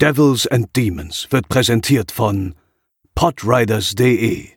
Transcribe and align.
Devils 0.00 0.48
and 0.48 0.66
Demons 0.74 1.28
wird 1.30 1.48
präsentiert 1.48 2.10
von 2.10 2.56
podriders.de, 3.14 4.48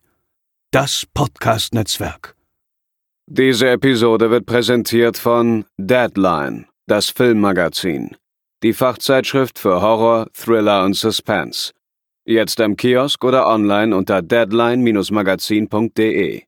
das 0.71 1.05
Podcast-Netzwerk. 1.13 2.35
Diese 3.27 3.69
Episode 3.69 4.31
wird 4.31 4.47
präsentiert 4.47 5.15
von 5.15 5.65
Deadline, 5.77 6.65
das 6.87 7.11
Filmmagazin, 7.11 8.17
die 8.63 8.73
Fachzeitschrift 8.73 9.59
für 9.59 9.79
Horror, 9.79 10.25
Thriller 10.33 10.83
und 10.83 10.95
Suspense. 10.95 11.71
Jetzt 12.25 12.59
im 12.59 12.75
Kiosk 12.75 13.23
oder 13.23 13.45
online 13.45 13.95
unter 13.95 14.23
deadline-magazin.de. 14.23 16.41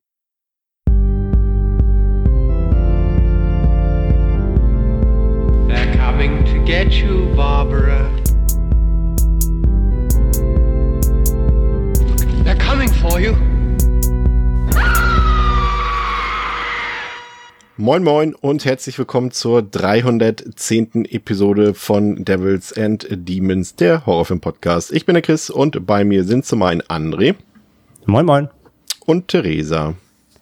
They're 5.68 5.96
coming 5.96 6.44
to 6.46 6.58
get 6.64 6.92
you, 6.92 7.32
Barbara. 7.36 8.19
You. 13.20 13.36
Moin 17.76 18.02
Moin 18.02 18.34
und 18.34 18.64
herzlich 18.64 18.98
willkommen 18.98 19.30
zur 19.30 19.62
310. 19.62 21.06
Episode 21.06 21.74
von 21.74 22.24
Devils 22.24 22.76
and 22.76 23.06
Demons, 23.10 23.74
der 23.76 24.06
Horrorfilm-Podcast. 24.06 24.92
Ich 24.92 25.06
bin 25.06 25.14
der 25.14 25.22
Chris 25.22 25.50
und 25.50 25.86
bei 25.86 26.04
mir 26.04 26.24
sind 26.24 26.44
zum 26.44 26.62
einen 26.62 26.82
André. 26.82 27.36
Moin 28.06 28.26
Moin. 28.26 28.48
Und 29.06 29.28
Theresa. 29.28 29.94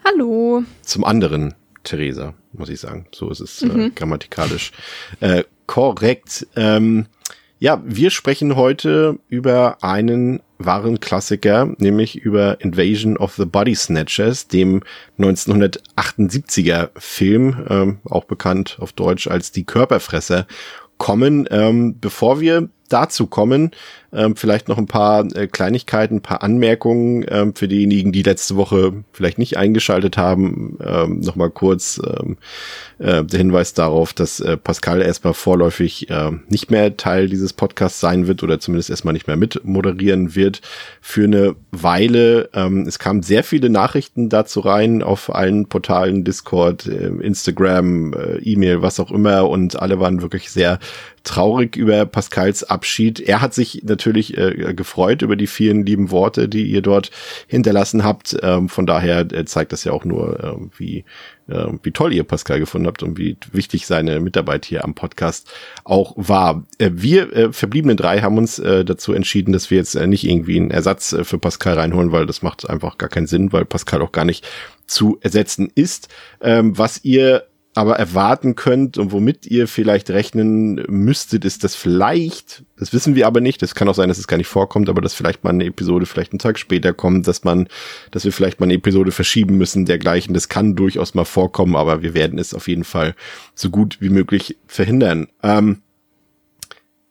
Hallo. 0.04 0.62
Zum 0.82 1.04
anderen 1.04 1.54
Theresa, 1.84 2.34
muss 2.52 2.68
ich 2.68 2.80
sagen. 2.80 3.06
So 3.12 3.30
ist 3.30 3.40
es 3.40 3.62
mhm. 3.62 3.80
äh, 3.80 3.90
grammatikalisch 3.90 4.72
äh, 5.20 5.44
korrekt. 5.66 6.46
Ähm, 6.56 7.06
ja, 7.58 7.82
wir 7.84 8.10
sprechen 8.10 8.56
heute 8.56 9.18
über 9.28 9.78
einen 9.82 10.40
wahren 10.58 11.00
Klassiker, 11.00 11.74
nämlich 11.78 12.16
über 12.16 12.60
Invasion 12.60 13.16
of 13.16 13.34
the 13.34 13.44
Body 13.44 13.74
Snatchers, 13.74 14.48
dem 14.48 14.82
1978er 15.18 16.90
Film, 16.96 17.66
ähm, 17.68 17.98
auch 18.04 18.24
bekannt 18.24 18.76
auf 18.80 18.92
Deutsch 18.92 19.28
als 19.28 19.52
Die 19.52 19.64
Körperfresser, 19.64 20.46
kommen. 20.98 21.48
Ähm, 21.50 21.98
bevor 22.00 22.40
wir 22.40 22.68
dazu 22.88 23.26
kommen, 23.26 23.72
ähm, 24.12 24.36
vielleicht 24.36 24.68
noch 24.68 24.78
ein 24.78 24.86
paar 24.86 25.24
äh, 25.36 25.46
Kleinigkeiten, 25.46 26.16
ein 26.16 26.22
paar 26.22 26.42
Anmerkungen 26.42 27.26
ähm, 27.28 27.54
für 27.54 27.68
diejenigen, 27.68 28.10
die 28.10 28.22
letzte 28.22 28.56
Woche 28.56 29.04
vielleicht 29.12 29.38
nicht 29.38 29.58
eingeschaltet 29.58 30.16
haben. 30.16 30.78
Ähm, 30.82 31.20
Nochmal 31.20 31.50
kurz 31.50 32.00
ähm, 32.04 32.38
äh, 32.98 33.22
der 33.22 33.38
Hinweis 33.38 33.74
darauf, 33.74 34.14
dass 34.14 34.40
äh, 34.40 34.56
Pascal 34.56 35.02
erstmal 35.02 35.34
vorläufig 35.34 36.08
äh, 36.08 36.30
nicht 36.48 36.70
mehr 36.70 36.96
Teil 36.96 37.28
dieses 37.28 37.52
Podcasts 37.52 38.00
sein 38.00 38.26
wird 38.26 38.42
oder 38.42 38.60
zumindest 38.60 38.88
erstmal 38.88 39.12
nicht 39.12 39.26
mehr 39.26 39.36
mit 39.36 39.62
moderieren 39.64 40.34
wird 40.34 40.62
für 41.02 41.24
eine 41.24 41.54
Weile. 41.70 42.48
Ähm, 42.54 42.86
es 42.86 42.98
kamen 42.98 43.22
sehr 43.22 43.44
viele 43.44 43.68
Nachrichten 43.68 44.30
dazu 44.30 44.60
rein 44.60 45.02
auf 45.02 45.34
allen 45.34 45.66
Portalen, 45.66 46.24
Discord, 46.24 46.86
äh, 46.86 47.08
Instagram, 47.08 48.14
äh, 48.14 48.38
E-Mail, 48.38 48.80
was 48.80 49.00
auch 49.00 49.10
immer 49.10 49.50
und 49.50 49.78
alle 49.78 50.00
waren 50.00 50.22
wirklich 50.22 50.50
sehr 50.50 50.78
traurig 51.28 51.76
über 51.76 52.06
Pascals 52.06 52.64
Abschied. 52.64 53.20
Er 53.20 53.40
hat 53.40 53.54
sich 53.54 53.82
natürlich 53.84 54.36
äh, 54.36 54.74
gefreut 54.74 55.22
über 55.22 55.36
die 55.36 55.46
vielen 55.46 55.84
lieben 55.84 56.10
Worte, 56.10 56.48
die 56.48 56.64
ihr 56.64 56.82
dort 56.82 57.10
hinterlassen 57.46 58.02
habt. 58.02 58.36
Ähm, 58.42 58.68
von 58.68 58.86
daher 58.86 59.20
äh, 59.32 59.44
zeigt 59.44 59.72
das 59.72 59.84
ja 59.84 59.92
auch 59.92 60.04
nur, 60.04 60.42
äh, 60.42 60.78
wie 60.78 61.04
äh, 61.48 61.66
wie 61.82 61.92
toll 61.92 62.12
ihr 62.12 62.24
Pascal 62.24 62.60
gefunden 62.60 62.86
habt 62.86 63.02
und 63.02 63.18
wie 63.18 63.36
wichtig 63.52 63.86
seine 63.86 64.20
Mitarbeit 64.20 64.64
hier 64.64 64.84
am 64.84 64.94
Podcast 64.94 65.50
auch 65.84 66.14
war. 66.16 66.64
Äh, 66.78 66.90
wir 66.94 67.32
äh, 67.32 67.52
verbliebenen 67.52 67.96
drei 67.96 68.20
haben 68.20 68.38
uns 68.38 68.56
dazu 68.56 69.12
entschieden, 69.12 69.52
dass 69.52 69.70
wir 69.70 69.78
jetzt 69.78 69.94
nicht 69.94 70.24
irgendwie 70.24 70.56
einen 70.56 70.70
Ersatz 70.70 71.14
für 71.22 71.38
Pascal 71.38 71.74
reinholen, 71.74 72.12
weil 72.12 72.26
das 72.26 72.42
macht 72.42 72.68
einfach 72.68 72.98
gar 72.98 73.08
keinen 73.08 73.26
Sinn, 73.26 73.52
weil 73.52 73.64
Pascal 73.64 74.02
auch 74.02 74.12
gar 74.12 74.24
nicht 74.24 74.46
zu 74.86 75.18
ersetzen 75.20 75.70
ist. 75.74 76.08
Ähm, 76.40 76.76
was 76.76 77.04
ihr 77.04 77.44
aber 77.78 77.96
erwarten 77.96 78.56
könnt 78.56 78.98
und 78.98 79.12
womit 79.12 79.46
ihr 79.46 79.68
vielleicht 79.68 80.10
rechnen 80.10 80.84
müsstet, 80.88 81.44
ist 81.44 81.62
das 81.62 81.76
vielleicht, 81.76 82.64
das 82.76 82.92
wissen 82.92 83.14
wir 83.14 83.28
aber 83.28 83.40
nicht, 83.40 83.62
das 83.62 83.76
kann 83.76 83.88
auch 83.88 83.94
sein, 83.94 84.08
dass 84.08 84.18
es 84.18 84.26
gar 84.26 84.36
nicht 84.36 84.48
vorkommt, 84.48 84.88
aber 84.88 85.00
dass 85.00 85.14
vielleicht 85.14 85.44
mal 85.44 85.50
eine 85.50 85.66
Episode 85.66 86.04
vielleicht 86.04 86.32
einen 86.32 86.40
Tag 86.40 86.58
später 86.58 86.92
kommt, 86.92 87.28
dass 87.28 87.44
man, 87.44 87.68
dass 88.10 88.24
wir 88.24 88.32
vielleicht 88.32 88.58
mal 88.58 88.64
eine 88.64 88.74
Episode 88.74 89.12
verschieben 89.12 89.58
müssen, 89.58 89.86
dergleichen, 89.86 90.34
das 90.34 90.48
kann 90.48 90.74
durchaus 90.74 91.14
mal 91.14 91.24
vorkommen, 91.24 91.76
aber 91.76 92.02
wir 92.02 92.14
werden 92.14 92.40
es 92.40 92.52
auf 92.52 92.66
jeden 92.66 92.82
Fall 92.82 93.14
so 93.54 93.70
gut 93.70 93.98
wie 94.00 94.10
möglich 94.10 94.56
verhindern. 94.66 95.28
Ähm, 95.44 95.82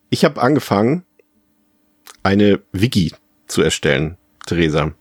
ich 0.10 0.26
habe 0.26 0.42
angefangen, 0.42 1.06
eine 2.24 2.60
Wiki 2.74 3.14
zu 3.48 3.62
erstellen, 3.62 4.18
Theresa. 4.46 4.92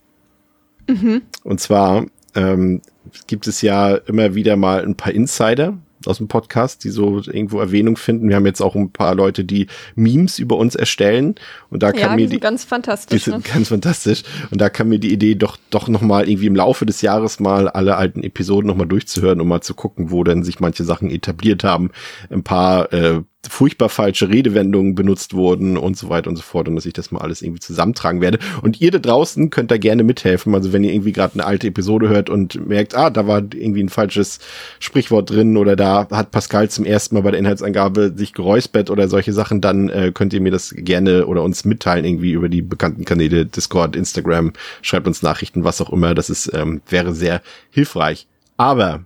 Mhm. 0.87 1.23
Und 1.43 1.61
zwar 1.61 2.07
ähm, 2.37 2.83
gibt 3.27 3.47
es 3.47 3.63
ja 3.63 3.95
immer 3.95 4.35
wieder 4.35 4.57
mal 4.57 4.83
ein 4.83 4.97
paar 4.97 5.13
Insider 5.13 5.79
aus 6.07 6.19
dem 6.19 6.29
Podcast, 6.29 6.85
die 6.85 6.91
so 6.91 7.21
irgendwo 7.21 7.59
Erwähnung 7.61 7.97
finden. 7.97 8.29
Wir 8.29 8.37
haben 8.37 8.47
jetzt 8.47 8.61
auch 8.61 8.75
ein 8.75 8.91
paar 8.91 9.15
Leute, 9.15 9.45
die 9.45 9.67
Memes 9.95 10.39
über 10.39 10.57
uns 10.57 10.75
erstellen 10.75 11.35
und 11.71 11.83
da 11.83 11.89
ja, 11.89 12.07
kam 12.07 12.17
mir 12.17 12.29
die 12.29 12.39
ganz 12.39 12.65
fantastisch, 12.65 13.25
die 13.25 13.31
sind 13.31 13.47
ne? 13.47 13.53
ganz 13.53 13.69
fantastisch 13.69 14.23
und 14.51 14.61
da 14.61 14.69
kam 14.69 14.89
mir 14.89 14.99
die 14.99 15.13
Idee 15.13 15.35
doch 15.35 15.57
doch 15.71 15.89
noch 15.89 16.03
mal 16.03 16.29
irgendwie 16.29 16.47
im 16.47 16.57
Laufe 16.57 16.87
des 16.87 17.03
Jahres 17.03 17.41
mal 17.41 17.69
alle 17.69 17.97
alten 17.97 18.23
Episoden 18.23 18.69
noch 18.69 18.77
mal 18.77 18.87
durchzuhören, 18.87 19.41
um 19.41 19.49
mal 19.49 19.63
zu 19.63 19.75
gucken, 19.75 20.11
wo 20.11 20.23
denn 20.25 20.45
sich 20.45 20.61
manche 20.61 20.85
Sachen 20.85 21.11
etabliert 21.11 21.65
haben, 21.65 21.91
ein 22.31 22.43
paar 22.43 22.93
äh, 22.93 23.23
furchtbar 23.49 23.89
falsche 23.89 24.29
Redewendungen 24.29 24.95
benutzt 24.95 25.35
wurden 25.35 25.77
und 25.77 25.97
so 25.97 26.09
weiter 26.09 26.31
und 26.31 26.37
so 26.37 26.43
fort 26.43 26.69
und 26.69 26.77
dass 26.77 26.87
ich 26.87 26.93
das 26.93 27.11
mal 27.11 27.21
alles 27.21 27.43
irgendwie 27.43 27.61
zusammentragen 27.61 28.21
werde. 28.21 28.39
Und 28.63 28.81
ihr 28.81 28.91
da 28.91 28.99
draußen 28.99 29.51
könnt 29.51 29.71
da 29.71 29.79
gerne 29.79 30.03
mithelfen. 30.03 30.55
Also 30.55 30.73
wenn 30.73 30.85
ihr 30.85 30.93
irgendwie 30.93 31.13
gerade 31.13 31.35
eine 31.35 31.45
alte 31.45 31.67
Episode 31.67 32.09
hört 32.09 32.31
und 32.31 32.67
merkt, 32.67 32.97
ah, 32.97 33.11
da 33.11 33.27
war 33.27 33.39
irgendwie 33.39 33.83
ein 33.83 33.89
falsches 33.89 34.39
Sprichwort 34.79 35.31
drin 35.31 35.57
oder 35.57 35.77
da 35.77 36.09
hat 36.11 36.31
Pascal 36.31 36.71
zum 36.71 36.85
ersten 36.85 37.15
Mal 37.15 37.23
bei 37.23 37.31
der 37.31 37.41
Inhaltsangabe 37.41 38.13
sich 38.17 38.33
geräuspert 38.33 38.91
oder 38.91 39.09
solche 39.09 39.33
Sachen, 39.33 39.61
dann 39.61 39.89
äh, 39.89 40.13
könnt 40.13 40.33
ihr 40.33 40.41
mir 40.41 40.53
das 40.53 40.75
gerne 40.77 41.27
oder 41.27 41.43
uns 41.43 41.65
mitteilen 41.65 42.05
irgendwie 42.05 42.33
über 42.33 42.49
die 42.49 42.63
bekannten 42.63 43.05
Kanäle 43.05 43.47
Discord, 43.47 43.97
Instagram, 43.97 44.53
schreibt 44.83 45.07
uns 45.07 45.23
Nachrichten, 45.23 45.65
was 45.65 45.81
auch 45.81 45.93
immer. 45.93 46.15
Das 46.15 46.31
ist 46.31 46.53
ähm, 46.55 46.81
wäre 46.89 47.15
sehr 47.15 47.43
hilfreich. 47.71 48.27
Aber 48.57 49.05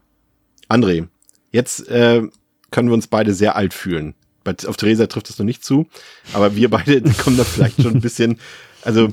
André, 0.68 1.08
jetzt 1.50 1.88
äh, 1.88 2.22
können 2.70 2.88
wir 2.88 2.94
uns 2.94 3.06
beide 3.06 3.34
sehr 3.34 3.56
alt 3.56 3.74
fühlen 3.74 4.14
bei, 4.52 4.68
auf 4.68 4.76
Theresa 4.76 5.06
trifft 5.06 5.28
das 5.28 5.38
noch 5.38 5.46
nicht 5.46 5.64
zu, 5.64 5.86
aber 6.32 6.56
wir 6.56 6.70
beide 6.70 7.02
kommen 7.22 7.36
da 7.36 7.44
vielleicht 7.44 7.82
schon 7.82 7.94
ein 7.94 8.00
bisschen, 8.00 8.38
also 8.82 9.08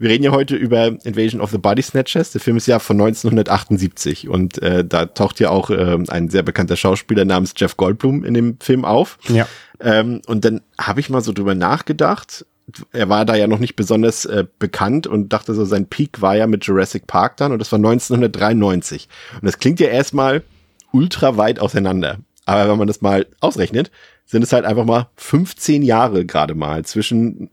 wir 0.00 0.10
reden 0.10 0.22
ja 0.22 0.30
heute 0.30 0.54
über 0.54 0.86
Invasion 1.04 1.40
of 1.40 1.50
the 1.50 1.58
Body 1.58 1.82
Snatchers. 1.82 2.30
Der 2.30 2.40
Film 2.40 2.56
ist 2.56 2.68
ja 2.68 2.78
von 2.78 3.00
1978 3.00 4.28
und 4.28 4.62
äh, 4.62 4.84
da 4.84 5.06
taucht 5.06 5.40
ja 5.40 5.50
auch 5.50 5.70
äh, 5.70 5.98
ein 6.08 6.30
sehr 6.30 6.44
bekannter 6.44 6.76
Schauspieler 6.76 7.24
namens 7.24 7.52
Jeff 7.56 7.76
Goldblum 7.76 8.24
in 8.24 8.34
dem 8.34 8.60
Film 8.60 8.84
auf. 8.84 9.18
Ja. 9.28 9.48
Ähm, 9.80 10.22
und 10.26 10.44
dann 10.44 10.60
habe 10.80 11.00
ich 11.00 11.10
mal 11.10 11.20
so 11.20 11.32
drüber 11.32 11.56
nachgedacht. 11.56 12.46
Er 12.92 13.08
war 13.08 13.24
da 13.24 13.34
ja 13.34 13.48
noch 13.48 13.58
nicht 13.58 13.74
besonders 13.74 14.24
äh, 14.24 14.44
bekannt 14.60 15.08
und 15.08 15.32
dachte 15.32 15.54
so, 15.54 15.64
sein 15.64 15.86
Peak 15.86 16.22
war 16.22 16.36
ja 16.36 16.46
mit 16.46 16.64
Jurassic 16.64 17.08
Park 17.08 17.36
dann 17.38 17.50
und 17.50 17.58
das 17.58 17.72
war 17.72 17.78
1993. 17.78 19.08
Und 19.34 19.46
das 19.46 19.58
klingt 19.58 19.80
ja 19.80 19.88
erstmal 19.88 20.44
ultra 20.92 21.36
weit 21.36 21.58
auseinander. 21.58 22.18
Aber 22.46 22.70
wenn 22.70 22.78
man 22.78 22.86
das 22.86 23.00
mal 23.00 23.26
ausrechnet, 23.40 23.90
sind 24.28 24.42
es 24.42 24.52
halt 24.52 24.66
einfach 24.66 24.84
mal 24.84 25.08
15 25.16 25.82
Jahre 25.82 26.26
gerade 26.26 26.54
mal 26.54 26.84
zwischen 26.84 27.50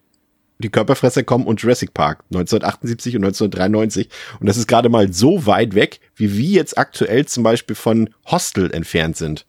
die 0.59 0.69
Körperfresser 0.69 1.23
kommen 1.23 1.47
und 1.47 1.61
Jurassic 1.61 1.93
Park 1.93 2.23
1978 2.31 3.15
und 3.15 3.23
1993. 3.23 4.09
Und 4.39 4.47
das 4.47 4.57
ist 4.57 4.67
gerade 4.67 4.89
mal 4.89 5.11
so 5.11 5.45
weit 5.45 5.73
weg, 5.73 5.99
wie 6.15 6.37
wir 6.37 6.49
jetzt 6.49 6.77
aktuell 6.77 7.25
zum 7.25 7.43
Beispiel 7.43 7.75
von 7.75 8.09
Hostel 8.25 8.71
entfernt 8.73 9.17
sind. 9.17 9.45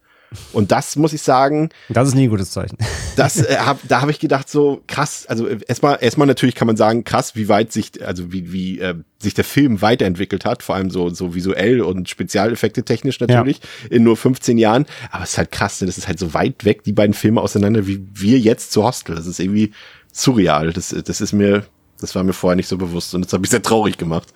Und 0.52 0.72
das 0.72 0.96
muss 0.96 1.12
ich 1.12 1.22
sagen. 1.22 1.70
Das 1.88 2.08
ist 2.08 2.14
nie 2.14 2.24
ein 2.24 2.30
gutes 2.30 2.50
Zeichen. 2.50 2.76
Das 3.16 3.40
äh, 3.40 3.56
hab, 3.56 3.78
da 3.88 4.02
habe 4.02 4.10
ich 4.10 4.18
gedacht 4.18 4.46
so 4.50 4.82
krass. 4.86 5.24
Also 5.26 5.48
erstmal 5.48 5.96
erstmal 6.02 6.26
natürlich 6.26 6.54
kann 6.54 6.66
man 6.66 6.76
sagen 6.76 7.02
krass, 7.02 7.34
wie 7.34 7.48
weit 7.48 7.72
sich 7.72 8.06
also 8.06 8.30
wie 8.30 8.52
wie 8.52 8.78
äh, 8.78 8.94
sich 9.18 9.32
der 9.32 9.44
Film 9.44 9.80
weiterentwickelt 9.80 10.44
hat, 10.44 10.62
vor 10.62 10.74
allem 10.74 10.90
so 10.90 11.08
so 11.08 11.34
visuell 11.34 11.80
und 11.80 12.10
Spezialeffekte 12.10 12.82
technisch 12.82 13.18
natürlich 13.18 13.60
ja. 13.62 13.96
in 13.96 14.02
nur 14.02 14.18
15 14.18 14.58
Jahren. 14.58 14.84
Aber 15.10 15.24
es 15.24 15.30
ist 15.30 15.38
halt 15.38 15.50
krass, 15.50 15.80
ne? 15.80 15.86
das 15.86 15.96
ist 15.96 16.08
halt 16.08 16.18
so 16.18 16.34
weit 16.34 16.66
weg 16.66 16.84
die 16.84 16.92
beiden 16.92 17.14
Filme 17.14 17.40
auseinander 17.40 17.86
wie 17.86 18.06
wir 18.12 18.38
jetzt 18.38 18.70
zu 18.70 18.84
Hostel. 18.84 19.16
Das 19.16 19.26
ist 19.26 19.40
irgendwie 19.40 19.72
surreal. 20.12 20.74
Das 20.74 20.90
das 20.90 21.22
ist 21.22 21.32
mir 21.32 21.64
das 21.98 22.14
war 22.14 22.22
mir 22.22 22.34
vorher 22.34 22.56
nicht 22.56 22.68
so 22.68 22.76
bewusst 22.76 23.14
und 23.14 23.24
das 23.24 23.32
habe 23.32 23.46
ich 23.46 23.50
sehr 23.50 23.62
traurig 23.62 23.96
gemacht. 23.96 24.28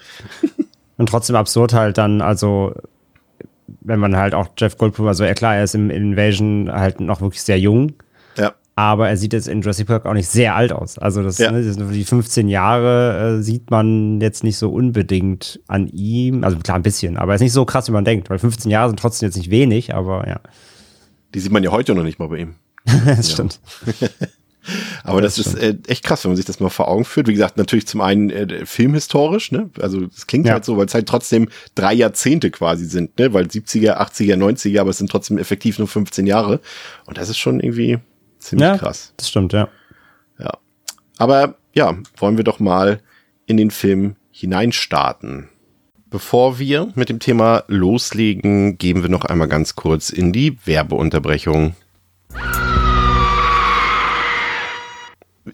Und 0.97 1.09
trotzdem 1.11 1.37
absurd 1.37 1.75
halt 1.75 1.99
dann 1.99 2.23
also 2.23 2.75
wenn 3.81 3.99
man 3.99 4.17
halt 4.17 4.34
auch 4.34 4.49
Jeff 4.56 4.78
Goldblum, 4.78 5.06
also 5.06 5.25
ja 5.25 5.34
klar, 5.34 5.56
er 5.56 5.64
ist 5.64 5.75
im 5.75 5.90
Invasion 5.90 6.70
halt 6.70 7.00
noch 7.00 7.20
wirklich 7.20 7.43
sehr 7.43 7.58
jung. 7.58 7.93
Ja. 8.37 8.55
Aber 8.76 9.08
er 9.08 9.17
sieht 9.17 9.32
jetzt 9.32 9.49
in 9.49 9.61
Jurassic 9.61 9.87
Park 9.87 10.06
auch 10.06 10.14
nicht 10.14 10.28
sehr 10.28 10.55
alt 10.55 10.72
aus. 10.72 10.99
Also 10.99 11.22
das, 11.22 11.38
ja. 11.38 11.50
ne, 11.50 11.62
das 11.62 11.76
die 11.76 12.05
15 12.05 12.49
Jahre 12.49 13.38
äh, 13.38 13.43
sieht 13.43 13.70
man 13.70 14.20
jetzt 14.20 14.44
nicht 14.44 14.56
so 14.56 14.70
unbedingt 14.70 15.61
an 15.67 15.87
ihm. 15.88 16.44
Also 16.44 16.58
klar 16.58 16.76
ein 16.76 16.82
bisschen, 16.82 17.17
aber 17.17 17.32
er 17.32 17.34
ist 17.37 17.43
nicht 17.43 17.52
so 17.52 17.64
krass, 17.64 17.88
wie 17.88 17.93
man 17.93 18.05
denkt, 18.05 18.31
weil 18.31 18.38
15 18.38 18.70
Jahre 18.70 18.88
sind 18.88 18.99
trotzdem 18.99 19.28
jetzt 19.28 19.37
nicht 19.37 19.50
wenig, 19.50 19.94
aber 19.94 20.26
ja. 20.26 20.40
Die 21.34 21.40
sieht 21.40 21.52
man 21.52 21.62
ja 21.62 21.70
heute 21.70 21.94
noch 21.94 22.05
nicht 22.05 22.19
mal 22.19 22.28
bei 22.28 22.38
ihm. 22.38 22.55
das 23.06 23.32
stimmt. 23.32 23.61
Aber 25.05 25.20
das, 25.20 25.37
das 25.37 25.49
ist 25.49 25.55
äh, 25.55 25.76
echt 25.87 26.05
krass, 26.05 26.25
wenn 26.25 26.31
man 26.31 26.37
sich 26.37 26.44
das 26.44 26.61
mal 26.61 26.69
vor 26.69 26.88
Augen 26.88 27.05
führt. 27.05 27.28
Wie 27.28 27.32
gesagt, 27.32 27.56
natürlich 27.56 27.87
zum 27.87 28.00
einen 28.00 28.31
äh, 28.31 28.67
filmhistorisch, 28.67 29.52
ne? 29.52 29.70
Also 29.81 30.02
es 30.05 30.26
klingt 30.26 30.46
ja. 30.46 30.55
halt 30.55 30.64
so, 30.64 30.76
weil 30.76 30.87
es 30.87 30.94
halt 30.94 31.08
trotzdem 31.08 31.49
drei 31.75 31.94
Jahrzehnte 31.94 32.50
quasi 32.50 32.87
sind, 32.87 33.19
ne? 33.19 33.32
Weil 33.32 33.46
70er, 33.46 33.99
80er, 33.99 34.37
90er, 34.37 34.81
aber 34.81 34.90
es 34.90 34.99
sind 34.99 35.11
trotzdem 35.11 35.38
effektiv 35.38 35.78
nur 35.78 35.88
15 35.88 36.26
Jahre. 36.26 36.61
Und 37.06 37.19
das 37.19 37.28
ist 37.28 37.38
schon 37.38 37.61
irgendwie 37.61 37.99
ziemlich 38.38 38.69
ja, 38.69 38.78
krass. 38.78 39.12
Das 39.17 39.28
stimmt, 39.28 39.52
ja. 39.52 39.69
Ja. 40.38 40.52
Aber 41.19 41.56
ja, 41.75 41.96
wollen 42.17 42.37
wir 42.37 42.44
doch 42.44 42.61
mal 42.61 43.00
in 43.46 43.56
den 43.56 43.70
Film 43.70 44.17
hineinstarten. 44.31 45.49
Bevor 46.08 46.58
wir 46.58 46.88
mit 46.96 47.08
dem 47.08 47.20
Thema 47.20 47.62
loslegen, 47.69 48.78
gehen 48.78 49.02
wir 49.02 49.08
noch 49.08 49.25
einmal 49.25 49.46
ganz 49.46 49.76
kurz 49.76 50.11
in 50.11 50.32
die 50.32 50.58
Werbeunterbrechung. 50.64 51.76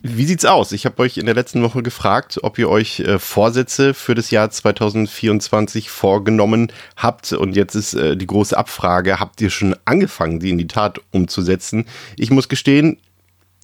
Wie 0.08 0.25
sieht's 0.25 0.44
aus? 0.44 0.73
Ich 0.73 0.87
habe 0.87 1.03
euch 1.03 1.19
in 1.19 1.26
der 1.26 1.35
letzten 1.35 1.62
Woche 1.62 1.82
gefragt, 1.82 2.38
ob 2.43 2.58
ihr 2.58 2.69
euch 2.69 3.00
äh, 3.00 3.19
Vorsätze 3.19 3.93
für 3.93 4.14
das 4.14 4.31
Jahr 4.31 4.50
2024 4.50 5.91
vorgenommen 5.91 6.70
habt. 6.97 7.32
Und 7.32 7.56
jetzt 7.56 7.75
ist 7.75 7.94
äh, 7.94 8.17
die 8.17 8.26
große 8.26 8.56
Abfrage, 8.56 9.19
habt 9.19 9.41
ihr 9.41 9.50
schon 9.50 9.75
angefangen, 9.85 10.38
die 10.38 10.50
in 10.50 10.58
die 10.58 10.69
Tat 10.69 11.00
umzusetzen? 11.11 11.87
Ich 12.17 12.31
muss 12.31 12.49
gestehen, 12.49 12.99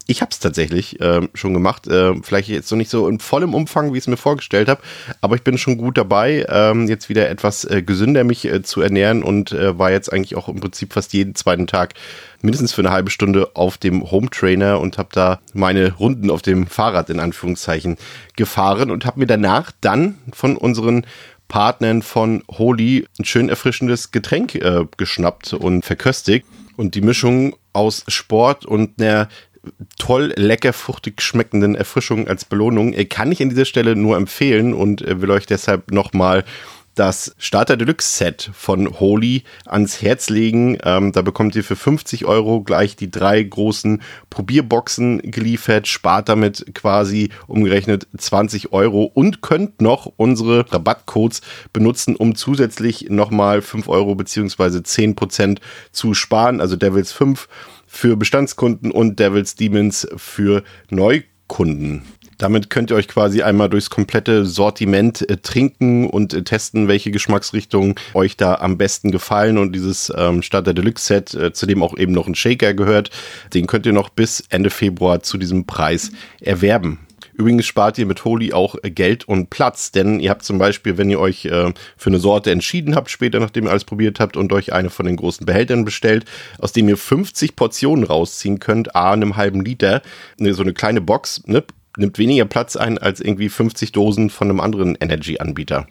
ich 0.06 0.20
habe 0.20 0.30
es 0.30 0.38
tatsächlich 0.38 1.00
äh, 1.00 1.28
schon 1.34 1.54
gemacht. 1.54 1.86
Äh, 1.86 2.14
vielleicht 2.22 2.48
jetzt 2.48 2.70
noch 2.70 2.78
nicht 2.78 2.90
so 2.90 3.08
in 3.08 3.18
vollem 3.18 3.54
Umfang, 3.54 3.92
wie 3.92 3.98
ich 3.98 4.04
es 4.04 4.08
mir 4.08 4.16
vorgestellt 4.16 4.68
habe, 4.68 4.82
aber 5.20 5.36
ich 5.36 5.42
bin 5.42 5.58
schon 5.58 5.76
gut 5.76 5.98
dabei, 5.98 6.46
ähm, 6.48 6.88
jetzt 6.88 7.08
wieder 7.08 7.28
etwas 7.28 7.64
äh, 7.64 7.82
gesünder 7.82 8.24
mich 8.24 8.44
äh, 8.44 8.62
zu 8.62 8.80
ernähren 8.80 9.22
und 9.22 9.52
äh, 9.52 9.78
war 9.78 9.90
jetzt 9.90 10.12
eigentlich 10.12 10.36
auch 10.36 10.48
im 10.48 10.60
Prinzip 10.60 10.92
fast 10.92 11.12
jeden 11.12 11.34
zweiten 11.34 11.66
Tag 11.66 11.94
mindestens 12.40 12.72
für 12.72 12.82
eine 12.82 12.90
halbe 12.90 13.10
Stunde 13.10 13.50
auf 13.54 13.78
dem 13.78 14.10
Home 14.10 14.30
Trainer 14.30 14.80
und 14.80 14.98
habe 14.98 15.10
da 15.12 15.40
meine 15.52 15.94
Runden 15.94 16.30
auf 16.30 16.42
dem 16.42 16.66
Fahrrad 16.66 17.10
in 17.10 17.20
Anführungszeichen 17.20 17.96
gefahren 18.36 18.90
und 18.90 19.06
habe 19.06 19.20
mir 19.20 19.26
danach 19.26 19.72
dann 19.80 20.18
von 20.32 20.56
unseren 20.56 21.06
Partnern 21.52 22.00
von 22.00 22.42
Holy 22.50 23.06
ein 23.18 23.26
schön 23.26 23.50
erfrischendes 23.50 24.10
Getränk 24.10 24.54
äh, 24.54 24.86
geschnappt 24.96 25.52
und 25.52 25.84
verköstigt. 25.84 26.46
Und 26.76 26.94
die 26.94 27.02
Mischung 27.02 27.54
aus 27.74 28.04
Sport 28.08 28.64
und 28.64 29.00
einer 29.00 29.28
toll 29.98 30.32
lecker 30.36 30.72
fruchtig 30.72 31.22
schmeckenden 31.22 31.74
Erfrischung 31.74 32.26
als 32.28 32.44
Belohnung 32.44 32.92
äh, 32.92 33.04
kann 33.04 33.30
ich 33.32 33.42
an 33.42 33.48
dieser 33.48 33.64
Stelle 33.64 33.96
nur 33.96 34.16
empfehlen 34.16 34.74
und 34.74 35.02
äh, 35.02 35.20
will 35.20 35.30
euch 35.30 35.46
deshalb 35.46 35.90
nochmal 35.90 36.44
das 36.94 37.34
Starter 37.38 37.76
Deluxe 37.76 38.18
Set 38.18 38.50
von 38.52 39.00
Holy 39.00 39.44
ans 39.64 40.02
Herz 40.02 40.28
legen. 40.28 40.76
Ähm, 40.84 41.12
da 41.12 41.22
bekommt 41.22 41.56
ihr 41.56 41.64
für 41.64 41.76
50 41.76 42.26
Euro 42.26 42.62
gleich 42.62 42.96
die 42.96 43.10
drei 43.10 43.42
großen 43.42 44.02
Probierboxen 44.28 45.22
geliefert, 45.22 45.88
spart 45.88 46.28
damit 46.28 46.74
quasi 46.74 47.30
umgerechnet 47.46 48.06
20 48.16 48.72
Euro 48.72 49.04
und 49.04 49.40
könnt 49.40 49.80
noch 49.80 50.12
unsere 50.16 50.70
Rabattcodes 50.70 51.40
benutzen, 51.72 52.14
um 52.14 52.34
zusätzlich 52.34 53.08
nochmal 53.08 53.62
5 53.62 53.88
Euro 53.88 54.14
beziehungsweise 54.14 54.80
10% 54.80 55.60
zu 55.92 56.12
sparen. 56.12 56.60
Also 56.60 56.76
Devils 56.76 57.12
5 57.12 57.48
für 57.92 58.16
Bestandskunden 58.16 58.90
und 58.90 59.20
Devil's 59.20 59.54
Demons 59.54 60.08
für 60.16 60.64
Neukunden. 60.88 62.02
Damit 62.38 62.70
könnt 62.70 62.90
ihr 62.90 62.96
euch 62.96 63.06
quasi 63.06 63.42
einmal 63.42 63.68
durchs 63.68 63.90
komplette 63.90 64.46
Sortiment 64.46 65.28
äh, 65.28 65.36
trinken 65.36 66.08
und 66.08 66.32
äh, 66.32 66.42
testen, 66.42 66.88
welche 66.88 67.12
Geschmacksrichtungen 67.12 67.94
euch 68.14 68.36
da 68.36 68.56
am 68.56 68.78
besten 68.78 69.12
gefallen. 69.12 69.58
Und 69.58 69.74
dieses 69.74 70.10
ähm, 70.16 70.42
Starter 70.42 70.74
Deluxe 70.74 71.06
Set, 71.06 71.34
äh, 71.34 71.52
zu 71.52 71.66
dem 71.66 71.82
auch 71.82 71.96
eben 71.96 72.12
noch 72.12 72.26
ein 72.26 72.34
Shaker 72.34 72.74
gehört, 72.74 73.10
den 73.54 73.66
könnt 73.66 73.86
ihr 73.86 73.92
noch 73.92 74.08
bis 74.08 74.42
Ende 74.48 74.70
Februar 74.70 75.22
zu 75.22 75.36
diesem 75.36 75.66
Preis 75.66 76.10
erwerben. 76.40 76.98
Übrigens 77.34 77.66
spart 77.66 77.98
ihr 77.98 78.06
mit 78.06 78.24
Holy 78.24 78.52
auch 78.52 78.76
äh, 78.82 78.90
Geld 78.90 79.26
und 79.26 79.50
Platz, 79.50 79.92
denn 79.92 80.20
ihr 80.20 80.30
habt 80.30 80.44
zum 80.44 80.58
Beispiel, 80.58 80.98
wenn 80.98 81.10
ihr 81.10 81.20
euch 81.20 81.46
äh, 81.46 81.72
für 81.96 82.10
eine 82.10 82.18
Sorte 82.18 82.50
entschieden 82.50 82.94
habt, 82.94 83.10
später 83.10 83.40
nachdem 83.40 83.64
ihr 83.64 83.70
alles 83.70 83.84
probiert 83.84 84.20
habt 84.20 84.36
und 84.36 84.52
euch 84.52 84.72
eine 84.72 84.90
von 84.90 85.06
den 85.06 85.16
großen 85.16 85.46
Behältern 85.46 85.84
bestellt, 85.84 86.24
aus 86.58 86.72
dem 86.72 86.88
ihr 86.88 86.96
50 86.96 87.56
Portionen 87.56 88.04
rausziehen 88.04 88.58
könnt, 88.58 88.94
a 88.94 89.12
einem 89.12 89.36
halben 89.36 89.64
Liter, 89.64 90.02
ne, 90.38 90.54
so 90.54 90.62
eine 90.62 90.74
kleine 90.74 91.00
Box, 91.00 91.42
ne, 91.46 91.64
nimmt 91.96 92.18
weniger 92.18 92.44
Platz 92.44 92.76
ein 92.76 92.98
als 92.98 93.20
irgendwie 93.20 93.48
50 93.48 93.92
Dosen 93.92 94.30
von 94.30 94.48
einem 94.48 94.60
anderen 94.60 94.96
Energy-Anbieter. 95.00 95.86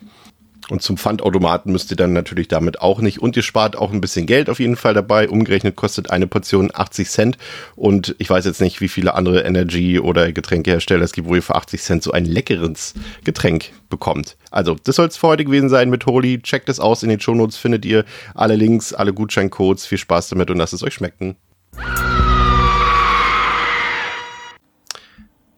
Und 0.71 0.81
zum 0.81 0.95
Pfandautomaten 0.95 1.69
müsst 1.73 1.91
ihr 1.91 1.97
dann 1.97 2.13
natürlich 2.13 2.47
damit 2.47 2.79
auch 2.79 3.01
nicht. 3.01 3.21
Und 3.21 3.35
ihr 3.35 3.44
spart 3.44 3.75
auch 3.75 3.91
ein 3.91 4.00
bisschen 4.00 4.25
Geld 4.25 4.50
auf 4.50 4.62
jeden 4.62 4.77
Fall 4.77 4.94
dabei. 4.94 5.27
Umgerechnet 5.27 5.75
kostet 5.75 6.12
eine 6.12 6.27
Portion 6.27 6.71
80 6.73 7.09
Cent. 7.09 7.38
Und 7.75 8.15
ich 8.19 8.29
weiß 8.29 8.45
jetzt 8.45 8.62
nicht, 8.62 8.79
wie 8.79 8.88
viele 8.88 9.13
andere 9.13 9.41
Energy- 9.41 10.00
oder 10.00 10.31
Getränkehersteller 10.31 11.03
es 11.03 11.12
gibt, 11.12 11.27
wo 11.27 11.35
ihr 11.35 11.44
für 11.44 11.56
80 11.56 11.81
Cent 11.81 12.03
so 12.03 12.12
ein 12.12 12.23
leckeres 12.23 12.94
Getränk 13.25 13.73
bekommt. 13.89 14.38
Also, 14.50 14.77
das 14.81 14.95
soll 14.95 15.09
es 15.09 15.18
für 15.18 15.27
heute 15.27 15.44
gewesen 15.44 15.68
sein 15.68 15.89
mit 15.89 16.06
Holy. 16.06 16.41
Checkt 16.41 16.69
es 16.69 16.79
aus. 16.79 17.03
In 17.03 17.09
den 17.09 17.19
Shownotes 17.19 17.57
findet 17.57 17.83
ihr 17.83 18.06
alle 18.33 18.56
Links, 18.56 18.94
alle 18.94 19.12
Gutscheincodes. 19.12 19.85
Viel 19.85 19.97
Spaß 19.97 20.29
damit 20.29 20.50
und 20.51 20.57
lasst 20.57 20.71
es 20.71 20.83
euch 20.83 20.94
schmecken. 20.94 21.35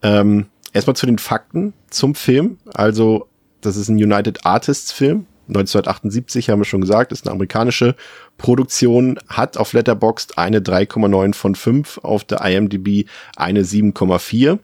Ähm, 0.02 0.46
erstmal 0.72 0.96
zu 0.96 1.06
den 1.06 1.18
Fakten 1.18 1.72
zum 1.88 2.16
Film. 2.16 2.58
Also 2.74 3.28
das 3.66 3.76
ist 3.76 3.88
ein 3.88 3.96
United 3.96 4.44
Artists 4.44 4.92
Film. 4.92 5.26
1978 5.48 6.48
haben 6.48 6.60
wir 6.60 6.64
schon 6.64 6.80
gesagt, 6.80 7.12
ist 7.12 7.26
eine 7.26 7.32
amerikanische 7.32 7.96
Produktion, 8.38 9.18
hat 9.28 9.58
auf 9.58 9.74
Letterboxd 9.74 10.38
eine 10.38 10.60
3,9 10.60 11.34
von 11.34 11.54
5, 11.54 11.98
auf 11.98 12.24
der 12.24 12.40
IMDb 12.40 13.06
eine 13.36 13.62
7,4 13.62 14.58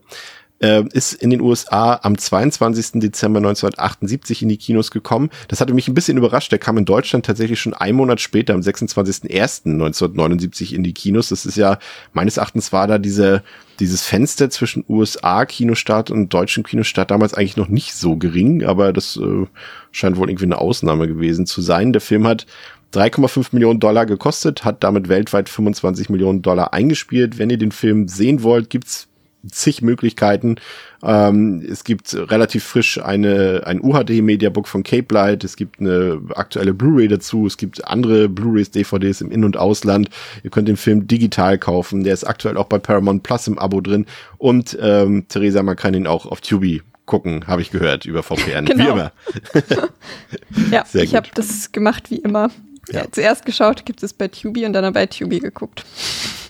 äh, 0.61 0.85
ist 0.93 1.15
in 1.15 1.31
den 1.31 1.41
USA 1.41 1.99
am 2.03 2.17
22. 2.17 3.01
Dezember 3.01 3.39
1978 3.39 4.43
in 4.43 4.49
die 4.49 4.59
Kinos 4.59 4.91
gekommen. 4.91 5.31
Das 5.49 5.61
hatte 5.61 5.75
mich 5.75 5.87
ein 5.89 5.95
bisschen 5.95 6.19
überrascht. 6.19 6.51
Der 6.53 6.59
kam 6.59 6.79
in 6.79 6.85
Deutschland 6.85 7.27
tatsächlich 7.27 7.61
schon 7.61 7.75
einen 7.75 7.97
Monat 7.97 8.21
später, 8.21 8.55
am 8.55 8.61
26.01.1979 8.61 10.75
in 10.75 10.83
die 10.83 10.95
Kinos. 10.95 11.29
Das 11.31 11.47
ist 11.47 11.57
ja, 11.57 11.79
meines 12.13 12.37
Erachtens 12.37 12.73
war 12.73 12.87
da 12.87 12.99
diese, 12.99 13.43
dieses 13.81 14.03
Fenster 14.03 14.51
zwischen 14.51 14.85
USA-Kinostart 14.89 16.11
und 16.11 16.33
deutschem 16.33 16.63
Kinostart 16.63 17.11
damals 17.11 17.35
eigentlich 17.35 17.57
noch 17.57 17.69
nicht 17.69 17.95
so 17.95 18.17
gering, 18.17 18.65
aber 18.65 18.93
das 18.93 19.17
äh, 19.17 19.47
scheint 19.93 20.19
wohl 20.19 20.29
irgendwie 20.29 20.45
eine 20.45 20.59
Ausnahme 20.59 21.09
gewesen 21.09 21.47
zu 21.47 21.63
sein. 21.63 21.93
Der 21.93 22.03
Film 22.03 22.27
hat 22.27 22.47
3,5 22.93 23.49
Millionen 23.53 23.81
Dollar 23.81 24.05
gekostet, 24.05 24.65
hat 24.65 24.83
damit 24.83 25.09
weltweit 25.09 25.49
25 25.49 26.11
Millionen 26.11 26.43
Dollar 26.43 26.75
eingespielt. 26.75 27.39
Wenn 27.39 27.51
ihr 27.51 27.59
den 27.59 27.73
Film 27.73 28.09
sehen 28.09 28.43
wollt, 28.43 28.69
gibt's 28.69 29.07
zig 29.49 29.83
Möglichkeiten. 29.83 30.57
Ähm, 31.03 31.65
es 31.69 31.85
gibt 31.85 32.15
relativ 32.15 32.65
frisch 32.65 33.01
eine, 33.03 33.63
ein 33.65 33.81
UHD-Mediabook 33.81 34.69
von 34.69 34.83
Cape 34.83 35.15
Light. 35.15 35.45
Es 35.45 35.57
gibt 35.57 35.81
eine 35.81 36.21
aktuelle 36.35 36.75
Blu-ray 36.75 37.09
dazu. 37.09 37.47
Es 37.47 37.57
gibt 37.57 37.87
andere 37.87 38.29
Blu-rays, 38.29 38.71
DVDs 38.71 39.21
im 39.21 39.31
In- 39.31 39.45
und 39.45 39.57
Ausland. 39.57 40.11
Ihr 40.43 40.51
könnt 40.51 40.69
den 40.69 40.77
Film 40.77 41.07
digital 41.07 41.59
kaufen. 41.59 42.05
Der 42.05 42.15
ist 42.15 42.25
aktuell 42.25 42.57
auch 42.57 42.67
bei 42.67 42.79
Paramount 42.79 43.23
Plus 43.23 43.47
im 43.47 43.59
Abo 43.59 43.81
drin. 43.81 44.07
Und 44.39 44.77
ähm, 44.81 45.27
Theresa, 45.29 45.63
man 45.63 45.77
kann 45.77 45.95
ihn 45.95 46.07
auch 46.07 46.27
auf 46.27 46.41
Tubi 46.41 46.83
gucken, 47.07 47.49
habe 47.49 47.61
ich 47.61 47.71
gehört, 47.71 48.05
über 48.05 48.23
VPN. 48.23 48.67
Genau. 48.67 48.85
Wie 48.85 48.89
immer. 48.89 49.13
ja, 50.71 50.85
Sehr 50.85 51.03
ich 51.03 51.17
habe 51.17 51.29
das 51.35 51.73
gemacht 51.73 52.11
wie 52.11 52.19
immer. 52.19 52.51
Ja. 52.93 53.05
Zuerst 53.11 53.45
geschaut, 53.45 53.85
gibt 53.87 54.03
es 54.03 54.13
bei 54.13 54.29
Tubi 54.29 54.67
und 54.67 54.73
dann 54.73 54.93
bei 54.93 55.07
Tubi 55.07 55.41
geguckt. 55.41 55.85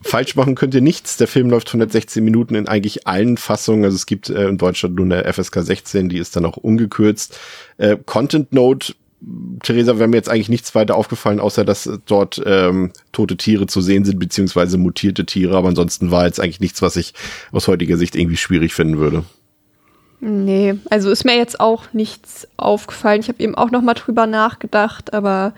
Falsch 0.02 0.34
machen 0.36 0.54
könnt 0.54 0.74
ihr 0.74 0.80
nichts. 0.80 1.16
Der 1.18 1.28
Film 1.28 1.50
läuft 1.50 1.68
116 1.68 2.24
Minuten 2.24 2.54
in 2.54 2.68
eigentlich 2.68 3.06
allen 3.06 3.36
Fassungen. 3.36 3.84
Also 3.84 3.96
es 3.96 4.06
gibt 4.06 4.30
äh, 4.30 4.48
in 4.48 4.58
Deutschland 4.58 4.94
nur 4.94 5.04
eine 5.04 5.30
FSK 5.30 5.62
16, 5.62 6.08
die 6.08 6.18
ist 6.18 6.36
dann 6.36 6.46
auch 6.46 6.56
ungekürzt. 6.56 7.38
Äh, 7.76 7.96
Content 8.06 8.52
Note, 8.52 8.94
Theresa, 9.62 9.98
wäre 9.98 10.08
mir 10.08 10.16
jetzt 10.16 10.30
eigentlich 10.30 10.48
nichts 10.48 10.74
weiter 10.74 10.96
aufgefallen, 10.96 11.40
außer 11.40 11.64
dass 11.64 11.90
dort 12.06 12.40
ähm, 12.46 12.92
tote 13.12 13.36
Tiere 13.36 13.66
zu 13.66 13.82
sehen 13.82 14.04
sind, 14.04 14.18
beziehungsweise 14.18 14.78
mutierte 14.78 15.26
Tiere. 15.26 15.56
Aber 15.56 15.68
ansonsten 15.68 16.10
war 16.10 16.24
jetzt 16.24 16.40
eigentlich 16.40 16.60
nichts, 16.60 16.80
was 16.80 16.96
ich 16.96 17.12
aus 17.52 17.68
heutiger 17.68 17.98
Sicht 17.98 18.16
irgendwie 18.16 18.38
schwierig 18.38 18.72
finden 18.72 18.98
würde. 18.98 19.24
Nee, 20.20 20.74
also 20.90 21.10
ist 21.10 21.24
mir 21.24 21.36
jetzt 21.36 21.60
auch 21.60 21.92
nichts 21.92 22.46
aufgefallen. 22.56 23.20
Ich 23.20 23.28
habe 23.28 23.42
eben 23.42 23.54
auch 23.54 23.70
noch 23.70 23.82
mal 23.82 23.94
drüber 23.94 24.26
nachgedacht, 24.26 25.14
aber 25.14 25.54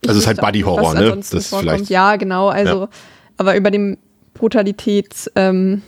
ich 0.00 0.08
Also 0.08 0.18
es 0.18 0.24
ist 0.24 0.26
halt 0.26 0.40
Body 0.40 0.60
Horror, 0.60 0.94
ne? 0.94 1.16
Das 1.30 1.48
vorkommt. 1.48 1.68
vielleicht- 1.70 1.90
Ja, 1.90 2.16
genau. 2.16 2.48
Also, 2.48 2.80
Ja. 2.82 2.88
aber 3.36 3.56
über 3.56 3.70
den 3.70 3.98
Brutalitäts, 4.34 5.30
ähm, 5.36 5.82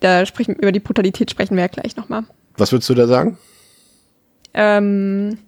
da 0.00 0.24
sprechen 0.26 0.54
über 0.54 0.72
die 0.72 0.80
Brutalität 0.80 1.30
sprechen 1.30 1.56
wir 1.56 1.62
ja 1.64 1.68
gleich 1.68 1.96
noch 1.96 2.08
mal. 2.08 2.24
Was 2.56 2.72
würdest 2.72 2.88
du 2.88 2.94
da 2.94 3.06
sagen? 3.06 3.36
Ähm, 4.54 5.38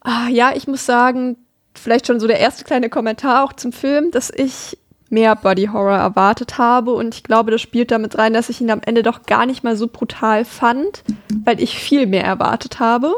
ah, 0.00 0.28
ja, 0.30 0.52
ich 0.54 0.66
muss 0.68 0.86
sagen, 0.86 1.36
vielleicht 1.74 2.06
schon 2.06 2.20
so 2.20 2.26
der 2.26 2.38
erste 2.38 2.64
kleine 2.64 2.88
Kommentar 2.88 3.44
auch 3.44 3.52
zum 3.52 3.72
Film, 3.72 4.10
dass 4.10 4.30
ich 4.34 4.78
mehr 5.08 5.34
Body 5.34 5.66
Horror 5.72 5.96
erwartet 5.96 6.56
habe 6.58 6.92
und 6.92 7.14
ich 7.16 7.22
glaube, 7.24 7.50
das 7.50 7.60
spielt 7.60 7.90
damit 7.90 8.16
rein, 8.16 8.32
dass 8.32 8.48
ich 8.48 8.60
ihn 8.60 8.70
am 8.70 8.80
Ende 8.84 9.02
doch 9.02 9.24
gar 9.24 9.44
nicht 9.44 9.64
mal 9.64 9.76
so 9.76 9.88
brutal 9.88 10.44
fand, 10.44 11.02
weil 11.44 11.60
ich 11.60 11.76
viel 11.78 12.06
mehr 12.06 12.24
erwartet 12.24 12.78
habe. 12.78 13.12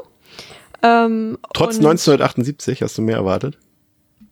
Ähm, 0.82 1.38
Trotz 1.54 1.76
und- 1.78 1.84
1978 1.86 2.82
hast 2.82 2.98
du 2.98 3.02
mehr 3.02 3.16
erwartet? 3.16 3.58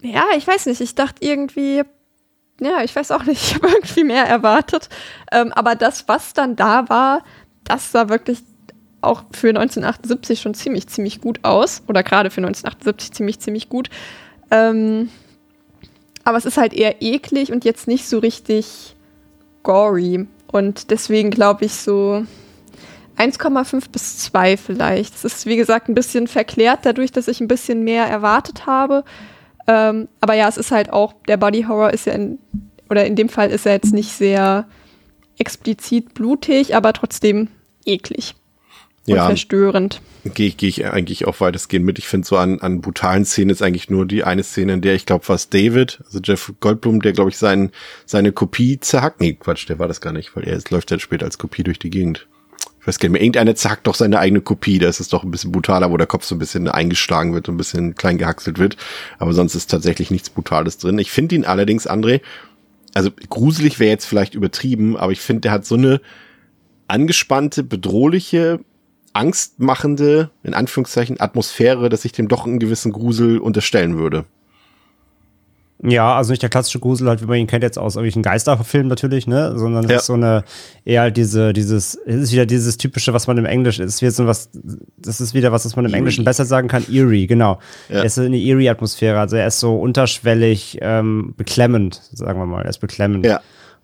Ja, 0.02 0.24
ich 0.36 0.46
weiß 0.46 0.66
nicht, 0.66 0.80
ich 0.80 0.94
dachte 0.94 1.24
irgendwie, 1.24 1.82
ja, 2.60 2.82
ich 2.82 2.94
weiß 2.96 3.10
auch 3.12 3.24
nicht, 3.24 3.42
ich 3.42 3.54
habe 3.54 3.68
irgendwie 3.68 4.04
mehr 4.04 4.24
erwartet. 4.24 4.88
Ähm, 5.30 5.52
aber 5.52 5.74
das, 5.76 6.08
was 6.08 6.32
dann 6.32 6.56
da 6.56 6.88
war, 6.88 7.22
das 7.64 7.92
sah 7.92 8.08
wirklich 8.08 8.38
auch 9.02 9.24
für 9.32 9.48
1978 9.48 10.40
schon 10.40 10.54
ziemlich, 10.54 10.86
ziemlich 10.88 11.20
gut 11.20 11.40
aus. 11.42 11.82
Oder 11.86 12.02
gerade 12.02 12.30
für 12.30 12.40
1978 12.40 13.12
ziemlich, 13.12 13.38
ziemlich 13.40 13.68
gut. 13.68 13.88
Ähm, 14.50 15.08
aber 16.24 16.36
es 16.38 16.44
ist 16.44 16.58
halt 16.58 16.74
eher 16.74 17.00
eklig 17.00 17.50
und 17.52 17.64
jetzt 17.64 17.88
nicht 17.88 18.06
so 18.06 18.18
richtig 18.18 18.94
gory. 19.62 20.26
Und 20.52 20.90
deswegen 20.90 21.30
glaube 21.30 21.64
ich 21.64 21.72
so 21.74 22.24
1,5 23.20 23.90
bis 23.92 24.18
2 24.18 24.56
vielleicht. 24.56 25.14
Das 25.14 25.24
ist, 25.24 25.46
wie 25.46 25.56
gesagt, 25.56 25.88
ein 25.88 25.94
bisschen 25.94 26.26
verklärt 26.26 26.80
dadurch, 26.84 27.12
dass 27.12 27.28
ich 27.28 27.40
ein 27.40 27.48
bisschen 27.48 27.84
mehr 27.84 28.04
erwartet 28.06 28.66
habe. 28.66 29.04
Ähm, 29.66 30.08
aber 30.20 30.34
ja, 30.34 30.48
es 30.48 30.56
ist 30.56 30.70
halt 30.70 30.92
auch, 30.92 31.12
der 31.28 31.36
Body 31.36 31.62
Horror 31.68 31.90
ist 31.92 32.06
ja 32.06 32.14
in, 32.14 32.38
oder 32.88 33.04
in 33.04 33.16
dem 33.16 33.28
Fall 33.28 33.50
ist 33.50 33.66
er 33.66 33.72
jetzt 33.74 33.92
nicht 33.92 34.10
sehr 34.12 34.66
explizit 35.38 36.14
blutig, 36.14 36.74
aber 36.74 36.92
trotzdem 36.92 37.48
eklig 37.84 38.34
und 39.06 39.14
Ja. 39.16 39.26
verstörend. 39.26 40.00
Gehe 40.24 40.48
ich, 40.48 40.56
geh 40.58 40.68
ich 40.68 40.86
eigentlich 40.86 41.26
auch 41.26 41.40
weitestgehend 41.40 41.86
mit. 41.86 41.98
Ich 41.98 42.06
finde 42.06 42.26
so 42.26 42.36
an, 42.36 42.60
an 42.60 42.82
brutalen 42.82 43.24
Szenen 43.24 43.50
ist 43.50 43.62
eigentlich 43.62 43.88
nur 43.88 44.04
die 44.06 44.22
eine 44.24 44.42
Szene, 44.42 44.74
in 44.74 44.80
der 44.82 44.94
ich 44.94 45.06
glaube, 45.06 45.26
was 45.28 45.48
David, 45.48 46.00
also 46.04 46.20
Jeff 46.22 46.52
Goldblum, 46.60 47.00
der 47.00 47.12
glaube 47.12 47.30
ich 47.30 47.38
sein, 47.38 47.70
seine 48.04 48.32
Kopie 48.32 48.80
zerhackt. 48.80 49.20
Nee, 49.20 49.34
Quatsch, 49.34 49.66
der 49.68 49.78
war 49.78 49.88
das 49.88 50.02
gar 50.02 50.12
nicht, 50.12 50.36
weil 50.36 50.44
er 50.44 50.56
ist, 50.56 50.70
läuft 50.70 50.90
dann 50.90 51.00
später 51.00 51.24
als 51.24 51.38
Kopie 51.38 51.62
durch 51.62 51.78
die 51.78 51.88
Gegend. 51.90 52.26
Weiß 52.90 52.98
gar 52.98 53.06
nicht 53.06 53.12
mehr, 53.12 53.22
irgendeiner 53.22 53.54
zackt 53.54 53.86
doch 53.86 53.94
seine 53.94 54.18
eigene 54.18 54.40
Kopie, 54.40 54.80
da 54.80 54.88
ist 54.88 55.12
doch 55.12 55.22
ein 55.22 55.30
bisschen 55.30 55.52
brutaler, 55.52 55.92
wo 55.92 55.96
der 55.96 56.08
Kopf 56.08 56.24
so 56.24 56.34
ein 56.34 56.40
bisschen 56.40 56.66
eingeschlagen 56.66 57.34
wird 57.34 57.48
und 57.48 57.54
ein 57.54 57.56
bisschen 57.56 57.94
klein 57.94 58.18
gehackselt 58.18 58.58
wird. 58.58 58.76
Aber 59.20 59.32
sonst 59.32 59.54
ist 59.54 59.70
tatsächlich 59.70 60.10
nichts 60.10 60.28
Brutales 60.28 60.76
drin. 60.76 60.98
Ich 60.98 61.12
finde 61.12 61.36
ihn 61.36 61.44
allerdings, 61.44 61.88
André, 61.88 62.20
also 62.92 63.12
gruselig 63.28 63.78
wäre 63.78 63.92
jetzt 63.92 64.06
vielleicht 64.06 64.34
übertrieben, 64.34 64.96
aber 64.96 65.12
ich 65.12 65.20
finde, 65.20 65.42
der 65.42 65.52
hat 65.52 65.66
so 65.66 65.76
eine 65.76 66.00
angespannte, 66.88 67.62
bedrohliche, 67.62 68.58
angstmachende, 69.12 70.30
in 70.42 70.54
Anführungszeichen, 70.54 71.20
Atmosphäre, 71.20 71.90
dass 71.90 72.04
ich 72.04 72.10
dem 72.10 72.26
doch 72.26 72.44
einen 72.44 72.58
gewissen 72.58 72.90
Grusel 72.90 73.38
unterstellen 73.38 73.98
würde. 73.98 74.24
Ja, 75.82 76.14
also 76.16 76.30
nicht 76.32 76.42
der 76.42 76.50
klassische 76.50 76.78
Grusel, 76.78 77.08
halt, 77.08 77.22
wie 77.22 77.26
man 77.26 77.38
ihn 77.38 77.46
kennt 77.46 77.62
jetzt 77.62 77.78
aus 77.78 77.94
irgendwelchen 77.96 78.22
Geisterfilmen 78.22 78.88
natürlich, 78.88 79.26
ne, 79.26 79.56
sondern 79.58 79.84
es 79.84 79.90
Ja. 79.90 79.96
ist 79.96 80.06
so 80.06 80.12
eine, 80.12 80.44
eher 80.84 81.00
halt 81.00 81.16
diese, 81.16 81.54
dieses, 81.54 81.94
es 82.06 82.16
ist 82.16 82.32
wieder 82.32 82.44
dieses 82.44 82.76
typische, 82.76 83.14
was 83.14 83.26
man 83.26 83.38
im 83.38 83.46
Englischen, 83.46 83.84
es 83.86 83.94
ist 83.94 84.02
wieder 84.02 84.10
so 84.10 84.26
was, 84.26 84.50
das 84.98 85.22
ist 85.22 85.32
wieder 85.32 85.52
was, 85.52 85.64
was 85.64 85.76
man 85.76 85.86
im 85.86 85.90
Eerie. 85.92 85.98
Englischen 85.98 86.24
besser 86.24 86.44
sagen 86.44 86.68
kann, 86.68 86.84
eerie, 86.90 87.26
genau. 87.26 87.60
Ja. 87.88 87.96
Er 88.00 88.04
ist 88.04 88.18
eine 88.18 88.36
eerie-Atmosphäre, 88.36 89.18
also 89.18 89.36
er 89.36 89.46
ist 89.46 89.58
so 89.58 89.74
unterschwellig, 89.80 90.78
ähm, 90.82 91.32
beklemmend, 91.38 92.02
sagen 92.12 92.38
wir 92.38 92.46
mal, 92.46 92.62
er 92.62 92.68
ist 92.70 92.78
beklemmend. 92.80 93.24
Ja. 93.24 93.40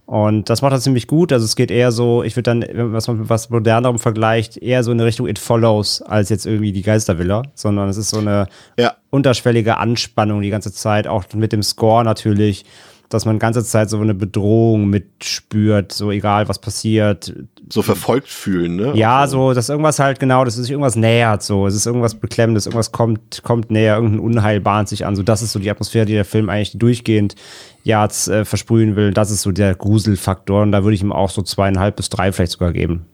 Und 0.06 0.48
das 0.48 0.62
macht 0.62 0.72
er 0.72 0.78
ziemlich 0.80 1.08
gut. 1.08 1.32
Also 1.32 1.44
es 1.44 1.56
geht 1.56 1.70
eher 1.70 1.90
so, 1.90 2.22
ich 2.22 2.36
würde 2.36 2.54
dann, 2.54 2.64
was 2.92 3.08
man 3.08 3.18
mit 3.18 3.28
was 3.28 3.50
modernerem 3.50 3.98
vergleicht, 3.98 4.56
eher 4.56 4.84
so 4.84 4.92
in 4.92 5.00
Richtung 5.00 5.26
It 5.26 5.40
Follows 5.40 6.00
als 6.00 6.28
jetzt 6.28 6.46
irgendwie 6.46 6.70
die 6.72 6.82
Geistervilla, 6.82 7.42
sondern 7.54 7.88
es 7.88 7.96
ist 7.96 8.10
so 8.10 8.18
eine 8.18 8.46
Ja. 8.78 8.94
unterschwellige 9.10 9.78
Anspannung 9.78 10.42
die 10.42 10.50
ganze 10.50 10.72
Zeit, 10.72 11.08
auch 11.08 11.24
mit 11.34 11.52
dem 11.52 11.64
Score 11.64 12.04
natürlich, 12.04 12.64
dass 13.08 13.24
man 13.24 13.36
die 13.36 13.40
ganze 13.40 13.64
Zeit 13.64 13.90
so 13.90 13.98
eine 13.98 14.14
Bedrohung 14.14 14.88
mitspürt, 14.88 15.92
so 15.92 16.10
egal 16.10 16.48
was 16.48 16.58
passiert. 16.58 17.32
So 17.68 17.82
verfolgt 17.82 18.28
fühlen, 18.28 18.76
ne? 18.76 18.92
Ja, 18.94 19.26
so, 19.26 19.52
dass 19.52 19.68
irgendwas 19.68 19.98
halt 19.98 20.20
genau, 20.20 20.44
dass 20.44 20.54
sich 20.54 20.70
irgendwas 20.70 20.96
nähert, 20.96 21.42
so, 21.42 21.66
es 21.66 21.74
ist 21.74 21.86
irgendwas 21.86 22.14
Beklemmendes, 22.14 22.66
irgendwas 22.66 22.92
kommt, 22.92 23.42
kommt 23.42 23.70
näher, 23.70 23.96
irgendein 23.96 24.20
Unheil 24.20 24.60
bahnt 24.60 24.88
sich 24.88 25.06
an, 25.06 25.16
so, 25.16 25.22
das 25.22 25.42
ist 25.42 25.52
so 25.52 25.58
die 25.58 25.70
Atmosphäre, 25.70 26.06
die 26.06 26.12
der 26.12 26.24
Film 26.24 26.48
eigentlich 26.48 26.78
durchgehend 26.78 27.34
ja 27.84 28.04
jetzt, 28.04 28.28
äh, 28.28 28.44
versprühen 28.44 28.96
will, 28.96 29.12
das 29.12 29.30
ist 29.30 29.42
so 29.42 29.52
der 29.52 29.74
Gruselfaktor 29.74 30.62
und 30.62 30.72
da 30.72 30.82
würde 30.82 30.94
ich 30.94 31.02
ihm 31.02 31.12
auch 31.12 31.30
so 31.30 31.42
zweieinhalb 31.42 31.96
bis 31.96 32.08
drei 32.08 32.32
vielleicht 32.32 32.52
sogar 32.52 32.72
geben. 32.72 33.06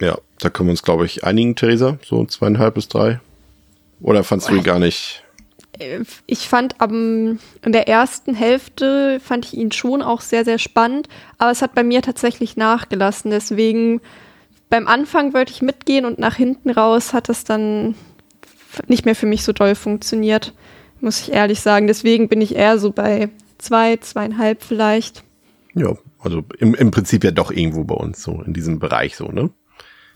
Ja, 0.00 0.18
da 0.40 0.50
können 0.50 0.68
wir 0.68 0.72
uns, 0.72 0.82
glaube 0.82 1.04
ich, 1.06 1.24
einigen, 1.24 1.56
Theresa. 1.56 1.98
So 2.04 2.24
zweieinhalb 2.24 2.74
bis 2.74 2.88
drei. 2.88 3.20
Oder 4.00 4.24
fandst 4.24 4.48
du 4.48 4.54
ihn 4.54 4.62
gar 4.62 4.78
nicht? 4.78 5.22
Ich 6.26 6.48
fand 6.48 6.80
am, 6.80 7.38
in 7.64 7.72
der 7.72 7.88
ersten 7.88 8.34
Hälfte 8.34 9.20
fand 9.20 9.46
ich 9.46 9.54
ihn 9.54 9.72
schon 9.72 10.02
auch 10.02 10.20
sehr, 10.20 10.44
sehr 10.44 10.58
spannend, 10.58 11.08
aber 11.38 11.50
es 11.50 11.62
hat 11.62 11.74
bei 11.74 11.82
mir 11.82 12.02
tatsächlich 12.02 12.56
nachgelassen. 12.56 13.30
Deswegen 13.30 14.00
beim 14.68 14.86
Anfang 14.86 15.34
wollte 15.34 15.52
ich 15.52 15.62
mitgehen 15.62 16.04
und 16.04 16.18
nach 16.18 16.36
hinten 16.36 16.70
raus 16.70 17.12
hat 17.12 17.28
es 17.28 17.44
dann 17.44 17.94
nicht 18.86 19.04
mehr 19.04 19.16
für 19.16 19.26
mich 19.26 19.42
so 19.42 19.52
doll 19.52 19.74
funktioniert, 19.74 20.54
muss 21.00 21.20
ich 21.20 21.32
ehrlich 21.32 21.60
sagen. 21.60 21.86
Deswegen 21.86 22.28
bin 22.28 22.40
ich 22.40 22.54
eher 22.54 22.78
so 22.78 22.92
bei 22.92 23.28
zwei, 23.58 23.96
zweieinhalb 23.96 24.62
vielleicht. 24.62 25.24
Ja, 25.74 25.96
also 26.20 26.44
im, 26.58 26.74
im 26.74 26.90
Prinzip 26.90 27.24
ja 27.24 27.30
doch 27.30 27.50
irgendwo 27.50 27.84
bei 27.84 27.94
uns, 27.94 28.22
so 28.22 28.42
in 28.42 28.52
diesem 28.52 28.78
Bereich 28.78 29.16
so, 29.16 29.28
ne? 29.28 29.50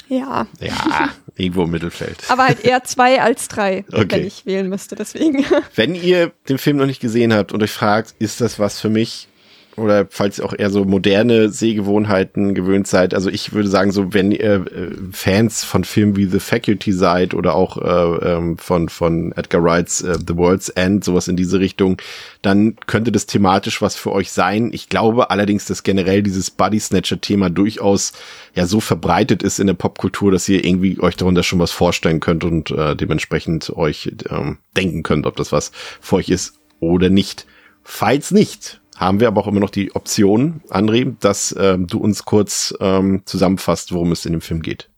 Ja, 0.09 0.47
Ja, 0.61 1.09
irgendwo 1.37 1.65
im 1.65 1.71
Mittelfeld. 1.71 2.19
aber 2.29 2.47
halt 2.47 2.65
eher 2.65 2.85
zwei 2.85 3.21
als 3.23 3.49
drei, 3.49 3.85
Okay. 3.93 4.07
wenn 4.11 4.27
ich 4.27 4.45
wählen 4.47 4.69
müsste. 4.69 4.95
Deswegen. 4.97 5.45
Wenn 5.75 5.95
ihr 5.95 6.33
den 6.49 6.59
Film 6.59 6.77
noch 6.77 6.87
nicht 6.87 7.01
gesehen 7.01 7.33
habt 7.33 7.53
und 7.53 7.63
euch 7.63 7.73
fragt, 7.73 8.15
ist 8.19 8.41
das 8.41 8.59
was 8.59 8.81
für 8.81 8.89
mich? 8.91 9.29
Oder 9.77 10.07
falls 10.09 10.39
ihr 10.39 10.45
auch 10.45 10.55
eher 10.57 10.71
so 10.71 10.85
moderne 10.85 11.49
Sehgewohnheiten 11.49 12.55
gewöhnt 12.55 12.87
seid. 12.87 13.13
Also 13.13 13.29
ich 13.29 13.53
würde 13.53 13.69
sagen, 13.69 13.91
so 13.91 14.15
wenn 14.15 14.31
ihr 14.31 14.67
äh, 14.67 14.91
Fans 15.11 15.65
von 15.65 15.83
Filmen 15.83 16.17
wie 16.17 16.27
The 16.27 16.39
Faculty 16.39 16.93
seid 16.93 17.35
oder 17.35 17.57
auch 17.57 17.79
äh, 17.79 18.35
ähm, 18.35 18.57
von, 18.57 18.89
von 18.89 19.33
Edgar 19.33 19.65
Wrights 19.65 20.03
äh, 20.03 20.17
The 20.25 20.37
World's 20.37 20.69
End, 20.69 21.03
sowas 21.03 21.27
in 21.27 21.37
diese 21.37 21.59
Richtung, 21.59 21.97
dann 22.43 22.77
könnte 22.87 23.11
das 23.11 23.27
thematisch 23.27 23.83
was 23.83 23.97
für 23.97 24.13
euch 24.13 24.31
sein. 24.31 24.71
Ich 24.73 24.89
glaube 24.89 25.31
allerdings, 25.31 25.65
dass 25.65 25.83
generell 25.83 26.23
dieses 26.23 26.53
Body 26.53 26.79
Snatcher-Thema 26.79 27.51
durchaus 27.51 28.13
ja 28.55 28.67
so 28.67 28.79
verbreitet 28.79 29.43
ist 29.43 29.59
in 29.59 29.67
der 29.67 29.75
Popkultur, 29.75 30.31
dass 30.31 30.49
ihr 30.49 30.65
irgendwie 30.65 31.01
euch 31.01 31.17
darunter 31.17 31.43
schon 31.43 31.59
was 31.59 31.73
vorstellen 31.73 32.21
könnt 32.21 32.45
und 32.45 32.71
äh, 32.71 32.95
dementsprechend 32.95 33.71
euch 33.71 34.13
ähm, 34.31 34.59
denken 34.77 35.03
könnt, 35.03 35.27
ob 35.27 35.35
das 35.35 35.51
was 35.51 35.73
für 36.01 36.17
euch 36.17 36.29
ist 36.29 36.61
oder 36.79 37.11
nicht. 37.11 37.47
Falls 37.83 38.31
nicht, 38.31 38.81
haben 38.97 39.21
wir 39.21 39.29
aber 39.29 39.41
auch 39.41 39.47
immer 39.47 39.61
noch 39.61 39.71
die 39.71 39.95
Option, 39.95 40.61
André, 40.71 41.15
dass 41.21 41.55
ähm, 41.59 41.87
du 41.87 41.99
uns 41.99 42.25
kurz 42.25 42.75
ähm, 42.81 43.23
zusammenfasst, 43.25 43.93
worum 43.93 44.13
es 44.13 44.25
in 44.25 44.33
dem 44.33 44.41
Film 44.41 44.63
geht. 44.63 44.91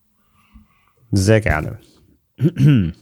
Sehr 1.13 1.41
gerne. 1.41 1.79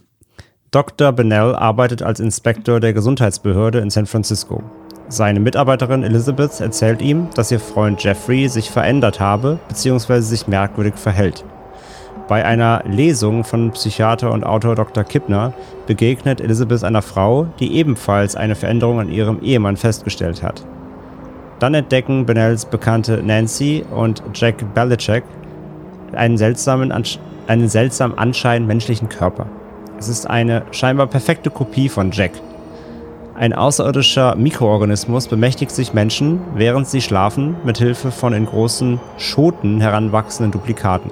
Dr. 0.71 1.11
Bennell 1.11 1.55
arbeitet 1.55 2.01
als 2.01 2.19
Inspektor 2.19 2.79
der 2.79 2.93
Gesundheitsbehörde 2.93 3.79
in 3.79 3.89
San 3.89 4.05
Francisco. 4.05 4.63
Seine 5.07 5.39
Mitarbeiterin 5.39 6.03
Elizabeth 6.03 6.59
erzählt 6.59 7.01
ihm, 7.01 7.29
dass 7.35 7.51
ihr 7.51 7.59
Freund 7.59 8.03
Jeffrey 8.03 8.49
sich 8.49 8.71
verändert 8.71 9.19
habe 9.19 9.59
bzw. 9.67 10.21
sich 10.21 10.47
merkwürdig 10.47 10.95
verhält. 10.95 11.45
Bei 12.27 12.43
einer 12.43 12.83
Lesung 12.87 13.43
von 13.43 13.71
Psychiater 13.71 14.31
und 14.31 14.43
Autor 14.43 14.75
Dr. 14.75 15.03
Kippner 15.03 15.53
begegnet 15.85 16.41
Elizabeth 16.41 16.83
einer 16.83 17.03
Frau, 17.03 17.45
die 17.59 17.75
ebenfalls 17.75 18.35
eine 18.35 18.55
Veränderung 18.55 18.99
an 18.99 19.09
ihrem 19.09 19.41
Ehemann 19.43 19.77
festgestellt 19.77 20.41
hat. 20.41 20.65
Dann 21.59 21.73
entdecken 21.73 22.25
Bennells 22.25 22.65
Bekannte 22.65 23.21
Nancy 23.23 23.85
und 23.89 24.21
Jack 24.33 24.73
Belichick 24.73 25.23
einen 26.13 26.37
seltsamen, 26.37 26.93
einen 27.47 27.69
seltsam 27.69 28.13
anscheinend 28.15 28.67
menschlichen 28.67 29.09
Körper. 29.09 29.47
Es 29.97 30.09
ist 30.09 30.29
eine 30.29 30.63
scheinbar 30.71 31.07
perfekte 31.07 31.49
Kopie 31.49 31.89
von 31.89 32.11
Jack. 32.11 32.31
Ein 33.37 33.53
außerirdischer 33.53 34.35
Mikroorganismus 34.35 35.27
bemächtigt 35.27 35.71
sich 35.71 35.93
Menschen, 35.93 36.39
während 36.55 36.87
sie 36.87 37.01
schlafen, 37.01 37.55
mit 37.65 37.77
Hilfe 37.77 38.11
von 38.11 38.33
in 38.33 38.45
großen 38.45 38.99
Schoten 39.17 39.81
heranwachsenden 39.81 40.51
Duplikaten. 40.51 41.11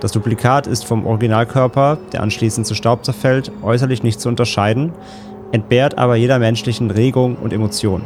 Das 0.00 0.12
Duplikat 0.12 0.66
ist 0.66 0.84
vom 0.84 1.06
Originalkörper, 1.06 1.98
der 2.12 2.22
anschließend 2.22 2.66
zu 2.66 2.74
Staub 2.74 3.06
zerfällt, 3.06 3.50
äußerlich 3.62 4.02
nicht 4.02 4.20
zu 4.20 4.28
unterscheiden, 4.28 4.92
entbehrt 5.52 5.96
aber 5.96 6.16
jeder 6.16 6.38
menschlichen 6.38 6.90
Regung 6.90 7.36
und 7.36 7.54
Emotion. 7.54 8.02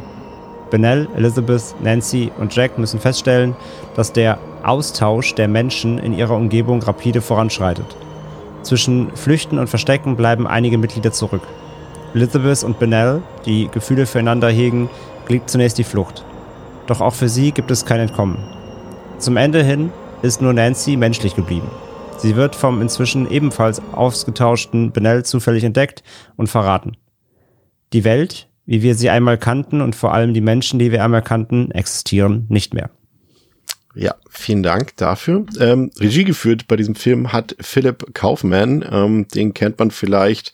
Bennell, 0.69 1.07
Elizabeth, 1.15 1.75
Nancy 1.81 2.31
und 2.39 2.55
Jack 2.55 2.77
müssen 2.77 2.99
feststellen, 2.99 3.55
dass 3.95 4.13
der 4.13 4.39
Austausch 4.63 5.35
der 5.35 5.47
Menschen 5.47 5.97
in 5.97 6.13
ihrer 6.13 6.35
Umgebung 6.35 6.81
rapide 6.81 7.21
voranschreitet. 7.21 7.95
Zwischen 8.63 9.15
Flüchten 9.15 9.57
und 9.57 9.69
Verstecken 9.69 10.15
bleiben 10.15 10.47
einige 10.47 10.77
Mitglieder 10.77 11.11
zurück. 11.11 11.43
Elizabeth 12.13 12.63
und 12.63 12.79
Bennell, 12.79 13.21
die 13.45 13.69
Gefühle 13.71 14.05
füreinander 14.05 14.49
hegen, 14.49 14.89
gelingt 15.25 15.49
zunächst 15.49 15.77
die 15.77 15.83
Flucht. 15.83 16.25
Doch 16.87 17.01
auch 17.01 17.13
für 17.13 17.29
sie 17.29 17.51
gibt 17.51 17.71
es 17.71 17.85
kein 17.85 17.99
Entkommen. 17.99 18.37
Zum 19.19 19.37
Ende 19.37 19.63
hin 19.63 19.91
ist 20.21 20.41
nur 20.41 20.53
Nancy 20.53 20.97
menschlich 20.97 21.35
geblieben. 21.35 21.69
Sie 22.17 22.35
wird 22.35 22.55
vom 22.55 22.81
inzwischen 22.81 23.31
ebenfalls 23.31 23.81
ausgetauschten 23.93 24.91
Bennell 24.91 25.23
zufällig 25.23 25.63
entdeckt 25.63 26.03
und 26.35 26.47
verraten. 26.47 26.97
Die 27.93 28.03
Welt, 28.03 28.48
wie 28.69 28.83
wir 28.83 28.93
sie 28.93 29.09
einmal 29.09 29.39
kannten 29.39 29.81
und 29.81 29.95
vor 29.95 30.13
allem 30.13 30.35
die 30.35 30.41
Menschen, 30.41 30.77
die 30.77 30.91
wir 30.91 31.03
einmal 31.03 31.23
kannten, 31.23 31.71
existieren 31.71 32.45
nicht 32.49 32.71
mehr. 32.71 32.91
Ja, 33.95 34.13
vielen 34.29 34.61
Dank 34.61 34.95
dafür. 34.97 35.47
Ähm, 35.59 35.89
Regie 35.99 36.23
geführt 36.23 36.67
bei 36.67 36.75
diesem 36.75 36.93
Film 36.93 37.33
hat 37.33 37.55
Philip 37.59 38.13
Kaufman. 38.13 38.85
Ähm, 38.87 39.27
den 39.27 39.55
kennt 39.55 39.79
man 39.79 39.89
vielleicht 39.89 40.53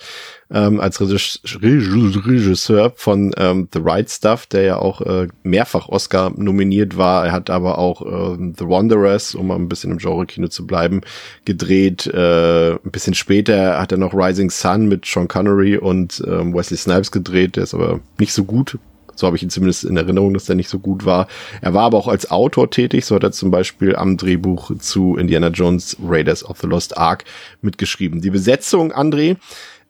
ähm, 0.52 0.80
als 0.80 1.02
Regisseur 1.02 2.94
von 2.96 3.34
ähm, 3.38 3.68
The 3.74 3.80
Right 3.84 4.10
Stuff, 4.10 4.46
der 4.46 4.62
ja 4.64 4.78
auch 4.78 5.02
äh, 5.02 5.28
mehrfach 5.44 5.90
Oscar 5.90 6.32
nominiert 6.36 6.98
war. 6.98 7.26
Er 7.26 7.32
hat 7.32 7.50
aber 7.50 7.78
auch 7.78 8.02
äh, 8.02 8.54
The 8.58 8.68
Wanderers, 8.68 9.36
um 9.36 9.48
mal 9.48 9.56
ein 9.56 9.70
bisschen 9.70 9.92
im 9.92 9.98
Genre-Kino 9.98 10.48
zu 10.48 10.68
bleiben, 10.68 11.02
gedreht. 11.46 12.08
Äh, 12.08 12.74
ein 12.74 12.92
bisschen 12.92 13.16
später 13.16 13.80
hat 13.80 13.92
er 13.92 13.98
noch 13.98 14.14
Rising 14.14 14.52
Sun 14.52 14.88
mit 14.88 15.06
Sean 15.06 15.28
Connery 15.28 15.78
und 15.78 16.24
ähm, 16.28 16.54
Wesley 16.54 16.78
Snipes 16.78 17.12
gedreht. 17.12 17.56
Der 17.56 17.64
ist 17.64 17.74
aber 17.74 18.00
nicht 18.20 18.34
so 18.34 18.44
gut. 18.44 18.78
So 19.16 19.28
habe 19.28 19.38
ich 19.38 19.44
ihn 19.44 19.50
zumindest 19.50 19.86
in 19.86 19.98
Erinnerung, 19.98 20.34
dass 20.34 20.46
der 20.46 20.56
nicht 20.56 20.70
so 20.70 20.78
gut 20.78 21.06
war. 21.06 21.28
Er 21.62 21.74
war 21.74 21.84
aber 21.84 21.98
auch 21.98 22.08
als 22.08 22.30
Autor 22.30 22.70
tätig. 22.70 23.06
So 23.06 23.16
hat 23.16 23.24
er 23.24 23.32
zum 23.32 23.50
Beispiel 23.50 23.96
am 23.96 24.18
Drehbuch 24.18 24.78
zu 24.80 25.16
Indiana 25.16 25.48
Jones 25.48 25.98
Raiders 26.06 26.44
of 26.44 26.60
the 26.60 26.68
Lost 26.68 26.98
Ark 26.98 27.24
mitgeschrieben. 27.62 28.22
Die 28.22 28.30
Besetzung, 28.30 28.92
André, 28.92 29.38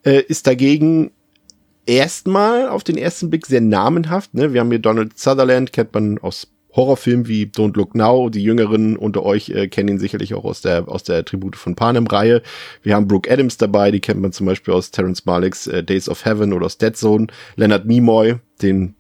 äh, 0.06 0.22
ist 0.22 0.48
dagegen 0.48 1.12
erstmal 1.86 2.70
auf 2.70 2.84
den 2.84 2.98
ersten 2.98 3.30
Blick 3.30 3.46
sehr 3.46 3.62
namenhaft. 3.62 4.34
Ne? 4.34 4.54
Wir 4.54 4.62
haben 4.62 4.72
hier 4.72 4.80
Donald 4.80 5.18
Sutherland, 5.18 5.74
kennt 5.74 5.94
man 5.94 6.18
aus 6.20 6.48
Horrorfilmen 6.76 7.28
wie 7.28 7.46
Don't 7.46 7.76
Look 7.78 7.96
Now. 7.96 8.30
Die 8.30 8.44
Jüngeren 8.44 8.98
unter 8.98 9.24
euch 9.24 9.50
äh, 9.50 9.68
kennen 9.68 9.90
ihn 9.90 10.00
sicherlich 10.00 10.34
auch 10.34 10.44
aus 10.44 10.62
der, 10.62 10.90
aus 10.90 11.04
der 11.04 11.24
Tribute 11.24 11.56
von 11.56 11.76
Panem-Reihe. 11.76 12.42
Wir 12.84 12.96
haben 12.96 13.08
Brooke 13.08 13.32
Adams 13.32 13.58
dabei, 13.58 13.92
die 13.92 14.02
kennt 14.02 14.22
man 14.22 14.34
zum 14.34 14.46
Beispiel 14.46 14.74
aus 14.74 14.92
Terrence 14.92 15.26
Malicks 15.26 15.68
äh, 15.68 15.84
Days 15.84 16.10
of 16.10 16.26
Heaven 16.26 16.54
oder 16.54 16.66
aus 16.66 16.78
Dead 16.78 16.96
Zone. 16.96 17.28
Leonard 17.56 17.86
Nimoy, 17.86 18.36
den 18.62 18.96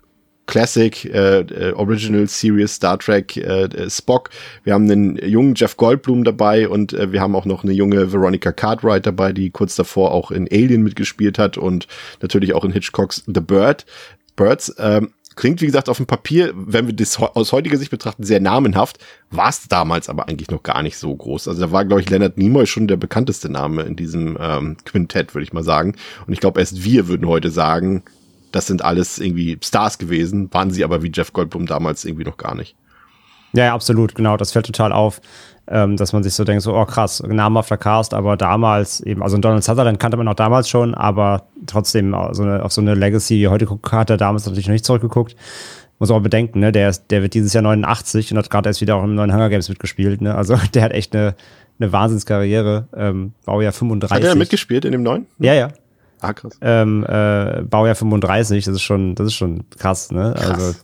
Classic, 0.47 1.05
äh, 1.05 1.39
äh, 1.39 1.73
Original 1.73 2.27
Series 2.27 2.75
Star 2.75 2.99
Trek 2.99 3.35
äh, 3.37 3.63
äh, 3.63 3.89
Spock. 3.89 4.29
Wir 4.63 4.73
haben 4.73 4.89
einen 4.89 5.17
jungen 5.17 5.55
Jeff 5.55 5.77
Goldblum 5.77 6.23
dabei 6.23 6.69
und 6.69 6.93
äh, 6.93 7.11
wir 7.11 7.21
haben 7.21 7.35
auch 7.35 7.45
noch 7.45 7.63
eine 7.63 7.73
junge 7.73 8.11
Veronica 8.11 8.51
Cartwright 8.51 9.05
dabei, 9.05 9.33
die 9.33 9.49
kurz 9.49 9.75
davor 9.75 10.11
auch 10.11 10.31
in 10.31 10.47
Alien 10.51 10.83
mitgespielt 10.83 11.39
hat 11.39 11.57
und 11.57 11.87
natürlich 12.21 12.53
auch 12.53 12.63
in 12.63 12.71
Hitchcocks 12.71 13.23
The 13.25 13.41
Bird. 13.41 13.85
Birds. 14.35 14.75
Ähm, 14.77 15.13
klingt, 15.35 15.61
wie 15.61 15.65
gesagt, 15.65 15.89
auf 15.89 15.97
dem 15.97 16.05
Papier, 16.05 16.53
wenn 16.55 16.87
wir 16.87 16.95
das 16.95 17.17
aus 17.19 17.51
heutiger 17.51 17.77
Sicht 17.77 17.91
betrachten, 17.91 18.23
sehr 18.23 18.39
namenhaft, 18.39 18.99
war 19.31 19.49
es 19.49 19.67
damals 19.67 20.09
aber 20.09 20.27
eigentlich 20.27 20.49
noch 20.49 20.63
gar 20.63 20.81
nicht 20.81 20.97
so 20.97 21.13
groß. 21.13 21.47
Also 21.47 21.61
da 21.61 21.71
war, 21.71 21.85
glaube 21.85 22.01
ich, 22.01 22.09
Leonard 22.09 22.37
Nimoy 22.37 22.65
schon 22.65 22.87
der 22.87 22.97
bekannteste 22.97 23.49
Name 23.49 23.83
in 23.83 23.95
diesem 23.95 24.37
ähm, 24.39 24.77
Quintett, 24.85 25.33
würde 25.33 25.43
ich 25.43 25.53
mal 25.53 25.63
sagen. 25.63 25.95
Und 26.25 26.33
ich 26.33 26.39
glaube, 26.39 26.59
erst 26.59 26.83
wir 26.83 27.07
würden 27.07 27.27
heute 27.27 27.49
sagen, 27.49 28.03
das 28.55 28.67
sind 28.67 28.85
alles 28.85 29.19
irgendwie 29.19 29.57
Stars 29.61 29.97
gewesen, 29.97 30.51
waren 30.53 30.71
sie 30.71 30.85
aber 30.85 31.03
wie 31.03 31.11
Jeff 31.13 31.33
Goldblum 31.33 31.65
damals 31.65 32.05
irgendwie 32.05 32.23
noch 32.23 32.37
gar 32.37 32.55
nicht. 32.55 32.77
Ja, 33.51 33.65
ja 33.65 33.73
absolut, 33.73 34.15
genau. 34.15 34.37
Das 34.37 34.53
fällt 34.53 34.65
total 34.65 34.93
auf, 34.93 35.19
ähm, 35.67 35.97
dass 35.97 36.13
man 36.13 36.23
sich 36.23 36.33
so 36.33 36.45
denkt, 36.45 36.63
so, 36.63 36.73
oh 36.73 36.85
krass, 36.85 37.21
namhafter 37.21 37.75
Cast, 37.75 38.13
aber 38.13 38.37
damals 38.37 39.01
eben, 39.01 39.21
also 39.21 39.37
Donald 39.37 39.65
Sutherland 39.65 39.99
kannte 39.99 40.15
man 40.15 40.29
auch 40.29 40.35
damals 40.35 40.69
schon, 40.69 40.95
aber 40.95 41.47
trotzdem 41.65 42.15
so 42.31 42.43
eine, 42.43 42.63
auf 42.63 42.71
so 42.71 42.79
eine 42.79 42.95
Legacy, 42.95 43.39
die 43.39 43.47
heute 43.49 43.65
guckt, 43.65 43.91
hat 43.91 44.09
er 44.09 44.15
damals 44.15 44.45
natürlich 44.45 44.67
noch 44.67 44.73
nicht 44.73 44.85
zurückgeguckt. 44.85 45.35
Muss 45.99 46.11
auch 46.11 46.21
bedenken, 46.21 46.59
ne, 46.59 46.71
der, 46.71 46.89
ist, 46.89 47.07
der 47.09 47.21
wird 47.23 47.33
dieses 47.33 47.51
Jahr 47.51 47.63
89 47.63 48.31
und 48.31 48.37
hat 48.37 48.49
gerade 48.49 48.69
erst 48.69 48.79
wieder 48.79 48.95
auch 48.95 49.03
im 49.03 49.15
neuen 49.15 49.33
Hunger 49.33 49.49
Games 49.49 49.67
mitgespielt, 49.67 50.21
ne, 50.21 50.33
also 50.33 50.55
der 50.73 50.81
hat 50.81 50.93
echt 50.93 51.13
eine, 51.13 51.35
eine 51.77 51.91
Wahnsinnskarriere, 51.91 52.87
ähm, 52.95 53.33
Baujahr 53.43 53.73
35. 53.73 54.15
Hat 54.15 54.23
er 54.23 54.35
mitgespielt 54.35 54.85
in 54.85 54.93
dem 54.93 55.03
neuen? 55.03 55.25
Ja, 55.39 55.53
ja. 55.53 55.71
Ah, 56.25 56.33
krass. 56.33 56.57
Ähm, 56.61 57.05
äh, 57.07 57.61
Baujahr 57.61 57.95
35, 57.95 58.65
das 58.65 58.75
ist 58.75 58.81
schon, 58.81 59.13
das 59.13 59.27
ist 59.27 59.35
schon 59.35 59.63
krass, 59.77 60.11
ne? 60.11 60.33
Krass. 60.35 60.49
Also, 60.49 60.75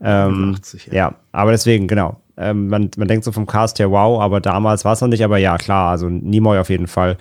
ähm, 0.00 0.54
80, 0.56 0.86
ja. 0.86 0.94
ja. 0.94 1.14
aber 1.32 1.50
deswegen, 1.50 1.86
genau. 1.86 2.20
Ähm, 2.38 2.68
man, 2.68 2.90
man 2.96 3.08
denkt 3.08 3.24
so 3.24 3.32
vom 3.32 3.46
Cast 3.46 3.78
her, 3.78 3.90
wow, 3.90 4.20
aber 4.20 4.40
damals 4.40 4.84
war 4.84 4.94
es 4.94 5.00
noch 5.02 5.08
nicht, 5.08 5.22
aber 5.22 5.36
ja, 5.36 5.58
klar, 5.58 5.90
also 5.90 6.08
Nimoy 6.08 6.58
auf 6.58 6.70
jeden 6.70 6.86
Fall. 6.86 7.18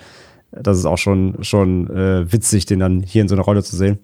Das 0.51 0.77
ist 0.77 0.85
auch 0.85 0.97
schon, 0.97 1.43
schon 1.43 1.89
äh, 1.89 2.31
witzig, 2.31 2.65
den 2.65 2.79
dann 2.79 3.01
hier 3.01 3.21
in 3.21 3.27
so 3.27 3.35
einer 3.35 3.43
Rolle 3.43 3.61
zu 3.61 3.75
sehen. 3.75 3.99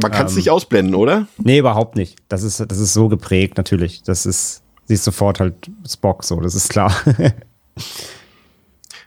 Man 0.00 0.10
kann 0.10 0.26
es 0.26 0.32
ähm, 0.32 0.38
nicht 0.38 0.50
ausblenden, 0.50 0.94
oder? 0.94 1.26
Nee, 1.36 1.58
überhaupt 1.58 1.96
nicht. 1.96 2.16
Das 2.28 2.42
ist, 2.42 2.60
das 2.60 2.78
ist 2.78 2.94
so 2.94 3.08
geprägt, 3.08 3.58
natürlich. 3.58 4.02
Das 4.04 4.24
ist, 4.24 4.62
siehst 4.86 5.04
sofort 5.04 5.38
halt 5.38 5.70
Spock 5.86 6.24
so, 6.24 6.40
das 6.40 6.54
ist 6.54 6.70
klar. 6.70 6.94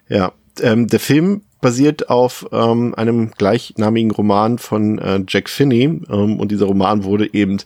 ja, 0.09 0.31
ähm, 0.61 0.87
der 0.87 0.99
Film 0.99 1.41
basiert 1.63 2.09
auf 2.09 2.45
ähm, 2.51 2.93
einem 2.93 3.31
gleichnamigen 3.31 4.11
Roman 4.11 4.59
von 4.59 4.99
äh, 4.99 5.23
Jack 5.27 5.49
Finney 5.49 5.85
ähm, 5.85 6.39
und 6.39 6.51
dieser 6.51 6.65
Roman 6.67 7.05
wurde 7.05 7.33
eben 7.33 7.57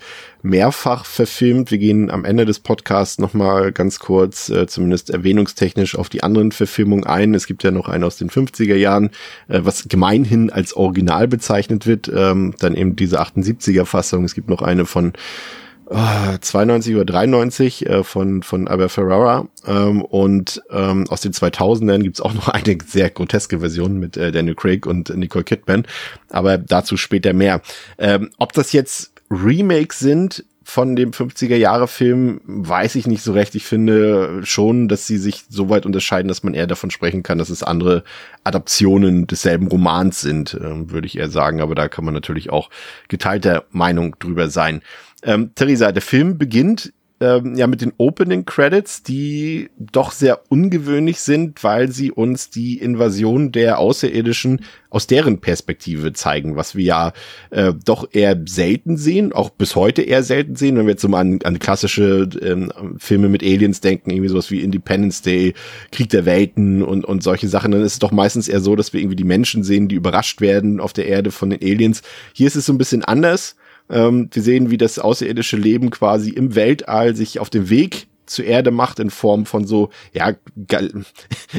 mehrfach 0.43 1.03
verfilmt. 1.03 1.71
Wir 1.71 1.79
gehen 1.79 2.09
am 2.09 2.23
Ende 2.23 2.45
des 2.45 2.59
Podcasts 2.59 3.17
nochmal 3.17 3.71
ganz 3.71 3.99
kurz, 3.99 4.49
äh, 4.49 4.67
zumindest 4.67 5.09
erwähnungstechnisch, 5.09 5.97
auf 5.97 6.09
die 6.09 6.23
anderen 6.23 6.51
Verfilmungen 6.51 7.05
ein. 7.05 7.33
Es 7.33 7.47
gibt 7.47 7.63
ja 7.63 7.71
noch 7.71 7.89
eine 7.89 8.05
aus 8.05 8.17
den 8.17 8.29
50er 8.29 8.75
Jahren, 8.75 9.09
äh, 9.49 9.61
was 9.63 9.89
gemeinhin 9.89 10.51
als 10.51 10.77
Original 10.77 11.27
bezeichnet 11.27 11.87
wird, 11.87 12.09
ähm, 12.15 12.53
dann 12.59 12.75
eben 12.75 12.95
diese 12.95 13.19
78er 13.19 13.85
Fassung. 13.85 14.23
Es 14.23 14.35
gibt 14.35 14.47
noch 14.47 14.61
eine 14.61 14.85
von 14.85 15.13
92 15.89 16.95
oder 16.95 17.05
93 17.05 17.85
äh, 17.85 18.03
von, 18.03 18.43
von 18.43 18.67
Albert 18.67 18.91
Ferrara 18.91 19.47
ähm, 19.65 20.01
und 20.01 20.61
ähm, 20.69 21.05
aus 21.07 21.21
den 21.21 21.31
2000ern 21.31 22.03
gibt's 22.03 22.19
auch 22.21 22.33
noch 22.33 22.49
eine 22.49 22.77
sehr 22.85 23.09
groteske 23.09 23.59
Version 23.59 23.97
mit 23.97 24.17
äh, 24.17 24.31
Daniel 24.31 24.55
Craig 24.55 24.85
und 24.85 25.15
Nicole 25.15 25.45
Kidman, 25.45 25.85
aber 26.29 26.57
dazu 26.57 26.97
später 26.97 27.33
mehr. 27.33 27.61
Ähm, 27.97 28.31
ob 28.37 28.51
das 28.53 28.73
jetzt 28.73 29.13
Remakes 29.31 29.99
sind 29.99 30.43
von 30.67 30.97
dem 30.97 31.11
50er 31.11 31.55
Jahre 31.55 31.87
Film, 31.87 32.41
weiß 32.45 32.95
ich 32.95 33.07
nicht 33.07 33.23
so 33.23 33.31
recht. 33.31 33.55
Ich 33.55 33.63
finde 33.63 34.41
schon, 34.43 34.89
dass 34.89 35.07
sie 35.07 35.17
sich 35.17 35.45
so 35.47 35.69
weit 35.69 35.85
unterscheiden, 35.85 36.27
dass 36.27 36.43
man 36.43 36.53
eher 36.53 36.67
davon 36.67 36.91
sprechen 36.91 37.23
kann, 37.23 37.37
dass 37.37 37.49
es 37.49 37.63
andere 37.63 38.03
Adaptionen 38.43 39.27
desselben 39.27 39.67
Romans 39.67 40.19
sind, 40.19 40.55
äh, 40.55 40.91
würde 40.91 41.07
ich 41.07 41.17
eher 41.17 41.29
sagen, 41.29 41.61
aber 41.61 41.73
da 41.73 41.87
kann 41.87 42.03
man 42.03 42.13
natürlich 42.13 42.49
auch 42.49 42.69
geteilter 43.07 43.63
Meinung 43.71 44.17
drüber 44.19 44.49
sein. 44.49 44.81
Ähm, 45.23 45.51
Theresa, 45.55 45.91
der 45.91 46.01
Film 46.01 46.37
beginnt 46.37 46.93
ähm, 47.19 47.55
ja 47.55 47.65
mit 47.67 47.81
den 47.81 47.93
Opening 47.97 48.45
Credits, 48.45 49.01
die 49.01 49.69
doch 49.79 50.11
sehr 50.11 50.41
ungewöhnlich 50.49 51.19
sind, 51.19 51.63
weil 51.63 51.91
sie 51.91 52.11
uns 52.11 52.49
die 52.49 52.77
Invasion 52.77 53.51
der 53.51 53.79
Außerirdischen 53.79 54.61
aus 54.89 55.07
deren 55.07 55.39
Perspektive 55.39 56.13
zeigen, 56.13 56.55
was 56.55 56.75
wir 56.75 56.85
ja 56.85 57.13
äh, 57.49 57.73
doch 57.85 58.07
eher 58.11 58.39
selten 58.47 58.97
sehen, 58.97 59.33
auch 59.33 59.49
bis 59.49 59.75
heute 59.75 60.03
eher 60.03 60.23
selten 60.23 60.55
sehen, 60.55 60.77
wenn 60.77 60.85
wir 60.85 60.91
jetzt 60.91 61.01
so 61.01 61.07
mal 61.07 61.21
an, 61.21 61.39
an 61.43 61.59
klassische 61.59 62.29
ähm, 62.41 62.71
Filme 62.97 63.29
mit 63.29 63.43
Aliens 63.43 63.81
denken, 63.81 64.11
irgendwie 64.11 64.29
sowas 64.29 64.51
wie 64.51 64.61
Independence 64.61 65.23
Day, 65.23 65.55
Krieg 65.91 66.09
der 66.09 66.25
Welten 66.25 66.83
und, 66.83 67.03
und 67.03 67.23
solche 67.23 67.47
Sachen, 67.47 67.71
dann 67.71 67.81
ist 67.81 67.93
es 67.93 67.99
doch 67.99 68.11
meistens 68.11 68.47
eher 68.47 68.61
so, 68.61 68.75
dass 68.75 68.93
wir 68.93 69.01
irgendwie 69.01 69.15
die 69.15 69.23
Menschen 69.23 69.63
sehen, 69.63 69.87
die 69.87 69.95
überrascht 69.95 70.39
werden 70.39 70.79
auf 70.79 70.93
der 70.93 71.07
Erde 71.07 71.31
von 71.31 71.49
den 71.49 71.61
Aliens. 71.61 72.03
Hier 72.33 72.47
ist 72.47 72.55
es 72.55 72.67
so 72.67 72.73
ein 72.73 72.77
bisschen 72.77 73.03
anders 73.03 73.55
ähm, 73.89 74.29
wir 74.31 74.41
sehen, 74.41 74.69
wie 74.69 74.77
das 74.77 74.99
außerirdische 74.99 75.57
Leben 75.57 75.89
quasi 75.89 76.29
im 76.31 76.55
Weltall 76.55 77.15
sich 77.15 77.39
auf 77.39 77.49
den 77.49 77.69
Weg 77.69 78.07
zur 78.27 78.45
Erde 78.45 78.71
macht 78.71 78.99
in 78.99 79.09
Form 79.09 79.45
von 79.45 79.65
so, 79.65 79.89
ja, 80.13 80.33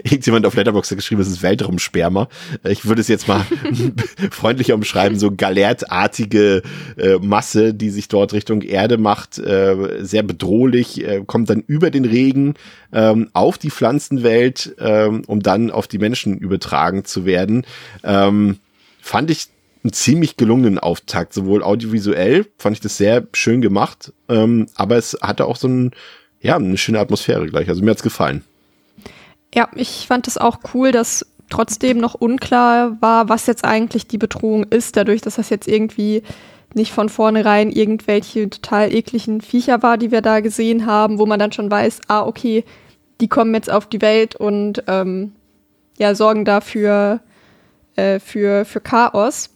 irgendjemand 0.05 0.47
auf 0.47 0.55
Letterboxd 0.55 0.93
hat 0.93 0.99
geschrieben, 0.99 1.21
es 1.21 1.29
ist 1.29 1.43
Weltraumsperma. 1.43 2.29
Ich 2.65 2.85
würde 2.87 3.01
es 3.01 3.09
jetzt 3.09 3.27
mal 3.27 3.45
freundlicher 4.31 4.75
umschreiben, 4.75 5.19
so 5.19 5.35
galertartige 5.35 6.63
äh, 6.97 7.17
Masse, 7.21 7.75
die 7.75 7.91
sich 7.91 8.09
dort 8.09 8.33
Richtung 8.33 8.63
Erde 8.63 8.99
macht, 8.99 9.39
äh, 9.39 10.05
sehr 10.05 10.23
bedrohlich, 10.23 11.05
äh, 11.05 11.23
kommt 11.27 11.51
dann 11.51 11.65
über 11.67 11.91
den 11.91 12.05
Regen 12.05 12.55
ähm, 12.93 13.31
auf 13.33 13.59
die 13.59 13.71
Pflanzenwelt, 13.71 14.77
ähm, 14.79 15.23
um 15.27 15.41
dann 15.41 15.71
auf 15.71 15.89
die 15.89 15.99
Menschen 15.99 16.39
übertragen 16.39 17.05
zu 17.05 17.25
werden. 17.25 17.67
Ähm, 18.05 18.59
fand 19.01 19.31
ich 19.31 19.47
einen 19.89 19.95
ziemlich 19.95 20.37
gelungenen 20.37 20.79
Auftakt, 20.79 21.33
sowohl 21.33 21.63
audiovisuell 21.63 22.47
fand 22.59 22.77
ich 22.77 22.81
das 22.81 22.99
sehr 22.99 23.27
schön 23.33 23.63
gemacht, 23.63 24.13
ähm, 24.29 24.67
aber 24.75 24.97
es 24.97 25.17
hatte 25.23 25.47
auch 25.47 25.57
so 25.57 25.67
ein, 25.67 25.93
ja, 26.41 26.57
eine 26.57 26.77
schöne 26.77 27.01
Atmosphäre 27.01 27.47
gleich. 27.47 27.69
Also 27.71 27.83
mir 27.83 27.93
hat's 27.93 28.03
gefallen. 28.03 28.45
Ja, 29.55 29.69
ich 29.75 30.07
fand 30.07 30.29
es 30.29 30.37
auch 30.37 30.59
cool, 30.75 30.93
dass 30.93 31.27
trotzdem 31.49 31.97
noch 31.97 32.15
unklar 32.15 33.01
war, 33.01 33.31
was 33.31 33.47
jetzt 33.47 33.65
eigentlich 33.65 34.07
die 34.07 34.19
Bedrohung 34.19 34.65
ist, 34.65 34.97
dadurch, 34.99 35.23
dass 35.23 35.37
das 35.37 35.49
jetzt 35.49 35.67
irgendwie 35.67 36.23
nicht 36.75 36.93
von 36.93 37.09
vornherein 37.09 37.71
irgendwelche 37.71 38.51
total 38.51 38.93
ekligen 38.93 39.41
Viecher 39.41 39.83
war, 39.83 39.97
die 39.97 40.11
wir 40.11 40.21
da 40.21 40.41
gesehen 40.41 40.85
haben, 40.85 41.19
wo 41.19 41.25
man 41.25 41.39
dann 41.39 41.53
schon 41.53 41.71
weiß, 41.71 42.03
ah, 42.09 42.27
okay, 42.27 42.63
die 43.23 43.29
kommen 43.29 43.55
jetzt 43.55 43.71
auf 43.71 43.87
die 43.87 44.03
Welt 44.03 44.37
und 44.37 44.85
ähm, 44.87 45.33
ja, 45.99 46.15
sorgen 46.15 46.45
dafür 46.45 47.21
äh, 47.97 48.21
für, 48.21 48.67
für 48.67 48.83
Chaos. 48.83 49.51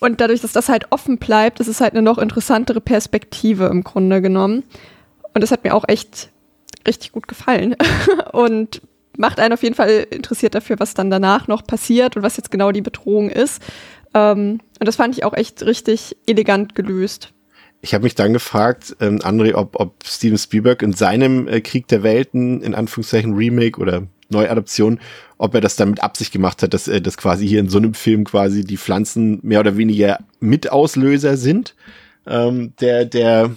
Und 0.00 0.20
dadurch, 0.20 0.40
dass 0.40 0.52
das 0.52 0.68
halt 0.68 0.86
offen 0.90 1.18
bleibt, 1.18 1.60
ist 1.60 1.68
es 1.68 1.80
halt 1.80 1.92
eine 1.92 2.02
noch 2.02 2.18
interessantere 2.18 2.80
Perspektive 2.80 3.66
im 3.66 3.84
Grunde 3.84 4.20
genommen. 4.22 4.64
Und 5.34 5.42
das 5.42 5.50
hat 5.50 5.62
mir 5.62 5.74
auch 5.74 5.84
echt 5.86 6.30
richtig 6.86 7.12
gut 7.12 7.28
gefallen. 7.28 7.76
und 8.32 8.80
macht 9.16 9.38
einen 9.38 9.52
auf 9.52 9.62
jeden 9.62 9.74
Fall 9.74 10.06
interessiert 10.10 10.54
dafür, 10.54 10.80
was 10.80 10.94
dann 10.94 11.10
danach 11.10 11.46
noch 11.46 11.66
passiert 11.66 12.16
und 12.16 12.22
was 12.22 12.36
jetzt 12.36 12.50
genau 12.50 12.72
die 12.72 12.80
Bedrohung 12.80 13.28
ist. 13.28 13.62
Ähm, 14.14 14.60
und 14.78 14.88
das 14.88 14.96
fand 14.96 15.16
ich 15.16 15.24
auch 15.24 15.34
echt 15.34 15.62
richtig 15.62 16.16
elegant 16.26 16.74
gelöst. 16.74 17.32
Ich 17.82 17.94
habe 17.94 18.04
mich 18.04 18.14
dann 18.14 18.32
gefragt, 18.32 18.96
ähm, 19.00 19.18
André, 19.18 19.54
ob, 19.54 19.78
ob 19.78 20.04
Steven 20.04 20.38
Spielberg 20.38 20.82
in 20.82 20.92
seinem 20.92 21.48
äh, 21.48 21.60
Krieg 21.60 21.88
der 21.88 22.02
Welten, 22.02 22.62
in 22.62 22.74
Anführungszeichen 22.74 23.34
Remake 23.34 23.80
oder 23.80 24.06
Neuadaption, 24.30 25.00
ob 25.38 25.54
er 25.54 25.60
das 25.60 25.76
dann 25.76 25.90
mit 25.90 26.02
Absicht 26.02 26.32
gemacht 26.32 26.62
hat, 26.62 26.74
dass, 26.74 26.88
äh, 26.88 27.00
dass 27.00 27.16
quasi 27.16 27.46
hier 27.46 27.60
in 27.60 27.68
so 27.68 27.78
einem 27.78 27.94
Film 27.94 28.24
quasi 28.24 28.64
die 28.64 28.76
Pflanzen 28.76 29.38
mehr 29.42 29.60
oder 29.60 29.76
weniger 29.76 30.18
Mitauslöser 30.40 31.36
sind 31.36 31.74
ähm, 32.26 32.72
der, 32.80 33.04
der 33.04 33.50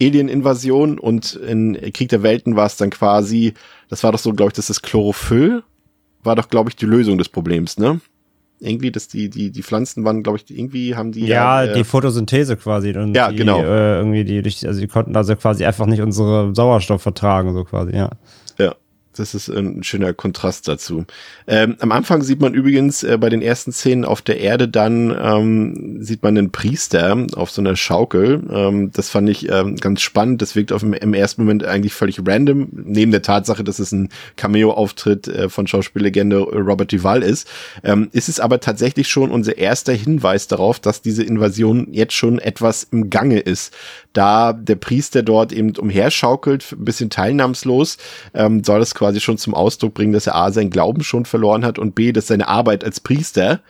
Alien-Invasion 0.00 0.98
und 0.98 1.34
in 1.34 1.78
Krieg 1.92 2.08
der 2.08 2.22
Welten 2.22 2.56
war 2.56 2.66
es 2.66 2.76
dann 2.76 2.90
quasi, 2.90 3.54
das 3.88 4.02
war 4.02 4.12
doch 4.12 4.18
so, 4.18 4.32
glaube 4.32 4.50
ich, 4.50 4.54
dass 4.54 4.66
das 4.66 4.82
Chlorophyll 4.82 5.62
war 6.22 6.36
doch, 6.36 6.48
glaube 6.48 6.70
ich, 6.70 6.76
die 6.76 6.86
Lösung 6.86 7.18
des 7.18 7.28
Problems, 7.28 7.78
ne? 7.78 8.00
Irgendwie, 8.60 8.90
dass 8.90 9.08
die, 9.08 9.28
die, 9.28 9.50
die 9.50 9.62
Pflanzen 9.62 10.04
waren, 10.04 10.22
glaube 10.22 10.38
ich, 10.38 10.56
irgendwie 10.56 10.94
haben 10.94 11.12
die. 11.12 11.26
Ja, 11.26 11.64
äh, 11.64 11.74
die 11.74 11.84
Photosynthese 11.84 12.56
quasi. 12.56 12.96
Und 12.96 13.14
ja, 13.14 13.28
die, 13.28 13.36
genau. 13.36 13.60
Äh, 13.60 13.98
irgendwie 13.98 14.24
die, 14.24 14.38
also 14.66 14.80
die 14.80 14.86
konnten 14.86 15.14
also 15.16 15.36
quasi 15.36 15.66
einfach 15.66 15.86
nicht 15.86 16.00
unsere 16.00 16.54
Sauerstoff 16.54 17.02
vertragen, 17.02 17.52
so 17.52 17.64
quasi, 17.64 17.94
ja. 17.94 18.10
Das 19.16 19.34
ist 19.34 19.48
ein 19.48 19.82
schöner 19.82 20.12
Kontrast 20.12 20.68
dazu. 20.68 21.04
Ähm, 21.46 21.76
am 21.80 21.92
Anfang 21.92 22.22
sieht 22.22 22.40
man 22.40 22.54
übrigens 22.54 23.02
äh, 23.02 23.16
bei 23.18 23.28
den 23.28 23.42
ersten 23.42 23.72
Szenen 23.72 24.04
auf 24.04 24.22
der 24.22 24.40
Erde 24.40 24.68
dann 24.68 25.16
ähm, 25.20 26.02
sieht 26.02 26.22
man 26.22 26.36
einen 26.36 26.50
Priester 26.50 27.16
auf 27.36 27.50
so 27.50 27.62
einer 27.62 27.76
Schaukel. 27.76 28.42
Ähm, 28.50 28.90
das 28.92 29.10
fand 29.10 29.28
ich 29.28 29.48
ähm, 29.48 29.76
ganz 29.76 30.02
spannend. 30.02 30.42
Das 30.42 30.56
wirkt 30.56 30.72
auf 30.72 30.80
dem, 30.80 30.92
im 30.92 31.14
ersten 31.14 31.42
Moment 31.42 31.64
eigentlich 31.64 31.94
völlig 31.94 32.20
random, 32.24 32.68
neben 32.72 33.12
der 33.12 33.22
Tatsache, 33.22 33.64
dass 33.64 33.78
es 33.78 33.92
ein 33.92 34.08
Cameo-Auftritt 34.36 35.28
äh, 35.28 35.48
von 35.48 35.66
Schauspiellegende 35.66 36.38
Robert 36.38 36.92
Duval 36.92 37.22
ist. 37.22 37.48
Ähm, 37.82 38.08
ist 38.12 38.28
es 38.28 38.40
aber 38.40 38.60
tatsächlich 38.60 39.08
schon 39.08 39.30
unser 39.30 39.56
erster 39.58 39.92
Hinweis 39.92 40.48
darauf, 40.48 40.80
dass 40.80 41.02
diese 41.02 41.22
Invasion 41.22 41.88
jetzt 41.92 42.14
schon 42.14 42.38
etwas 42.38 42.86
im 42.90 43.10
Gange 43.10 43.40
ist. 43.40 43.74
Da 44.14 44.54
der 44.54 44.76
Priester 44.76 45.22
dort 45.22 45.52
eben 45.52 45.76
umherschaukelt, 45.76 46.72
ein 46.72 46.84
bisschen 46.84 47.10
teilnahmslos, 47.10 47.98
ähm, 48.32 48.64
soll 48.64 48.80
es 48.80 48.94
quasi 48.94 49.20
schon 49.20 49.36
zum 49.36 49.54
Ausdruck 49.54 49.92
bringen, 49.92 50.12
dass 50.12 50.26
er 50.26 50.36
A, 50.36 50.50
seinen 50.50 50.70
Glauben 50.70 51.04
schon 51.04 51.26
verloren 51.26 51.64
hat 51.64 51.78
und 51.78 51.94
B, 51.94 52.12
dass 52.12 52.28
seine 52.28 52.48
Arbeit 52.48 52.84
als 52.84 53.00
Priester 53.00 53.60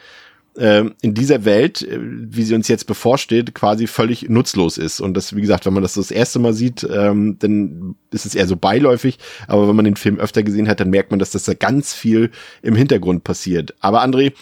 äh, 0.57 0.85
in 1.01 1.15
dieser 1.15 1.45
Welt, 1.45 1.83
äh, 1.83 1.99
wie 2.01 2.43
sie 2.43 2.55
uns 2.55 2.69
jetzt 2.69 2.87
bevorsteht, 2.87 3.55
quasi 3.55 3.87
völlig 3.87 4.29
nutzlos 4.29 4.79
ist. 4.79 5.01
Und 5.01 5.15
das, 5.15 5.35
wie 5.35 5.41
gesagt, 5.41 5.67
wenn 5.67 5.75
man 5.75 5.83
das 5.83 5.95
das 5.95 6.11
erste 6.11 6.39
Mal 6.39 6.53
sieht, 6.53 6.87
ähm, 6.89 7.37
dann 7.39 7.97
ist 8.11 8.27
es 8.27 8.35
eher 8.35 8.47
so 8.47 8.57
beiläufig. 8.57 9.19
Aber 9.49 9.69
wenn 9.69 9.77
man 9.77 9.85
den 9.85 9.97
Film 9.97 10.19
öfter 10.19 10.43
gesehen 10.43 10.69
hat, 10.69 10.81
dann 10.81 10.91
merkt 10.91 11.11
man, 11.11 11.19
dass 11.19 11.31
das 11.31 11.45
da 11.45 11.55
ganz 11.55 11.93
viel 11.93 12.31
im 12.63 12.77
Hintergrund 12.77 13.25
passiert. 13.25 13.75
Aber 13.81 14.05
André, 14.05 14.33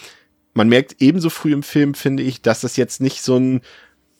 man 0.55 0.69
merkt 0.69 0.97
ebenso 0.99 1.31
früh 1.31 1.53
im 1.53 1.62
Film, 1.62 1.95
finde 1.95 2.23
ich, 2.23 2.43
dass 2.43 2.61
das 2.61 2.77
jetzt 2.77 3.01
nicht 3.01 3.23
so 3.23 3.37
ein 3.37 3.61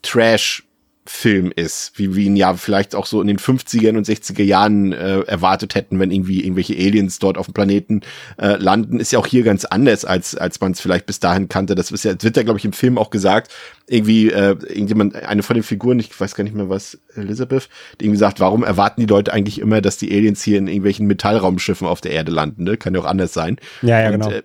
Trash 0.01 0.64
Film 1.05 1.53
ist, 1.55 1.99
wie 1.99 2.15
wir 2.15 2.25
ihn 2.25 2.37
ja 2.37 2.55
vielleicht 2.55 2.95
auch 2.95 3.07
so 3.07 3.21
in 3.21 3.27
den 3.27 3.38
50er 3.38 3.97
und 3.97 4.07
60er 4.07 4.45
Jahren 4.45 4.93
äh, 4.93 5.21
erwartet 5.23 5.75
hätten, 5.75 5.99
wenn 5.99 6.12
irgendwie 6.12 6.45
irgendwelche 6.45 6.75
Aliens 6.75 7.19
dort 7.19 7.37
auf 7.37 7.47
dem 7.47 7.55
Planeten 7.55 8.03
äh, 8.38 8.57
landen, 8.57 9.01
ist 9.01 9.11
ja 9.11 9.19
auch 9.19 9.27
hier 9.27 9.43
ganz 9.43 9.65
anders, 9.65 10.05
als 10.05 10.37
als 10.37 10.61
man 10.61 10.73
es 10.73 10.81
vielleicht 10.81 11.07
bis 11.07 11.19
dahin 11.19 11.49
kannte. 11.49 11.75
Das 11.75 11.91
ist 11.91 12.05
ja, 12.05 12.15
das 12.15 12.23
wird 12.23 12.37
ja, 12.37 12.45
glaube 12.45 12.61
ich, 12.61 12.65
im 12.65 12.73
Film 12.73 12.99
auch 12.99 13.11
gesagt. 13.11 13.53
Irgendwie, 13.88 14.31
äh, 14.31 14.57
irgendjemand, 14.69 15.17
eine 15.17 15.43
von 15.43 15.55
den 15.55 15.65
Figuren, 15.65 15.99
ich 15.99 16.19
weiß 16.19 16.37
gar 16.37 16.45
nicht 16.45 16.55
mehr 16.55 16.69
was, 16.69 16.99
Elizabeth, 17.17 17.69
die 18.01 18.05
irgendwie 18.05 18.19
sagt, 18.19 18.38
warum 18.38 18.62
erwarten 18.62 19.01
die 19.01 19.07
Leute 19.07 19.33
eigentlich 19.33 19.59
immer, 19.59 19.81
dass 19.81 19.97
die 19.97 20.12
Aliens 20.12 20.43
hier 20.43 20.59
in 20.59 20.69
irgendwelchen 20.69 21.09
Metallraumschiffen 21.09 21.88
auf 21.88 22.01
der 22.01 22.12
Erde 22.12 22.31
landen? 22.31 22.62
Ne? 22.62 22.77
Kann 22.77 22.95
ja 22.95 23.01
auch 23.01 23.07
anders 23.07 23.33
sein. 23.33 23.57
Ja, 23.83 24.01
ja, 24.01 24.07
und, 24.07 24.12
genau. 24.12 24.31
Äh, 24.31 24.43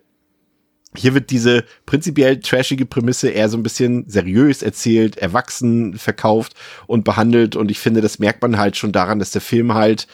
hier 0.97 1.13
wird 1.13 1.29
diese 1.29 1.63
prinzipiell 1.86 2.39
trashige 2.39 2.86
Prämisse 2.86 3.29
eher 3.29 3.49
so 3.49 3.57
ein 3.57 3.63
bisschen 3.63 4.05
seriös 4.07 4.62
erzählt, 4.62 5.17
erwachsen 5.17 5.97
verkauft 5.97 6.53
und 6.88 7.03
behandelt. 7.03 7.55
Und 7.55 7.71
ich 7.71 7.79
finde, 7.79 8.01
das 8.01 8.19
merkt 8.19 8.41
man 8.41 8.57
halt 8.57 8.77
schon 8.77 8.91
daran, 8.91 9.19
dass 9.19 9.31
der 9.31 9.41
Film 9.41 9.73
halt 9.73 10.07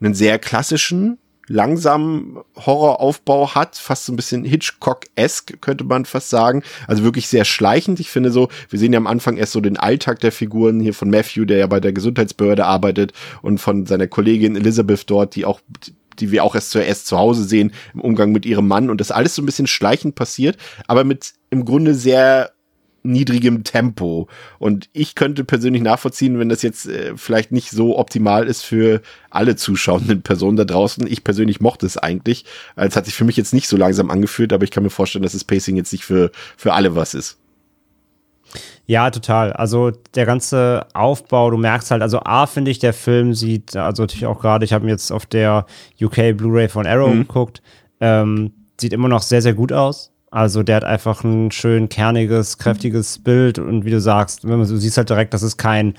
einen 0.00 0.14
sehr 0.14 0.38
klassischen, 0.38 1.18
langsamen 1.48 2.38
Horroraufbau 2.56 3.54
hat, 3.54 3.76
fast 3.76 4.06
so 4.06 4.12
ein 4.12 4.16
bisschen 4.16 4.44
Hitchcock-esque, 4.44 5.60
könnte 5.60 5.84
man 5.84 6.04
fast 6.04 6.28
sagen. 6.28 6.62
Also 6.88 7.04
wirklich 7.04 7.28
sehr 7.28 7.44
schleichend. 7.44 8.00
Ich 8.00 8.10
finde 8.10 8.32
so, 8.32 8.48
wir 8.68 8.78
sehen 8.78 8.92
ja 8.92 8.98
am 8.98 9.06
Anfang 9.06 9.36
erst 9.36 9.52
so 9.52 9.60
den 9.60 9.76
Alltag 9.76 10.20
der 10.20 10.32
Figuren 10.32 10.80
hier 10.80 10.94
von 10.94 11.08
Matthew, 11.08 11.44
der 11.44 11.58
ja 11.58 11.66
bei 11.66 11.80
der 11.80 11.92
Gesundheitsbehörde 11.92 12.64
arbeitet 12.64 13.12
und 13.42 13.58
von 13.58 13.86
seiner 13.86 14.08
Kollegin 14.08 14.56
Elizabeth 14.56 15.08
dort, 15.08 15.36
die 15.36 15.44
auch 15.44 15.60
die 16.20 16.30
wir 16.30 16.44
auch 16.44 16.54
erst 16.54 16.70
zuerst 16.70 17.06
zu 17.06 17.18
Hause 17.18 17.44
sehen, 17.44 17.72
im 17.94 18.00
Umgang 18.00 18.32
mit 18.32 18.46
ihrem 18.46 18.68
Mann 18.68 18.90
und 18.90 19.00
das 19.00 19.10
alles 19.10 19.34
so 19.34 19.42
ein 19.42 19.46
bisschen 19.46 19.66
schleichend 19.66 20.14
passiert, 20.14 20.56
aber 20.86 21.04
mit 21.04 21.34
im 21.50 21.64
Grunde 21.64 21.94
sehr 21.94 22.50
niedrigem 23.06 23.64
Tempo. 23.64 24.28
Und 24.58 24.88
ich 24.92 25.14
könnte 25.14 25.44
persönlich 25.44 25.82
nachvollziehen, 25.82 26.38
wenn 26.38 26.48
das 26.48 26.62
jetzt 26.62 26.86
äh, 26.86 27.16
vielleicht 27.16 27.52
nicht 27.52 27.70
so 27.70 27.98
optimal 27.98 28.46
ist 28.46 28.62
für 28.62 29.00
alle 29.30 29.56
zuschauenden 29.56 30.22
Personen 30.22 30.56
da 30.56 30.64
draußen. 30.64 31.06
Ich 31.06 31.24
persönlich 31.24 31.60
mochte 31.60 31.86
es 31.86 31.96
eigentlich. 31.96 32.44
Es 32.74 32.96
hat 32.96 33.06
sich 33.06 33.14
für 33.14 33.24
mich 33.24 33.36
jetzt 33.36 33.54
nicht 33.54 33.68
so 33.68 33.76
langsam 33.76 34.10
angefühlt, 34.10 34.52
aber 34.52 34.64
ich 34.64 34.70
kann 34.70 34.82
mir 34.82 34.90
vorstellen, 34.90 35.22
dass 35.22 35.32
das 35.32 35.44
Pacing 35.44 35.76
jetzt 35.76 35.92
nicht 35.92 36.04
für, 36.04 36.30
für 36.56 36.74
alle 36.74 36.94
was 36.94 37.14
ist. 37.14 37.38
Ja, 38.86 39.10
total. 39.10 39.52
Also 39.52 39.90
der 40.14 40.26
ganze 40.26 40.86
Aufbau, 40.94 41.50
du 41.50 41.56
merkst 41.56 41.90
halt, 41.90 42.02
also 42.02 42.20
A 42.24 42.46
finde 42.46 42.70
ich, 42.70 42.78
der 42.78 42.92
Film 42.92 43.34
sieht, 43.34 43.76
also 43.76 44.04
natürlich 44.04 44.26
auch 44.26 44.40
gerade, 44.40 44.64
ich 44.64 44.72
habe 44.72 44.84
mir 44.84 44.92
jetzt 44.92 45.10
auf 45.10 45.26
der 45.26 45.66
UK 46.00 46.36
Blu-ray 46.36 46.68
von 46.68 46.86
Arrow 46.86 47.12
mhm. 47.12 47.20
geguckt, 47.20 47.62
ähm, 48.00 48.52
sieht 48.80 48.92
immer 48.92 49.08
noch 49.08 49.22
sehr, 49.22 49.42
sehr 49.42 49.54
gut 49.54 49.72
aus. 49.72 50.12
Also 50.30 50.62
der 50.62 50.76
hat 50.76 50.84
einfach 50.84 51.24
ein 51.24 51.50
schön 51.50 51.88
kerniges, 51.88 52.58
kräftiges 52.58 53.18
Bild 53.18 53.58
und 53.58 53.84
wie 53.84 53.90
du 53.90 54.00
sagst, 54.00 54.44
wenn 54.44 54.58
man, 54.58 54.68
du 54.68 54.76
siehst 54.76 54.98
halt 54.98 55.10
direkt, 55.10 55.34
das 55.34 55.42
ist 55.42 55.56
kein, 55.56 55.94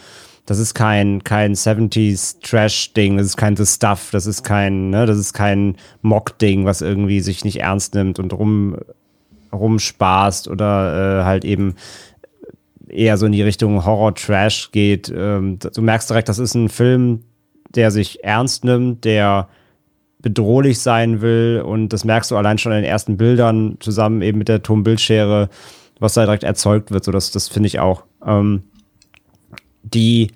das 0.45 0.59
ist 0.59 0.73
kein, 0.73 1.23
kein 1.25 1.55
70s 1.55 2.41
Trash-Ding, 2.41 3.17
das 3.17 3.27
ist 3.27 3.37
kein 3.37 3.57
The 3.57 3.65
Stuff, 3.65 4.09
das 4.11 4.27
ist 4.27 4.43
kein, 4.43 4.91
ne, 4.91 5.05
das 5.05 5.17
ist 5.17 5.33
kein 5.33 5.75
Mock-Ding, 6.03 6.63
was 6.65 6.81
irgendwie 6.81 7.19
sich 7.19 7.43
nicht 7.43 7.59
ernst 7.61 7.95
nimmt 7.95 8.19
und 8.19 8.31
rum, 8.31 8.77
rumspaßt 9.51 10.47
oder 10.47 11.21
äh, 11.21 11.23
halt 11.25 11.43
eben 11.43 11.75
eher 12.89 13.17
so 13.17 13.25
in 13.25 13.31
die 13.31 13.41
Richtung 13.41 13.85
Horror-Trash 13.85 14.71
geht. 14.71 15.11
Ähm, 15.15 15.59
du 15.59 15.81
merkst 15.81 16.09
direkt, 16.09 16.29
das 16.29 16.39
ist 16.39 16.55
ein 16.55 16.69
Film, 16.69 17.21
der 17.75 17.91
sich 17.91 18.23
ernst 18.23 18.63
nimmt, 18.63 19.05
der 19.05 19.47
bedrohlich 20.19 20.79
sein 20.79 21.21
will 21.21 21.63
und 21.65 21.89
das 21.89 22.03
merkst 22.03 22.31
du 22.31 22.37
allein 22.37 22.57
schon 22.57 22.71
in 22.71 22.79
den 22.79 22.89
ersten 22.89 23.17
Bildern 23.17 23.77
zusammen 23.79 24.21
eben 24.21 24.39
mit 24.39 24.47
der 24.47 24.63
Turmbildschere, 24.63 25.49
was 25.99 26.15
da 26.15 26.25
direkt 26.25 26.43
erzeugt 26.43 26.91
wird. 26.91 27.03
So, 27.03 27.11
das, 27.11 27.31
das 27.31 27.47
finde 27.47 27.67
ich 27.67 27.79
auch. 27.79 28.03
Ähm, 28.25 28.63
die 29.83 30.31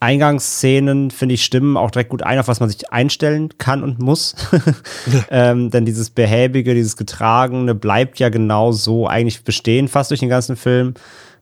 Eingangsszenen, 0.00 1.10
finde 1.10 1.34
ich, 1.34 1.44
stimmen 1.44 1.76
auch 1.76 1.90
direkt 1.90 2.10
gut 2.10 2.22
ein, 2.22 2.38
auf 2.38 2.48
was 2.48 2.60
man 2.60 2.68
sich 2.68 2.92
einstellen 2.92 3.50
kann 3.58 3.82
und 3.82 3.98
muss. 3.98 4.34
ähm, 5.30 5.70
denn 5.70 5.84
dieses 5.84 6.10
Behäbige, 6.10 6.74
dieses 6.74 6.96
Getragene 6.96 7.74
bleibt 7.74 8.18
ja 8.18 8.28
genau 8.28 8.72
so 8.72 9.08
eigentlich 9.08 9.42
bestehen, 9.42 9.88
fast 9.88 10.10
durch 10.10 10.20
den 10.20 10.28
ganzen 10.28 10.56
Film. 10.56 10.94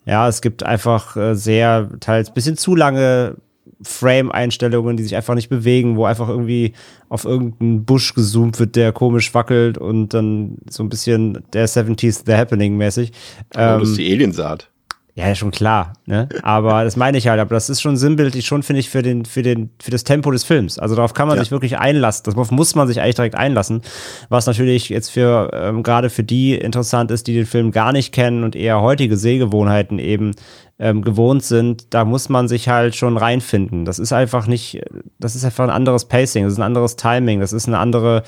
Ja, 0.07 0.29
es 0.29 0.41
gibt 0.41 0.63
einfach 0.63 1.17
äh, 1.17 1.35
sehr, 1.35 1.91
teils 2.01 2.33
bisschen 2.33 2.57
zu 2.57 2.75
lange 2.75 3.37
Frame-Einstellungen, 3.83 4.97
die 4.97 5.03
sich 5.03 5.17
einfach 5.17 5.35
nicht 5.35 5.49
bewegen, 5.49 5.97
wo 5.97 6.07
einfach 6.07 6.29
irgendwie 6.29 6.73
auf 7.09 7.25
irgendeinen 7.25 7.85
Busch 7.85 8.15
gezoomt 8.15 8.59
wird, 8.59 8.77
der 8.77 8.93
komisch 8.93 9.35
wackelt 9.35 9.77
und 9.77 10.15
dann 10.15 10.59
so 10.71 10.83
ein 10.83 10.89
bisschen 10.89 11.45
der 11.53 11.69
70s 11.69 12.23
The 12.25 12.35
Happening 12.35 12.77
mäßig. 12.77 13.13
Ähm, 13.55 13.81
das 13.81 13.91
ist 13.91 13.99
die 13.99 14.13
Aliensaat. 14.13 14.71
Ja, 15.19 15.35
schon 15.35 15.51
klar, 15.51 15.95
ne? 16.05 16.29
Aber 16.43 16.85
das 16.85 16.97
meine 16.97 17.17
ich 17.17 17.27
halt, 17.27 17.41
aber 17.41 17.55
das 17.55 17.71
ist 17.71 17.81
schon 17.81 17.97
sinnbildlich 17.97 18.45
schon, 18.45 18.63
finde 18.63 18.81
ich, 18.81 18.91
für 18.91 19.01
den, 19.01 19.25
für 19.25 19.41
den, 19.41 19.71
für 19.81 19.91
das 19.91 20.05
Tempo 20.05 20.31
des 20.31 20.45
Films. 20.45 20.79
Also 20.79 20.95
darauf 20.95 21.15
kann 21.15 21.27
man 21.27 21.39
ja. 21.39 21.43
sich 21.43 21.51
wirklich 21.51 21.79
einlassen. 21.79 22.25
Darauf 22.25 22.51
muss 22.51 22.75
man 22.75 22.87
sich 22.87 23.01
eigentlich 23.01 23.15
direkt 23.15 23.35
einlassen. 23.35 23.81
Was 24.29 24.45
natürlich 24.45 24.91
jetzt 24.91 25.09
für, 25.09 25.51
ähm, 25.55 25.83
gerade 25.83 26.11
für 26.11 26.23
die 26.23 26.55
interessant 26.55 27.11
ist, 27.11 27.29
die 27.29 27.33
den 27.33 27.47
Film 27.47 27.71
gar 27.71 27.93
nicht 27.93 28.13
kennen 28.13 28.45
und 28.45 28.55
eher 28.55 28.83
heutige 28.83 29.17
Sehgewohnheiten 29.17 29.99
eben 29.99 30.33
ähm, 30.79 31.03
gewohnt 31.03 31.43
sind, 31.43 31.95
da 31.95 32.05
muss 32.05 32.29
man 32.29 32.49
sich 32.49 32.69
halt 32.69 32.95
schon 32.95 33.17
reinfinden. 33.17 33.85
Das 33.85 33.99
ist 33.99 34.13
einfach 34.13 34.47
nicht, 34.47 34.81
das 35.19 35.35
ist 35.35 35.45
einfach 35.45 35.65
ein 35.65 35.71
anderes 35.71 36.05
Pacing, 36.05 36.45
das 36.45 36.55
ist 36.55 36.59
ein 36.59 36.65
anderes 36.65 36.97
Timing, 36.97 37.41
das 37.41 37.53
ist 37.53 37.67
eine 37.67 37.79
andere 37.79 38.23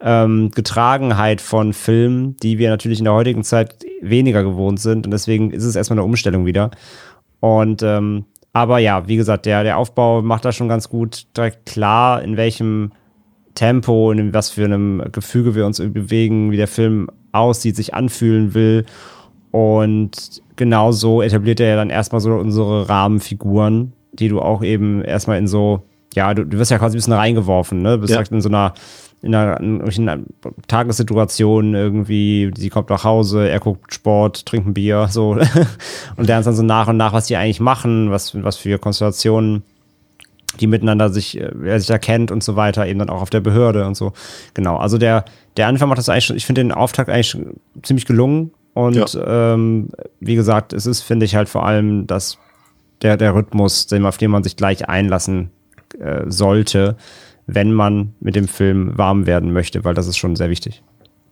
ähm, 0.00 0.50
Getragenheit 0.54 1.40
von 1.40 1.72
Filmen, 1.72 2.36
die 2.38 2.58
wir 2.58 2.68
natürlich 2.68 2.98
in 2.98 3.04
der 3.04 3.14
heutigen 3.14 3.42
Zeit 3.42 3.84
weniger 4.02 4.42
gewohnt 4.42 4.80
sind. 4.80 5.06
Und 5.06 5.12
deswegen 5.12 5.50
ist 5.50 5.64
es 5.64 5.76
erstmal 5.76 5.98
eine 5.98 6.04
Umstellung 6.04 6.44
wieder. 6.44 6.70
Und 7.40 7.82
ähm, 7.82 8.26
aber 8.52 8.78
ja, 8.78 9.08
wie 9.08 9.16
gesagt, 9.16 9.46
der, 9.46 9.64
der 9.64 9.78
Aufbau 9.78 10.22
macht 10.22 10.44
da 10.44 10.52
schon 10.52 10.68
ganz 10.68 10.88
gut 10.88 11.26
direkt 11.36 11.66
klar, 11.66 12.22
in 12.22 12.36
welchem 12.36 12.92
Tempo, 13.54 14.12
in 14.12 14.32
was 14.32 14.50
für 14.50 14.64
einem 14.64 15.02
Gefüge 15.10 15.54
wir 15.54 15.66
uns 15.66 15.78
bewegen, 15.78 16.52
wie 16.52 16.56
der 16.56 16.68
Film 16.68 17.08
aussieht, 17.32 17.74
sich 17.74 17.94
anfühlen 17.94 18.54
will. 18.54 18.86
Und 19.50 20.42
genauso 20.56 21.22
etabliert 21.22 21.60
er 21.60 21.68
ja 21.68 21.76
dann 21.76 21.90
erstmal 21.90 22.20
so 22.20 22.32
unsere 22.34 22.88
Rahmenfiguren, 22.88 23.92
die 24.12 24.28
du 24.28 24.40
auch 24.40 24.62
eben 24.62 25.02
erstmal 25.02 25.38
in 25.38 25.46
so, 25.46 25.82
ja, 26.14 26.34
du, 26.34 26.44
du 26.44 26.58
wirst 26.58 26.70
ja 26.70 26.78
quasi 26.78 26.96
ein 26.96 26.98
bisschen 26.98 27.12
reingeworfen, 27.12 27.82
ne? 27.82 27.92
Du 27.92 27.98
bist 28.02 28.12
ja. 28.12 28.18
halt 28.18 28.30
in 28.30 28.40
so 28.40 28.48
einer 28.48 28.74
in 29.22 29.34
einer, 29.34 29.58
in 29.58 30.08
einer 30.08 30.22
Tagessituation 30.68 31.74
irgendwie, 31.74 32.50
sie 32.58 32.68
kommt 32.68 32.90
nach 32.90 33.04
Hause, 33.04 33.48
er 33.48 33.58
guckt 33.58 33.94
Sport, 33.94 34.44
trinkt 34.44 34.68
ein 34.68 34.74
Bier, 34.74 35.08
so 35.10 35.30
und 36.16 36.26
lernt 36.26 36.46
dann 36.46 36.54
so 36.54 36.62
nach 36.62 36.88
und 36.88 36.98
nach, 36.98 37.14
was 37.14 37.26
die 37.26 37.36
eigentlich 37.36 37.60
machen, 37.60 38.10
was, 38.10 38.34
was 38.44 38.58
für 38.58 38.78
Konstellationen 38.78 39.62
die 40.60 40.66
miteinander 40.66 41.10
sich, 41.10 41.38
äh, 41.38 41.50
er 41.64 41.80
sich 41.80 41.90
erkennt 41.90 42.30
und 42.30 42.42
so 42.42 42.56
weiter, 42.56 42.86
eben 42.86 42.98
dann 42.98 43.10
auch 43.10 43.22
auf 43.22 43.30
der 43.30 43.40
Behörde 43.40 43.86
und 43.86 43.96
so. 43.96 44.12
Genau. 44.54 44.76
Also 44.76 44.98
der, 44.98 45.24
der 45.56 45.66
Anfang 45.68 45.88
macht 45.88 45.98
das 45.98 46.08
eigentlich, 46.08 46.30
ich 46.30 46.46
finde 46.46 46.62
den 46.62 46.72
Auftakt 46.72 47.10
eigentlich 47.10 47.36
ziemlich 47.82 48.06
gelungen. 48.06 48.52
Und 48.74 49.14
ja. 49.14 49.54
ähm, 49.54 49.88
wie 50.20 50.34
gesagt, 50.34 50.72
es 50.72 50.86
ist, 50.86 51.02
finde 51.02 51.24
ich, 51.24 51.36
halt 51.36 51.48
vor 51.48 51.64
allem 51.64 52.06
das, 52.06 52.38
der, 53.02 53.16
der 53.16 53.34
Rhythmus, 53.34 53.86
auf 53.92 54.18
den 54.18 54.30
man 54.30 54.42
sich 54.42 54.56
gleich 54.56 54.88
einlassen 54.88 55.50
äh, 55.98 56.24
sollte, 56.26 56.96
wenn 57.46 57.72
man 57.72 58.14
mit 58.20 58.36
dem 58.36 58.48
Film 58.48 58.98
warm 58.98 59.26
werden 59.26 59.52
möchte, 59.52 59.84
weil 59.84 59.94
das 59.94 60.08
ist 60.08 60.18
schon 60.18 60.36
sehr 60.36 60.50
wichtig 60.50 60.82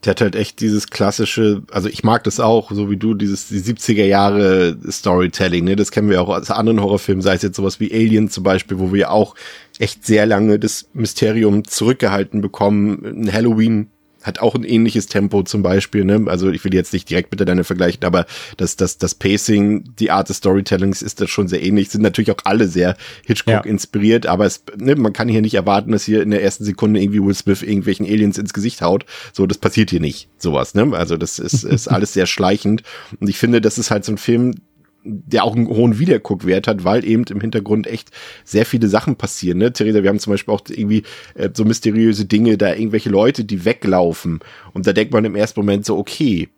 der 0.05 0.11
hat 0.11 0.21
halt 0.21 0.35
echt 0.35 0.59
dieses 0.59 0.87
klassische, 0.87 1.63
also 1.71 1.87
ich 1.87 2.03
mag 2.03 2.23
das 2.25 2.39
auch, 2.39 2.71
so 2.71 2.89
wie 2.89 2.97
du, 2.97 3.13
dieses 3.13 3.47
die 3.47 3.61
70er 3.61 4.03
Jahre 4.03 4.77
Storytelling, 4.89 5.63
ne? 5.63 5.75
Das 5.75 5.91
kennen 5.91 6.09
wir 6.09 6.21
auch 6.21 6.29
aus 6.29 6.51
anderen 6.51 6.81
Horrorfilmen, 6.81 7.21
sei 7.21 7.35
es 7.35 7.41
jetzt 7.41 7.55
sowas 7.55 7.79
wie 7.79 7.93
Alien 7.93 8.29
zum 8.29 8.43
Beispiel, 8.43 8.79
wo 8.79 8.91
wir 8.91 9.11
auch 9.11 9.35
echt 9.79 10.05
sehr 10.05 10.25
lange 10.25 10.59
das 10.59 10.89
Mysterium 10.93 11.63
zurückgehalten 11.65 12.41
bekommen. 12.41 13.05
Ein 13.05 13.33
Halloween 13.33 13.89
hat 14.23 14.39
auch 14.39 14.55
ein 14.55 14.63
ähnliches 14.63 15.07
Tempo 15.07 15.43
zum 15.43 15.61
Beispiel. 15.61 16.05
Ne? 16.05 16.23
Also 16.27 16.49
ich 16.49 16.63
will 16.63 16.73
jetzt 16.73 16.93
nicht 16.93 17.09
direkt 17.09 17.31
miteinander 17.31 17.63
vergleichen, 17.63 18.03
aber 18.03 18.25
das, 18.57 18.75
das, 18.75 18.97
das 18.97 19.15
Pacing, 19.15 19.95
die 19.99 20.11
Art 20.11 20.29
des 20.29 20.37
Storytellings 20.37 21.01
ist 21.01 21.21
das 21.21 21.29
schon 21.29 21.47
sehr 21.47 21.61
ähnlich. 21.61 21.89
Sind 21.89 22.01
natürlich 22.01 22.31
auch 22.31 22.37
alle 22.45 22.67
sehr 22.67 22.95
Hitchcock 23.25 23.53
ja. 23.53 23.59
inspiriert, 23.61 24.25
aber 24.25 24.45
es, 24.45 24.63
ne, 24.77 24.95
man 24.95 25.13
kann 25.13 25.27
hier 25.27 25.41
nicht 25.41 25.55
erwarten, 25.55 25.91
dass 25.91 26.05
hier 26.05 26.23
in 26.23 26.31
der 26.31 26.43
ersten 26.43 26.63
Sekunde 26.63 27.01
irgendwie 27.01 27.23
Will 27.23 27.33
Smith 27.33 27.61
irgendwelchen 27.61 28.05
Aliens 28.05 28.37
ins 28.37 28.53
Gesicht 28.53 28.81
haut. 28.81 29.05
So, 29.33 29.45
das 29.45 29.57
passiert 29.57 29.89
hier 29.89 29.99
nicht. 29.99 30.29
Sowas. 30.37 30.73
Ne? 30.73 30.91
Also 30.93 31.17
das 31.17 31.39
ist, 31.39 31.63
ist 31.63 31.87
alles 31.89 32.13
sehr 32.13 32.25
schleichend. 32.25 32.83
Und 33.19 33.29
ich 33.29 33.37
finde, 33.37 33.61
das 33.61 33.77
ist 33.77 33.91
halt 33.91 34.05
so 34.05 34.13
ein 34.13 34.17
Film, 34.17 34.55
der 35.03 35.43
auch 35.43 35.55
einen 35.55 35.67
hohen 35.67 35.99
Wiederguckwert 35.99 36.67
hat, 36.67 36.83
weil 36.83 37.05
eben 37.05 37.23
im 37.25 37.41
Hintergrund 37.41 37.87
echt 37.87 38.11
sehr 38.43 38.65
viele 38.65 38.87
Sachen 38.87 39.15
passieren. 39.15 39.57
Ne? 39.57 39.73
Theresa, 39.73 40.01
wir 40.01 40.09
haben 40.09 40.19
zum 40.19 40.31
Beispiel 40.31 40.53
auch 40.53 40.61
irgendwie 40.69 41.03
äh, 41.35 41.49
so 41.53 41.65
mysteriöse 41.65 42.25
Dinge, 42.25 42.57
da 42.57 42.73
irgendwelche 42.73 43.09
Leute, 43.09 43.43
die 43.43 43.65
weglaufen. 43.65 44.39
Und 44.73 44.87
da 44.87 44.93
denkt 44.93 45.13
man 45.13 45.25
im 45.25 45.35
ersten 45.35 45.59
Moment 45.59 45.85
so, 45.85 45.97
okay. 45.97 46.49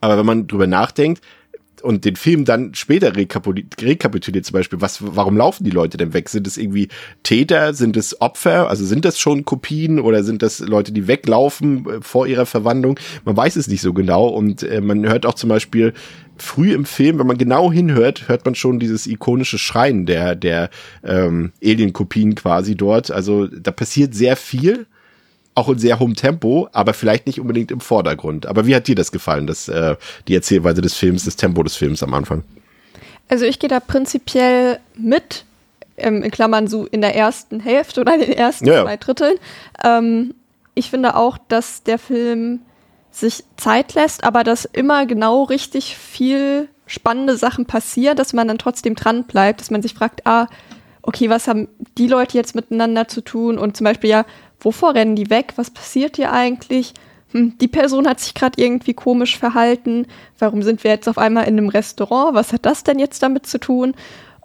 Aber 0.00 0.18
wenn 0.18 0.26
man 0.26 0.46
drüber 0.46 0.66
nachdenkt, 0.66 1.22
und 1.86 2.04
den 2.04 2.16
Film 2.16 2.44
dann 2.44 2.74
später 2.74 3.14
rekapituliert 3.16 4.44
zum 4.44 4.52
Beispiel, 4.52 4.80
was, 4.80 4.98
warum 5.00 5.36
laufen 5.36 5.64
die 5.64 5.70
Leute 5.70 5.96
denn 5.96 6.12
weg? 6.12 6.28
Sind 6.28 6.46
es 6.46 6.58
irgendwie 6.58 6.88
Täter? 7.22 7.72
Sind 7.74 7.96
es 7.96 8.20
Opfer? 8.20 8.68
Also 8.68 8.84
sind 8.84 9.04
das 9.04 9.18
schon 9.18 9.44
Kopien 9.44 10.00
oder 10.00 10.24
sind 10.24 10.42
das 10.42 10.58
Leute, 10.58 10.92
die 10.92 11.06
weglaufen 11.06 11.86
äh, 11.86 12.00
vor 12.02 12.26
ihrer 12.26 12.44
Verwandlung? 12.44 12.98
Man 13.24 13.36
weiß 13.36 13.56
es 13.56 13.68
nicht 13.68 13.80
so 13.80 13.92
genau 13.92 14.26
und 14.26 14.64
äh, 14.64 14.80
man 14.80 15.08
hört 15.08 15.24
auch 15.24 15.34
zum 15.34 15.48
Beispiel 15.48 15.92
früh 16.36 16.72
im 16.72 16.84
Film, 16.84 17.18
wenn 17.18 17.26
man 17.26 17.38
genau 17.38 17.72
hinhört, 17.72 18.28
hört 18.28 18.44
man 18.44 18.54
schon 18.54 18.78
dieses 18.78 19.06
ikonische 19.06 19.58
Schreien 19.58 20.06
der, 20.06 20.34
der 20.34 20.70
ähm, 21.04 21.52
Alien-Kopien 21.64 22.34
quasi 22.34 22.76
dort. 22.76 23.10
Also 23.10 23.46
da 23.46 23.70
passiert 23.70 24.14
sehr 24.14 24.36
viel, 24.36 24.86
auch 25.56 25.68
in 25.70 25.78
sehr 25.78 25.98
hohem 25.98 26.14
Tempo, 26.14 26.68
aber 26.72 26.94
vielleicht 26.94 27.26
nicht 27.26 27.40
unbedingt 27.40 27.70
im 27.70 27.80
Vordergrund. 27.80 28.46
Aber 28.46 28.66
wie 28.66 28.76
hat 28.76 28.86
dir 28.86 28.94
das 28.94 29.10
gefallen, 29.10 29.46
das, 29.46 29.68
äh, 29.68 29.96
die 30.28 30.34
Erzählweise 30.34 30.82
des 30.82 30.94
Films, 30.94 31.24
das 31.24 31.36
Tempo 31.36 31.62
des 31.62 31.76
Films 31.76 32.02
am 32.02 32.14
Anfang? 32.14 32.44
Also 33.28 33.46
ich 33.46 33.58
gehe 33.58 33.68
da 33.68 33.80
prinzipiell 33.80 34.78
mit, 34.96 35.44
ähm, 35.96 36.22
in 36.22 36.30
Klammern 36.30 36.68
so 36.68 36.86
in 36.86 37.00
der 37.00 37.16
ersten 37.16 37.58
Hälfte 37.58 38.02
oder 38.02 38.14
in 38.14 38.20
den 38.20 38.32
ersten 38.32 38.66
ja, 38.66 38.84
zwei 38.84 38.98
Dritteln. 38.98 39.34
Ähm, 39.82 40.34
ich 40.74 40.90
finde 40.90 41.16
auch, 41.16 41.38
dass 41.48 41.82
der 41.82 41.98
Film 41.98 42.60
sich 43.10 43.42
Zeit 43.56 43.94
lässt, 43.94 44.24
aber 44.24 44.44
dass 44.44 44.66
immer 44.66 45.06
genau 45.06 45.44
richtig 45.44 45.96
viel 45.96 46.68
spannende 46.86 47.38
Sachen 47.38 47.64
passieren, 47.64 48.16
dass 48.16 48.34
man 48.34 48.46
dann 48.46 48.58
trotzdem 48.58 48.94
dran 48.94 49.24
bleibt, 49.24 49.60
dass 49.62 49.70
man 49.70 49.80
sich 49.80 49.94
fragt, 49.94 50.26
ah, 50.26 50.48
okay, 51.00 51.30
was 51.30 51.48
haben 51.48 51.68
die 51.96 52.08
Leute 52.08 52.36
jetzt 52.36 52.54
miteinander 52.54 53.08
zu 53.08 53.22
tun? 53.22 53.58
Und 53.58 53.76
zum 53.76 53.84
Beispiel, 53.84 54.10
ja, 54.10 54.26
wovor 54.60 54.94
rennen 54.94 55.16
die 55.16 55.30
weg? 55.30 55.54
Was 55.56 55.70
passiert 55.70 56.16
hier 56.16 56.32
eigentlich? 56.32 56.94
Hm, 57.32 57.58
die 57.58 57.68
Person 57.68 58.08
hat 58.08 58.20
sich 58.20 58.34
gerade 58.34 58.60
irgendwie 58.60 58.94
komisch 58.94 59.38
verhalten. 59.38 60.06
Warum 60.38 60.62
sind 60.62 60.84
wir 60.84 60.90
jetzt 60.90 61.08
auf 61.08 61.18
einmal 61.18 61.44
in 61.44 61.58
einem 61.58 61.68
Restaurant? 61.68 62.34
Was 62.34 62.52
hat 62.52 62.66
das 62.66 62.84
denn 62.84 62.98
jetzt 62.98 63.22
damit 63.22 63.46
zu 63.46 63.58
tun? 63.58 63.94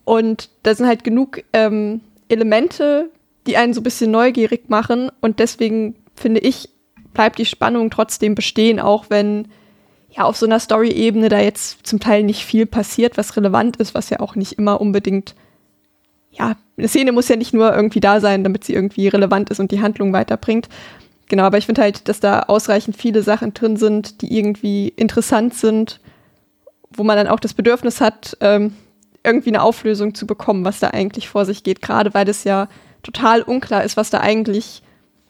Und 0.03 0.49
da 0.63 0.73
sind 0.73 0.87
halt 0.87 1.03
genug 1.03 1.43
ähm, 1.53 2.01
Elemente, 2.27 3.09
die 3.47 3.57
einen 3.57 3.73
so 3.73 3.81
ein 3.81 3.83
bisschen 3.83 4.11
neugierig 4.11 4.69
machen. 4.69 5.11
Und 5.21 5.39
deswegen 5.39 5.95
finde 6.15 6.41
ich, 6.41 6.69
bleibt 7.13 7.37
die 7.39 7.45
Spannung 7.45 7.89
trotzdem 7.89 8.35
bestehen, 8.35 8.79
auch 8.79 9.05
wenn 9.09 9.47
ja 10.09 10.23
auf 10.23 10.37
so 10.37 10.45
einer 10.45 10.59
Story-Ebene 10.59 11.29
da 11.29 11.39
jetzt 11.39 11.85
zum 11.85 11.99
Teil 11.99 12.23
nicht 12.23 12.45
viel 12.45 12.65
passiert, 12.65 13.17
was 13.17 13.35
relevant 13.37 13.77
ist, 13.77 13.95
was 13.95 14.09
ja 14.09 14.19
auch 14.19 14.35
nicht 14.35 14.53
immer 14.53 14.81
unbedingt, 14.81 15.35
ja, 16.31 16.55
eine 16.77 16.87
Szene 16.87 17.11
muss 17.11 17.27
ja 17.27 17.35
nicht 17.35 17.53
nur 17.53 17.73
irgendwie 17.73 17.99
da 17.99 18.19
sein, 18.19 18.43
damit 18.43 18.63
sie 18.63 18.73
irgendwie 18.73 19.07
relevant 19.07 19.49
ist 19.49 19.59
und 19.59 19.71
die 19.71 19.81
Handlung 19.81 20.13
weiterbringt. 20.13 20.69
Genau, 21.27 21.43
aber 21.43 21.57
ich 21.57 21.65
finde 21.65 21.81
halt, 21.81 22.07
dass 22.09 22.19
da 22.19 22.41
ausreichend 22.41 22.97
viele 22.97 23.23
Sachen 23.23 23.53
drin 23.53 23.77
sind, 23.77 24.21
die 24.21 24.37
irgendwie 24.37 24.89
interessant 24.89 25.53
sind, 25.53 25.99
wo 26.89 27.03
man 27.03 27.17
dann 27.17 27.27
auch 27.27 27.39
das 27.39 27.53
Bedürfnis 27.53 28.01
hat, 28.01 28.37
ähm, 28.41 28.75
irgendwie 29.23 29.49
eine 29.49 29.61
Auflösung 29.61 30.13
zu 30.15 30.25
bekommen, 30.25 30.65
was 30.65 30.79
da 30.79 30.89
eigentlich 30.89 31.29
vor 31.29 31.45
sich 31.45 31.63
geht, 31.63 31.81
gerade 31.81 32.13
weil 32.13 32.27
es 32.27 32.43
ja 32.43 32.67
total 33.03 33.43
unklar 33.43 33.83
ist, 33.83 33.97
was 33.97 34.09
da 34.09 34.19
eigentlich 34.19 34.81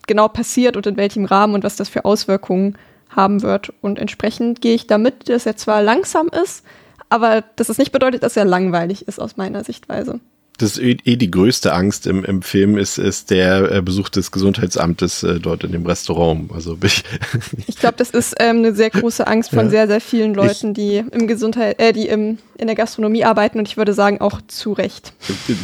genau 0.08 0.28
passiert 0.28 0.78
und 0.78 0.88
in 0.88 0.98
welchem 0.98 1.26
Rahmen 1.26 1.54
und 1.54 1.64
was 1.64 1.76
das 1.76 1.90
für 1.90 2.06
Auswirkungen 2.06 2.78
haben 3.10 3.42
wird. 3.44 3.74
Und 3.82 4.00
entsprechend 4.00 4.62
gehe 4.62 4.74
ich 4.74 4.88
damit, 4.88 5.30
dass 5.30 5.46
er 5.46 5.58
zwar 5.58 5.84
langsam 5.84 6.30
ist, 6.30 6.64
aber 7.10 7.44
dass 7.58 7.70
es 7.70 7.78
nicht 7.78 7.92
bedeutet, 7.92 8.24
dass 8.24 8.38
er 8.38 8.46
langweilig 8.46 9.08
ist 9.08 9.20
aus 9.20 9.38
meiner 9.38 9.64
Sichtweise 9.64 10.20
das 10.62 10.78
ist 10.78 10.84
eh, 10.84 10.98
eh 11.04 11.16
die 11.16 11.32
größte 11.32 11.74
Angst 11.74 12.08
im, 12.08 12.24
im 12.24 12.42
Film 12.42 12.78
ist, 12.78 12.98
ist 12.98 13.32
der 13.32 13.72
äh, 13.72 13.82
Besuch 13.82 14.10
des 14.10 14.32
Gesundheitsamtes 14.32 15.24
äh, 15.24 15.40
dort 15.40 15.64
in 15.64 15.72
dem 15.72 15.86
Restaurant. 15.86 16.52
Also 16.54 16.78
ich, 16.84 17.04
ich 17.68 17.78
glaube, 17.78 17.96
das 17.98 18.12
ist 18.12 18.36
ähm, 18.40 18.58
eine 18.58 18.74
sehr 18.74 18.90
große 18.90 19.26
Angst 19.28 19.50
von 19.50 19.66
ja. 19.66 19.70
sehr, 19.70 19.88
sehr 19.88 20.02
vielen 20.02 20.34
Leuten, 20.34 20.70
ich, 20.70 20.76
die 20.76 21.04
im 21.12 21.28
Gesundheit, 21.28 21.80
äh, 21.80 21.94
die 21.94 22.08
im, 22.08 22.38
in 22.58 22.68
der 22.68 22.76
Gastronomie 22.76 23.24
arbeiten 23.24 23.60
und 23.60 23.68
ich 23.68 23.78
würde 23.78 23.94
sagen 23.94 24.22
auch 24.22 24.42
zu 24.48 24.74
Recht. 24.74 25.14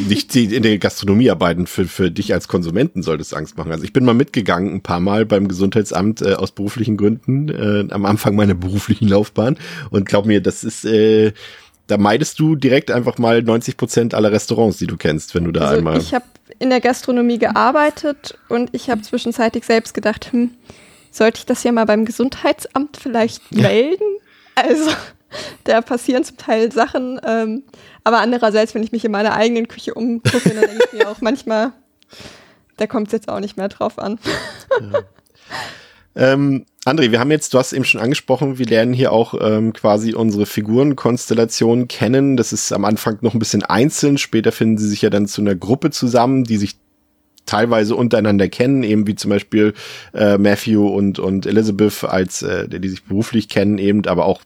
Nicht 0.08 0.34
die 0.34 0.54
in 0.54 0.62
der 0.62 0.78
Gastronomie 0.78 1.30
arbeiten, 1.30 1.66
für, 1.66 1.84
für 1.84 2.10
dich 2.10 2.34
als 2.34 2.48
Konsumenten 2.48 3.02
soll 3.02 3.18
das 3.18 3.32
Angst 3.32 3.56
machen. 3.56 3.72
Also 3.72 3.84
ich 3.84 3.92
bin 3.92 4.04
mal 4.04 4.14
mitgegangen 4.14 4.74
ein 4.74 4.80
paar 4.82 5.00
Mal 5.00 5.26
beim 5.26 5.48
Gesundheitsamt 5.48 6.22
äh, 6.22 6.34
aus 6.34 6.52
beruflichen 6.52 6.96
Gründen 6.96 7.48
äh, 7.48 7.92
am 7.92 8.04
Anfang 8.04 8.34
meiner 8.34 8.54
beruflichen 8.54 9.08
Laufbahn 9.08 9.56
und 9.90 10.06
glaub 10.06 10.26
mir, 10.26 10.40
das 10.40 10.64
ist 10.64 10.84
äh, 10.84 11.32
da 11.88 11.96
meidest 11.96 12.38
du 12.38 12.54
direkt 12.54 12.90
einfach 12.90 13.18
mal 13.18 13.42
90 13.42 13.76
Prozent 13.76 14.14
aller 14.14 14.30
Restaurants, 14.30 14.76
die 14.78 14.86
du 14.86 14.96
kennst, 14.96 15.34
wenn 15.34 15.44
du 15.44 15.52
da 15.52 15.62
also 15.62 15.78
einmal. 15.78 15.98
Ich 15.98 16.14
habe 16.14 16.26
in 16.58 16.70
der 16.70 16.80
Gastronomie 16.80 17.38
gearbeitet 17.38 18.38
und 18.48 18.70
ich 18.72 18.90
habe 18.90 19.02
zwischenzeitlich 19.02 19.64
selbst 19.64 19.94
gedacht, 19.94 20.32
hm, 20.32 20.50
sollte 21.10 21.38
ich 21.38 21.46
das 21.46 21.62
hier 21.62 21.72
mal 21.72 21.86
beim 21.86 22.04
Gesundheitsamt 22.04 22.96
vielleicht 22.96 23.52
melden? 23.52 24.04
Also 24.54 24.90
da 25.64 25.80
passieren 25.80 26.24
zum 26.24 26.36
Teil 26.36 26.72
Sachen, 26.72 27.20
ähm, 27.24 27.62
aber 28.02 28.18
andererseits, 28.18 28.74
wenn 28.74 28.82
ich 28.82 28.92
mich 28.92 29.04
in 29.04 29.12
meiner 29.12 29.34
eigenen 29.34 29.68
Küche 29.68 29.94
umgucke, 29.94 30.50
dann 30.50 30.62
denke 30.62 30.84
ich 30.86 30.98
mir 30.98 31.08
auch 31.08 31.20
manchmal, 31.20 31.72
da 32.76 32.86
kommt 32.86 33.08
es 33.08 33.12
jetzt 33.12 33.28
auch 33.28 33.40
nicht 33.40 33.56
mehr 33.56 33.68
drauf 33.68 33.98
an. 33.98 34.18
Ja. 34.80 35.00
Ähm, 36.18 36.66
André, 36.84 37.12
wir 37.12 37.20
haben 37.20 37.30
jetzt, 37.30 37.54
du 37.54 37.58
hast 37.58 37.72
eben 37.72 37.84
schon 37.84 38.00
angesprochen, 38.00 38.58
wir 38.58 38.66
lernen 38.66 38.92
hier 38.92 39.12
auch 39.12 39.34
ähm, 39.40 39.72
quasi 39.72 40.14
unsere 40.14 40.46
Figurenkonstellation 40.46 41.86
kennen. 41.86 42.36
Das 42.36 42.52
ist 42.52 42.72
am 42.72 42.84
Anfang 42.84 43.18
noch 43.20 43.34
ein 43.34 43.38
bisschen 43.38 43.62
einzeln, 43.62 44.18
später 44.18 44.50
finden 44.50 44.78
sie 44.78 44.88
sich 44.88 45.02
ja 45.02 45.10
dann 45.10 45.28
zu 45.28 45.40
einer 45.40 45.54
Gruppe 45.54 45.90
zusammen, 45.90 46.42
die 46.42 46.56
sich 46.56 46.76
teilweise 47.46 47.94
untereinander 47.94 48.48
kennen, 48.48 48.82
eben 48.82 49.06
wie 49.06 49.14
zum 49.14 49.30
Beispiel 49.30 49.74
äh, 50.12 50.38
Matthew 50.38 50.88
und, 50.88 51.20
und 51.20 51.46
Elizabeth, 51.46 52.02
als 52.02 52.42
äh, 52.42 52.68
die 52.68 52.88
sich 52.88 53.04
beruflich 53.04 53.48
kennen, 53.48 53.78
eben, 53.78 54.04
aber 54.06 54.26
auch 54.26 54.40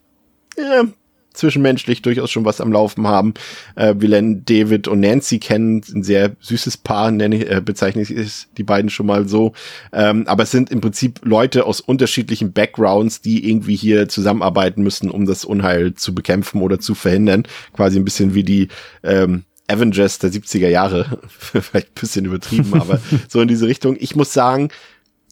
äh, 0.56 0.84
zwischenmenschlich 1.32 2.02
durchaus 2.02 2.30
schon 2.30 2.44
was 2.44 2.60
am 2.60 2.72
Laufen 2.72 3.06
haben. 3.06 3.34
Äh, 3.76 3.94
wir 3.98 4.08
lernen 4.08 4.44
David 4.44 4.88
und 4.88 5.00
Nancy 5.00 5.38
kennen, 5.38 5.82
ein 5.94 6.02
sehr 6.02 6.36
süßes 6.40 6.78
Paar, 6.78 7.10
nenne 7.10 7.36
ich, 7.36 7.50
äh, 7.50 7.60
bezeichne 7.60 8.02
ich 8.02 8.46
die 8.56 8.62
beiden 8.62 8.90
schon 8.90 9.06
mal 9.06 9.28
so. 9.28 9.52
Ähm, 9.92 10.26
aber 10.26 10.44
es 10.44 10.50
sind 10.50 10.70
im 10.70 10.80
Prinzip 10.80 11.20
Leute 11.24 11.66
aus 11.66 11.80
unterschiedlichen 11.80 12.52
Backgrounds, 12.52 13.20
die 13.20 13.48
irgendwie 13.48 13.76
hier 13.76 14.08
zusammenarbeiten 14.08 14.82
müssen, 14.82 15.10
um 15.10 15.26
das 15.26 15.44
Unheil 15.44 15.94
zu 15.94 16.14
bekämpfen 16.14 16.62
oder 16.62 16.78
zu 16.78 16.94
verhindern. 16.94 17.44
Quasi 17.72 17.98
ein 17.98 18.04
bisschen 18.04 18.34
wie 18.34 18.44
die 18.44 18.68
ähm, 19.02 19.44
Avengers 19.68 20.18
der 20.18 20.30
70er 20.30 20.68
Jahre. 20.68 21.18
Vielleicht 21.28 21.88
ein 21.88 22.00
bisschen 22.00 22.24
übertrieben, 22.24 22.74
aber 22.74 23.00
so 23.28 23.40
in 23.40 23.48
diese 23.48 23.66
Richtung. 23.66 23.96
Ich 23.98 24.16
muss 24.16 24.32
sagen, 24.32 24.68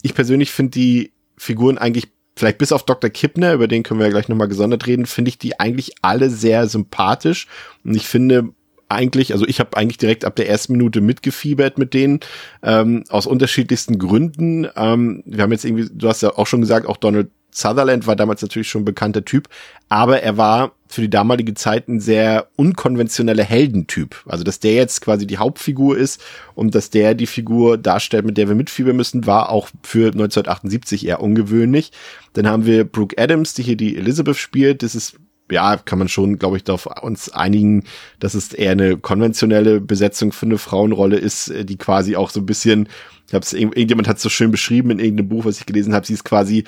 ich 0.02 0.14
persönlich 0.14 0.50
finde 0.50 0.70
die 0.72 1.12
Figuren 1.36 1.78
eigentlich 1.78 2.08
vielleicht 2.40 2.58
bis 2.58 2.72
auf 2.72 2.84
Dr. 2.84 3.10
Kippner, 3.10 3.52
über 3.52 3.68
den 3.68 3.82
können 3.82 4.00
wir 4.00 4.06
ja 4.06 4.12
gleich 4.12 4.28
nochmal 4.28 4.48
gesondert 4.48 4.86
reden, 4.86 5.06
finde 5.06 5.28
ich 5.28 5.38
die 5.38 5.60
eigentlich 5.60 5.92
alle 6.02 6.30
sehr 6.30 6.66
sympathisch. 6.66 7.46
Und 7.84 7.94
ich 7.94 8.08
finde 8.08 8.50
eigentlich, 8.88 9.32
also 9.32 9.46
ich 9.46 9.60
habe 9.60 9.76
eigentlich 9.76 9.98
direkt 9.98 10.24
ab 10.24 10.34
der 10.34 10.48
ersten 10.48 10.72
Minute 10.72 11.00
mitgefiebert 11.00 11.78
mit 11.78 11.94
denen, 11.94 12.20
ähm, 12.62 13.04
aus 13.08 13.26
unterschiedlichsten 13.26 13.98
Gründen. 13.98 14.66
Ähm, 14.74 15.22
wir 15.26 15.42
haben 15.42 15.52
jetzt 15.52 15.64
irgendwie, 15.64 15.88
du 15.92 16.08
hast 16.08 16.22
ja 16.22 16.36
auch 16.36 16.46
schon 16.46 16.60
gesagt, 16.60 16.86
auch 16.86 16.96
Donald 16.96 17.30
Sutherland 17.52 18.06
war 18.06 18.16
damals 18.16 18.42
natürlich 18.42 18.68
schon 18.68 18.82
ein 18.82 18.86
bekannter 18.86 19.24
Typ, 19.24 19.48
aber 19.88 20.22
er 20.22 20.36
war 20.36 20.72
für 20.88 21.02
die 21.02 21.10
damalige 21.10 21.54
Zeit 21.54 21.88
ein 21.88 22.00
sehr 22.00 22.48
unkonventioneller 22.56 23.44
Heldentyp. 23.44 24.22
Also, 24.26 24.42
dass 24.42 24.58
der 24.58 24.74
jetzt 24.74 25.00
quasi 25.00 25.26
die 25.26 25.38
Hauptfigur 25.38 25.96
ist 25.96 26.20
und 26.54 26.74
dass 26.74 26.90
der 26.90 27.14
die 27.14 27.26
Figur 27.26 27.78
darstellt, 27.78 28.24
mit 28.24 28.36
der 28.36 28.48
wir 28.48 28.56
mitfiebern 28.56 28.96
müssen, 28.96 29.26
war 29.26 29.50
auch 29.50 29.68
für 29.82 30.06
1978 30.08 31.06
eher 31.06 31.20
ungewöhnlich. 31.20 31.92
Dann 32.32 32.48
haben 32.48 32.66
wir 32.66 32.84
Brooke 32.84 33.16
Adams, 33.22 33.54
die 33.54 33.62
hier 33.62 33.76
die 33.76 33.96
Elizabeth 33.96 34.36
spielt. 34.36 34.82
Das 34.82 34.96
ist 34.96 35.16
ja, 35.50 35.76
kann 35.76 35.98
man 35.98 36.08
schon, 36.08 36.38
glaube 36.38 36.56
ich, 36.56 36.64
darauf 36.64 36.86
uns 37.02 37.30
einigen, 37.30 37.84
dass 38.18 38.34
es 38.34 38.52
eher 38.52 38.72
eine 38.72 38.96
konventionelle 38.96 39.80
Besetzung 39.80 40.32
für 40.32 40.46
eine 40.46 40.58
Frauenrolle 40.58 41.16
ist, 41.16 41.52
die 41.64 41.76
quasi 41.76 42.16
auch 42.16 42.30
so 42.30 42.40
ein 42.40 42.46
bisschen 42.46 42.88
ich 43.30 43.34
hab's, 43.34 43.52
irgendjemand 43.52 44.08
hat 44.08 44.16
es 44.16 44.24
so 44.24 44.28
schön 44.28 44.50
beschrieben 44.50 44.90
in 44.90 44.98
irgendeinem 44.98 45.28
Buch, 45.28 45.44
was 45.44 45.60
ich 45.60 45.66
gelesen 45.66 45.94
habe. 45.94 46.04
Sie 46.04 46.14
ist 46.14 46.24
quasi, 46.24 46.64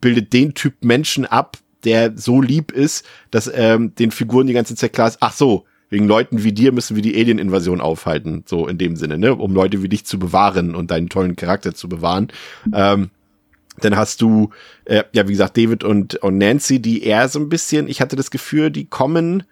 bildet 0.00 0.32
den 0.32 0.54
Typ 0.54 0.82
Menschen 0.82 1.24
ab, 1.24 1.56
der 1.84 2.18
so 2.18 2.42
lieb 2.42 2.72
ist, 2.72 3.06
dass 3.30 3.48
ähm, 3.54 3.94
den 3.94 4.10
Figuren 4.10 4.48
die 4.48 4.52
ganze 4.52 4.74
Zeit 4.74 4.92
klar 4.92 5.06
ist, 5.06 5.18
ach 5.20 5.32
so, 5.32 5.66
wegen 5.88 6.08
Leuten 6.08 6.42
wie 6.42 6.50
dir 6.50 6.72
müssen 6.72 6.96
wir 6.96 7.02
die 7.04 7.14
Alien-Invasion 7.14 7.80
aufhalten, 7.80 8.42
so 8.44 8.66
in 8.66 8.76
dem 8.76 8.96
Sinne, 8.96 9.18
ne, 9.18 9.36
um 9.36 9.54
Leute 9.54 9.84
wie 9.84 9.88
dich 9.88 10.04
zu 10.04 10.18
bewahren 10.18 10.74
und 10.74 10.90
deinen 10.90 11.08
tollen 11.08 11.36
Charakter 11.36 11.76
zu 11.76 11.88
bewahren. 11.88 12.26
Ähm, 12.74 13.10
dann 13.78 13.96
hast 13.96 14.20
du, 14.20 14.50
äh, 14.86 15.04
ja, 15.12 15.28
wie 15.28 15.32
gesagt, 15.32 15.56
David 15.56 15.84
und, 15.84 16.16
und 16.16 16.38
Nancy, 16.38 16.82
die 16.82 17.04
eher 17.04 17.28
so 17.28 17.38
ein 17.38 17.48
bisschen, 17.48 17.86
ich 17.86 18.00
hatte 18.00 18.16
das 18.16 18.32
Gefühl, 18.32 18.72
die 18.72 18.86
kommen 18.86 19.44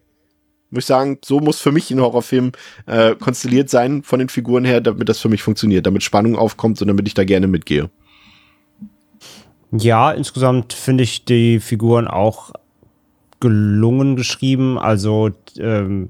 muss 0.73 0.83
ich 0.83 0.87
sagen, 0.87 1.19
so 1.23 1.39
muss 1.39 1.59
für 1.59 1.71
mich 1.71 1.91
ein 1.91 2.01
Horrorfilm 2.01 2.51
äh, 2.87 3.15
konstelliert 3.15 3.69
sein 3.69 4.03
von 4.03 4.19
den 4.19 4.29
Figuren 4.29 4.65
her, 4.65 4.81
damit 4.81 5.07
das 5.07 5.19
für 5.19 5.29
mich 5.29 5.43
funktioniert, 5.43 5.85
damit 5.85 6.03
Spannung 6.03 6.35
aufkommt 6.35 6.81
und 6.81 6.87
damit 6.87 7.07
ich 7.07 7.13
da 7.13 7.23
gerne 7.23 7.47
mitgehe. 7.47 7.89
Ja, 9.71 10.11
insgesamt 10.11 10.73
finde 10.73 11.03
ich 11.03 11.25
die 11.25 11.59
Figuren 11.59 12.07
auch 12.07 12.51
gelungen 13.39 14.15
geschrieben. 14.15 14.77
Also 14.77 15.31
ähm, 15.59 16.09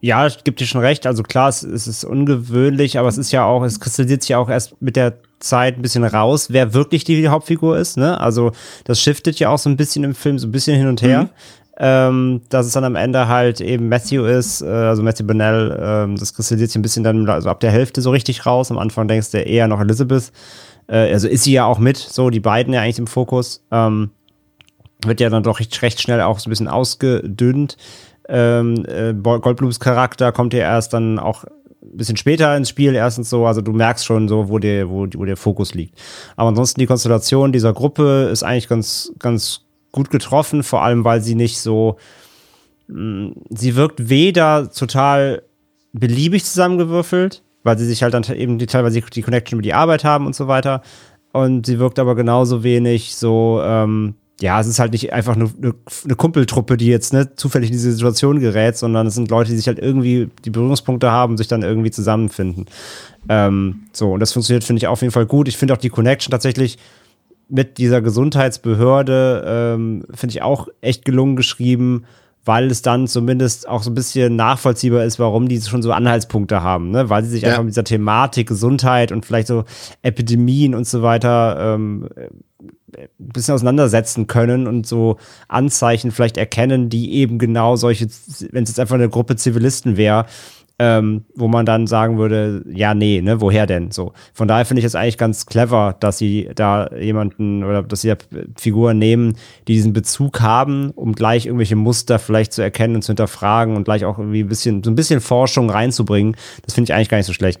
ja, 0.00 0.26
es 0.26 0.44
gibt 0.44 0.60
dir 0.60 0.66
schon 0.66 0.80
recht. 0.80 1.06
Also 1.06 1.22
klar, 1.22 1.48
es, 1.48 1.62
es, 1.62 1.86
ist 1.86 2.04
ungewöhnlich, 2.04 2.98
aber 2.98 3.08
es 3.08 3.18
ist 3.18 3.32
ja 3.32 3.44
auch, 3.44 3.62
es 3.62 3.80
kristallisiert 3.80 4.22
sich 4.22 4.30
ja 4.30 4.38
auch 4.38 4.50
erst 4.50 4.80
mit 4.80 4.96
der 4.96 5.18
Zeit 5.40 5.78
ein 5.78 5.82
bisschen 5.82 6.04
raus, 6.04 6.48
wer 6.50 6.74
wirklich 6.74 7.04
die 7.04 7.28
Hauptfigur 7.28 7.78
ist. 7.78 7.96
Ne? 7.96 8.20
Also 8.20 8.52
das 8.84 9.00
shiftet 9.00 9.38
ja 9.38 9.48
auch 9.48 9.58
so 9.58 9.70
ein 9.70 9.76
bisschen 9.76 10.04
im 10.04 10.14
Film, 10.14 10.38
so 10.38 10.46
ein 10.46 10.52
bisschen 10.52 10.76
hin 10.76 10.88
und 10.88 11.02
her. 11.02 11.24
Mhm 11.24 11.28
ähm, 11.84 12.42
dass 12.48 12.66
es 12.66 12.74
dann 12.74 12.84
am 12.84 12.94
Ende 12.94 13.26
halt 13.26 13.60
eben 13.60 13.88
Matthew 13.88 14.24
ist, 14.24 14.62
äh, 14.62 14.66
also 14.66 15.02
Matthew 15.02 15.26
Bonnell, 15.26 15.76
ähm, 15.82 16.16
das 16.16 16.32
kristallisiert 16.32 16.70
sich 16.70 16.78
ein 16.78 16.82
bisschen 16.82 17.02
dann 17.02 17.28
also 17.28 17.50
ab 17.50 17.58
der 17.58 17.72
Hälfte 17.72 18.00
so 18.00 18.12
richtig 18.12 18.46
raus. 18.46 18.70
Am 18.70 18.78
Anfang 18.78 19.08
denkst 19.08 19.32
du 19.32 19.38
eher 19.38 19.66
noch 19.66 19.80
Elizabeth. 19.80 20.30
Äh, 20.86 21.12
also 21.12 21.26
ist 21.26 21.42
sie 21.42 21.54
ja 21.54 21.64
auch 21.64 21.80
mit, 21.80 21.96
so 21.96 22.30
die 22.30 22.38
beiden 22.38 22.72
ja 22.72 22.82
eigentlich 22.82 23.00
im 23.00 23.08
Fokus. 23.08 23.64
Ähm, 23.72 24.10
wird 25.04 25.18
ja 25.18 25.28
dann 25.28 25.42
doch 25.42 25.58
recht, 25.58 25.82
recht 25.82 26.00
schnell 26.00 26.20
auch 26.20 26.38
so 26.38 26.48
ein 26.48 26.50
bisschen 26.50 26.68
ausgedünnt. 26.68 27.76
Ähm, 28.28 28.84
äh, 28.86 29.12
Goldblums 29.12 29.80
Charakter 29.80 30.30
kommt 30.30 30.54
ja 30.54 30.60
erst 30.60 30.92
dann 30.92 31.18
auch 31.18 31.42
ein 31.82 31.96
bisschen 31.96 32.16
später 32.16 32.56
ins 32.56 32.68
Spiel 32.68 32.94
erstens 32.94 33.28
so, 33.28 33.44
also 33.44 33.60
du 33.60 33.72
merkst 33.72 34.04
schon 34.04 34.28
so, 34.28 34.48
wo 34.48 34.60
der, 34.60 34.88
wo, 34.88 35.08
wo 35.16 35.24
der 35.24 35.36
Fokus 35.36 35.74
liegt. 35.74 35.98
Aber 36.36 36.50
ansonsten 36.50 36.78
die 36.78 36.86
Konstellation 36.86 37.50
dieser 37.50 37.72
Gruppe 37.72 38.28
ist 38.30 38.44
eigentlich 38.44 38.68
ganz, 38.68 39.12
ganz 39.18 39.62
gut 39.92 40.10
getroffen, 40.10 40.62
vor 40.62 40.82
allem 40.82 41.04
weil 41.04 41.20
sie 41.20 41.34
nicht 41.34 41.60
so, 41.60 41.96
mm, 42.88 43.28
sie 43.50 43.76
wirkt 43.76 44.08
weder 44.08 44.70
total 44.70 45.42
beliebig 45.92 46.44
zusammengewürfelt, 46.44 47.42
weil 47.62 47.78
sie 47.78 47.86
sich 47.86 48.02
halt 48.02 48.14
dann 48.14 48.24
eben 48.24 48.58
die, 48.58 48.66
teilweise 48.66 49.00
die 49.00 49.22
Connection 49.22 49.58
über 49.58 49.62
die 49.62 49.74
Arbeit 49.74 50.04
haben 50.04 50.26
und 50.26 50.34
so 50.34 50.48
weiter. 50.48 50.82
Und 51.32 51.66
sie 51.66 51.78
wirkt 51.78 51.98
aber 51.98 52.14
genauso 52.14 52.62
wenig 52.62 53.14
so, 53.14 53.60
ähm, 53.64 54.14
ja, 54.40 54.60
es 54.60 54.66
ist 54.66 54.80
halt 54.80 54.92
nicht 54.92 55.12
einfach 55.12 55.36
eine, 55.36 55.50
eine, 55.62 56.16
Kumpeltruppe, 56.16 56.76
die 56.76 56.88
jetzt 56.88 57.12
ne, 57.12 57.34
zufällig 57.36 57.70
in 57.70 57.74
diese 57.74 57.92
Situation 57.92 58.40
gerät, 58.40 58.76
sondern 58.76 59.06
es 59.06 59.14
sind 59.14 59.30
Leute, 59.30 59.50
die 59.50 59.56
sich 59.56 59.68
halt 59.68 59.78
irgendwie 59.78 60.30
die 60.44 60.50
Berührungspunkte 60.50 61.10
haben, 61.10 61.36
sich 61.36 61.46
dann 61.46 61.62
irgendwie 61.62 61.90
zusammenfinden. 61.90 62.66
Ähm, 63.28 63.84
so, 63.92 64.12
und 64.12 64.20
das 64.20 64.32
funktioniert, 64.32 64.64
finde 64.64 64.78
ich, 64.78 64.88
auf 64.88 65.00
jeden 65.00 65.12
Fall 65.12 65.26
gut. 65.26 65.48
Ich 65.48 65.56
finde 65.56 65.74
auch 65.74 65.78
die 65.78 65.90
Connection 65.90 66.32
tatsächlich 66.32 66.78
mit 67.52 67.76
dieser 67.76 68.00
Gesundheitsbehörde 68.00 69.44
ähm, 69.46 70.04
finde 70.14 70.34
ich 70.34 70.42
auch 70.42 70.68
echt 70.80 71.04
gelungen 71.04 71.36
geschrieben, 71.36 72.04
weil 72.44 72.70
es 72.70 72.82
dann 72.82 73.06
zumindest 73.06 73.68
auch 73.68 73.82
so 73.82 73.90
ein 73.90 73.94
bisschen 73.94 74.34
nachvollziehbar 74.36 75.04
ist, 75.04 75.18
warum 75.18 75.48
die 75.48 75.60
schon 75.60 75.82
so 75.82 75.92
Anhaltspunkte 75.92 76.62
haben, 76.62 76.90
ne? 76.90 77.10
weil 77.10 77.22
sie 77.22 77.30
sich 77.30 77.42
ja. 77.42 77.50
einfach 77.50 77.62
mit 77.62 77.72
dieser 77.72 77.84
Thematik 77.84 78.48
Gesundheit 78.48 79.12
und 79.12 79.26
vielleicht 79.26 79.48
so 79.48 79.64
Epidemien 80.00 80.74
und 80.74 80.86
so 80.86 81.02
weiter 81.02 81.74
ähm, 81.74 82.08
ein 82.96 83.08
bisschen 83.18 83.54
auseinandersetzen 83.54 84.26
können 84.26 84.66
und 84.66 84.86
so 84.86 85.18
Anzeichen 85.46 86.10
vielleicht 86.10 86.38
erkennen, 86.38 86.88
die 86.88 87.14
eben 87.14 87.38
genau 87.38 87.76
solche, 87.76 88.06
wenn 88.50 88.64
es 88.64 88.70
jetzt 88.70 88.80
einfach 88.80 88.94
eine 88.94 89.10
Gruppe 89.10 89.36
Zivilisten 89.36 89.98
wäre, 89.98 90.24
ähm, 90.84 91.24
wo 91.36 91.46
man 91.46 91.64
dann 91.64 91.86
sagen 91.86 92.18
würde, 92.18 92.64
ja, 92.68 92.92
nee, 92.92 93.20
ne, 93.22 93.40
woher 93.40 93.68
denn? 93.68 93.92
So. 93.92 94.14
Von 94.34 94.48
daher 94.48 94.64
finde 94.64 94.80
ich 94.80 94.84
es 94.84 94.96
eigentlich 94.96 95.16
ganz 95.16 95.46
clever, 95.46 95.94
dass 96.00 96.18
sie 96.18 96.50
da 96.56 96.90
jemanden 96.92 97.62
oder 97.62 97.84
dass 97.84 98.00
sie 98.00 98.08
da 98.08 98.16
Figuren 98.56 98.98
nehmen, 98.98 99.36
die 99.68 99.74
diesen 99.74 99.92
Bezug 99.92 100.40
haben, 100.40 100.90
um 100.90 101.12
gleich 101.14 101.46
irgendwelche 101.46 101.76
Muster 101.76 102.18
vielleicht 102.18 102.52
zu 102.52 102.62
erkennen 102.62 102.96
und 102.96 103.02
zu 103.02 103.10
hinterfragen 103.10 103.76
und 103.76 103.84
gleich 103.84 104.04
auch 104.04 104.18
irgendwie 104.18 104.42
ein 104.42 104.48
bisschen, 104.48 104.82
so 104.82 104.90
ein 104.90 104.96
bisschen 104.96 105.20
Forschung 105.20 105.70
reinzubringen. 105.70 106.36
Das 106.64 106.74
finde 106.74 106.90
ich 106.90 106.94
eigentlich 106.94 107.08
gar 107.08 107.18
nicht 107.18 107.26
so 107.28 107.32
schlecht 107.32 107.60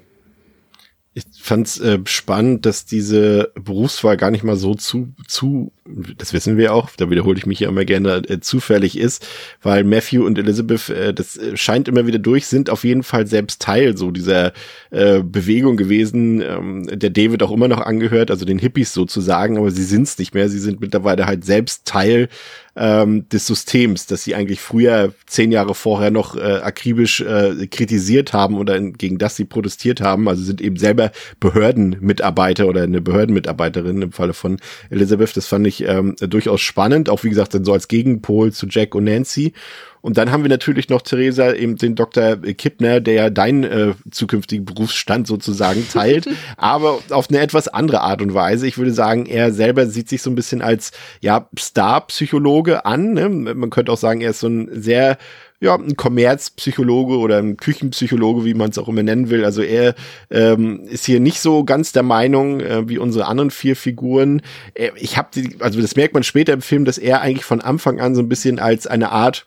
ich 1.14 1.24
fand 1.34 1.66
es 1.66 1.78
äh, 1.78 1.98
spannend, 2.06 2.64
dass 2.64 2.86
diese 2.86 3.52
Berufswahl 3.54 4.16
gar 4.16 4.30
nicht 4.30 4.44
mal 4.44 4.56
so 4.56 4.74
zu, 4.74 5.14
zu, 5.28 5.72
das 5.84 6.32
wissen 6.32 6.56
wir 6.56 6.72
auch, 6.72 6.90
da 6.96 7.10
wiederhole 7.10 7.38
ich 7.38 7.46
mich 7.46 7.60
ja 7.60 7.68
immer 7.68 7.84
gerne, 7.84 8.22
äh, 8.28 8.40
zufällig 8.40 8.96
ist, 8.96 9.26
weil 9.62 9.82
Matthew 9.82 10.24
und 10.24 10.38
Elizabeth, 10.38 10.88
äh, 10.90 11.12
das 11.12 11.36
äh, 11.36 11.56
scheint 11.56 11.88
immer 11.88 12.06
wieder 12.06 12.20
durch, 12.20 12.46
sind 12.46 12.70
auf 12.70 12.84
jeden 12.84 13.02
Fall 13.02 13.26
selbst 13.26 13.60
Teil 13.60 13.96
so 13.96 14.12
dieser 14.12 14.52
äh, 14.90 15.22
Bewegung 15.22 15.76
gewesen, 15.76 16.40
ähm, 16.40 16.86
der 16.92 17.10
David 17.10 17.42
auch 17.42 17.50
immer 17.50 17.68
noch 17.68 17.80
angehört, 17.80 18.30
also 18.30 18.44
den 18.44 18.58
Hippies 18.58 18.92
sozusagen, 18.92 19.58
aber 19.58 19.70
sie 19.72 19.84
sind 19.84 20.04
es 20.04 20.18
nicht 20.18 20.34
mehr, 20.34 20.48
sie 20.48 20.60
sind 20.60 20.80
mittlerweile 20.80 21.26
halt 21.26 21.44
selbst 21.44 21.84
Teil 21.84 22.28
ähm, 22.74 23.28
des 23.28 23.46
Systems, 23.46 24.06
das 24.06 24.24
sie 24.24 24.34
eigentlich 24.34 24.60
früher 24.60 25.12
zehn 25.26 25.52
Jahre 25.52 25.74
vorher 25.74 26.10
noch 26.10 26.36
äh, 26.36 26.60
akribisch 26.62 27.20
äh, 27.20 27.66
kritisiert 27.66 28.32
haben 28.32 28.56
oder 28.56 28.80
gegen 28.80 29.18
das 29.18 29.36
sie 29.36 29.44
protestiert 29.44 30.00
haben. 30.00 30.28
Also 30.28 30.42
sind 30.42 30.60
eben 30.60 30.76
selber 30.76 31.12
Behördenmitarbeiter 31.40 32.66
oder 32.66 32.82
eine 32.82 33.00
Behördenmitarbeiterin 33.00 34.00
im 34.00 34.12
Falle 34.12 34.32
von 34.32 34.56
Elizabeth. 34.90 35.36
Das 35.36 35.46
fand 35.46 35.66
ich 35.66 35.71
ähm, 35.80 36.14
durchaus 36.20 36.60
spannend, 36.60 37.08
auch 37.08 37.24
wie 37.24 37.30
gesagt 37.30 37.54
dann 37.54 37.64
so 37.64 37.72
als 37.72 37.88
Gegenpol 37.88 38.52
zu 38.52 38.66
Jack 38.68 38.94
und 38.94 39.04
Nancy. 39.04 39.54
Und 40.02 40.18
dann 40.18 40.32
haben 40.32 40.42
wir 40.42 40.50
natürlich 40.50 40.88
noch 40.88 41.00
Theresa, 41.00 41.52
eben 41.52 41.76
den 41.76 41.94
Dr. 41.94 42.36
Kippner, 42.36 43.00
der 43.00 43.14
ja 43.14 43.30
deinen 43.30 43.62
äh, 43.62 43.94
zukünftigen 44.10 44.64
Berufsstand 44.64 45.28
sozusagen 45.28 45.86
teilt, 45.88 46.28
aber 46.56 46.98
auf 47.10 47.30
eine 47.30 47.38
etwas 47.38 47.68
andere 47.68 48.00
Art 48.00 48.20
und 48.20 48.34
Weise. 48.34 48.66
Ich 48.66 48.78
würde 48.78 48.92
sagen, 48.92 49.26
er 49.26 49.52
selber 49.52 49.86
sieht 49.86 50.08
sich 50.08 50.20
so 50.20 50.28
ein 50.28 50.34
bisschen 50.34 50.60
als 50.60 50.90
ja 51.20 51.48
Star-Psychologe 51.56 52.84
an. 52.84 53.14
Ne? 53.14 53.28
Man 53.28 53.70
könnte 53.70 53.92
auch 53.92 53.96
sagen, 53.96 54.20
er 54.20 54.30
ist 54.30 54.40
so 54.40 54.48
ein 54.48 54.68
sehr 54.72 55.18
ja, 55.62 55.76
ein 55.76 55.96
Kommerzpsychologe 55.96 57.18
oder 57.18 57.38
ein 57.38 57.56
Küchenpsychologe, 57.56 58.44
wie 58.44 58.54
man 58.54 58.70
es 58.70 58.78
auch 58.78 58.88
immer 58.88 59.04
nennen 59.04 59.30
will. 59.30 59.44
Also 59.44 59.62
er 59.62 59.94
ähm, 60.28 60.80
ist 60.90 61.06
hier 61.06 61.20
nicht 61.20 61.38
so 61.38 61.62
ganz 61.62 61.92
der 61.92 62.02
Meinung 62.02 62.58
äh, 62.60 62.88
wie 62.88 62.98
unsere 62.98 63.26
anderen 63.26 63.52
vier 63.52 63.76
Figuren. 63.76 64.42
Äh, 64.74 64.90
ich 64.96 65.16
habe, 65.16 65.28
also 65.60 65.80
das 65.80 65.94
merkt 65.94 66.14
man 66.14 66.24
später 66.24 66.52
im 66.52 66.62
Film, 66.62 66.84
dass 66.84 66.98
er 66.98 67.20
eigentlich 67.20 67.44
von 67.44 67.60
Anfang 67.60 68.00
an 68.00 68.16
so 68.16 68.22
ein 68.22 68.28
bisschen 68.28 68.58
als 68.58 68.88
eine 68.88 69.12
Art 69.12 69.46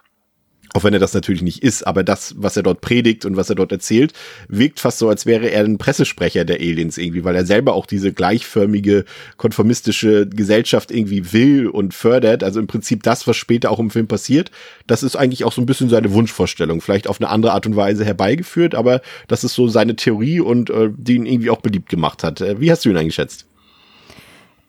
auch 0.75 0.83
wenn 0.83 0.93
er 0.93 0.99
das 0.99 1.13
natürlich 1.13 1.41
nicht 1.41 1.63
ist, 1.63 1.87
aber 1.87 2.03
das, 2.03 2.35
was 2.37 2.57
er 2.57 2.63
dort 2.63 2.81
predigt 2.81 3.23
und 3.23 3.37
was 3.37 3.49
er 3.49 3.55
dort 3.55 3.71
erzählt, 3.71 4.11
wirkt 4.49 4.81
fast 4.81 4.99
so, 4.99 5.07
als 5.07 5.25
wäre 5.25 5.49
er 5.49 5.63
ein 5.63 5.77
Pressesprecher 5.77 6.43
der 6.43 6.57
Aliens 6.57 6.97
irgendwie, 6.97 7.23
weil 7.23 7.35
er 7.35 7.45
selber 7.45 7.73
auch 7.73 7.85
diese 7.85 8.11
gleichförmige, 8.11 9.05
konformistische 9.37 10.27
Gesellschaft 10.27 10.91
irgendwie 10.91 11.31
will 11.31 11.67
und 11.67 11.93
fördert. 11.93 12.43
Also 12.43 12.59
im 12.59 12.67
Prinzip 12.67 13.03
das, 13.03 13.25
was 13.25 13.37
später 13.37 13.71
auch 13.71 13.79
im 13.79 13.89
Film 13.89 14.07
passiert, 14.07 14.51
das 14.85 15.01
ist 15.01 15.15
eigentlich 15.15 15.45
auch 15.45 15.53
so 15.53 15.61
ein 15.61 15.65
bisschen 15.65 15.87
seine 15.87 16.11
Wunschvorstellung, 16.11 16.81
vielleicht 16.81 17.07
auf 17.07 17.21
eine 17.21 17.29
andere 17.29 17.53
Art 17.53 17.65
und 17.65 17.77
Weise 17.77 18.03
herbeigeführt, 18.03 18.75
aber 18.75 19.01
das 19.29 19.45
ist 19.45 19.53
so 19.53 19.69
seine 19.69 19.95
Theorie 19.95 20.41
und 20.41 20.69
äh, 20.69 20.89
die 20.93 21.15
ihn 21.15 21.25
irgendwie 21.25 21.51
auch 21.51 21.61
beliebt 21.61 21.87
gemacht 21.87 22.21
hat. 22.21 22.41
Äh, 22.41 22.59
wie 22.59 22.69
hast 22.69 22.83
du 22.83 22.89
ihn 22.89 22.97
eingeschätzt? 22.97 23.47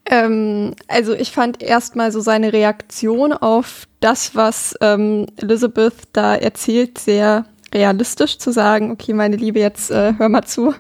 Ähm, 0.09 0.75
also 0.89 1.15
ich 1.15 1.33
fand 1.33 1.63
erstmal 1.63 2.13
so 2.13 2.21
seine 2.21 2.53
Reaktion 2.53 3.33
auf 3.33 3.87
das, 4.01 4.35
was 4.35 4.77
ähm, 4.81 5.27
Elizabeth 5.37 5.95
da 6.13 6.35
erzählt, 6.35 6.99
sehr 6.99 7.45
realistisch 7.75 8.39
zu 8.39 8.53
sagen, 8.53 8.91
okay, 8.93 9.13
meine 9.13 9.37
Liebe, 9.37 9.59
jetzt 9.59 9.91
äh, 9.91 10.15
hör 10.17 10.29
mal 10.29 10.45
zu. 10.45 10.75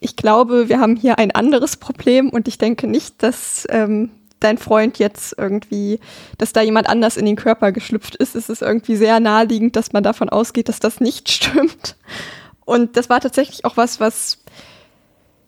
Ich 0.00 0.16
glaube, 0.16 0.68
wir 0.68 0.80
haben 0.80 0.96
hier 0.96 1.18
ein 1.18 1.30
anderes 1.30 1.76
Problem 1.76 2.30
und 2.30 2.48
ich 2.48 2.58
denke 2.58 2.86
nicht, 2.86 3.22
dass 3.22 3.66
ähm, 3.70 4.10
dein 4.40 4.58
Freund 4.58 4.98
jetzt 4.98 5.34
irgendwie, 5.38 6.00
dass 6.38 6.52
da 6.52 6.62
jemand 6.62 6.88
anders 6.88 7.16
in 7.16 7.26
den 7.26 7.36
Körper 7.36 7.70
geschlüpft 7.70 8.16
ist. 8.16 8.34
Es 8.34 8.48
ist 8.48 8.62
irgendwie 8.62 8.96
sehr 8.96 9.20
naheliegend, 9.20 9.76
dass 9.76 9.92
man 9.92 10.02
davon 10.02 10.28
ausgeht, 10.28 10.68
dass 10.68 10.80
das 10.80 11.00
nicht 11.00 11.28
stimmt. 11.30 11.96
Und 12.64 12.96
das 12.96 13.08
war 13.10 13.20
tatsächlich 13.20 13.64
auch 13.64 13.76
was, 13.76 14.00
was 14.00 14.38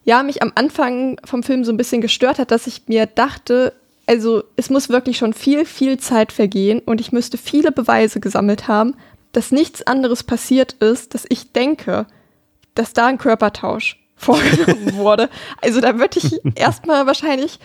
ja, 0.05 0.23
mich 0.23 0.41
am 0.41 0.51
Anfang 0.55 1.17
vom 1.23 1.43
Film 1.43 1.63
so 1.63 1.71
ein 1.71 1.77
bisschen 1.77 2.01
gestört 2.01 2.39
hat, 2.39 2.51
dass 2.51 2.67
ich 2.67 2.83
mir 2.87 3.05
dachte, 3.05 3.73
also 4.05 4.43
es 4.55 4.69
muss 4.69 4.89
wirklich 4.89 5.17
schon 5.17 5.33
viel, 5.33 5.65
viel 5.65 5.97
Zeit 5.97 6.31
vergehen 6.31 6.79
und 6.79 6.99
ich 6.99 7.11
müsste 7.11 7.37
viele 7.37 7.71
Beweise 7.71 8.19
gesammelt 8.19 8.67
haben, 8.67 8.95
dass 9.31 9.51
nichts 9.51 9.85
anderes 9.87 10.23
passiert 10.23 10.73
ist, 10.73 11.13
dass 11.13 11.25
ich 11.29 11.51
denke, 11.53 12.05
dass 12.75 12.93
da 12.93 13.07
ein 13.07 13.17
Körpertausch 13.17 13.99
vorgenommen 14.15 14.95
wurde. 14.95 15.29
Also 15.61 15.81
da 15.81 15.97
würde 15.99 16.19
ich 16.19 16.39
erstmal 16.55 17.07
wahrscheinlich, 17.07 17.59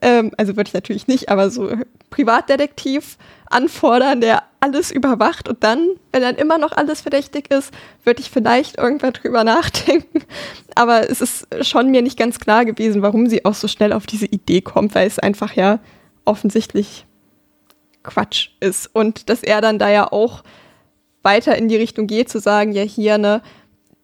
ähm, 0.00 0.32
also 0.36 0.56
würde 0.56 0.68
ich 0.68 0.74
natürlich 0.74 1.06
nicht, 1.06 1.28
aber 1.28 1.50
so 1.50 1.70
Privatdetektiv 2.10 3.16
anfordern, 3.46 4.20
der 4.20 4.42
alles 4.60 4.90
überwacht 4.90 5.48
und 5.48 5.62
dann, 5.64 5.88
wenn 6.12 6.22
dann 6.22 6.36
immer 6.36 6.58
noch 6.58 6.72
alles 6.72 7.00
verdächtig 7.00 7.50
ist, 7.50 7.72
würde 8.04 8.20
ich 8.20 8.30
vielleicht 8.30 8.78
irgendwann 8.78 9.12
drüber 9.12 9.44
nachdenken. 9.44 10.22
Aber 10.74 11.10
es 11.10 11.20
ist 11.20 11.46
schon 11.62 11.90
mir 11.90 12.02
nicht 12.02 12.18
ganz 12.18 12.38
klar 12.38 12.64
gewesen, 12.64 13.02
warum 13.02 13.26
sie 13.28 13.44
auch 13.44 13.54
so 13.54 13.68
schnell 13.68 13.92
auf 13.92 14.06
diese 14.06 14.26
Idee 14.26 14.60
kommt, 14.60 14.94
weil 14.94 15.06
es 15.06 15.18
einfach 15.18 15.54
ja 15.54 15.80
offensichtlich 16.24 17.06
Quatsch 18.02 18.50
ist. 18.60 18.90
Und 18.92 19.28
dass 19.28 19.42
er 19.42 19.60
dann 19.60 19.78
da 19.78 19.90
ja 19.90 20.10
auch 20.10 20.42
weiter 21.22 21.56
in 21.56 21.68
die 21.68 21.76
Richtung 21.76 22.06
geht, 22.06 22.28
zu 22.28 22.40
sagen, 22.40 22.72
ja 22.72 22.82
hier, 22.82 23.18
ne, 23.18 23.42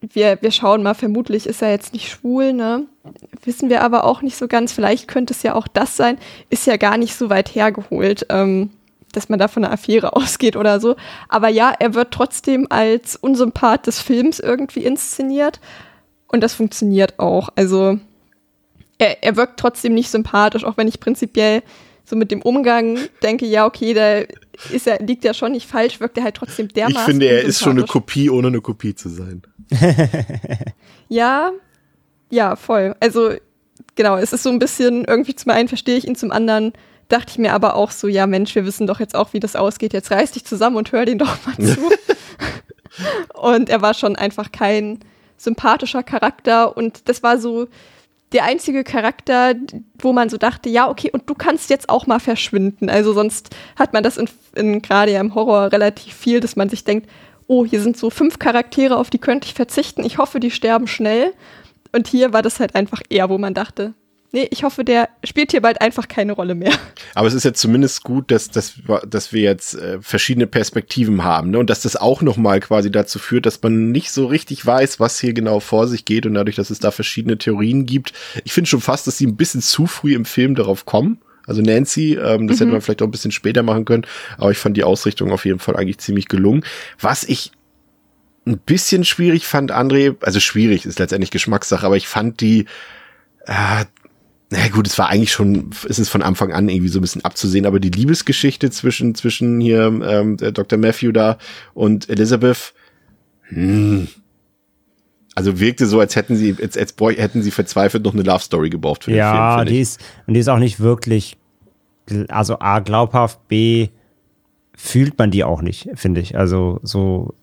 wir, 0.01 0.39
wir 0.41 0.51
schauen 0.51 0.83
mal, 0.83 0.95
vermutlich 0.95 1.47
ist 1.47 1.63
er 1.63 1.71
jetzt 1.71 1.93
nicht 1.93 2.09
schwul, 2.09 2.53
ne? 2.53 2.87
Wissen 3.45 3.71
wir 3.71 3.83
aber 3.83 4.05
auch 4.05 4.23
nicht 4.23 4.37
so 4.37 4.49
ganz. 4.49 4.73
Vielleicht 4.73 5.09
könnte 5.09 5.33
es 5.33 5.43
ja 5.43 5.55
auch 5.55 5.69
das 5.69 5.97
sein. 5.97 6.19
Ist 6.51 6.67
ja 6.67 6.77
gar 6.77 6.97
nicht 6.97 7.15
so 7.15 7.31
weit 7.31 7.55
hergeholt. 7.55 8.27
Ähm, 8.29 8.71
dass 9.13 9.29
man 9.29 9.39
da 9.39 9.49
von 9.49 9.65
einer 9.65 9.73
Affäre 9.73 10.15
ausgeht 10.17 10.57
oder 10.57 10.81
so. 10.81 10.97
Aber 11.29 11.49
ja, 11.49 11.75
er 11.79 11.95
wird 11.95 12.13
trotzdem 12.13 12.67
als 12.71 13.17
Unsympath 13.17 13.87
des 13.87 14.01
Films 14.01 14.39
irgendwie 14.39 14.85
inszeniert. 14.85 15.61
Und 16.27 16.43
das 16.43 16.55
funktioniert 16.55 17.19
auch. 17.19 17.49
Also 17.57 17.99
er, 18.99 19.23
er 19.23 19.37
wirkt 19.37 19.59
trotzdem 19.59 19.95
nicht 19.95 20.11
sympathisch, 20.11 20.65
auch 20.65 20.77
wenn 20.77 20.89
ich 20.89 21.01
prinzipiell 21.01 21.63
so 22.05 22.17
mit 22.17 22.31
dem 22.31 22.43
Umgang 22.43 22.99
denke, 23.23 23.47
ja, 23.47 23.67
okay, 23.67 23.95
da 23.95 24.21
ist 24.75 24.87
er, 24.87 24.99
liegt 25.01 25.25
ja 25.25 25.35
schon 25.35 25.53
nicht 25.53 25.67
falsch, 25.67 26.01
wirkt 26.01 26.19
er 26.19 26.25
halt 26.25 26.35
trotzdem 26.35 26.69
dermaßen. 26.69 27.01
Ich 27.01 27.05
finde, 27.05 27.27
er 27.27 27.43
ist 27.43 27.61
schon 27.61 27.79
eine 27.79 27.87
Kopie, 27.87 28.29
ohne 28.29 28.49
eine 28.49 28.61
Kopie 28.61 28.95
zu 28.95 29.09
sein. 29.09 29.43
ja, 31.09 31.53
ja, 32.31 32.57
voll. 32.57 32.95
Also, 33.01 33.33
genau, 33.95 34.17
es 34.17 34.33
ist 34.33 34.43
so 34.43 34.51
ein 34.51 34.59
bisschen, 34.59 35.05
irgendwie 35.05 35.35
zum 35.35 35.53
einen 35.53 35.69
verstehe 35.69 35.97
ich 35.97 36.07
ihn, 36.07 36.17
zum 36.17 36.31
anderen 36.31 36.73
dachte 37.09 37.33
ich 37.33 37.39
mir 37.39 37.55
aber 37.55 37.75
auch 37.75 37.91
so, 37.91 38.07
ja 38.07 38.27
Mensch, 38.27 38.55
wir 38.55 38.67
wissen 38.67 38.87
doch 38.87 39.01
jetzt 39.01 39.15
auch, 39.15 39.33
wie 39.33 39.41
das 39.41 39.57
ausgeht. 39.57 39.93
Jetzt 39.93 40.11
reiß 40.11 40.33
dich 40.33 40.45
zusammen 40.45 40.77
und 40.77 40.93
hör 40.93 41.05
den 41.05 41.19
doch 41.19 41.39
mal 41.47 41.57
zu. 41.67 41.91
und 43.35 43.71
er 43.71 43.83
war 43.83 43.95
schon 43.95 44.17
einfach 44.17 44.53
kein 44.53 45.01
sympathischer 45.37 46.03
Charakter 46.03 46.77
und 46.77 47.09
das 47.09 47.23
war 47.23 47.39
so 47.39 47.69
der 48.33 48.45
einzige 48.45 48.85
Charakter, 48.85 49.55
wo 49.99 50.13
man 50.13 50.29
so 50.29 50.37
dachte, 50.37 50.69
ja, 50.69 50.91
okay, 50.91 51.11
und 51.11 51.31
du 51.31 51.35
kannst 51.35 51.71
jetzt 51.71 51.89
auch 51.89 52.07
mal 52.07 52.21
verschwinden. 52.21 52.91
Also 52.91 53.15
sonst 53.15 53.51
hat 53.77 53.95
man 53.95 54.03
das 54.03 54.19
in, 54.19 54.29
in 54.55 54.83
gerade 54.83 55.13
ja 55.13 55.21
im 55.21 55.35
Horror 55.35 55.73
relativ 55.73 56.13
viel, 56.13 56.41
dass 56.41 56.55
man 56.55 56.69
sich 56.69 56.85
denkt, 56.85 57.09
oh, 57.47 57.65
hier 57.65 57.81
sind 57.81 57.97
so 57.97 58.11
fünf 58.11 58.39
Charaktere, 58.39 58.99
auf 58.99 59.09
die 59.09 59.19
könnte 59.19 59.47
ich 59.47 59.55
verzichten. 59.55 60.05
Ich 60.05 60.19
hoffe, 60.19 60.41
die 60.41 60.51
sterben 60.51 60.87
schnell. 60.87 61.33
Und 61.93 62.09
hier 62.09 62.33
war 62.33 62.43
das 62.43 62.61
halt 62.61 62.75
einfach 62.75 63.01
eher, 63.09 63.29
wo 63.29 63.39
man 63.39 63.55
dachte, 63.55 63.95
Nee, 64.31 64.47
ich 64.51 64.63
hoffe, 64.63 64.85
der 64.85 65.09
spielt 65.25 65.53
hier 65.53 65.63
bald 65.63 65.81
einfach 65.81 66.07
keine 66.07 66.33
Rolle 66.33 66.55
mehr. 66.55 66.73
Aber 67.15 67.27
es 67.27 67.33
ist 67.33 67.45
jetzt 67.45 67.61
zumindest 67.61 68.05
gut, 68.05 68.31
dass, 68.31 68.51
dass, 68.51 68.75
dass 69.09 69.33
wir 69.33 69.41
jetzt 69.41 69.75
äh, 69.75 70.03
verschiedene 70.03 70.47
Perspektiven 70.47 71.25
haben 71.25 71.51
ne? 71.51 71.59
und 71.59 71.71
dass 71.71 71.81
das 71.81 71.97
auch 71.97 72.21
nochmal 72.21 72.61
quasi 72.61 72.91
dazu 72.91 73.19
führt, 73.19 73.47
dass 73.47 73.63
man 73.63 73.91
nicht 73.91 74.11
so 74.11 74.27
richtig 74.27 74.65
weiß, 74.65 75.01
was 75.01 75.19
hier 75.19 75.33
genau 75.33 75.61
vor 75.61 75.87
sich 75.89 76.05
geht 76.05 76.27
und 76.27 76.35
dadurch, 76.35 76.57
dass 76.57 76.69
es 76.69 76.79
da 76.79 76.91
verschiedene 76.91 77.39
Theorien 77.39 77.87
gibt. 77.87 78.13
Ich 78.45 78.53
finde 78.53 78.69
schon 78.69 78.83
fast, 78.83 79.07
dass 79.07 79.17
sie 79.17 79.27
ein 79.27 79.37
bisschen 79.37 79.63
zu 79.63 79.87
früh 79.87 80.15
im 80.15 80.27
Film 80.27 80.55
darauf 80.55 80.85
kommen. 80.85 81.23
Also 81.47 81.63
Nancy, 81.63 82.13
ähm, 82.13 82.49
das 82.49 82.57
mhm. 82.57 82.61
hätte 82.61 82.73
man 82.73 82.81
vielleicht 82.83 83.01
auch 83.01 83.07
ein 83.07 83.11
bisschen 83.11 83.33
später 83.33 83.63
machen 83.63 83.87
können, 83.87 84.07
aber 84.37 84.51
ich 84.51 84.59
fand 84.59 84.77
die 84.77 84.85
Ausrichtung 84.85 85.33
auf 85.33 85.47
jeden 85.47 85.59
Fall 85.59 85.77
eigentlich 85.77 85.99
ziemlich 85.99 86.29
gelungen. 86.29 86.63
Was 87.01 87.25
ich 87.25 87.53
ein 88.49 88.59
bisschen 88.59 89.05
schwierig 89.05 89.47
fand, 89.47 89.73
André, 89.73 90.17
also 90.23 90.41
schwierig 90.41 90.87
ist 90.87 90.99
letztendlich 90.99 91.31
Geschmackssache, 91.31 91.85
aber 91.85 91.97
ich 91.97 92.09
fand 92.09 92.41
die 92.41 92.67
äh, 93.47 93.85
na 94.51 94.69
gut, 94.69 94.87
es 94.87 94.99
war 94.99 95.09
eigentlich 95.09 95.33
schon, 95.33 95.71
ist 95.87 95.99
es 95.99 96.09
von 96.09 96.23
Anfang 96.23 96.53
an 96.53 96.69
irgendwie 96.69 96.89
so 96.89 96.99
ein 96.99 97.03
bisschen 97.03 97.25
abzusehen, 97.25 97.67
aber 97.67 97.81
die 97.81 97.91
Liebesgeschichte 97.91 98.71
zwischen, 98.71 99.15
zwischen 99.15 99.61
hier 99.61 99.87
ähm, 99.87 100.39
Dr. 100.39 100.79
Matthew 100.79 101.13
da 101.13 101.37
und 101.75 102.09
Elizabeth, 102.09 102.73
hm, 103.49 104.09
also 105.35 105.61
wirkte 105.61 105.87
so, 105.87 106.01
als 106.01 106.17
hätten 106.17 106.37
sie, 106.37 106.57
als, 106.61 106.79
als 106.79 106.93
Boy, 106.95 107.17
hätten 107.17 107.43
sie 107.43 107.51
verzweifelt 107.51 108.05
noch 108.05 108.15
eine 108.15 108.23
Love 108.23 108.43
Story 108.43 108.71
gebraucht 108.71 109.05
für 109.05 109.13
ja, 109.13 109.33
den 109.33 109.37
Film. 109.37 109.59
Ja, 109.59 109.65
die 109.67 109.81
ist, 109.81 110.01
und 110.27 110.35
die 110.35 110.41
ist 110.41 110.49
auch 110.49 110.59
nicht 110.59 110.81
wirklich, 110.81 111.37
also 112.29 112.59
A, 112.59 112.81
glaubhaft, 112.81 113.47
B, 113.49 113.89
fühlt 114.75 115.19
man 115.19 115.31
die 115.31 115.45
auch 115.45 115.61
nicht, 115.61 115.91
finde 115.95 116.23
ich. 116.23 116.39
Also 116.39 116.81
so 116.83 117.35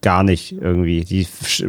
gar 0.00 0.22
nicht 0.22 0.52
irgendwie. 0.52 1.04
Die 1.04 1.26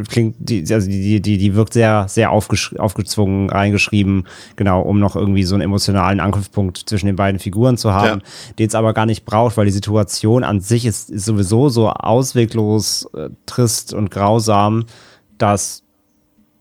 klingt, 0.08 0.36
die, 0.38 0.64
also 0.72 0.88
die, 0.88 1.20
die, 1.20 1.38
die 1.38 1.54
wirkt 1.54 1.72
sehr, 1.72 2.06
sehr 2.08 2.30
aufgezwungen, 2.30 3.50
reingeschrieben, 3.50 4.26
genau, 4.56 4.82
um 4.82 5.00
noch 5.00 5.16
irgendwie 5.16 5.42
so 5.44 5.54
einen 5.54 5.62
emotionalen 5.62 6.20
Angriffspunkt 6.20 6.78
zwischen 6.86 7.06
den 7.06 7.16
beiden 7.16 7.38
Figuren 7.38 7.76
zu 7.76 7.92
haben, 7.92 8.20
ja. 8.20 8.54
den 8.58 8.68
es 8.68 8.74
aber 8.74 8.94
gar 8.94 9.06
nicht 9.06 9.24
braucht, 9.24 9.56
weil 9.56 9.66
die 9.66 9.72
Situation 9.72 10.44
an 10.44 10.60
sich 10.60 10.86
ist, 10.86 11.10
ist 11.10 11.24
sowieso 11.24 11.68
so 11.68 11.90
ausweglos, 11.90 13.08
äh, 13.14 13.30
trist 13.46 13.92
und 13.92 14.10
grausam, 14.10 14.84
dass 15.38 15.82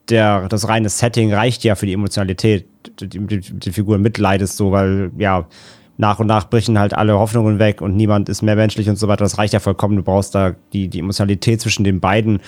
der, 0.10 0.48
das 0.48 0.68
reine 0.68 0.90
Setting 0.90 1.34
reicht 1.34 1.64
ja 1.64 1.76
für 1.76 1.86
die 1.86 1.94
Emotionalität. 1.94 2.66
Die, 3.00 3.08
die, 3.08 3.40
die 3.40 3.72
Figur 3.72 3.98
mitleidest 3.98 4.58
so, 4.58 4.72
weil, 4.72 5.12
ja, 5.18 5.48
nach 6.00 6.20
und 6.20 6.28
nach 6.28 6.50
brechen 6.50 6.80
halt 6.80 6.94
alle 6.94 7.20
Hoffnungen 7.20 7.60
weg 7.60 7.82
und 7.82 7.98
niemand 7.98 8.30
ist 8.30 8.42
mehr 8.42 8.56
menschlich 8.56 8.88
und 8.88 8.96
so 8.96 9.10
weiter. 9.10 9.26
Das 9.26 9.38
reicht 9.38 9.54
ja 9.54 9.60
vollkommen. 9.60 9.98
Du 9.98 10.04
brauchst 10.04 10.34
da 10.34 10.56
die, 10.72 10.88
die 10.88 11.00
Emotionalität 11.00 11.60
zwischen 11.60 11.84
den 11.84 12.00
beiden 12.00 12.40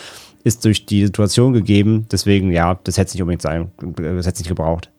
ist 0.45 0.63
durch 0.63 0.85
die 0.85 1.05
Situation 1.05 1.51
gegeben. 1.51 2.07
Deswegen, 2.09 2.53
ja, 2.53 2.79
das 2.85 2.97
hätte 2.97 3.09
es 3.09 3.13
nicht 3.13 3.21
unbedingt 3.21 3.41
sein, 3.41 3.69
das 3.77 4.25
hätte 4.25 4.35
es 4.35 4.39
nicht 4.39 4.47
gebraucht. 4.47 4.89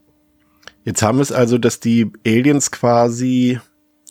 Jetzt 0.85 1.03
haben 1.03 1.17
wir 1.17 1.23
es 1.23 1.33
also, 1.33 1.57
dass 1.57 1.81
die 1.81 2.13
Aliens 2.27 2.71
quasi 2.71 3.59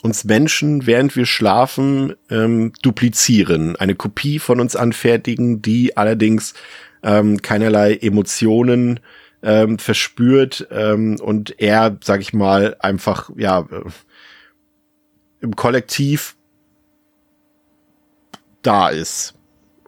uns 0.01 0.23
Menschen, 0.23 0.87
während 0.87 1.15
wir 1.15 1.27
schlafen, 1.27 2.15
ähm, 2.31 2.73
duplizieren, 2.81 3.75
eine 3.75 3.93
Kopie 3.93 4.39
von 4.39 4.59
uns 4.59 4.75
anfertigen, 4.75 5.61
die 5.61 5.95
allerdings 5.95 6.55
ähm, 7.03 7.43
keinerlei 7.43 7.93
Emotionen 7.93 9.01
ähm, 9.43 9.77
verspürt 9.77 10.67
ähm, 10.71 11.19
und 11.21 11.59
er, 11.59 11.95
sag 12.03 12.21
ich 12.21 12.33
mal, 12.33 12.75
einfach 12.79 13.29
ja 13.37 13.67
im 15.41 15.55
Kollektiv 15.55 16.35
da 18.61 18.89
ist 18.89 19.33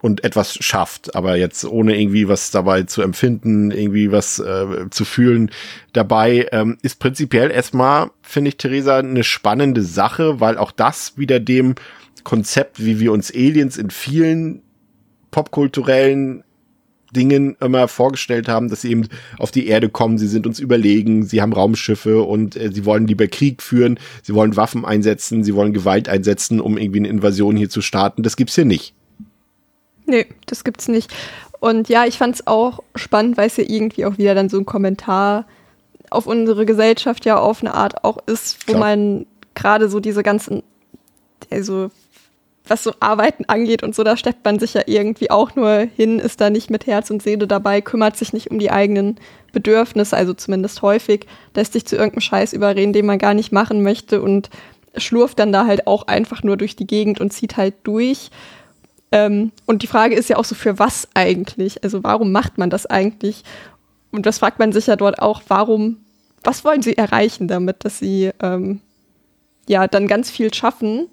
und 0.01 0.23
etwas 0.25 0.55
schafft, 0.55 1.15
aber 1.15 1.37
jetzt 1.37 1.63
ohne 1.63 1.97
irgendwie 1.97 2.27
was 2.27 2.51
dabei 2.51 2.83
zu 2.83 3.01
empfinden, 3.01 3.71
irgendwie 3.71 4.11
was 4.11 4.37
äh, 4.39 4.89
zu 4.89 5.05
fühlen 5.05 5.49
dabei, 5.93 6.49
ähm, 6.51 6.77
ist 6.81 6.99
prinzipiell 6.99 7.51
erstmal, 7.51 8.11
finde 8.21 8.49
ich, 8.49 8.57
Theresa, 8.57 8.97
eine 8.97 9.23
spannende 9.23 9.81
Sache, 9.81 10.41
weil 10.41 10.57
auch 10.57 10.71
das 10.71 11.17
wieder 11.17 11.39
dem 11.39 11.75
Konzept, 12.25 12.83
wie 12.83 12.99
wir 12.99 13.13
uns 13.13 13.31
Aliens 13.33 13.77
in 13.77 13.91
vielen 13.91 14.61
popkulturellen 15.31 16.43
Dingen 17.13 17.55
immer 17.59 17.87
vorgestellt 17.87 18.47
haben, 18.47 18.69
dass 18.69 18.81
sie 18.81 18.91
eben 18.91 19.07
auf 19.37 19.51
die 19.51 19.67
Erde 19.67 19.89
kommen, 19.89 20.17
sie 20.17 20.27
sind 20.27 20.45
uns 20.45 20.59
überlegen, 20.59 21.23
sie 21.23 21.41
haben 21.41 21.53
Raumschiffe 21.53 22.23
und 22.23 22.55
äh, 22.55 22.71
sie 22.71 22.85
wollen 22.85 23.07
lieber 23.07 23.27
Krieg 23.27 23.61
führen, 23.61 23.99
sie 24.21 24.33
wollen 24.33 24.55
Waffen 24.55 24.85
einsetzen, 24.85 25.43
sie 25.43 25.55
wollen 25.55 25.73
Gewalt 25.73 26.09
einsetzen, 26.09 26.59
um 26.59 26.77
irgendwie 26.77 26.99
eine 26.99 27.07
Invasion 27.07 27.55
hier 27.55 27.69
zu 27.69 27.81
starten. 27.81 28.23
Das 28.23 28.35
gibt's 28.35 28.55
hier 28.55 28.65
nicht. 28.65 28.93
Nee, 30.05 30.25
das 30.45 30.63
gibt's 30.63 30.87
nicht. 30.87 31.13
Und 31.59 31.87
ja, 31.87 32.05
ich 32.05 32.17
fand 32.17 32.35
es 32.35 32.47
auch 32.47 32.83
spannend, 32.95 33.37
weil 33.37 33.47
es 33.47 33.57
ja 33.57 33.63
irgendwie 33.65 34.05
auch 34.05 34.17
wieder 34.17 34.35
dann 34.35 34.49
so 34.49 34.57
ein 34.57 34.65
Kommentar 34.65 35.45
auf 36.09 36.27
unsere 36.27 36.65
Gesellschaft 36.65 37.25
ja 37.25 37.37
auf 37.37 37.61
eine 37.61 37.73
Art 37.73 38.03
auch 38.03 38.17
ist, 38.25 38.67
wo 38.67 38.73
Klar. 38.73 38.79
man 38.79 39.25
gerade 39.55 39.89
so 39.89 39.99
diese 39.99 40.23
ganzen, 40.23 40.63
also 41.49 41.89
was 42.67 42.83
so 42.83 42.93
Arbeiten 42.99 43.45
angeht 43.47 43.83
und 43.83 43.93
so, 43.93 44.03
da 44.03 44.15
steppt 44.15 44.45
man 44.45 44.57
sich 44.57 44.73
ja 44.73 44.83
irgendwie 44.85 45.29
auch 45.29 45.55
nur 45.55 45.87
hin, 45.95 46.19
ist 46.19 46.39
da 46.39 46.49
nicht 46.49 46.69
mit 46.69 46.87
Herz 46.87 47.09
und 47.09 47.21
Seele 47.21 47.45
dabei, 47.45 47.81
kümmert 47.81 48.15
sich 48.15 48.31
nicht 48.31 48.51
um 48.51 48.59
die 48.59 48.71
eigenen 48.71 49.17
Bedürfnisse, 49.51 50.15
also 50.15 50.33
zumindest 50.33 50.81
häufig, 50.81 51.27
lässt 51.55 51.73
sich 51.73 51.85
zu 51.85 51.95
irgendeinem 51.95 52.21
Scheiß 52.21 52.53
überreden, 52.53 52.93
den 52.93 53.05
man 53.05 53.19
gar 53.19 53.33
nicht 53.33 53.51
machen 53.51 53.83
möchte 53.83 54.21
und 54.21 54.49
schlurft 54.95 55.39
dann 55.39 55.51
da 55.51 55.65
halt 55.65 55.87
auch 55.87 56.07
einfach 56.07 56.43
nur 56.43 56.55
durch 56.55 56.75
die 56.75 56.87
Gegend 56.87 57.19
und 57.19 57.33
zieht 57.33 57.57
halt 57.57 57.75
durch. 57.83 58.29
Ähm, 59.11 59.51
und 59.65 59.81
die 59.81 59.87
Frage 59.87 60.15
ist 60.15 60.29
ja 60.29 60.37
auch 60.37 60.45
so, 60.45 60.55
für 60.55 60.79
was 60.79 61.07
eigentlich? 61.13 61.83
Also 61.83 62.03
warum 62.03 62.31
macht 62.31 62.57
man 62.57 62.69
das 62.69 62.85
eigentlich? 62.85 63.43
Und 64.11 64.25
das 64.25 64.39
fragt 64.39 64.59
man 64.59 64.71
sich 64.71 64.87
ja 64.87 64.95
dort 64.95 65.19
auch, 65.19 65.41
warum, 65.47 65.97
was 66.43 66.63
wollen 66.63 66.81
sie 66.81 66.97
erreichen 66.97 67.47
damit, 67.47 67.83
dass 67.83 67.99
sie 67.99 68.31
ähm, 68.41 68.79
ja 69.67 69.87
dann 69.87 70.07
ganz 70.07 70.29
viel 70.29 70.53
schaffen, 70.53 71.07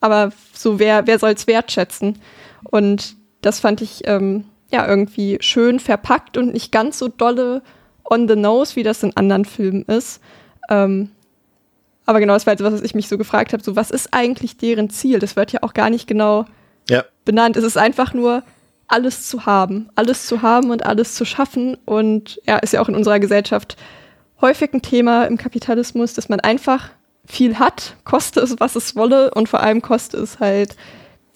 aber 0.00 0.32
so 0.52 0.78
wer, 0.78 1.06
wer 1.06 1.18
soll 1.18 1.30
es 1.30 1.46
wertschätzen? 1.46 2.18
Und 2.64 3.16
das 3.42 3.60
fand 3.60 3.80
ich 3.80 4.02
ähm, 4.06 4.44
ja 4.70 4.86
irgendwie 4.86 5.38
schön 5.40 5.80
verpackt 5.80 6.36
und 6.36 6.52
nicht 6.52 6.72
ganz 6.72 6.98
so 6.98 7.08
dolle 7.08 7.62
on 8.04 8.28
the 8.28 8.36
nose, 8.36 8.76
wie 8.76 8.82
das 8.82 9.02
in 9.02 9.16
anderen 9.16 9.44
Filmen 9.44 9.84
ist. 9.84 10.20
Ähm, 10.68 11.10
aber 12.06 12.20
genau, 12.20 12.34
das 12.34 12.46
war 12.46 12.52
jetzt 12.52 12.62
was, 12.62 12.74
was 12.74 12.82
ich 12.82 12.94
mich 12.94 13.08
so 13.08 13.18
gefragt 13.18 13.52
habe, 13.52 13.62
so 13.62 13.76
was 13.76 13.90
ist 13.90 14.12
eigentlich 14.12 14.56
deren 14.56 14.90
Ziel? 14.90 15.18
Das 15.18 15.36
wird 15.36 15.52
ja 15.52 15.62
auch 15.62 15.74
gar 15.74 15.90
nicht 15.90 16.06
genau 16.06 16.44
ja. 16.88 17.04
benannt. 17.24 17.56
Es 17.56 17.64
ist 17.64 17.78
einfach 17.78 18.14
nur, 18.14 18.42
alles 18.90 19.28
zu 19.28 19.46
haben. 19.46 19.88
Alles 19.94 20.26
zu 20.26 20.42
haben 20.42 20.70
und 20.70 20.84
alles 20.84 21.14
zu 21.14 21.24
schaffen. 21.24 21.76
Und 21.84 22.40
ja, 22.46 22.58
ist 22.58 22.72
ja 22.72 22.82
auch 22.82 22.88
in 22.88 22.96
unserer 22.96 23.20
Gesellschaft 23.20 23.76
häufig 24.40 24.72
ein 24.74 24.82
Thema 24.82 25.24
im 25.24 25.36
Kapitalismus, 25.36 26.14
dass 26.14 26.28
man 26.28 26.40
einfach 26.40 26.90
viel 27.30 27.58
hat, 27.58 27.96
koste 28.04 28.40
es, 28.40 28.58
was 28.58 28.76
es 28.76 28.96
wolle, 28.96 29.32
und 29.32 29.48
vor 29.48 29.60
allem 29.60 29.82
koste 29.82 30.16
es 30.16 30.40
halt 30.40 30.76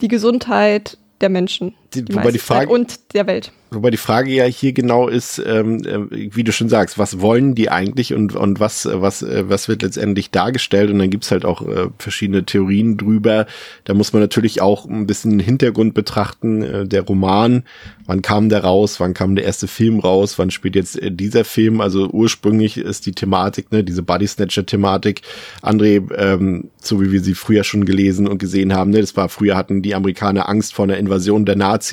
die 0.00 0.08
Gesundheit 0.08 0.98
der 1.20 1.28
Menschen. 1.28 1.74
Die, 1.94 2.14
wobei 2.14 2.30
die 2.30 2.38
Frage, 2.38 2.70
und 2.70 3.14
der 3.14 3.26
Welt. 3.26 3.52
Wobei 3.70 3.90
die 3.90 3.96
Frage 3.96 4.30
ja 4.30 4.44
hier 4.44 4.72
genau 4.72 5.08
ist, 5.08 5.42
ähm, 5.44 5.84
äh, 5.84 6.34
wie 6.34 6.44
du 6.44 6.52
schon 6.52 6.68
sagst, 6.68 6.98
was 6.98 7.20
wollen 7.20 7.54
die 7.54 7.70
eigentlich 7.70 8.14
und, 8.14 8.34
und 8.34 8.60
was, 8.60 8.88
was, 8.90 9.22
äh, 9.22 9.48
was 9.48 9.68
wird 9.68 9.82
letztendlich 9.82 10.30
dargestellt? 10.30 10.90
Und 10.90 10.98
dann 10.98 11.10
gibt's 11.10 11.30
halt 11.30 11.44
auch 11.44 11.66
äh, 11.66 11.88
verschiedene 11.98 12.44
Theorien 12.44 12.96
drüber. 12.96 13.46
Da 13.84 13.94
muss 13.94 14.12
man 14.12 14.22
natürlich 14.22 14.60
auch 14.60 14.86
ein 14.86 15.06
bisschen 15.06 15.38
Hintergrund 15.38 15.94
betrachten. 15.94 16.62
Äh, 16.62 16.86
der 16.86 17.02
Roman, 17.02 17.64
wann 18.06 18.22
kam 18.22 18.48
der 18.48 18.64
raus? 18.64 19.00
Wann 19.00 19.14
kam 19.14 19.34
der 19.34 19.44
erste 19.44 19.66
Film 19.66 19.98
raus? 19.98 20.38
Wann 20.38 20.50
spielt 20.50 20.76
jetzt 20.76 21.00
äh, 21.00 21.10
dieser 21.10 21.44
Film? 21.44 21.80
Also 21.80 22.08
ursprünglich 22.08 22.76
ist 22.76 23.06
die 23.06 23.12
Thematik, 23.12 23.72
ne, 23.72 23.82
diese 23.82 24.02
Body 24.02 24.26
Snatcher-Thematik, 24.26 25.22
André, 25.62 26.02
ähm, 26.16 26.70
so 26.80 27.00
wie 27.00 27.12
wir 27.12 27.20
sie 27.20 27.34
früher 27.34 27.64
schon 27.64 27.84
gelesen 27.84 28.28
und 28.28 28.38
gesehen 28.38 28.74
haben, 28.74 28.90
ne, 28.90 29.00
das 29.00 29.16
war 29.16 29.28
früher 29.28 29.56
hatten 29.56 29.82
die 29.82 29.94
Amerikaner 29.94 30.48
Angst 30.48 30.74
vor 30.74 30.84
einer 30.84 30.98
Invasion 30.98 31.44
der 31.44 31.56
Nazis. 31.56 31.83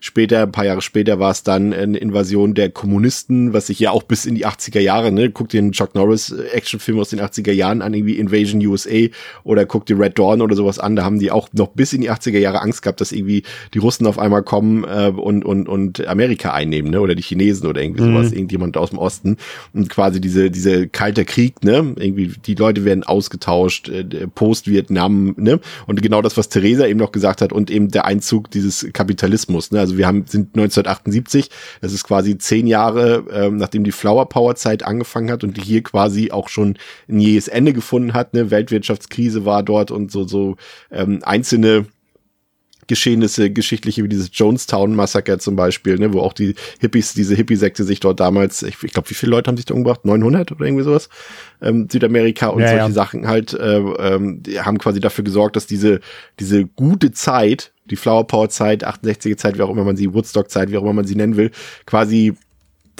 Später, 0.00 0.42
ein 0.42 0.52
paar 0.52 0.64
Jahre 0.64 0.82
später, 0.82 1.18
war 1.18 1.30
es 1.30 1.42
dann 1.42 1.72
eine 1.72 1.98
Invasion 1.98 2.54
der 2.54 2.70
Kommunisten, 2.70 3.52
was 3.52 3.66
sich 3.68 3.78
ja 3.78 3.90
auch 3.90 4.02
bis 4.02 4.26
in 4.26 4.34
die 4.34 4.46
80er 4.46 4.80
Jahre, 4.80 5.12
ne, 5.12 5.30
guck 5.30 5.48
dir 5.48 5.60
den 5.60 5.72
Chuck 5.72 5.94
Norris 5.94 6.30
äh, 6.30 6.48
Actionfilm 6.52 6.98
aus 6.98 7.10
den 7.10 7.20
80er 7.20 7.52
Jahren 7.52 7.82
an, 7.82 7.94
irgendwie 7.94 8.16
Invasion 8.18 8.64
USA 8.66 9.08
oder 9.44 9.66
guck 9.66 9.86
dir 9.86 9.98
Red 9.98 10.18
Dawn 10.18 10.42
oder 10.42 10.56
sowas 10.56 10.78
an, 10.78 10.96
da 10.96 11.04
haben 11.04 11.18
die 11.18 11.30
auch 11.30 11.48
noch 11.52 11.68
bis 11.68 11.92
in 11.92 12.00
die 12.00 12.10
80er 12.10 12.38
Jahre 12.38 12.60
Angst 12.60 12.82
gehabt, 12.82 13.00
dass 13.00 13.12
irgendwie 13.12 13.42
die 13.74 13.78
Russen 13.78 14.06
auf 14.06 14.18
einmal 14.18 14.42
kommen 14.42 14.84
äh, 14.84 15.12
und, 15.14 15.44
und, 15.44 15.68
und 15.68 16.06
Amerika 16.06 16.52
einnehmen, 16.52 16.90
ne, 16.90 17.00
oder 17.00 17.14
die 17.14 17.22
Chinesen 17.22 17.66
oder 17.66 17.82
irgendwie 17.82 18.02
sowas, 18.02 18.30
mhm. 18.30 18.36
irgendjemand 18.36 18.76
aus 18.76 18.90
dem 18.90 18.98
Osten 18.98 19.36
und 19.72 19.88
quasi 19.88 20.20
diese, 20.20 20.50
diese 20.50 20.88
kalte 20.88 21.24
Krieg, 21.24 21.62
ne, 21.64 21.94
irgendwie 21.96 22.32
die 22.44 22.54
Leute 22.54 22.84
werden 22.84 23.04
ausgetauscht, 23.04 23.88
äh, 23.88 24.04
Post-Vietnam, 24.34 25.34
ne, 25.36 25.60
und 25.86 26.02
genau 26.02 26.22
das, 26.22 26.36
was 26.36 26.48
Theresa 26.48 26.86
eben 26.86 26.98
noch 26.98 27.12
gesagt 27.12 27.40
hat 27.40 27.52
und 27.52 27.70
eben 27.70 27.90
der 27.90 28.04
Einzug 28.04 28.50
dieses 28.50 28.86
Kapitalismus, 28.92 29.19
ne, 29.28 29.80
also 29.80 29.96
wir 29.96 30.06
haben, 30.06 30.24
sind 30.26 30.56
1980 30.56 31.00
1978. 31.10 31.50
Das 31.80 31.92
ist 31.92 32.04
quasi 32.04 32.38
zehn 32.38 32.66
Jahre, 32.66 33.24
ähm, 33.32 33.56
nachdem 33.56 33.84
die 33.84 33.92
Flower 33.92 34.28
Power 34.28 34.54
Zeit 34.54 34.82
angefangen 34.82 35.30
hat 35.30 35.44
und 35.44 35.56
die 35.56 35.62
hier 35.62 35.82
quasi 35.82 36.30
auch 36.30 36.48
schon 36.48 36.76
ein 37.08 37.20
jähes 37.20 37.48
Ende 37.48 37.72
gefunden 37.72 38.14
hat. 38.14 38.34
Ne? 38.34 38.50
Weltwirtschaftskrise 38.50 39.44
war 39.44 39.62
dort 39.62 39.90
und 39.90 40.10
so, 40.10 40.26
so 40.26 40.56
ähm, 40.90 41.20
einzelne 41.22 41.86
Geschehnisse, 42.86 43.52
geschichtliche 43.52 44.02
wie 44.02 44.08
dieses 44.08 44.30
Jonestown-Massaker 44.32 45.38
zum 45.38 45.54
Beispiel, 45.54 45.96
ne, 45.96 46.12
wo 46.12 46.18
auch 46.22 46.32
die 46.32 46.56
Hippies, 46.80 47.14
diese 47.14 47.36
Hippie-Sekte 47.36 47.84
sich 47.84 48.00
dort 48.00 48.18
damals, 48.18 48.64
ich, 48.64 48.82
ich 48.82 48.92
glaube, 48.92 49.08
wie 49.10 49.14
viele 49.14 49.30
Leute 49.30 49.46
haben 49.46 49.56
sich 49.56 49.66
da 49.66 49.74
umgebracht? 49.74 50.04
900 50.04 50.50
oder 50.50 50.64
irgendwie 50.64 50.82
sowas? 50.82 51.08
Ähm, 51.62 51.86
Südamerika 51.88 52.48
und 52.48 52.62
ja, 52.62 52.70
solche 52.70 52.82
ja. 52.86 52.90
Sachen 52.90 53.28
halt, 53.28 53.54
äh, 53.54 53.78
ähm, 53.78 54.42
haben 54.58 54.78
quasi 54.78 54.98
dafür 54.98 55.22
gesorgt, 55.22 55.54
dass 55.54 55.68
diese, 55.68 56.00
diese 56.40 56.66
gute 56.66 57.12
Zeit, 57.12 57.72
die 57.90 57.96
Flower 57.96 58.26
Power 58.26 58.48
Zeit, 58.48 58.86
68er 58.86 59.36
Zeit, 59.36 59.58
wie 59.58 59.62
auch 59.62 59.70
immer 59.70 59.84
man 59.84 59.96
sie, 59.96 60.14
Woodstock 60.14 60.50
Zeit, 60.50 60.70
wie 60.70 60.76
auch 60.76 60.82
immer 60.82 60.92
man 60.92 61.06
sie 61.06 61.16
nennen 61.16 61.36
will, 61.36 61.50
quasi 61.86 62.34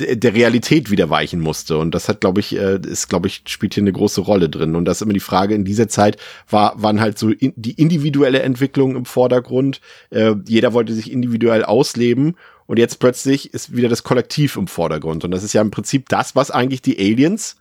der 0.01 0.35
Realität 0.35 0.91
wieder 0.91 1.11
weichen 1.11 1.41
musste. 1.41 1.79
Und 1.79 1.95
das 1.95 2.09
hat, 2.09 2.21
glaube 2.21 2.41
ich, 2.41 2.57
äh, 2.57 2.81
ist, 2.87 3.09
glaube 3.09 3.29
ich, 3.29 3.43
spielt 3.47 3.75
hier 3.75 3.83
eine 3.83 3.93
große 3.93 4.21
Rolle 4.21 4.49
drin. 4.49 4.75
Und 4.75 4.85
das 4.85 4.99
ist 4.99 5.03
immer 5.03 5.13
die 5.13 5.21
Frage, 5.21 5.55
in 5.55 5.65
dieser 5.65 5.89
Zeit 5.89 6.17
war, 6.49 6.81
waren 6.83 7.01
halt 7.01 7.19
so 7.19 7.31
in, 7.31 7.53
die 7.57 7.73
individuelle 7.73 8.41
Entwicklung 8.43 8.97
im 8.97 9.05
Vordergrund. 9.05 9.81
Äh, 10.11 10.35
jeder 10.47 10.73
wollte 10.73 10.95
sich 10.95 11.13
individuell 11.13 11.65
ausleben. 11.65 12.37
Und 12.67 12.79
jetzt 12.79 12.99
plötzlich 13.01 13.53
ist 13.53 13.77
wieder 13.77 13.89
das 13.89 14.05
Kollektiv 14.05 14.57
im 14.57 14.69
Vordergrund. 14.69 15.25
Und 15.25 15.33
das 15.33 15.43
ist 15.43 15.53
ja 15.53 15.61
im 15.61 15.71
Prinzip 15.71 16.09
das, 16.09 16.37
was 16.37 16.51
eigentlich 16.51 16.83
die 16.83 16.99
Aliens 16.99 17.57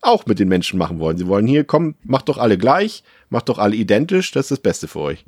auch 0.00 0.26
mit 0.26 0.38
den 0.38 0.48
Menschen 0.48 0.78
machen 0.78 0.98
wollen. 1.00 1.16
Sie 1.16 1.26
wollen 1.26 1.46
hier, 1.46 1.64
komm, 1.64 1.94
macht 2.04 2.28
doch 2.28 2.38
alle 2.38 2.58
gleich, 2.58 3.02
macht 3.30 3.48
doch 3.48 3.58
alle 3.58 3.74
identisch, 3.74 4.30
das 4.30 4.46
ist 4.46 4.50
das 4.50 4.58
Beste 4.60 4.88
für 4.88 5.00
euch. 5.00 5.24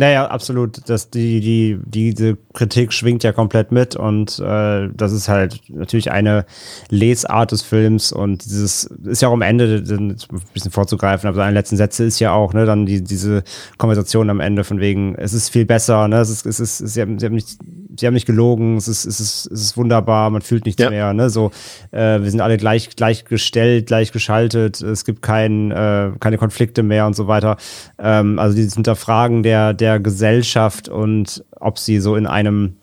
Naja, 0.00 0.28
absolut. 0.28 0.88
Das, 0.88 1.10
die, 1.10 1.40
die, 1.40 1.78
diese 1.84 2.38
Kritik 2.54 2.94
schwingt 2.94 3.22
ja 3.22 3.32
komplett 3.32 3.70
mit 3.70 3.96
und 3.96 4.38
äh, 4.38 4.88
das 4.94 5.12
ist 5.12 5.28
halt 5.28 5.60
natürlich 5.68 6.10
eine 6.10 6.46
Lesart 6.88 7.52
des 7.52 7.60
Films 7.60 8.10
und 8.10 8.42
dieses 8.46 8.84
ist 8.84 9.20
ja 9.20 9.28
auch 9.28 9.34
am 9.34 9.42
Ende, 9.42 9.84
ein 9.86 10.16
bisschen 10.54 10.70
vorzugreifen, 10.70 11.28
aber 11.28 11.36
seine 11.36 11.52
letzten 11.52 11.76
Sätze 11.76 12.04
ist 12.04 12.18
ja 12.18 12.32
auch, 12.32 12.54
ne, 12.54 12.64
dann 12.64 12.86
die, 12.86 13.04
diese 13.04 13.44
Konversation 13.76 14.30
am 14.30 14.40
Ende 14.40 14.64
von 14.64 14.80
wegen, 14.80 15.16
es 15.16 15.34
ist 15.34 15.50
viel 15.50 15.66
besser, 15.66 16.08
ne, 16.08 16.20
es 16.20 16.30
ist, 16.30 16.46
es 16.46 16.60
ist, 16.60 16.78
sie 16.78 17.02
haben, 17.02 17.18
sie 17.18 17.26
haben 17.26 17.34
nicht, 17.34 17.58
sie 17.96 18.06
haben 18.06 18.14
nicht 18.14 18.26
gelogen, 18.26 18.76
es 18.76 18.88
ist, 18.88 19.04
es 19.04 19.20
ist, 19.20 19.46
es 19.50 19.62
ist 19.62 19.76
wunderbar, 19.76 20.30
man 20.30 20.42
fühlt 20.42 20.64
nichts 20.64 20.82
ja. 20.82 20.90
mehr, 20.90 21.12
ne, 21.12 21.30
so, 21.30 21.50
äh, 21.90 22.20
wir 22.20 22.30
sind 22.30 22.40
alle 22.40 22.56
gleich, 22.56 22.90
gleichgestellt, 22.96 23.86
gleichgeschaltet, 23.86 24.80
es 24.80 25.04
gibt 25.04 25.22
kein, 25.22 25.70
äh, 25.70 26.12
keine 26.20 26.38
Konflikte 26.38 26.82
mehr 26.82 27.06
und 27.06 27.16
so 27.16 27.26
weiter. 27.26 27.56
Ähm, 27.98 28.38
also 28.38 28.56
dieses 28.56 28.74
Hinterfragen 28.74 29.42
der, 29.42 29.74
der 29.74 30.00
Gesellschaft 30.00 30.88
und 30.88 31.44
ob 31.58 31.78
sie 31.78 32.00
so 32.00 32.16
in 32.16 32.26
einem 32.26 32.76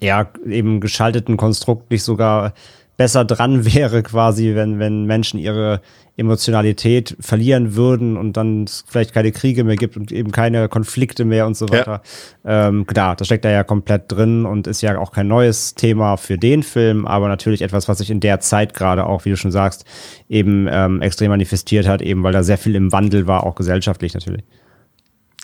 ja 0.00 0.28
eben 0.46 0.80
geschalteten 0.80 1.36
Konstrukt 1.36 1.90
nicht 1.90 2.02
sogar 2.02 2.52
besser 2.96 3.24
dran 3.24 3.64
wäre, 3.74 4.02
quasi, 4.02 4.54
wenn, 4.54 4.78
wenn 4.78 5.04
Menschen 5.04 5.38
ihre 5.38 5.80
Emotionalität 6.16 7.16
verlieren 7.18 7.74
würden 7.74 8.16
und 8.16 8.36
dann 8.36 8.66
vielleicht 8.86 9.12
keine 9.12 9.32
Kriege 9.32 9.64
mehr 9.64 9.74
gibt 9.74 9.96
und 9.96 10.12
eben 10.12 10.30
keine 10.30 10.68
Konflikte 10.68 11.24
mehr 11.24 11.46
und 11.46 11.56
so 11.56 11.68
weiter. 11.68 12.02
Ja. 12.44 12.68
Ähm, 12.68 12.86
klar, 12.86 13.16
das 13.16 13.26
steckt 13.26 13.44
da 13.44 13.50
ja 13.50 13.64
komplett 13.64 14.12
drin 14.12 14.46
und 14.46 14.68
ist 14.68 14.80
ja 14.80 14.96
auch 14.98 15.10
kein 15.10 15.26
neues 15.26 15.74
Thema 15.74 16.16
für 16.16 16.38
den 16.38 16.62
Film, 16.62 17.04
aber 17.04 17.26
natürlich 17.26 17.62
etwas, 17.62 17.88
was 17.88 17.98
sich 17.98 18.10
in 18.10 18.20
der 18.20 18.38
Zeit 18.38 18.74
gerade 18.74 19.06
auch, 19.06 19.24
wie 19.24 19.30
du 19.30 19.36
schon 19.36 19.50
sagst, 19.50 19.84
eben 20.28 20.68
ähm, 20.70 21.02
extrem 21.02 21.30
manifestiert 21.30 21.88
hat, 21.88 22.00
eben 22.00 22.22
weil 22.22 22.32
da 22.32 22.44
sehr 22.44 22.58
viel 22.58 22.76
im 22.76 22.92
Wandel 22.92 23.26
war, 23.26 23.44
auch 23.44 23.56
gesellschaftlich 23.56 24.14
natürlich 24.14 24.44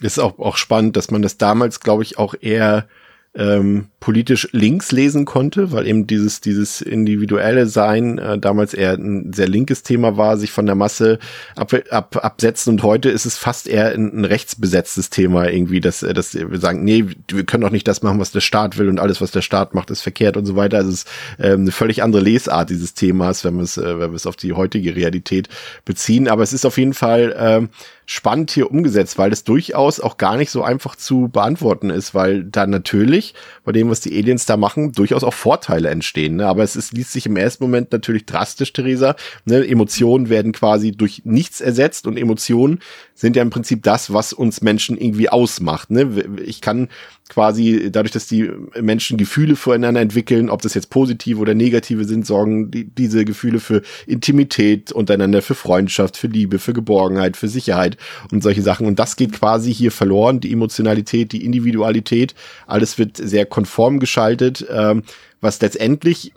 ist 0.00 0.18
auch, 0.18 0.38
auch 0.38 0.56
spannend, 0.56 0.96
dass 0.96 1.10
man 1.10 1.22
das 1.22 1.36
damals, 1.36 1.80
glaube 1.80 2.02
ich, 2.02 2.18
auch 2.18 2.34
eher 2.40 2.86
ähm, 3.32 3.86
politisch 4.00 4.48
links 4.50 4.90
lesen 4.90 5.24
konnte, 5.24 5.70
weil 5.70 5.86
eben 5.86 6.06
dieses, 6.06 6.40
dieses 6.40 6.80
individuelle 6.80 7.66
Sein 7.66 8.18
äh, 8.18 8.38
damals 8.38 8.74
eher 8.74 8.94
ein 8.94 9.32
sehr 9.32 9.46
linkes 9.46 9.84
Thema 9.84 10.16
war, 10.16 10.36
sich 10.36 10.50
von 10.50 10.66
der 10.66 10.74
Masse 10.74 11.20
ab, 11.54 11.72
ab, 11.90 12.16
absetzen 12.24 12.72
und 12.72 12.82
heute 12.82 13.08
ist 13.08 13.26
es 13.26 13.38
fast 13.38 13.68
eher 13.68 13.92
ein, 13.92 14.20
ein 14.20 14.24
rechtsbesetztes 14.24 15.10
Thema 15.10 15.48
irgendwie, 15.48 15.80
dass, 15.80 16.02
äh, 16.02 16.12
dass 16.12 16.34
wir 16.34 16.58
sagen, 16.58 16.82
nee, 16.82 17.04
wir 17.28 17.44
können 17.44 17.62
doch 17.62 17.70
nicht 17.70 17.86
das 17.86 18.02
machen, 18.02 18.18
was 18.18 18.32
der 18.32 18.40
Staat 18.40 18.78
will 18.78 18.88
und 18.88 18.98
alles, 18.98 19.20
was 19.20 19.30
der 19.30 19.42
Staat 19.42 19.74
macht, 19.74 19.90
ist 19.90 20.00
verkehrt 20.00 20.36
und 20.36 20.46
so 20.46 20.56
weiter. 20.56 20.78
Also 20.78 20.90
es 20.90 21.04
ist 21.04 21.08
ähm, 21.38 21.60
eine 21.60 21.72
völlig 21.72 22.02
andere 22.02 22.22
Lesart 22.22 22.70
dieses 22.70 22.94
Themas, 22.94 23.44
wenn 23.44 23.56
wir 23.56 23.62
es, 23.62 23.76
äh, 23.76 24.00
wenn 24.00 24.10
wir 24.10 24.16
es 24.16 24.26
auf 24.26 24.36
die 24.36 24.54
heutige 24.54 24.96
Realität 24.96 25.48
beziehen. 25.84 26.26
Aber 26.26 26.42
es 26.42 26.52
ist 26.52 26.64
auf 26.64 26.78
jeden 26.78 26.94
Fall 26.94 27.34
ähm, 27.38 27.68
spannend 28.10 28.50
hier 28.50 28.72
umgesetzt, 28.72 29.18
weil 29.18 29.32
es 29.32 29.44
durchaus 29.44 30.00
auch 30.00 30.16
gar 30.16 30.36
nicht 30.36 30.50
so 30.50 30.64
einfach 30.64 30.96
zu 30.96 31.28
beantworten 31.28 31.90
ist, 31.90 32.12
weil 32.12 32.42
da 32.42 32.66
natürlich 32.66 33.34
bei 33.64 33.70
dem, 33.70 33.88
was 33.88 34.00
die 34.00 34.18
Aliens 34.18 34.46
da 34.46 34.56
machen, 34.56 34.90
durchaus 34.90 35.22
auch 35.22 35.32
Vorteile 35.32 35.90
entstehen. 35.90 36.34
Ne? 36.34 36.46
Aber 36.48 36.64
es 36.64 36.74
ist, 36.74 36.92
liest 36.92 37.12
sich 37.12 37.26
im 37.26 37.36
ersten 37.36 37.62
Moment 37.62 37.92
natürlich 37.92 38.26
drastisch, 38.26 38.72
Theresa. 38.72 39.14
Ne? 39.44 39.64
Emotionen 39.64 40.28
werden 40.28 40.50
quasi 40.50 40.90
durch 40.90 41.22
nichts 41.24 41.60
ersetzt 41.60 42.08
und 42.08 42.18
Emotionen 42.18 42.80
sind 43.20 43.36
ja 43.36 43.42
im 43.42 43.50
Prinzip 43.50 43.82
das, 43.82 44.14
was 44.14 44.32
uns 44.32 44.62
Menschen 44.62 44.96
irgendwie 44.96 45.28
ausmacht. 45.28 45.90
Ne? 45.90 46.24
Ich 46.42 46.62
kann 46.62 46.88
quasi 47.28 47.90
dadurch, 47.92 48.12
dass 48.12 48.26
die 48.26 48.50
Menschen 48.80 49.18
Gefühle 49.18 49.56
füreinander 49.56 50.00
entwickeln, 50.00 50.48
ob 50.48 50.62
das 50.62 50.72
jetzt 50.72 50.88
positive 50.88 51.38
oder 51.38 51.54
negative 51.54 52.06
sind, 52.06 52.26
sorgen 52.26 52.70
die, 52.70 52.84
diese 52.84 53.26
Gefühle 53.26 53.60
für 53.60 53.82
Intimität 54.06 54.90
untereinander, 54.90 55.42
für 55.42 55.54
Freundschaft, 55.54 56.16
für 56.16 56.28
Liebe, 56.28 56.58
für 56.58 56.72
Geborgenheit, 56.72 57.36
für 57.36 57.48
Sicherheit 57.48 57.98
und 58.32 58.42
solche 58.42 58.62
Sachen. 58.62 58.86
Und 58.86 58.98
das 58.98 59.16
geht 59.16 59.32
quasi 59.32 59.72
hier 59.72 59.92
verloren, 59.92 60.40
die 60.40 60.52
Emotionalität, 60.52 61.32
die 61.32 61.44
Individualität, 61.44 62.34
alles 62.66 62.98
wird 62.98 63.18
sehr 63.18 63.44
konform 63.44 64.00
geschaltet, 64.00 64.66
ähm, 64.70 65.02
was 65.42 65.60
letztendlich 65.60 66.32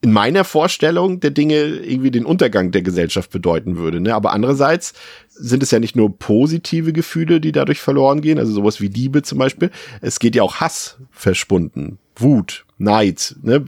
in 0.00 0.12
meiner 0.12 0.44
Vorstellung 0.44 1.18
der 1.18 1.30
Dinge 1.30 1.56
irgendwie 1.56 2.12
den 2.12 2.24
Untergang 2.24 2.70
der 2.70 2.82
Gesellschaft 2.82 3.30
bedeuten 3.30 3.76
würde. 3.76 4.00
Ne? 4.00 4.14
Aber 4.14 4.32
andererseits 4.32 4.92
sind 5.38 5.62
es 5.62 5.70
ja 5.70 5.78
nicht 5.78 5.96
nur 5.96 6.18
positive 6.18 6.92
Gefühle, 6.92 7.40
die 7.40 7.52
dadurch 7.52 7.80
verloren 7.80 8.20
gehen, 8.20 8.38
also 8.38 8.52
sowas 8.52 8.80
wie 8.80 8.88
Liebe 8.88 9.22
zum 9.22 9.38
Beispiel. 9.38 9.70
Es 10.00 10.18
geht 10.18 10.34
ja 10.34 10.42
auch 10.42 10.56
Hass 10.56 10.98
verschwunden, 11.10 11.98
Wut, 12.16 12.64
Neid, 12.78 13.36
ne? 13.42 13.64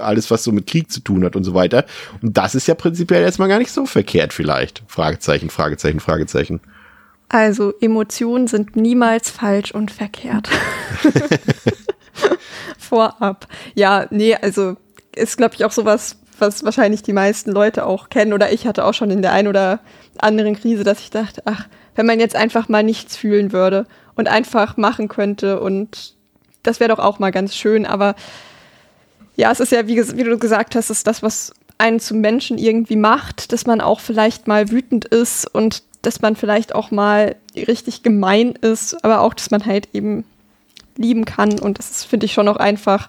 alles 0.00 0.30
was 0.30 0.44
so 0.44 0.52
mit 0.52 0.66
Krieg 0.66 0.90
zu 0.90 1.00
tun 1.00 1.24
hat 1.24 1.36
und 1.36 1.44
so 1.44 1.54
weiter. 1.54 1.84
Und 2.20 2.36
das 2.36 2.54
ist 2.54 2.66
ja 2.66 2.74
prinzipiell 2.74 3.22
erstmal 3.22 3.48
gar 3.48 3.58
nicht 3.58 3.70
so 3.70 3.86
verkehrt 3.86 4.32
vielleicht. 4.32 4.82
Fragezeichen, 4.86 5.50
Fragezeichen, 5.50 6.00
Fragezeichen. 6.00 6.60
Also 7.28 7.72
Emotionen 7.80 8.46
sind 8.46 8.76
niemals 8.76 9.30
falsch 9.30 9.72
und 9.72 9.90
verkehrt. 9.90 10.48
Vorab. 12.78 13.48
Ja, 13.74 14.06
nee, 14.10 14.34
also 14.34 14.76
ist, 15.14 15.36
glaube 15.36 15.54
ich, 15.54 15.64
auch 15.64 15.72
sowas, 15.72 16.16
was 16.38 16.64
wahrscheinlich 16.64 17.02
die 17.02 17.12
meisten 17.12 17.50
Leute 17.50 17.86
auch 17.86 18.08
kennen. 18.08 18.32
Oder 18.32 18.52
ich 18.52 18.66
hatte 18.66 18.84
auch 18.84 18.94
schon 18.94 19.10
in 19.10 19.22
der 19.22 19.32
einen 19.32 19.48
oder 19.48 19.80
anderen 20.18 20.56
Krise, 20.56 20.84
dass 20.84 21.00
ich 21.00 21.10
dachte, 21.10 21.42
ach, 21.44 21.66
wenn 21.94 22.06
man 22.06 22.20
jetzt 22.20 22.36
einfach 22.36 22.68
mal 22.68 22.82
nichts 22.82 23.16
fühlen 23.16 23.52
würde 23.52 23.86
und 24.14 24.28
einfach 24.28 24.76
machen 24.76 25.08
könnte 25.08 25.60
und 25.60 26.14
das 26.62 26.80
wäre 26.80 26.94
doch 26.94 26.98
auch 26.98 27.18
mal 27.18 27.32
ganz 27.32 27.54
schön. 27.54 27.86
Aber 27.86 28.14
ja, 29.36 29.50
es 29.50 29.60
ist 29.60 29.72
ja, 29.72 29.86
wie, 29.88 29.96
wie 30.16 30.24
du 30.24 30.38
gesagt 30.38 30.74
hast, 30.74 30.90
ist 30.90 31.06
das, 31.06 31.22
was 31.22 31.52
einen 31.78 32.00
zum 32.00 32.20
Menschen 32.20 32.58
irgendwie 32.58 32.96
macht, 32.96 33.52
dass 33.52 33.66
man 33.66 33.80
auch 33.80 34.00
vielleicht 34.00 34.46
mal 34.46 34.70
wütend 34.70 35.04
ist 35.06 35.52
und 35.52 35.82
dass 36.02 36.20
man 36.20 36.36
vielleicht 36.36 36.74
auch 36.74 36.90
mal 36.90 37.36
richtig 37.56 38.02
gemein 38.02 38.52
ist, 38.60 39.04
aber 39.04 39.20
auch, 39.20 39.34
dass 39.34 39.50
man 39.50 39.64
halt 39.64 39.88
eben 39.92 40.24
lieben 40.96 41.24
kann. 41.24 41.58
Und 41.58 41.78
das 41.78 42.04
finde 42.04 42.26
ich, 42.26 42.32
schon 42.32 42.48
auch 42.48 42.56
einfach 42.56 43.08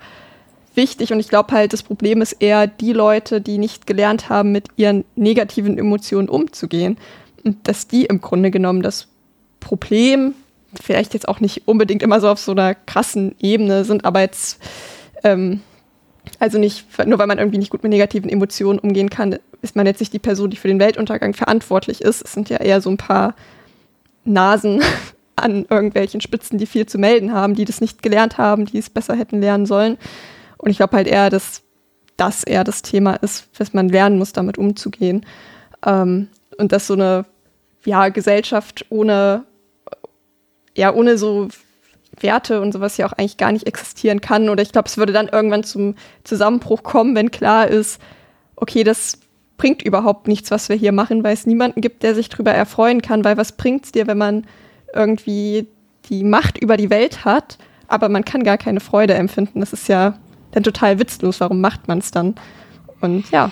wichtig 0.75 1.11
und 1.13 1.19
ich 1.19 1.29
glaube 1.29 1.53
halt, 1.53 1.73
das 1.73 1.83
Problem 1.83 2.21
ist 2.21 2.33
eher 2.33 2.67
die 2.67 2.93
Leute, 2.93 3.41
die 3.41 3.57
nicht 3.57 3.87
gelernt 3.87 4.29
haben, 4.29 4.51
mit 4.51 4.67
ihren 4.75 5.05
negativen 5.15 5.77
Emotionen 5.77 6.29
umzugehen. 6.29 6.97
Und 7.43 7.67
dass 7.67 7.87
die 7.87 8.05
im 8.05 8.21
Grunde 8.21 8.51
genommen 8.51 8.81
das 8.81 9.07
Problem, 9.59 10.33
vielleicht 10.81 11.13
jetzt 11.13 11.27
auch 11.27 11.39
nicht 11.39 11.67
unbedingt 11.67 12.03
immer 12.03 12.19
so 12.19 12.29
auf 12.29 12.39
so 12.39 12.51
einer 12.51 12.75
krassen 12.75 13.35
Ebene 13.39 13.85
sind, 13.85 14.05
aber 14.05 14.21
jetzt, 14.21 14.59
ähm, 15.23 15.61
also 16.39 16.57
nicht, 16.57 16.85
nur 17.05 17.19
weil 17.19 17.27
man 17.27 17.37
irgendwie 17.37 17.57
nicht 17.57 17.69
gut 17.69 17.83
mit 17.83 17.91
negativen 17.91 18.29
Emotionen 18.29 18.79
umgehen 18.79 19.09
kann, 19.09 19.37
ist 19.61 19.75
man 19.75 19.85
jetzt 19.85 19.99
nicht 19.99 20.13
die 20.13 20.19
Person, 20.19 20.49
die 20.49 20.57
für 20.57 20.67
den 20.67 20.79
Weltuntergang 20.79 21.33
verantwortlich 21.33 22.01
ist. 22.01 22.21
Es 22.23 22.33
sind 22.33 22.49
ja 22.49 22.57
eher 22.57 22.81
so 22.81 22.89
ein 22.89 22.97
paar 22.97 23.35
Nasen 24.25 24.81
an 25.35 25.65
irgendwelchen 25.69 26.21
Spitzen, 26.21 26.57
die 26.57 26.65
viel 26.65 26.85
zu 26.85 26.97
melden 26.97 27.33
haben, 27.33 27.55
die 27.55 27.65
das 27.65 27.81
nicht 27.81 28.01
gelernt 28.01 28.37
haben, 28.37 28.65
die 28.65 28.77
es 28.77 28.89
besser 28.89 29.15
hätten 29.15 29.41
lernen 29.41 29.65
sollen. 29.65 29.97
Und 30.63 30.71
ich 30.71 30.77
glaube 30.77 30.95
halt 30.95 31.07
eher, 31.07 31.29
dass 31.29 31.61
das 32.15 32.43
eher 32.43 32.63
das 32.63 32.81
Thema 32.81 33.15
ist, 33.15 33.49
was 33.57 33.73
man 33.73 33.89
lernen 33.89 34.17
muss, 34.17 34.31
damit 34.31 34.57
umzugehen. 34.57 35.25
Ähm, 35.85 36.29
und 36.57 36.71
dass 36.71 36.87
so 36.87 36.93
eine 36.93 37.25
ja, 37.83 38.07
Gesellschaft 38.07 38.85
ohne, 38.89 39.43
ja, 40.73 40.93
ohne 40.93 41.17
so 41.17 41.49
Werte 42.17 42.61
und 42.61 42.71
sowas 42.71 42.95
ja 42.95 43.07
auch 43.07 43.11
eigentlich 43.11 43.35
gar 43.35 43.51
nicht 43.51 43.67
existieren 43.67 44.21
kann. 44.21 44.47
Oder 44.47 44.61
ich 44.61 44.71
glaube, 44.71 44.87
es 44.87 44.97
würde 44.97 45.11
dann 45.11 45.27
irgendwann 45.27 45.65
zum 45.65 45.95
Zusammenbruch 46.23 46.83
kommen, 46.83 47.13
wenn 47.13 47.29
klar 47.29 47.67
ist, 47.67 47.99
okay, 48.55 48.85
das 48.85 49.19
bringt 49.57 49.81
überhaupt 49.81 50.29
nichts, 50.29 50.49
was 50.49 50.69
wir 50.69 50.77
hier 50.77 50.93
machen, 50.93 51.25
weil 51.25 51.33
es 51.33 51.45
niemanden 51.45 51.81
gibt, 51.81 52.03
der 52.03 52.15
sich 52.15 52.29
darüber 52.29 52.51
erfreuen 52.51 53.01
kann, 53.01 53.25
weil 53.25 53.35
was 53.35 53.51
bringt 53.51 53.83
es 53.83 53.91
dir, 53.91 54.07
wenn 54.07 54.17
man 54.17 54.45
irgendwie 54.93 55.67
die 56.05 56.23
Macht 56.23 56.57
über 56.57 56.77
die 56.77 56.89
Welt 56.89 57.25
hat, 57.25 57.57
aber 57.87 58.07
man 58.07 58.23
kann 58.23 58.43
gar 58.45 58.57
keine 58.57 58.79
Freude 58.79 59.15
empfinden. 59.15 59.59
Das 59.59 59.73
ist 59.73 59.89
ja 59.89 60.17
dann 60.53 60.63
total 60.63 60.99
witzlos. 60.99 61.39
Warum 61.39 61.61
macht 61.61 61.87
man 61.87 61.99
es 61.99 62.11
dann? 62.11 62.35
Und 63.01 63.29
ja. 63.31 63.51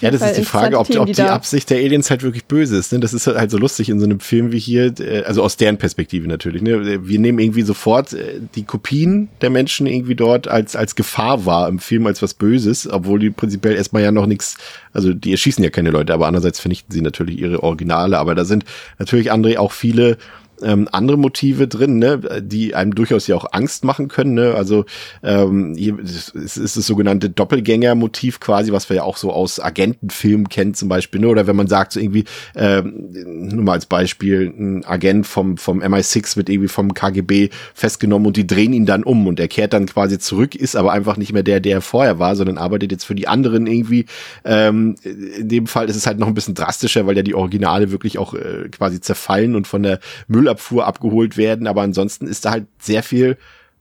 Ja, 0.00 0.12
das 0.12 0.20
Fall 0.20 0.30
ist 0.30 0.38
die 0.38 0.44
Frage, 0.44 0.78
ob, 0.78 0.86
Themen, 0.86 1.00
ob 1.00 1.06
die, 1.06 1.14
die 1.14 1.22
Absicht 1.22 1.68
der 1.68 1.78
Aliens 1.78 2.10
halt 2.10 2.22
wirklich 2.22 2.44
böse 2.44 2.76
ist. 2.76 2.92
Ne? 2.92 3.00
Das 3.00 3.12
ist 3.12 3.26
halt 3.26 3.50
so 3.50 3.58
lustig 3.58 3.88
in 3.88 3.98
so 3.98 4.04
einem 4.04 4.20
Film 4.20 4.52
wie 4.52 4.58
hier, 4.58 4.94
äh, 5.00 5.24
also 5.24 5.42
aus 5.42 5.56
deren 5.56 5.78
Perspektive 5.78 6.28
natürlich. 6.28 6.62
Ne? 6.62 7.04
Wir 7.04 7.18
nehmen 7.18 7.40
irgendwie 7.40 7.62
sofort 7.62 8.12
äh, 8.12 8.40
die 8.54 8.62
Kopien 8.62 9.28
der 9.40 9.50
Menschen 9.50 9.88
irgendwie 9.88 10.14
dort 10.14 10.46
als, 10.46 10.76
als 10.76 10.94
Gefahr 10.94 11.44
wahr 11.44 11.68
im 11.68 11.80
Film, 11.80 12.06
als 12.06 12.22
was 12.22 12.34
Böses, 12.34 12.88
obwohl 12.88 13.18
die 13.18 13.30
prinzipiell 13.30 13.74
erstmal 13.74 14.02
ja 14.02 14.12
noch 14.12 14.26
nichts, 14.26 14.58
also 14.92 15.12
die 15.12 15.32
erschießen 15.32 15.64
ja 15.64 15.70
keine 15.70 15.90
Leute, 15.90 16.14
aber 16.14 16.28
andererseits 16.28 16.60
vernichten 16.60 16.92
sie 16.92 17.02
natürlich 17.02 17.40
ihre 17.40 17.64
Originale. 17.64 18.16
Aber 18.18 18.36
da 18.36 18.44
sind 18.44 18.64
natürlich, 19.00 19.32
André, 19.32 19.58
auch 19.58 19.72
viele 19.72 20.18
ähm, 20.62 20.88
andere 20.92 21.16
Motive 21.16 21.68
drin, 21.68 21.98
ne, 21.98 22.42
die 22.42 22.74
einem 22.74 22.94
durchaus 22.94 23.26
ja 23.26 23.36
auch 23.36 23.46
Angst 23.52 23.84
machen 23.84 24.08
können. 24.08 24.34
Ne? 24.34 24.54
Also 24.54 24.84
ähm, 25.22 25.74
hier 25.76 25.98
ist, 25.98 26.30
ist 26.34 26.76
das 26.76 26.86
sogenannte 26.86 27.30
Doppelgänger-Motiv 27.30 28.40
quasi, 28.40 28.72
was 28.72 28.88
wir 28.88 28.96
ja 28.96 29.02
auch 29.02 29.16
so 29.16 29.32
aus 29.32 29.60
Agentenfilmen 29.60 30.48
kennen 30.48 30.74
zum 30.74 30.88
Beispiel. 30.88 31.20
Ne? 31.20 31.28
Oder 31.28 31.46
wenn 31.46 31.56
man 31.56 31.66
sagt, 31.66 31.92
so 31.92 32.00
irgendwie, 32.00 32.24
ähm, 32.54 33.10
nur 33.10 33.64
mal 33.64 33.72
als 33.72 33.86
Beispiel, 33.86 34.52
ein 34.56 34.84
Agent 34.84 35.26
vom, 35.26 35.56
vom 35.56 35.80
MI6 35.80 36.36
wird 36.36 36.48
irgendwie 36.48 36.68
vom 36.68 36.94
KGB 36.94 37.50
festgenommen 37.74 38.26
und 38.26 38.36
die 38.36 38.46
drehen 38.46 38.72
ihn 38.72 38.86
dann 38.86 39.04
um 39.04 39.26
und 39.26 39.40
er 39.40 39.48
kehrt 39.48 39.72
dann 39.72 39.86
quasi 39.86 40.18
zurück, 40.18 40.54
ist 40.54 40.76
aber 40.76 40.92
einfach 40.92 41.16
nicht 41.16 41.32
mehr 41.32 41.42
der, 41.42 41.60
der 41.60 41.76
er 41.76 41.80
vorher 41.80 42.18
war, 42.18 42.36
sondern 42.36 42.58
arbeitet 42.58 42.92
jetzt 42.92 43.04
für 43.04 43.14
die 43.14 43.28
anderen 43.28 43.66
irgendwie. 43.66 44.06
Ähm, 44.44 44.96
in 45.04 45.48
dem 45.48 45.66
Fall 45.66 45.88
ist 45.88 45.96
es 45.96 46.06
halt 46.06 46.18
noch 46.18 46.26
ein 46.26 46.34
bisschen 46.34 46.54
drastischer, 46.54 47.06
weil 47.06 47.16
ja 47.16 47.22
die 47.22 47.34
Originale 47.34 47.90
wirklich 47.90 48.18
auch 48.18 48.34
äh, 48.34 48.68
quasi 48.70 49.00
zerfallen 49.00 49.54
und 49.54 49.66
von 49.66 49.82
der 49.82 50.00
Müll 50.28 50.48
Müllabfuhr 50.50 50.86
abgeholt 50.86 51.36
werden, 51.36 51.66
aber 51.66 51.82
ansonsten 51.82 52.26
ist 52.26 52.44
da 52.44 52.50
halt 52.52 52.66
sehr 52.78 53.02
viel 53.02 53.36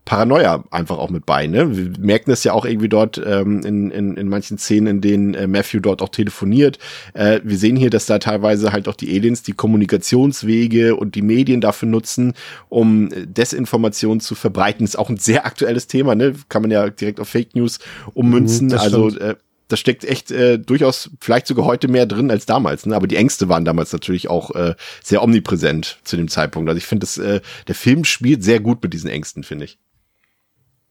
Paranoia 0.05 0.63
einfach 0.71 0.97
auch 0.97 1.11
mit 1.11 1.25
bei. 1.27 1.45
Ne? 1.45 1.75
Wir 1.77 1.91
merken 1.99 2.31
das 2.31 2.43
ja 2.43 2.53
auch 2.53 2.65
irgendwie 2.65 2.89
dort 2.89 3.21
ähm, 3.23 3.61
in, 3.63 3.91
in, 3.91 4.17
in 4.17 4.27
manchen 4.27 4.57
Szenen, 4.57 4.87
in 4.87 5.01
denen 5.01 5.33
äh, 5.35 5.45
Matthew 5.45 5.81
dort 5.81 6.01
auch 6.01 6.09
telefoniert. 6.09 6.79
Äh, 7.13 7.41
wir 7.43 7.57
sehen 7.57 7.75
hier, 7.75 7.91
dass 7.91 8.07
da 8.07 8.17
teilweise 8.17 8.71
halt 8.71 8.87
auch 8.87 8.95
die 8.95 9.15
Aliens 9.15 9.43
die 9.43 9.51
Kommunikationswege 9.51 10.95
und 10.95 11.13
die 11.13 11.21
Medien 11.21 11.61
dafür 11.61 11.89
nutzen, 11.89 12.33
um 12.69 13.11
äh, 13.11 13.27
Desinformation 13.27 14.19
zu 14.19 14.33
verbreiten. 14.33 14.83
ist 14.83 14.97
auch 14.97 15.09
ein 15.09 15.17
sehr 15.17 15.45
aktuelles 15.45 15.85
Thema, 15.85 16.15
ne? 16.15 16.33
Kann 16.47 16.63
man 16.63 16.71
ja 16.71 16.89
direkt 16.89 17.19
auf 17.19 17.29
Fake 17.29 17.55
News 17.55 17.77
ummünzen. 18.15 18.67
Mhm, 18.67 18.73
also 18.73 19.09
äh, 19.09 19.35
da 19.69 19.77
steckt 19.77 20.03
echt 20.03 20.31
äh, 20.31 20.59
durchaus 20.59 21.11
vielleicht 21.21 21.47
sogar 21.47 21.65
heute 21.65 21.87
mehr 21.87 22.05
drin 22.05 22.29
als 22.29 22.45
damals. 22.45 22.85
Ne? 22.85 22.95
Aber 22.95 23.07
die 23.07 23.15
Ängste 23.15 23.47
waren 23.47 23.63
damals 23.63 23.93
natürlich 23.93 24.29
auch 24.29 24.53
äh, 24.55 24.75
sehr 25.01 25.23
omnipräsent 25.23 25.99
zu 26.03 26.17
dem 26.17 26.27
Zeitpunkt. 26.27 26.67
Also 26.69 26.77
ich 26.77 26.85
finde, 26.85 27.07
äh, 27.23 27.39
der 27.67 27.75
Film 27.75 28.03
spielt 28.03 28.43
sehr 28.43 28.59
gut 28.59 28.83
mit 28.83 28.93
diesen 28.93 29.09
Ängsten, 29.09 29.43
finde 29.43 29.65
ich. 29.65 29.79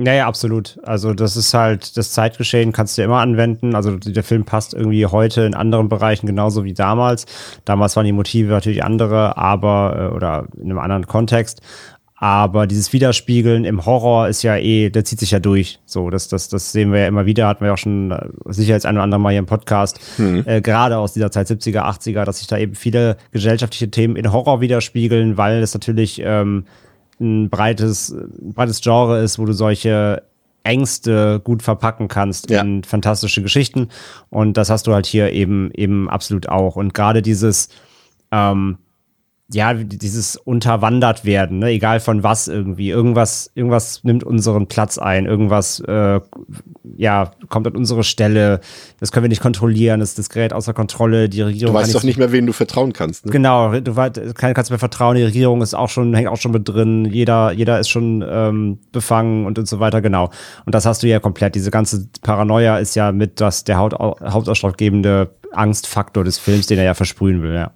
Ja, 0.01 0.13
ja, 0.15 0.29
absolut. 0.29 0.79
Also 0.85 1.13
das 1.13 1.37
ist 1.37 1.53
halt, 1.55 1.97
das 1.97 2.13
Zeitgeschehen 2.13 2.71
kannst 2.71 2.97
du 2.97 3.03
immer 3.03 3.19
anwenden. 3.19 3.75
Also 3.75 3.97
der 3.97 4.23
Film 4.23 4.45
passt 4.45 4.73
irgendwie 4.73 5.05
heute 5.07 5.43
in 5.43 5.55
anderen 5.55 5.89
Bereichen 5.89 6.29
genauso 6.29 6.63
wie 6.63 6.73
damals. 6.73 7.27
Damals 7.65 7.97
waren 7.97 8.07
die 8.07 8.13
Motive 8.13 8.53
natürlich 8.53 8.85
andere, 8.85 9.37
aber, 9.37 10.11
äh, 10.13 10.15
oder 10.15 10.47
in 10.57 10.71
einem 10.71 10.79
anderen 10.79 11.09
Kontext. 11.09 11.63
Aber 12.21 12.67
dieses 12.67 12.93
Widerspiegeln 12.93 13.65
im 13.65 13.87
Horror 13.87 14.27
ist 14.27 14.43
ja 14.43 14.57
eh, 14.57 14.91
der 14.91 15.05
zieht 15.05 15.21
sich 15.21 15.31
ja 15.31 15.39
durch. 15.39 15.79
So, 15.87 16.11
das, 16.11 16.27
das, 16.27 16.49
das 16.49 16.73
sehen 16.73 16.93
wir 16.93 17.01
ja 17.01 17.07
immer 17.07 17.27
wieder, 17.27 17.47
hatten 17.47 17.65
wir 17.65 17.73
auch 17.73 17.79
schon 17.79 18.11
äh, 18.11 18.29
sicher 18.47 18.75
jetzt 18.75 18.87
ein 18.87 18.97
oder 18.97 19.05
andere 19.05 19.21
Mal 19.21 19.31
hier 19.31 19.39
im 19.39 19.47
Podcast, 19.47 20.01
mhm. 20.19 20.43
äh, 20.45 20.61
gerade 20.61 20.99
aus 20.99 21.13
dieser 21.13 21.31
Zeit 21.31 21.47
70er, 21.47 21.83
80er, 21.83 22.25
dass 22.25 22.39
sich 22.39 22.49
da 22.49 22.59
eben 22.59 22.75
viele 22.75 23.19
gesellschaftliche 23.31 23.89
Themen 23.91 24.17
in 24.17 24.33
Horror 24.33 24.61
widerspiegeln, 24.61 25.37
weil 25.37 25.63
es 25.63 25.75
natürlich 25.75 26.21
ähm, 26.25 26.65
ein 27.21 27.51
breites, 27.51 28.11
ein 28.11 28.53
breites 28.53 28.81
Genre 28.81 29.21
ist, 29.21 29.39
wo 29.39 29.45
du 29.45 29.53
solche 29.53 30.25
Ängste 30.65 31.41
gut 31.43 31.63
verpacken 31.63 32.09
kannst 32.09 32.51
ja. 32.51 32.63
in 32.63 32.83
fantastische 32.83 33.43
Geschichten. 33.43 33.91
Und 34.29 34.57
das 34.57 34.71
hast 34.71 34.89
du 34.89 34.93
halt 34.93 35.07
hier 35.07 35.33
eben, 35.33 35.71
eben 35.73 36.11
absolut 36.11 36.49
auch. 36.49 36.75
Und 36.75 36.95
gerade 36.95 37.23
dieses, 37.23 37.69
ähm, 38.33 38.79
ja, 39.51 39.73
dieses 39.73 40.37
unterwandert 40.37 41.25
werden, 41.25 41.61
ne? 41.61 41.69
egal 41.69 42.01
von 42.01 42.23
was 42.23 42.49
irgendwie. 42.49 42.91
Irgendwas, 42.91 43.51
irgendwas 43.55 44.05
nimmt 44.05 44.23
unseren 44.23 44.67
Platz 44.67 44.99
ein, 44.99 45.25
irgendwas, 45.25 45.81
äh, 45.81 46.21
ja, 46.97 47.31
kommt 47.49 47.67
an 47.67 47.75
unsere 47.75 48.05
Stelle. 48.05 48.61
Das 49.01 49.11
können 49.11 49.25
wir 49.25 49.31
nicht 49.31 49.41
kontrollieren, 49.41 50.01
das, 50.01 50.15
das 50.15 50.29
gerät 50.29 50.53
außer 50.53 50.75
Kontrolle. 50.75 51.31
Die 51.31 51.41
Regierung. 51.41 51.75
Du 51.75 51.81
weißt 51.81 51.95
doch 51.95 52.03
nicht 52.03 52.19
mehr, 52.19 52.31
wen 52.31 52.45
du 52.45 52.53
vertrauen 52.53 52.93
kannst. 52.93 53.25
Ne? 53.25 53.33
Genau, 53.33 53.73
du 53.73 53.95
kannst 53.95 54.71
mir 54.71 54.79
vertrauen. 54.79 55.17
Die 55.17 55.23
Regierung 55.23 55.63
ist 55.63 55.73
auch 55.73 55.89
schon, 55.89 56.15
hängt 56.15 56.29
auch 56.29 56.37
schon 56.37 56.53
mit 56.53 56.69
drin. 56.69 57.07
Jeder, 57.07 57.53
jeder 57.53 57.81
ist 57.81 57.89
schon 57.89 58.23
ähm, 58.29 58.79
befangen 58.93 59.47
und, 59.47 59.59
und 59.59 59.67
so 59.67 59.81
weiter. 59.81 60.03
Genau. 60.03 60.31
Und 60.67 60.75
das 60.75 60.85
hast 60.85 61.03
du 61.03 61.07
ja 61.07 61.21
komplett. 61.21 61.55
Diese 61.55 61.71
ganze 61.71 62.09
Paranoia 62.21 62.79
ist 62.79 62.95
ja 62.97 63.13
mit 63.13 63.41
das 63.41 63.65
der 63.65 63.79
Haut, 63.79 63.95
hauptausschlaggebende 63.95 65.31
Angstfaktor 65.53 66.25
des 66.25 66.39
Films, 66.39 66.67
den 66.67 66.79
er 66.79 66.85
ja 66.85 66.95
versprühen 66.95 67.43
will. 67.43 67.55
Ja. 67.55 67.71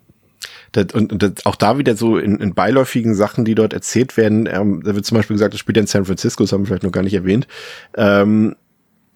Das, 0.72 0.86
und, 0.94 1.12
und 1.12 1.22
das, 1.22 1.46
auch 1.46 1.56
da 1.56 1.78
wieder 1.78 1.96
so 1.96 2.18
in, 2.18 2.38
in 2.38 2.54
beiläufigen 2.54 3.14
Sachen, 3.14 3.44
die 3.44 3.54
dort 3.54 3.72
erzählt 3.72 4.16
werden, 4.16 4.48
ähm, 4.50 4.82
da 4.84 4.94
wird 4.94 5.04
zum 5.04 5.16
Beispiel 5.16 5.34
gesagt, 5.34 5.54
das 5.54 5.60
spielt 5.60 5.76
ja 5.76 5.82
in 5.82 5.86
San 5.86 6.04
Francisco, 6.04 6.42
das 6.42 6.52
haben 6.52 6.62
wir 6.62 6.68
vielleicht 6.68 6.82
noch 6.82 6.92
gar 6.92 7.02
nicht 7.02 7.14
erwähnt. 7.14 7.46
Ähm, 7.96 8.56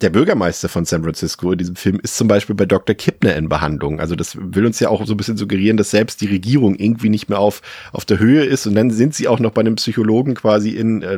der 0.03 0.11
Bürgermeister 0.11 0.69
von 0.69 0.85
San 0.85 1.03
Francisco 1.03 1.53
in 1.53 1.59
diesem 1.59 1.77
Film 1.77 1.99
ist 2.03 2.17
zum 2.19 2.29
Beispiel 2.29 2.55
bei 2.55 2.67
Dr. 2.67 2.95
Kippner 2.95 3.35
in 3.35 3.49
Behandlung. 3.49 3.99
Also 3.99 4.15
das 4.15 4.37
will 4.39 4.67
uns 4.67 4.79
ja 4.79 4.91
auch 4.91 5.07
so 5.07 5.15
ein 5.15 5.17
bisschen 5.17 5.39
suggerieren, 5.39 5.79
dass 5.79 5.91
selbst 5.91 6.21
die 6.21 6.27
Regierung 6.27 6.75
irgendwie 6.75 7.09
nicht 7.09 7.31
mehr 7.31 7.39
auf, 7.39 7.63
auf 7.93 8.05
der 8.05 8.19
Höhe 8.19 8.45
ist. 8.45 8.67
Und 8.67 8.75
dann 8.75 8.91
sind 8.91 9.15
sie 9.15 9.27
auch 9.27 9.41
noch 9.41 9.53
bei 9.53 9.61
einem 9.61 9.77
Psychologen 9.77 10.35
quasi 10.35 10.71
in, 10.71 11.03
äh, 11.03 11.15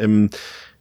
im, 0.00 0.30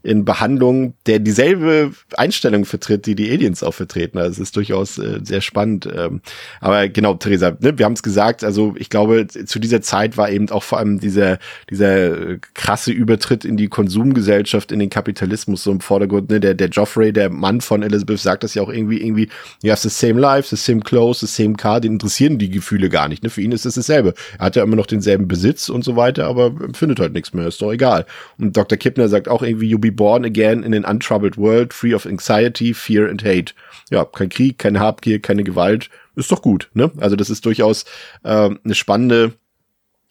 in 0.01 0.23
Behandlung, 0.23 0.93
der 1.07 1.19
dieselbe 1.19 1.91
Einstellung 2.15 2.63
vertritt, 2.63 3.05
die 3.05 3.15
die 3.15 3.29
Aliens 3.31 3.63
auch 3.63 3.73
vertreten. 3.73 4.17
Also 4.17 4.31
es 4.31 4.39
ist 4.39 4.55
durchaus 4.55 4.97
äh, 4.97 5.19
sehr 5.23 5.41
spannend. 5.41 5.89
Ähm, 5.93 6.21
aber 6.61 6.87
genau, 6.87 7.15
Theresa, 7.15 7.57
ne, 7.59 7.77
wir 7.77 7.85
haben 7.85 7.93
es 7.93 8.03
gesagt, 8.03 8.45
also 8.45 8.73
ich 8.77 8.89
glaube, 8.89 9.27
zu 9.27 9.59
dieser 9.59 9.81
Zeit 9.81 10.15
war 10.15 10.29
eben 10.29 10.49
auch 10.51 10.63
vor 10.63 10.77
allem 10.77 10.99
dieser, 11.01 11.37
dieser 11.69 12.37
krasse 12.53 12.93
Übertritt 12.93 13.43
in 13.43 13.57
die 13.57 13.67
Konsumgesellschaft, 13.67 14.71
in 14.71 14.79
den 14.79 14.89
Kapitalismus 14.89 15.63
so 15.63 15.71
im 15.71 15.81
Vordergrund. 15.81 16.29
Ne? 16.29 16.39
Der, 16.39 16.53
der 16.53 16.69
Joffrey, 16.69 17.11
der 17.11 17.29
Mann 17.29 17.59
von 17.59 17.83
Elizabeth, 17.83 18.19
sagt 18.19 18.43
das 18.45 18.53
ja 18.53 18.61
auch 18.61 18.69
irgendwie, 18.69 19.01
irgendwie, 19.01 19.27
you 19.61 19.69
have 19.69 19.81
the 19.81 19.89
same 19.89 20.19
life, 20.19 20.47
the 20.47 20.55
same 20.55 20.79
clothes, 20.79 21.19
the 21.19 21.27
same 21.27 21.55
car, 21.55 21.81
den 21.81 21.93
interessieren 21.93 22.37
die 22.37 22.49
Gefühle 22.49 22.87
gar 22.87 23.09
nicht. 23.09 23.23
Ne? 23.23 23.29
Für 23.29 23.41
ihn 23.41 23.51
ist 23.51 23.65
es 23.65 23.75
dasselbe. 23.75 24.13
Er 24.37 24.45
hat 24.45 24.55
ja 24.55 24.63
immer 24.63 24.77
noch 24.77 24.87
denselben 24.87 25.27
Besitz 25.27 25.67
und 25.67 25.83
so 25.83 25.97
weiter, 25.97 26.25
aber 26.27 26.53
findet 26.73 27.01
halt 27.01 27.11
nichts 27.11 27.33
mehr, 27.33 27.47
ist 27.47 27.61
doch 27.61 27.73
egal. 27.73 28.05
Und 28.37 28.55
Dr. 28.55 28.77
Kippner 28.77 29.09
sagt 29.09 29.27
auch 29.27 29.43
irgendwie, 29.43 29.67
you 29.67 29.77
be 29.77 29.88
born 29.89 30.25
again 30.25 30.63
in 30.63 30.73
an 30.73 30.85
untroubled 30.85 31.37
world, 31.37 31.73
free 31.73 31.93
of 31.93 32.05
anxiety, 32.05 32.73
fear 32.73 33.09
and 33.09 33.23
hate. 33.23 33.53
Ja, 33.89 34.05
kein 34.05 34.29
Krieg, 34.29 34.57
keine 34.57 34.79
Habgier, 34.79 35.19
keine 35.19 35.43
Gewalt, 35.43 35.89
ist 36.15 36.31
doch 36.31 36.41
gut, 36.41 36.69
ne? 36.73 36.91
Also 36.97 37.15
das 37.15 37.29
ist 37.29 37.45
durchaus 37.45 37.85
äh, 38.23 38.49
eine 38.63 38.75
spannende 38.75 39.33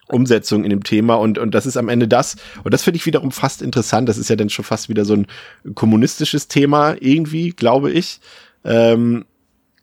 Umsetzung 0.08 0.64
in 0.64 0.70
dem 0.70 0.84
Thema 0.84 1.16
und, 1.16 1.38
und 1.38 1.54
das 1.54 1.66
ist 1.66 1.76
am 1.76 1.88
Ende 1.88 2.08
das, 2.08 2.36
und 2.64 2.72
das 2.72 2.82
finde 2.82 2.96
ich 2.96 3.06
wiederum 3.06 3.30
fast 3.30 3.62
interessant, 3.62 4.08
das 4.08 4.18
ist 4.18 4.30
ja 4.30 4.36
dann 4.36 4.48
schon 4.48 4.64
fast 4.64 4.88
wieder 4.88 5.04
so 5.04 5.14
ein 5.14 5.26
kommunistisches 5.74 6.48
Thema 6.48 6.96
irgendwie, 7.00 7.50
glaube 7.50 7.90
ich. 7.90 8.20
Ähm, 8.64 9.26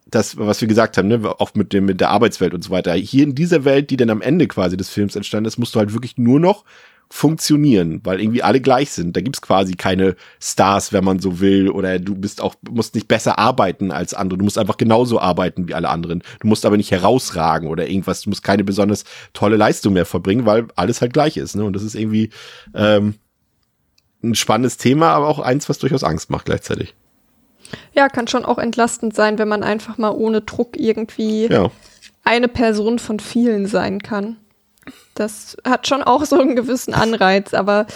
das, 0.07 0.37
was 0.37 0.61
wir 0.61 0.67
gesagt 0.67 0.97
haben, 0.97 1.07
ne, 1.07 1.21
auch 1.39 1.53
mit 1.55 1.73
dem, 1.73 1.85
mit 1.85 1.99
der 1.99 2.09
Arbeitswelt 2.09 2.53
und 2.53 2.63
so 2.63 2.69
weiter. 2.69 2.93
Hier 2.93 3.23
in 3.23 3.35
dieser 3.35 3.65
Welt, 3.65 3.89
die 3.89 3.97
dann 3.97 4.09
am 4.09 4.21
Ende 4.21 4.47
quasi 4.47 4.77
des 4.77 4.89
Films 4.89 5.15
entstanden 5.15 5.47
ist, 5.47 5.57
musst 5.57 5.75
du 5.75 5.79
halt 5.79 5.93
wirklich 5.93 6.17
nur 6.17 6.39
noch 6.39 6.63
funktionieren, 7.09 8.01
weil 8.03 8.19
irgendwie 8.19 8.43
alle 8.43 8.59
gleich 8.59 8.91
sind. 8.91 9.15
Da 9.15 9.21
gibt's 9.21 9.41
quasi 9.41 9.75
keine 9.75 10.15
Stars, 10.41 10.91
wenn 10.91 11.03
man 11.03 11.19
so 11.19 11.39
will, 11.39 11.69
oder 11.69 11.99
du 11.99 12.15
bist 12.15 12.41
auch, 12.41 12.55
musst 12.69 12.95
nicht 12.95 13.07
besser 13.07 13.37
arbeiten 13.37 13.91
als 13.91 14.13
andere. 14.13 14.37
Du 14.37 14.43
musst 14.43 14.57
einfach 14.57 14.77
genauso 14.77 15.19
arbeiten 15.19 15.67
wie 15.67 15.73
alle 15.73 15.89
anderen. 15.89 16.23
Du 16.39 16.47
musst 16.47 16.65
aber 16.65 16.77
nicht 16.77 16.91
herausragen 16.91 17.69
oder 17.69 17.87
irgendwas. 17.87 18.21
Du 18.21 18.29
musst 18.29 18.43
keine 18.43 18.63
besonders 18.63 19.05
tolle 19.33 19.55
Leistung 19.55 19.93
mehr 19.93 20.05
verbringen, 20.05 20.45
weil 20.45 20.67
alles 20.75 21.01
halt 21.01 21.13
gleich 21.13 21.37
ist. 21.37 21.55
Ne? 21.55 21.63
Und 21.63 21.73
das 21.73 21.83
ist 21.83 21.95
irgendwie 21.95 22.31
ähm, 22.73 23.15
ein 24.23 24.35
spannendes 24.35 24.77
Thema, 24.77 25.11
aber 25.11 25.27
auch 25.27 25.39
eins, 25.39 25.69
was 25.69 25.77
durchaus 25.77 26.03
Angst 26.03 26.29
macht 26.29 26.45
gleichzeitig. 26.45 26.95
Ja, 27.93 28.09
kann 28.09 28.27
schon 28.27 28.45
auch 28.45 28.57
entlastend 28.57 29.15
sein, 29.15 29.37
wenn 29.37 29.47
man 29.47 29.63
einfach 29.63 29.97
mal 29.97 30.11
ohne 30.11 30.41
Druck 30.41 30.77
irgendwie 30.77 31.47
ja. 31.47 31.71
eine 32.23 32.47
Person 32.47 32.99
von 32.99 33.19
vielen 33.19 33.67
sein 33.67 34.01
kann. 34.01 34.37
Das 35.13 35.57
hat 35.63 35.87
schon 35.87 36.03
auch 36.03 36.25
so 36.25 36.39
einen 36.39 36.55
gewissen 36.55 36.93
Anreiz, 36.93 37.53
aber 37.53 37.87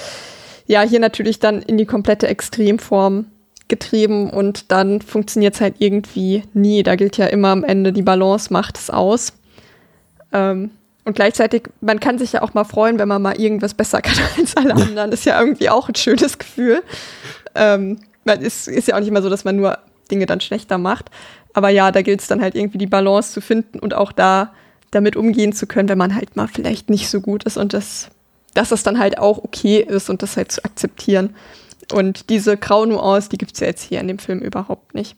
ja, 0.66 0.82
hier 0.82 1.00
natürlich 1.00 1.40
dann 1.40 1.62
in 1.62 1.78
die 1.78 1.86
komplette 1.86 2.28
Extremform 2.28 3.26
getrieben 3.68 4.30
und 4.30 4.72
dann 4.72 5.02
funktioniert 5.02 5.56
es 5.56 5.62
halt 5.62 5.76
irgendwie 5.80 6.44
nie. 6.54 6.84
Da 6.84 6.96
gilt 6.96 7.18
ja 7.18 7.28
immer 7.28 7.50
am 7.50 7.64
Ende, 7.64 7.94
die 7.94 8.02
Balance 8.02 8.52
macht 8.52 8.78
es 8.78 8.90
aus. 8.90 9.34
Ähm, 10.32 10.72
und 11.06 11.16
gleichzeitig, 11.16 11.64
man 11.82 12.00
kann 12.00 12.20
sich 12.20 12.34
ja 12.34 12.42
auch 12.42 12.54
mal 12.54 12.66
freuen, 12.66 13.00
wenn 13.00 13.08
man 13.08 13.22
mal 13.22 13.40
irgendwas 13.40 13.74
besser 13.74 14.02
kann 14.02 14.16
als 14.38 14.58
alle 14.58 14.76
anderen. 14.76 15.12
Das 15.12 15.22
ist 15.22 15.26
ja 15.26 15.40
irgendwie 15.40 15.70
auch 15.70 15.88
ein 15.88 15.96
schönes 15.96 16.38
Gefühl. 16.38 16.84
Ähm, 17.56 18.00
man 18.26 18.42
ist, 18.42 18.68
ist 18.68 18.88
ja 18.88 18.96
auch 18.96 19.00
nicht 19.00 19.10
immer 19.10 19.22
so, 19.22 19.30
dass 19.30 19.46
man 19.46 19.56
nur 19.56 19.80
Dinge 20.12 20.26
dann 20.26 20.42
schlechter 20.42 20.78
macht. 20.78 21.10
Aber 21.54 21.70
ja, 21.70 21.92
da 21.92 22.02
gilt 22.02 22.22
es 22.22 22.28
dann 22.28 22.42
halt 22.42 22.56
irgendwie 22.56 22.78
die 22.78 22.88
Balance 22.88 23.34
zu 23.34 23.42
finden 23.42 23.80
und 23.80 23.94
auch 23.94 24.12
da 24.12 24.54
damit 24.92 25.16
umgehen 25.16 25.54
zu 25.54 25.68
können, 25.68 25.90
wenn 25.90 25.98
man 25.98 26.16
halt 26.16 26.36
mal 26.36 26.48
vielleicht 26.48 26.90
nicht 26.90 27.10
so 27.10 27.22
gut 27.22 27.44
ist 27.44 27.58
und 27.58 27.74
das, 27.74 28.10
dass 28.54 28.70
das 28.70 28.84
dann 28.84 29.00
halt 29.00 29.18
auch 29.18 29.38
okay 29.38 29.80
ist 29.80 30.10
und 30.10 30.22
das 30.22 30.38
halt 30.38 30.52
zu 30.52 30.64
akzeptieren. 30.64 31.36
Und 31.92 32.30
diese 32.30 32.58
Grau-Nuance, 32.58 33.30
die 33.30 33.38
gibt 33.38 33.54
es 33.54 33.60
ja 33.60 33.68
jetzt 33.68 33.84
hier 33.84 34.00
in 34.00 34.08
dem 34.08 34.20
Film 34.20 34.40
überhaupt 34.40 34.94
nicht. 34.94 35.16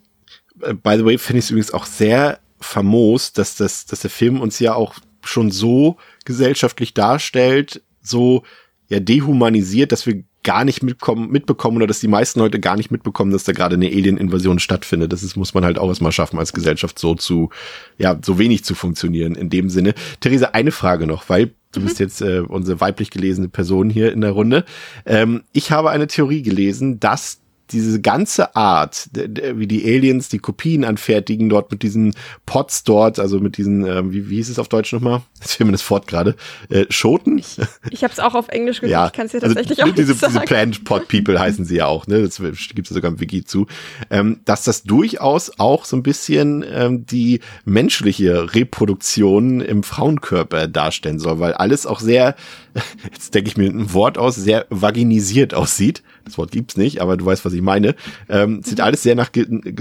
Äh, 0.61 0.74
by 0.74 0.95
the 0.97 1.05
way, 1.05 1.17
finde 1.17 1.39
ich 1.39 1.45
es 1.45 1.51
übrigens 1.51 1.74
auch 1.74 1.86
sehr 1.86 2.39
famos, 2.59 3.34
dass, 3.34 3.55
das, 3.55 3.86
dass 3.86 4.01
der 4.01 4.09
Film 4.09 4.39
uns 4.39 4.59
ja 4.59 4.76
auch 4.76 4.95
schon 5.24 5.51
so 5.51 5.97
gesellschaftlich 6.26 6.93
darstellt, 6.93 7.82
so 8.01 8.43
ja 8.88 8.99
dehumanisiert, 8.99 9.91
dass 9.91 10.05
wir 10.05 10.24
gar 10.43 10.65
nicht 10.65 10.81
mitkommen, 10.81 11.29
mitbekommen 11.29 11.77
oder 11.77 11.87
dass 11.87 11.99
die 11.99 12.07
meisten 12.07 12.39
Leute 12.39 12.59
gar 12.59 12.75
nicht 12.75 12.91
mitbekommen, 12.91 13.31
dass 13.31 13.43
da 13.43 13.51
gerade 13.51 13.75
eine 13.75 13.87
Alien-Invasion 13.87 14.59
stattfindet. 14.59 15.13
Das 15.13 15.23
ist, 15.23 15.35
muss 15.35 15.53
man 15.53 15.63
halt 15.63 15.77
auch 15.77 15.89
erstmal 15.89 16.11
schaffen, 16.11 16.39
als 16.39 16.53
Gesellschaft 16.53 16.97
so 16.97 17.15
zu, 17.15 17.49
ja, 17.97 18.17
so 18.23 18.39
wenig 18.39 18.63
zu 18.63 18.73
funktionieren 18.73 19.35
in 19.35 19.49
dem 19.49 19.69
Sinne. 19.69 19.93
Theresa, 20.19 20.47
eine 20.53 20.71
Frage 20.71 21.05
noch, 21.05 21.29
weil 21.29 21.53
du 21.71 21.79
mhm. 21.79 21.85
bist 21.85 21.99
jetzt 21.99 22.21
äh, 22.21 22.39
unsere 22.39 22.81
weiblich 22.81 23.11
gelesene 23.11 23.49
Person 23.49 23.89
hier 23.89 24.11
in 24.11 24.21
der 24.21 24.31
Runde. 24.31 24.65
Ähm, 25.05 25.43
ich 25.53 25.71
habe 25.71 25.91
eine 25.91 26.07
Theorie 26.07 26.41
gelesen, 26.41 26.99
dass 26.99 27.39
diese 27.72 28.01
ganze 28.01 28.55
Art, 28.55 29.09
wie 29.13 29.67
die 29.67 29.84
Aliens 29.86 30.30
die 30.30 30.39
Kopien 30.39 30.84
anfertigen, 30.84 31.49
dort 31.49 31.72
mit 31.72 31.84
diesen 31.84 32.13
Pots 32.45 32.84
dort, 32.84 33.19
also 33.19 33.39
mit 33.39 33.57
diesen, 33.57 33.86
äh, 33.86 34.11
wie, 34.11 34.30
wie 34.30 34.36
hieß 34.36 34.49
es 34.49 34.59
auf 34.59 34.67
Deutsch 34.67 34.93
nochmal? 34.93 35.22
Jetzt 35.39 35.53
fehlt 35.53 35.65
mir 35.65 35.72
das 35.72 35.82
Fort 35.82 36.07
gerade. 36.07 36.36
Äh, 36.69 36.86
Schoten? 36.89 37.38
Ich, 37.38 37.57
ich 37.89 38.03
habe 38.03 38.13
es 38.13 38.19
auch 38.19 38.36
auf 38.36 38.49
Englisch 38.49 38.82
gesagt, 38.82 38.91
ja, 38.91 39.07
ich 39.07 39.13
kann 39.13 39.26
es 39.26 39.32
dir 39.32 39.41
also 39.41 39.55
tatsächlich 39.55 39.80
also, 39.80 39.91
auch 39.91 39.95
diese, 39.95 40.11
nicht 40.11 40.22
sagen. 40.22 40.34
Diese 40.34 40.45
Plant 40.45 40.84
Pot 40.84 41.07
People 41.07 41.39
heißen 41.39 41.65
sie 41.65 41.78
ja 41.78 41.88
auch, 41.88 42.07
ne? 42.07 42.22
Das 42.22 42.39
gibt 42.74 42.89
es 42.89 42.93
sogar 42.93 43.11
im 43.11 43.19
Wiki 43.19 43.43
zu. 43.43 43.67
Ähm, 44.09 44.41
dass 44.45 44.63
das 44.63 44.84
durchaus 44.84 45.59
auch 45.59 45.86
so 45.86 45.95
ein 45.95 46.03
bisschen 46.03 46.63
ähm, 46.72 47.05
die 47.05 47.39
menschliche 47.65 48.53
Reproduktion 48.53 49.61
im 49.61 49.84
Frauenkörper 49.84 50.67
darstellen 50.67 51.19
soll, 51.19 51.39
weil 51.39 51.53
alles 51.53 51.86
auch 51.86 51.99
sehr, 51.99 52.36
jetzt 53.11 53.34
denke 53.34 53.49
ich 53.49 53.57
mir 53.57 53.69
ein 53.69 53.93
Wort 53.93 54.17
aus, 54.17 54.36
sehr 54.36 54.65
vaginisiert 54.69 55.53
aussieht 55.53 56.03
das 56.26 56.38
Wort 56.38 56.51
gibt's 56.51 56.78
nicht, 56.78 57.01
aber 57.01 57.17
du 57.17 57.26
weißt, 57.26 57.45
was 57.45 57.53
ich 57.53 57.61
meine. 57.61 57.95
Ähm, 58.30 58.61
sieht 58.63 58.78
mhm. 58.78 58.84
alles 58.84 59.03
sehr 59.03 59.15
nach, 59.15 59.32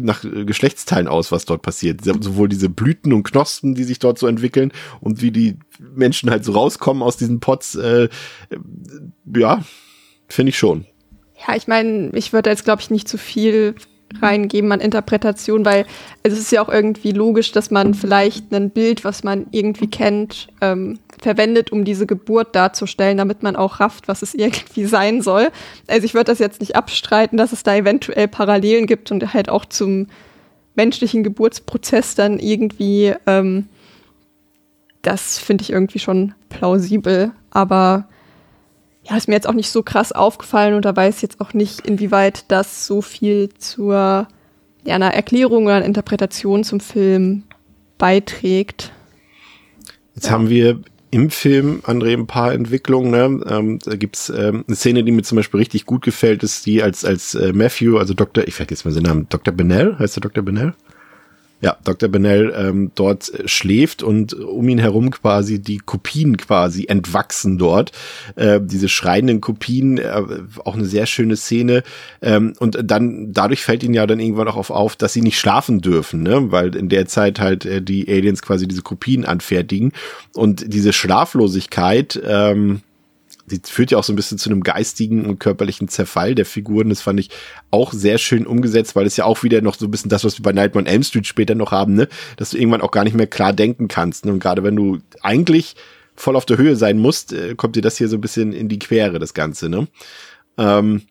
nach 0.01 0.23
Geschlechtsteilen 0.23 1.09
aus, 1.09 1.33
was 1.33 1.45
dort 1.45 1.63
passiert. 1.63 2.03
Sowohl 2.05 2.49
diese 2.49 2.69
Blüten 2.69 3.13
und 3.13 3.25
Knospen, 3.25 3.75
die 3.75 3.85
sich 3.85 3.99
dort 3.99 4.19
so 4.19 4.27
entwickeln 4.27 4.73
und 5.01 5.23
wie 5.23 5.31
die 5.31 5.57
Menschen 5.79 6.31
halt 6.31 6.45
so 6.45 6.53
rauskommen 6.53 7.03
aus 7.03 7.17
diesen 7.17 7.41
Pots. 7.41 7.75
Äh, 7.75 8.09
ja, 9.35 9.63
finde 10.29 10.51
ich 10.51 10.59
schon. 10.59 10.87
Ja, 11.47 11.57
ich 11.57 11.69
meine, 11.69 12.11
ich 12.15 12.33
würde 12.33 12.51
jetzt, 12.51 12.65
glaube 12.65 12.83
ich, 12.83 12.91
nicht 12.91 13.09
zu 13.09 13.19
viel 13.19 13.75
reingeben 14.21 14.73
an 14.73 14.81
Interpretation, 14.81 15.65
weil 15.65 15.87
es 16.23 16.37
ist 16.37 16.51
ja 16.51 16.63
auch 16.63 16.69
irgendwie 16.69 17.13
logisch, 17.13 17.53
dass 17.53 17.71
man 17.71 17.95
vielleicht 17.95 18.53
ein 18.53 18.71
Bild, 18.71 19.05
was 19.05 19.23
man 19.23 19.47
irgendwie 19.53 19.89
kennt, 19.89 20.49
ähm, 20.61 20.99
verwendet, 21.23 21.73
um 21.73 21.85
diese 21.85 22.07
Geburt 22.07 22.55
darzustellen, 22.55 23.19
damit 23.19 23.43
man 23.43 23.57
auch 23.57 23.81
rafft, 23.81 24.09
was 24.09 24.23
es 24.23 24.35
irgendwie 24.35 24.85
sein 24.87 25.23
soll. 25.23 25.49
Also 25.87 26.05
ich 26.05 26.15
würde 26.15 26.27
das 26.27 26.39
jetzt 26.39 26.61
nicht 26.61 26.77
abstreiten, 26.77 27.37
dass 27.37 27.53
es 27.53 27.63
da 27.63 27.75
eventuell 27.75 28.29
Parallelen 28.29 28.87
gibt 28.87 29.11
und 29.11 29.35
halt 29.35 29.49
auch 29.49 29.65
zum 29.65 30.07
menschlichen 30.75 31.23
Geburtsprozess 31.23 32.15
dann 32.15 32.39
irgendwie, 32.39 33.15
ähm, 33.27 33.69
das 35.03 35.39
finde 35.39 35.63
ich 35.63 35.71
irgendwie 35.71 35.99
schon 35.99 36.35
plausibel, 36.49 37.33
aber 37.51 38.09
ja, 39.03 39.17
ist 39.17 39.29
mir 39.29 39.35
jetzt 39.35 39.49
auch 39.49 39.55
nicht 39.55 39.71
so 39.71 39.83
krass 39.83 40.13
aufgefallen 40.13 40.75
und 40.75 40.85
da 40.85 40.95
weiß 40.95 41.23
jetzt 41.23 41.41
auch 41.41 41.55
nicht, 41.55 41.87
inwieweit 41.87 42.45
das 42.49 42.87
so 42.87 43.01
viel 43.03 43.49
zur 43.59 44.29
ja, 44.85 44.95
einer 44.95 45.13
Erklärung 45.15 45.65
oder 45.65 45.77
einer 45.77 45.87
Interpretation 45.87 46.65
zum 46.65 46.81
Film 46.81 47.45
beiträgt. 47.99 48.93
Jetzt 50.15 50.27
ja. 50.27 50.33
haben 50.33 50.49
wir 50.49 50.81
im 51.11 51.31
Film, 51.31 51.81
André, 51.85 52.13
ein 52.13 52.27
paar 52.27 52.53
Entwicklungen. 52.53 53.11
Ne? 53.11 53.45
Ähm, 53.49 53.79
da 53.81 53.97
gibt's 53.97 54.31
ähm, 54.31 54.65
eine 54.67 54.77
Szene, 54.77 55.05
die 55.05 55.13
mir 55.13 55.23
zum 55.23 55.37
Beispiel 55.37 55.59
richtig 55.59 55.87
gut 55.87 56.03
gefällt, 56.03 56.43
ist 56.43 56.67
die 56.67 56.83
als, 56.83 57.05
als 57.05 57.35
äh, 57.35 57.53
Matthew, 57.53 57.99
also 57.99 58.15
Dr., 58.15 58.47
ich 58.47 58.55
vergesse 58.55 58.89
mal 58.89 58.95
den 58.95 59.03
Namen, 59.05 59.27
Dr. 59.29 59.53
Bennell, 59.53 59.97
heißt 59.99 60.17
der 60.17 60.23
Dr. 60.23 60.45
Bennell? 60.45 60.75
Ja, 61.63 61.77
Dr. 61.85 62.09
Bennell 62.09 62.55
ähm, 62.57 62.91
dort 62.95 63.33
äh, 63.35 63.47
schläft 63.47 64.03
und 64.03 64.33
um 64.33 64.69
ihn 64.69 64.79
herum 64.79 65.11
quasi 65.11 65.61
die 65.61 65.79
Kopien 65.79 66.39
quasi 66.39 66.87
entwachsen 66.87 67.59
dort. 67.59 67.93
Äh, 68.37 68.61
diese 68.63 68.89
schreienden 68.89 69.41
Kopien, 69.41 69.99
äh, 69.99 70.23
auch 70.65 70.75
eine 70.75 70.87
sehr 70.87 71.05
schöne 71.05 71.37
Szene. 71.37 71.83
Ähm, 72.23 72.55
und 72.59 72.79
dann, 72.83 73.33
dadurch 73.33 73.63
fällt 73.63 73.83
ihnen 73.83 73.95
ja 73.95 74.07
dann 74.07 74.21
irgendwann 74.21 74.49
auch 74.49 74.57
auf, 74.57 74.71
auf, 74.71 74.97
dass 74.97 75.13
sie 75.13 75.23
nicht 75.23 75.39
schlafen 75.39 75.81
dürfen, 75.81 76.23
ne? 76.23 76.51
weil 76.51 76.75
in 76.75 76.89
der 76.89 77.07
Zeit 77.07 77.41
halt 77.41 77.67
äh, 77.67 77.83
die 77.83 78.09
Aliens 78.09 78.41
quasi 78.41 78.67
diese 78.67 78.83
Kopien 78.83 79.27
anfertigen. 79.27 79.93
Und 80.35 80.73
diese 80.73 80.95
Schlaflosigkeit, 80.95 82.21
ähm, 82.27 82.81
die 83.51 83.61
führt 83.65 83.91
ja 83.91 83.99
auch 83.99 84.05
so 84.05 84.13
ein 84.13 84.17
bisschen 84.17 84.39
zu 84.39 84.51
einem 84.51 84.63
geistigen 84.63 85.27
und 85.27 85.39
körperlichen 85.41 85.89
Zerfall 85.89 86.35
der 86.35 86.47
Figuren. 86.47 86.89
Das 86.89 87.01
fand 87.01 87.21
ich 87.21 87.31
auch 87.71 87.93
sehr 87.93 88.19
schön 88.19 88.47
umgesetzt, 88.47 88.97
weil 88.97 89.07
es 89.07 89.17
ja 89.17 89.25
auch 89.25 89.43
wieder 89.43 89.61
noch 89.61 89.77
so 89.77 89.87
ein 89.87 89.91
bisschen 89.91 90.09
das, 90.09 90.25
was 90.25 90.39
wir 90.39 90.43
bei 90.43 90.53
Nightmare 90.53 90.85
on 90.85 90.91
Elm 90.91 91.03
Street 91.03 91.27
später 91.27 91.55
noch 91.55 91.73
haben, 91.73 91.95
ne, 91.95 92.09
dass 92.37 92.51
du 92.51 92.59
irgendwann 92.59 92.81
auch 92.81 92.91
gar 92.91 93.05
nicht 93.05 93.17
mehr 93.17 93.27
klar 93.27 93.53
denken 93.53 93.89
kannst. 93.89 94.25
Ne? 94.25 94.33
Und 94.33 94.41
gerade 94.41 94.63
wenn 94.63 94.77
du 94.77 94.99
eigentlich 95.23 95.77
voll 96.15 96.37
auf 96.37 96.47
der 96.47 96.59
Höhe 96.59 96.77
sein 96.77 96.99
musst, 96.99 97.33
äh, 97.33 97.55
kommt 97.55 97.77
dir 97.77 97.83
das 97.83 97.97
hier 97.97 98.09
so 98.09 98.17
ein 98.17 98.21
bisschen 98.21 98.53
in 98.53 98.69
die 98.69 98.79
Quere, 98.79 99.19
das 99.19 99.35
Ganze, 99.35 99.69
ne? 99.69 99.89
Ähm, 100.59 101.03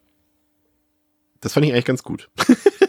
das 1.42 1.54
fand 1.54 1.66
ich 1.66 1.74
eigentlich 1.74 1.86
ganz 1.86 2.04
gut. 2.04 2.30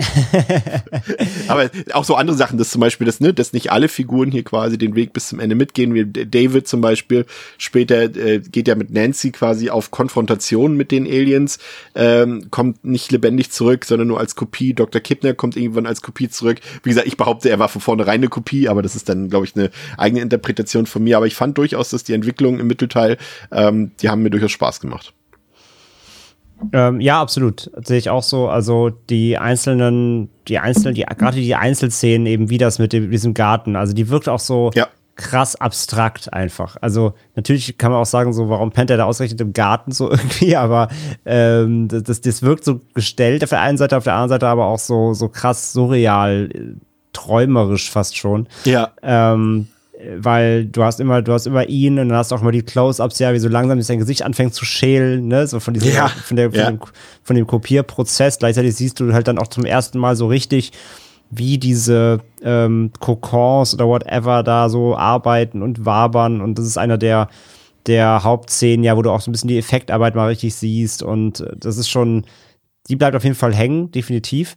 Aber 1.48 1.70
auch 1.92 2.04
so 2.04 2.14
andere 2.14 2.36
Sachen, 2.36 2.58
dass 2.58 2.70
zum 2.70 2.80
Beispiel, 2.80 3.06
das, 3.06 3.20
ne, 3.20 3.34
dass 3.34 3.52
nicht 3.52 3.72
alle 3.72 3.88
Figuren 3.88 4.30
hier 4.30 4.44
quasi 4.44 4.78
den 4.78 4.94
Weg 4.94 5.12
bis 5.12 5.28
zum 5.28 5.40
Ende 5.40 5.54
mitgehen, 5.54 6.12
David 6.12 6.68
zum 6.68 6.80
Beispiel. 6.80 7.26
Später 7.58 8.02
äh, 8.02 8.40
geht 8.40 8.68
ja 8.68 8.74
mit 8.74 8.90
Nancy 8.90 9.30
quasi 9.30 9.70
auf 9.70 9.90
Konfrontation 9.90 10.76
mit 10.76 10.90
den 10.90 11.06
Aliens, 11.06 11.58
ähm, 11.94 12.50
kommt 12.50 12.84
nicht 12.84 13.12
lebendig 13.12 13.50
zurück, 13.50 13.84
sondern 13.84 14.08
nur 14.08 14.20
als 14.20 14.36
Kopie. 14.36 14.74
Dr. 14.74 15.00
Kidner 15.00 15.34
kommt 15.34 15.56
irgendwann 15.56 15.86
als 15.86 16.02
Kopie 16.02 16.28
zurück. 16.28 16.58
Wie 16.82 16.90
gesagt, 16.90 17.06
ich 17.06 17.16
behaupte, 17.16 17.50
er 17.50 17.58
war 17.58 17.68
von 17.68 17.80
vornherein 17.80 18.20
eine 18.20 18.28
Kopie, 18.28 18.68
aber 18.68 18.82
das 18.82 18.96
ist 18.96 19.08
dann, 19.08 19.30
glaube 19.30 19.46
ich, 19.46 19.56
eine 19.56 19.70
eigene 19.96 20.20
Interpretation 20.22 20.86
von 20.86 21.02
mir. 21.02 21.16
Aber 21.16 21.26
ich 21.26 21.34
fand 21.34 21.58
durchaus, 21.58 21.90
dass 21.90 22.04
die 22.04 22.12
Entwicklung 22.12 22.58
im 22.58 22.66
Mittelteil, 22.66 23.16
ähm, 23.50 23.92
die 24.00 24.08
haben 24.08 24.22
mir 24.22 24.30
durchaus 24.30 24.52
Spaß 24.52 24.80
gemacht. 24.80 25.14
Ähm, 26.72 27.00
ja, 27.00 27.20
absolut. 27.20 27.70
Sehe 27.84 27.98
ich 27.98 28.10
auch 28.10 28.22
so. 28.22 28.48
Also 28.48 28.90
die 28.90 29.38
einzelnen, 29.38 30.30
die 30.48 30.58
einzelnen, 30.58 30.94
die, 30.94 31.02
gerade 31.02 31.36
die 31.36 31.54
Einzelszenen 31.54 32.26
eben 32.26 32.50
wie 32.50 32.58
das 32.58 32.78
mit 32.78 32.92
dem, 32.92 33.10
diesem 33.10 33.34
Garten. 33.34 33.76
Also 33.76 33.92
die 33.92 34.08
wirkt 34.08 34.28
auch 34.28 34.38
so 34.38 34.70
ja. 34.74 34.88
krass 35.16 35.56
abstrakt 35.56 36.32
einfach. 36.32 36.76
Also 36.80 37.14
natürlich 37.34 37.78
kann 37.78 37.92
man 37.92 38.00
auch 38.00 38.06
sagen, 38.06 38.32
so, 38.32 38.48
warum 38.48 38.72
pennt 38.72 38.90
er 38.90 38.96
da 38.96 39.04
ausgerechnet 39.04 39.40
im 39.40 39.52
Garten 39.52 39.92
so 39.92 40.10
irgendwie, 40.10 40.56
aber 40.56 40.88
ähm, 41.24 41.88
das, 41.88 42.20
das 42.20 42.42
wirkt 42.42 42.64
so 42.64 42.80
gestellt 42.94 43.42
auf 43.42 43.50
der 43.50 43.60
einen 43.60 43.78
Seite, 43.78 43.96
auf 43.96 44.04
der 44.04 44.14
anderen 44.14 44.30
Seite 44.30 44.48
aber 44.48 44.66
auch 44.66 44.78
so, 44.78 45.14
so 45.14 45.28
krass 45.28 45.72
surreal, 45.72 46.50
äh, 46.52 46.60
träumerisch 47.12 47.90
fast 47.90 48.16
schon. 48.16 48.46
Ja. 48.64 48.92
Ähm, 49.02 49.68
weil 50.16 50.66
du 50.66 50.84
hast 50.84 51.00
immer, 51.00 51.22
du 51.22 51.32
hast 51.32 51.46
immer 51.46 51.68
ihn 51.68 51.98
und 51.98 52.08
dann 52.08 52.18
hast 52.18 52.30
du 52.30 52.36
auch 52.36 52.42
immer 52.42 52.52
die 52.52 52.62
Close-ups, 52.62 53.18
ja, 53.18 53.32
wie 53.32 53.38
so 53.38 53.48
langsam 53.48 53.80
sein 53.82 53.98
Gesicht 53.98 54.22
anfängt 54.22 54.54
zu 54.54 54.64
schälen, 54.64 55.28
ne, 55.28 55.46
so 55.46 55.60
von 55.60 55.74
diesem, 55.74 55.94
ja, 55.94 56.08
von, 56.08 56.36
der, 56.36 56.50
von, 56.50 56.60
ja. 56.60 56.70
dem, 56.70 56.80
von 57.22 57.36
dem 57.36 57.46
Kopierprozess. 57.46 58.38
Gleichzeitig 58.38 58.74
siehst 58.76 59.00
du 59.00 59.12
halt 59.12 59.28
dann 59.28 59.38
auch 59.38 59.48
zum 59.48 59.64
ersten 59.64 59.98
Mal 59.98 60.16
so 60.16 60.26
richtig, 60.26 60.72
wie 61.30 61.58
diese 61.58 62.20
ähm, 62.42 62.90
Kokons 62.98 63.74
oder 63.74 63.86
whatever 63.86 64.42
da 64.42 64.68
so 64.68 64.96
arbeiten 64.96 65.62
und 65.62 65.84
wabern 65.84 66.40
und 66.40 66.58
das 66.58 66.66
ist 66.66 66.76
einer 66.78 66.98
der 66.98 67.28
der 67.86 68.24
Hauptszenen, 68.24 68.84
ja, 68.84 68.96
wo 68.96 69.02
du 69.02 69.10
auch 69.10 69.20
so 69.20 69.30
ein 69.30 69.32
bisschen 69.32 69.48
die 69.48 69.58
Effektarbeit 69.58 70.14
mal 70.14 70.28
richtig 70.28 70.54
siehst 70.54 71.02
und 71.02 71.44
das 71.56 71.78
ist 71.78 71.88
schon, 71.88 72.26
die 72.88 72.96
bleibt 72.96 73.16
auf 73.16 73.24
jeden 73.24 73.36
Fall 73.36 73.54
hängen, 73.54 73.90
definitiv. 73.90 74.56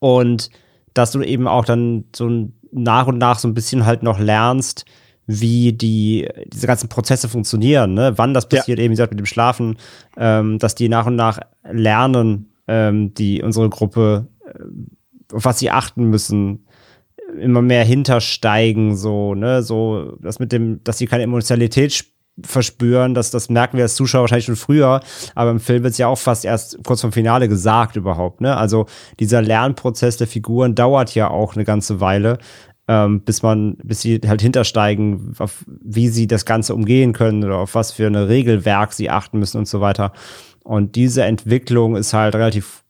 Und 0.00 0.50
dass 0.94 1.12
du 1.12 1.22
eben 1.22 1.46
auch 1.46 1.64
dann 1.64 2.04
so 2.14 2.28
ein 2.28 2.59
nach 2.72 3.06
und 3.06 3.18
nach 3.18 3.38
so 3.38 3.48
ein 3.48 3.54
bisschen 3.54 3.86
halt 3.86 4.02
noch 4.02 4.18
lernst, 4.18 4.84
wie 5.26 5.72
die, 5.72 6.28
diese 6.46 6.66
ganzen 6.66 6.88
Prozesse 6.88 7.28
funktionieren, 7.28 7.94
ne? 7.94 8.12
wann 8.16 8.34
das 8.34 8.48
passiert, 8.48 8.78
ja. 8.78 8.84
eben 8.84 8.92
wie 8.92 8.96
gesagt, 8.96 9.12
mit 9.12 9.20
dem 9.20 9.26
Schlafen, 9.26 9.76
ähm, 10.16 10.58
dass 10.58 10.74
die 10.74 10.88
nach 10.88 11.06
und 11.06 11.16
nach 11.16 11.38
lernen, 11.70 12.52
ähm, 12.66 13.14
die 13.14 13.42
unsere 13.42 13.68
Gruppe, 13.68 14.26
äh, 14.44 15.34
auf 15.34 15.44
was 15.44 15.60
sie 15.60 15.70
achten 15.70 16.04
müssen, 16.06 16.66
immer 17.38 17.62
mehr 17.62 17.84
hintersteigen, 17.84 18.96
so, 18.96 19.34
ne, 19.34 19.62
so, 19.62 20.16
das 20.20 20.40
mit 20.40 20.50
dem, 20.50 20.82
dass 20.82 20.98
sie 20.98 21.06
keine 21.06 21.22
Emotionalität 21.22 21.92
verspüren, 22.44 23.14
das, 23.14 23.30
das 23.30 23.48
merken 23.48 23.76
wir 23.76 23.84
als 23.84 23.94
Zuschauer 23.94 24.22
wahrscheinlich 24.22 24.46
schon 24.46 24.56
früher, 24.56 25.00
aber 25.34 25.50
im 25.50 25.60
Film 25.60 25.82
wird 25.82 25.92
es 25.92 25.98
ja 25.98 26.06
auch 26.06 26.18
fast 26.18 26.44
erst 26.44 26.78
kurz 26.84 27.00
vom 27.00 27.12
Finale 27.12 27.48
gesagt 27.48 27.96
überhaupt, 27.96 28.40
ne? 28.40 28.56
Also 28.56 28.86
dieser 29.18 29.42
Lernprozess 29.42 30.16
der 30.16 30.26
Figuren 30.26 30.74
dauert 30.74 31.14
ja 31.14 31.28
auch 31.28 31.54
eine 31.54 31.64
ganze 31.64 32.00
Weile, 32.00 32.38
ähm, 32.88 33.20
bis 33.20 33.42
man, 33.42 33.76
bis 33.82 34.00
sie 34.00 34.20
halt 34.26 34.42
hintersteigen, 34.42 35.34
auf 35.38 35.64
wie 35.66 36.08
sie 36.08 36.26
das 36.26 36.44
Ganze 36.44 36.74
umgehen 36.74 37.12
können 37.12 37.44
oder 37.44 37.58
auf 37.58 37.74
was 37.74 37.92
für 37.92 38.06
eine 38.06 38.28
Regelwerk 38.28 38.92
sie 38.92 39.10
achten 39.10 39.38
müssen 39.38 39.58
und 39.58 39.68
so 39.68 39.80
weiter. 39.80 40.12
Und 40.64 40.96
diese 40.96 41.24
Entwicklung 41.24 41.96
ist 41.96 42.12
halt 42.12 42.34
relativ 42.34 42.84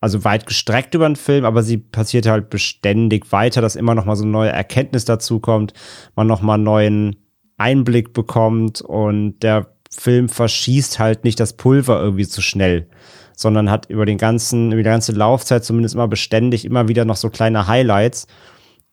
also 0.00 0.24
weit 0.24 0.46
gestreckt 0.46 0.94
über 0.94 1.08
den 1.08 1.16
Film, 1.16 1.44
aber 1.44 1.62
sie 1.62 1.78
passiert 1.78 2.26
halt 2.26 2.50
beständig 2.50 3.32
weiter, 3.32 3.60
dass 3.60 3.76
immer 3.76 3.94
noch 3.94 4.04
mal 4.04 4.16
so 4.16 4.24
eine 4.24 4.32
neue 4.32 4.50
Erkenntnis 4.50 5.04
dazu 5.04 5.40
kommt, 5.40 5.72
man 6.14 6.26
noch 6.26 6.42
mal 6.42 6.58
neuen 6.58 7.16
Einblick 7.56 8.12
bekommt 8.12 8.80
und 8.80 9.40
der 9.40 9.68
Film 9.90 10.28
verschießt 10.28 10.98
halt 10.98 11.24
nicht 11.24 11.40
das 11.40 11.54
Pulver 11.54 12.00
irgendwie 12.00 12.26
zu 12.26 12.42
schnell, 12.42 12.88
sondern 13.34 13.70
hat 13.70 13.88
über 13.88 14.06
den 14.06 14.18
ganzen, 14.18 14.72
über 14.72 14.82
die 14.82 14.88
ganze 14.88 15.12
Laufzeit 15.12 15.64
zumindest 15.64 15.94
immer 15.94 16.08
beständig 16.08 16.64
immer 16.64 16.88
wieder 16.88 17.04
noch 17.04 17.16
so 17.16 17.30
kleine 17.30 17.66
Highlights, 17.66 18.26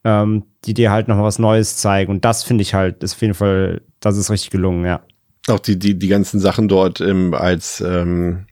ähm, 0.03 0.43
die 0.66 0.74
dir 0.74 0.91
halt 0.91 1.07
noch 1.07 1.22
was 1.22 1.39
Neues 1.39 1.78
zeigen. 1.78 2.11
Und 2.11 2.26
das 2.26 2.43
finde 2.43 2.61
ich 2.61 2.74
halt, 2.74 3.03
ist 3.03 3.16
auf 3.16 3.22
jeden 3.22 3.34
Fall, 3.34 3.82
das 3.99 4.18
ist 4.18 4.30
richtig 4.30 4.51
gelungen, 4.51 4.86
ja. 4.86 5.01
Auch 5.49 5.59
die, 5.59 5.78
die, 5.78 5.99
die 5.99 6.07
ganzen 6.07 6.39
Sachen 6.39 6.70
dort 6.70 7.01
ähm, 7.01 7.34
als 7.34 7.82
ähm, 7.82 8.45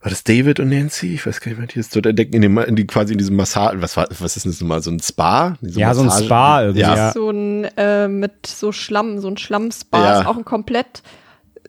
war 0.00 0.10
das 0.10 0.22
David 0.22 0.60
und 0.60 0.68
Nancy? 0.68 1.14
Ich 1.14 1.26
weiß 1.26 1.40
gar 1.40 1.50
nicht, 1.50 1.60
was 1.60 1.68
die 1.68 1.80
ist 1.80 1.96
dort 1.96 2.06
entdecken, 2.06 2.34
in 2.34 2.42
dem, 2.42 2.58
in 2.58 2.76
die, 2.76 2.86
quasi 2.86 3.12
in 3.12 3.18
diesem 3.18 3.34
Massage, 3.36 3.82
was 3.82 3.96
war, 3.96 4.06
was 4.18 4.36
ist 4.36 4.44
denn 4.44 4.52
das 4.52 4.60
nochmal, 4.60 4.82
so 4.82 4.90
ein 4.90 5.00
Spa? 5.00 5.56
Diese 5.60 5.80
ja, 5.80 5.88
Massage? 5.88 6.08
so 6.08 6.16
ein 6.16 6.24
Spa 6.24 6.62
irgendwie. 6.62 6.80
Ja. 6.80 7.12
So 7.12 7.30
ein, 7.30 7.64
äh, 7.76 8.06
mit 8.06 8.46
so 8.46 8.70
Schlamm, 8.70 9.18
so 9.18 9.28
ein 9.28 9.36
Schlammspa, 9.36 9.98
ja. 9.98 10.20
ist 10.20 10.26
auch 10.26 10.36
ein 10.36 10.44
komplett 10.44 11.02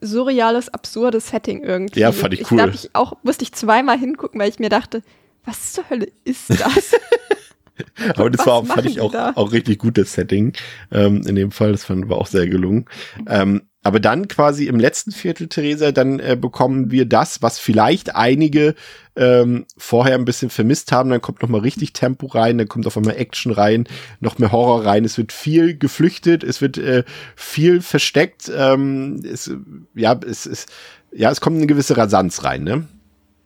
surreales, 0.00 0.72
absurdes 0.72 1.28
Setting 1.28 1.62
irgendwie. 1.62 2.00
Ja, 2.00 2.12
fand 2.12 2.34
ich 2.34 2.50
cool. 2.50 2.70
Ich, 2.72 2.84
ich 2.84 2.90
auch, 2.94 3.14
musste 3.22 3.42
ich 3.42 3.52
zweimal 3.52 3.98
hingucken, 3.98 4.40
weil 4.40 4.48
ich 4.48 4.60
mir 4.60 4.70
dachte, 4.70 5.02
was 5.44 5.72
zur 5.72 5.90
Hölle 5.90 6.08
ist 6.24 6.50
das? 6.50 6.94
Aber 8.16 8.30
das 8.30 8.46
war, 8.46 8.64
fand 8.64 8.86
ich 8.86 9.00
auch, 9.00 9.14
auch 9.14 9.52
richtig 9.52 9.78
gut, 9.78 9.98
das 9.98 10.12
Setting, 10.12 10.52
ähm, 10.92 11.22
in 11.26 11.34
dem 11.34 11.50
Fall, 11.50 11.72
das 11.72 11.84
fand, 11.84 12.08
war 12.08 12.18
auch 12.18 12.26
sehr 12.26 12.46
gelungen. 12.46 12.84
Ähm, 13.26 13.62
aber 13.82 13.98
dann 13.98 14.28
quasi 14.28 14.66
im 14.66 14.78
letzten 14.78 15.10
Viertel, 15.10 15.48
Theresa, 15.48 15.90
dann 15.90 16.20
äh, 16.20 16.36
bekommen 16.38 16.90
wir 16.90 17.06
das, 17.06 17.40
was 17.40 17.58
vielleicht 17.58 18.14
einige 18.14 18.74
ähm, 19.16 19.64
vorher 19.78 20.16
ein 20.16 20.26
bisschen 20.26 20.50
vermisst 20.50 20.92
haben. 20.92 21.08
Dann 21.08 21.22
kommt 21.22 21.40
noch 21.40 21.48
mal 21.48 21.62
richtig 21.62 21.94
Tempo 21.94 22.26
rein, 22.26 22.58
dann 22.58 22.68
kommt 22.68 22.86
auf 22.86 22.98
einmal 22.98 23.16
Action 23.16 23.52
rein, 23.52 23.88
noch 24.20 24.38
mehr 24.38 24.52
Horror 24.52 24.84
rein. 24.84 25.06
Es 25.06 25.16
wird 25.16 25.32
viel 25.32 25.78
geflüchtet, 25.78 26.44
es 26.44 26.60
wird 26.60 26.76
äh, 26.76 27.04
viel 27.36 27.80
versteckt. 27.80 28.52
Ähm, 28.54 29.22
es, 29.24 29.50
ja, 29.94 30.18
es 30.28 30.44
ist, 30.44 30.70
ja, 31.10 31.30
es 31.30 31.40
kommt 31.40 31.56
eine 31.56 31.66
gewisse 31.66 31.96
Rasanz 31.96 32.44
rein, 32.44 32.64
ne? 32.64 32.86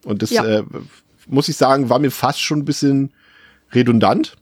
Und 0.04 0.22
das 0.22 0.30
ja. 0.30 0.44
äh, 0.44 0.64
muss 1.26 1.48
ich 1.48 1.56
sagen, 1.56 1.90
war 1.90 2.00
mir 2.00 2.10
fast 2.10 2.40
schon 2.40 2.58
ein 2.58 2.64
bisschen 2.64 3.12
redundant. 3.72 4.36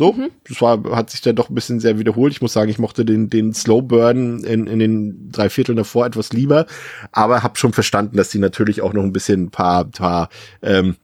So, 0.00 0.14
mhm. 0.14 0.30
das 0.48 0.62
war, 0.62 0.82
hat 0.96 1.10
sich 1.10 1.20
dann 1.20 1.36
doch 1.36 1.50
ein 1.50 1.54
bisschen 1.54 1.78
sehr 1.78 1.98
wiederholt. 1.98 2.32
Ich 2.32 2.40
muss 2.40 2.54
sagen, 2.54 2.70
ich 2.70 2.78
mochte 2.78 3.04
den, 3.04 3.28
den 3.28 3.52
Slow 3.52 3.82
Burn 3.82 4.42
in, 4.44 4.66
in 4.66 4.78
den 4.78 5.30
drei 5.30 5.50
Vierteln 5.50 5.76
davor 5.76 6.06
etwas 6.06 6.32
lieber, 6.32 6.64
aber 7.12 7.42
habe 7.42 7.58
schon 7.58 7.74
verstanden, 7.74 8.16
dass 8.16 8.30
die 8.30 8.38
natürlich 8.38 8.80
auch 8.80 8.94
noch 8.94 9.02
ein 9.02 9.12
bisschen 9.12 9.42
ein 9.42 9.50
paar, 9.50 9.84
paar 9.84 10.30
ähm, 10.62 10.96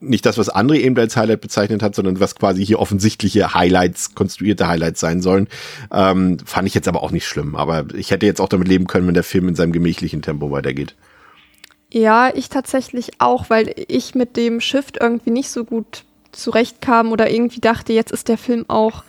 nicht 0.00 0.24
das, 0.24 0.38
was 0.38 0.48
andere 0.48 0.78
eben 0.78 0.96
als 0.96 1.14
Highlight 1.14 1.42
bezeichnet 1.42 1.82
hat, 1.82 1.94
sondern 1.94 2.20
was 2.20 2.36
quasi 2.36 2.64
hier 2.64 2.78
offensichtliche 2.78 3.52
Highlights, 3.52 4.14
konstruierte 4.14 4.66
Highlights 4.66 5.00
sein 5.00 5.20
sollen. 5.20 5.46
Ähm, 5.92 6.38
fand 6.46 6.66
ich 6.68 6.74
jetzt 6.74 6.88
aber 6.88 7.02
auch 7.02 7.10
nicht 7.10 7.26
schlimm. 7.26 7.54
Aber 7.54 7.84
ich 7.94 8.10
hätte 8.10 8.24
jetzt 8.24 8.40
auch 8.40 8.48
damit 8.48 8.66
leben 8.66 8.86
können, 8.86 9.08
wenn 9.08 9.14
der 9.14 9.24
Film 9.24 9.46
in 9.46 9.56
seinem 9.56 9.72
gemächlichen 9.72 10.22
Tempo 10.22 10.50
weitergeht. 10.50 10.96
Ja, 11.92 12.34
ich 12.34 12.48
tatsächlich 12.48 13.10
auch, 13.18 13.50
weil 13.50 13.74
ich 13.88 14.14
mit 14.14 14.38
dem 14.38 14.62
Shift 14.62 14.96
irgendwie 14.98 15.32
nicht 15.32 15.50
so 15.50 15.64
gut 15.64 16.04
zurechtkam 16.32 17.12
oder 17.12 17.30
irgendwie 17.30 17.60
dachte, 17.60 17.92
jetzt 17.92 18.12
ist 18.12 18.28
der 18.28 18.38
Film 18.38 18.64
auch 18.68 19.04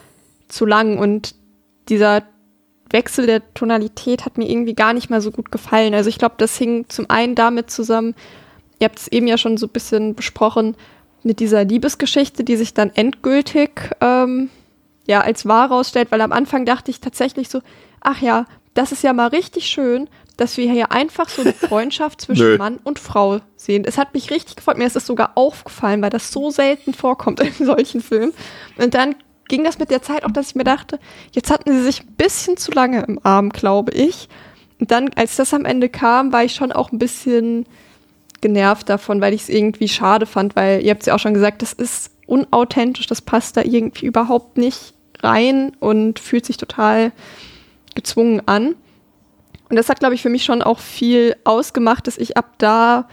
zu 0.48 0.66
lang 0.66 0.98
und 0.98 1.36
dieser 1.90 2.24
Wechsel 2.90 3.26
der 3.26 3.54
Tonalität 3.54 4.26
hat 4.26 4.38
mir 4.38 4.50
irgendwie 4.50 4.76
gar 4.76 4.94
nicht 4.94 5.10
mal 5.10 5.22
so 5.22 5.32
gut 5.32 5.52
gefallen. 5.52 5.94
Also 5.94 6.10
ich 6.10 6.18
glaube, 6.18 6.36
das 6.38 6.58
hing 6.58 6.86
zum 6.90 7.10
einen 7.10 7.36
damit 7.36 7.72
zusammen, 7.72 8.16
ihr 8.80 8.86
habt 8.86 9.00
es 9.00 9.08
eben 9.08 9.28
ja 9.28 9.38
schon 9.38 9.58
so 9.58 9.68
ein 9.68 9.72
bisschen 9.72 10.16
besprochen, 10.16 10.76
mit 11.24 11.40
dieser 11.40 11.64
Liebesgeschichte, 11.64 12.44
die 12.44 12.56
sich 12.56 12.74
dann 12.74 12.92
endgültig 12.96 13.92
ähm, 14.02 14.50
ja 15.08 15.22
als 15.22 15.46
wahr 15.46 15.70
rausstellt, 15.70 16.12
weil 16.12 16.22
am 16.22 16.32
Anfang 16.32 16.66
dachte 16.66 16.92
ich 16.92 17.00
tatsächlich 17.00 17.50
so, 17.50 17.62
ach 18.00 18.22
ja, 18.22 18.46
das 18.74 18.92
ist 18.92 19.04
ja 19.04 19.14
mal 19.14 19.28
richtig 19.28 19.68
schön, 19.68 20.10
dass 20.38 20.58
wir 20.58 20.72
hier 20.72 20.92
einfach 20.92 21.30
so 21.30 21.42
eine 21.42 21.54
Freundschaft 21.54 22.22
zwischen 22.22 22.58
Mann 22.58 22.80
und 22.84 23.00
Frau 23.00 23.40
sehen. 23.56 23.84
Es 23.86 23.98
hat 23.98 24.14
mich 24.14 24.32
richtig 24.32 24.56
gefreut. 24.56 24.78
Mir 24.78 24.88
ist 24.88 24.96
es 24.96 25.06
sogar 25.06 25.32
aufgefallen, 25.36 26.02
weil 26.02 26.10
das 26.10 26.32
so 26.32 26.50
selten 26.50 26.94
vorkommt 26.94 27.40
in 27.40 27.54
solchen 27.66 28.02
Filmen. 28.02 28.34
Und 28.78 28.94
dann 28.94 29.16
ging 29.48 29.64
das 29.64 29.80
mit 29.80 29.92
der 29.92 30.02
Zeit 30.02 30.24
auch, 30.24 30.32
dass 30.32 30.50
ich 30.50 30.56
mir 30.56 30.64
dachte, 30.64 31.00
jetzt 31.34 31.52
hatten 31.52 31.72
sie 31.72 31.84
sich 31.84 32.02
ein 32.02 32.16
bisschen 32.16 32.58
zu 32.58 32.72
lange 32.72 33.04
im 33.04 33.20
Arm, 33.24 33.50
glaube 33.50 33.92
ich. 33.92 34.30
Und 34.80 34.92
dann, 34.92 35.10
als 35.16 35.36
das 35.36 35.54
am 35.54 35.66
Ende 35.66 35.90
kam, 35.90 36.32
war 36.34 36.44
ich 36.44 36.56
schon 36.56 36.72
auch 36.72 36.92
ein 36.92 37.00
bisschen 37.00 37.66
genervt 38.42 38.90
davon, 38.90 39.22
weil 39.22 39.34
ich 39.34 39.44
es 39.44 39.50
irgendwie 39.50 39.88
schade 39.88 40.26
fand, 40.26 40.56
weil 40.56 40.82
ihr 40.82 40.92
habt 40.92 41.02
es 41.02 41.06
ja 41.06 41.16
auch 41.16 41.20
schon 41.20 41.34
gesagt, 41.34 41.62
das 41.62 41.74
ist 41.74 42.12
unauthentisch, 42.26 43.08
das 43.08 43.22
passt 43.22 43.58
da 43.58 43.62
irgendwie 43.62 44.08
überhaupt 44.08 44.58
nicht 44.58 44.94
rein 45.22 45.74
und 45.80 46.18
fühlt 46.20 46.46
sich 46.46 46.58
total 46.58 47.12
gezwungen 47.94 48.42
an. 48.48 48.76
Und 49.72 49.78
das 49.78 49.88
hat, 49.88 50.02
glaube 50.02 50.16
ich, 50.16 50.22
für 50.22 50.28
mich 50.28 50.44
schon 50.44 50.62
auch 50.62 50.80
viel 50.80 51.34
ausgemacht, 51.46 52.06
dass 52.06 52.18
ich 52.18 52.36
ab 52.36 52.56
da 52.58 53.08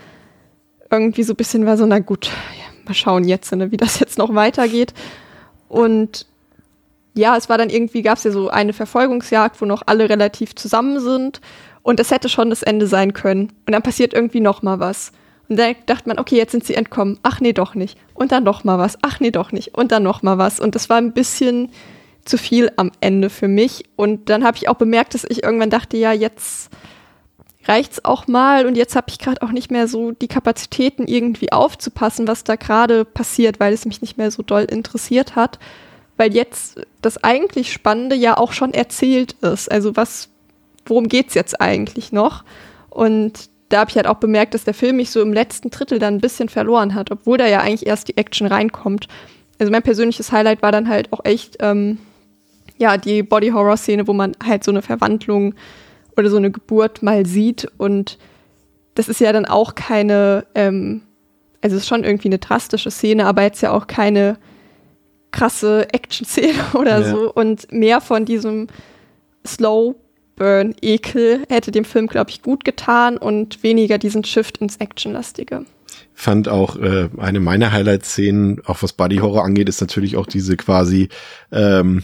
irgendwie 0.91 1.23
so 1.23 1.31
ein 1.31 1.37
bisschen 1.37 1.65
war 1.65 1.77
so, 1.77 1.85
na 1.85 1.99
gut, 1.99 2.29
mal 2.85 2.93
schauen 2.93 3.23
jetzt, 3.23 3.55
ne, 3.55 3.71
wie 3.71 3.77
das 3.77 4.01
jetzt 4.01 4.17
noch 4.17 4.35
weitergeht. 4.35 4.93
Und 5.69 6.25
ja, 7.13 7.37
es 7.37 7.47
war 7.47 7.57
dann 7.57 7.69
irgendwie, 7.69 8.01
gab 8.01 8.17
es 8.17 8.25
ja 8.25 8.31
so 8.31 8.49
eine 8.49 8.73
Verfolgungsjagd, 8.73 9.61
wo 9.61 9.65
noch 9.65 9.83
alle 9.85 10.09
relativ 10.09 10.53
zusammen 10.53 10.99
sind. 10.99 11.39
Und 11.81 11.97
das 11.97 12.11
hätte 12.11 12.27
schon 12.27 12.49
das 12.49 12.61
Ende 12.61 12.87
sein 12.87 13.13
können. 13.13 13.53
Und 13.65 13.71
dann 13.71 13.81
passiert 13.81 14.13
irgendwie 14.13 14.41
noch 14.41 14.61
mal 14.61 14.81
was. 14.81 15.13
Und 15.47 15.57
dann 15.57 15.75
dachte 15.85 16.09
man, 16.09 16.19
okay, 16.19 16.35
jetzt 16.35 16.51
sind 16.51 16.65
sie 16.65 16.75
entkommen. 16.75 17.19
Ach 17.23 17.39
nee, 17.39 17.53
doch 17.53 17.73
nicht. 17.73 17.97
Und 18.13 18.33
dann 18.33 18.43
noch 18.43 18.65
mal 18.65 18.77
was. 18.77 18.97
Ach 19.01 19.21
nee, 19.21 19.31
doch 19.31 19.53
nicht. 19.53 19.75
Und 19.75 19.93
dann 19.93 20.03
noch 20.03 20.23
mal 20.23 20.37
was. 20.37 20.59
Und 20.59 20.75
das 20.75 20.89
war 20.89 20.97
ein 20.97 21.13
bisschen 21.13 21.71
zu 22.29 22.37
viel 22.37 22.71
am 22.77 22.91
Ende 23.01 23.29
für 23.29 23.47
mich. 23.47 23.85
Und 23.95 24.29
dann 24.29 24.43
habe 24.43 24.57
ich 24.57 24.69
auch 24.69 24.75
bemerkt, 24.75 25.13
dass 25.13 25.25
ich 25.27 25.43
irgendwann 25.43 25.69
dachte, 25.69 25.97
ja, 25.97 26.13
jetzt 26.13 26.69
reicht's 27.65 28.03
auch 28.05 28.27
mal. 28.27 28.65
Und 28.65 28.75
jetzt 28.75 28.95
habe 28.95 29.07
ich 29.09 29.19
gerade 29.19 29.41
auch 29.41 29.51
nicht 29.51 29.71
mehr 29.71 29.87
so 29.87 30.11
die 30.11 30.27
Kapazitäten, 30.27 31.07
irgendwie 31.07 31.51
aufzupassen, 31.51 32.27
was 32.27 32.43
da 32.43 32.55
gerade 32.55 33.05
passiert, 33.05 33.59
weil 33.59 33.73
es 33.73 33.85
mich 33.85 34.01
nicht 34.01 34.17
mehr 34.17 34.31
so 34.31 34.43
doll 34.43 34.63
interessiert 34.63 35.35
hat. 35.35 35.59
Weil 36.17 36.33
jetzt 36.33 36.81
das 37.01 37.23
eigentlich 37.23 37.71
Spannende 37.71 38.15
ja 38.15 38.37
auch 38.37 38.53
schon 38.53 38.73
erzählt 38.73 39.33
ist. 39.41 39.71
Also 39.71 39.95
was, 39.95 40.29
worum 40.85 41.07
geht's 41.07 41.33
jetzt 41.33 41.59
eigentlich 41.61 42.11
noch? 42.11 42.43
Und 42.89 43.49
da 43.69 43.81
habe 43.81 43.89
ich 43.91 43.95
halt 43.95 44.07
auch 44.07 44.17
bemerkt, 44.17 44.53
dass 44.53 44.63
der 44.63 44.73
Film 44.73 44.97
mich 44.97 45.11
so 45.11 45.21
im 45.21 45.31
letzten 45.31 45.69
Drittel 45.69 45.99
dann 45.99 46.15
ein 46.15 46.21
bisschen 46.21 46.49
verloren 46.49 46.95
hat, 46.95 47.11
obwohl 47.11 47.37
da 47.37 47.47
ja 47.47 47.61
eigentlich 47.61 47.85
erst 47.85 48.07
die 48.07 48.17
Action 48.17 48.47
reinkommt. 48.47 49.07
Also 49.59 49.71
mein 49.71 49.83
persönliches 49.83 50.31
Highlight 50.31 50.61
war 50.61 50.71
dann 50.71 50.89
halt 50.89 51.13
auch 51.13 51.23
echt, 51.23 51.57
ähm, 51.59 51.99
ja, 52.79 52.97
die 52.97 53.21
Body-Horror-Szene, 53.23 54.07
wo 54.07 54.13
man 54.13 54.31
halt 54.43 54.63
so 54.63 54.71
eine 54.71 54.81
Verwandlung 54.81 55.53
oder 56.17 56.29
so 56.29 56.37
eine 56.37 56.49
Geburt 56.49 57.03
mal 57.03 57.25
sieht. 57.25 57.69
Und 57.77 58.17
das 58.95 59.09
ist 59.09 59.19
ja 59.19 59.31
dann 59.31 59.45
auch 59.45 59.75
keine, 59.75 60.45
ähm, 60.55 61.01
also 61.61 61.75
es 61.75 61.83
ist 61.83 61.89
schon 61.89 62.05
irgendwie 62.05 62.29
eine 62.29 62.39
drastische 62.39 62.89
Szene, 62.89 63.25
aber 63.25 63.43
jetzt 63.43 63.61
ja 63.61 63.71
auch 63.71 63.85
keine 63.85 64.37
krasse 65.31 65.87
Action-Szene 65.93 66.59
oder 66.73 67.01
ja. 67.01 67.09
so. 67.09 67.31
Und 67.33 67.71
mehr 67.71 68.01
von 68.01 68.25
diesem 68.25 68.67
Slow 69.45 69.95
Burn-Ekel 70.37 71.43
hätte 71.49 71.71
dem 71.71 71.83
Film, 71.83 72.07
glaube 72.07 72.29
ich, 72.29 72.41
gut 72.41 72.63
getan 72.63 73.17
und 73.17 73.61
weniger 73.61 73.97
diesen 73.97 74.23
Shift 74.23 74.59
ins 74.59 74.77
Actionlastige. 74.77 75.65
Fand 76.13 76.47
auch 76.47 76.77
äh, 76.77 77.09
eine 77.17 77.41
meiner 77.41 77.73
Highlight-Szenen, 77.73 78.61
auch 78.65 78.81
was 78.81 78.93
Body 78.93 79.17
Horror 79.17 79.43
angeht, 79.43 79.67
ist 79.67 79.81
natürlich 79.81 80.15
auch 80.15 80.27
diese 80.27 80.55
quasi 80.55 81.09
ähm, 81.51 82.03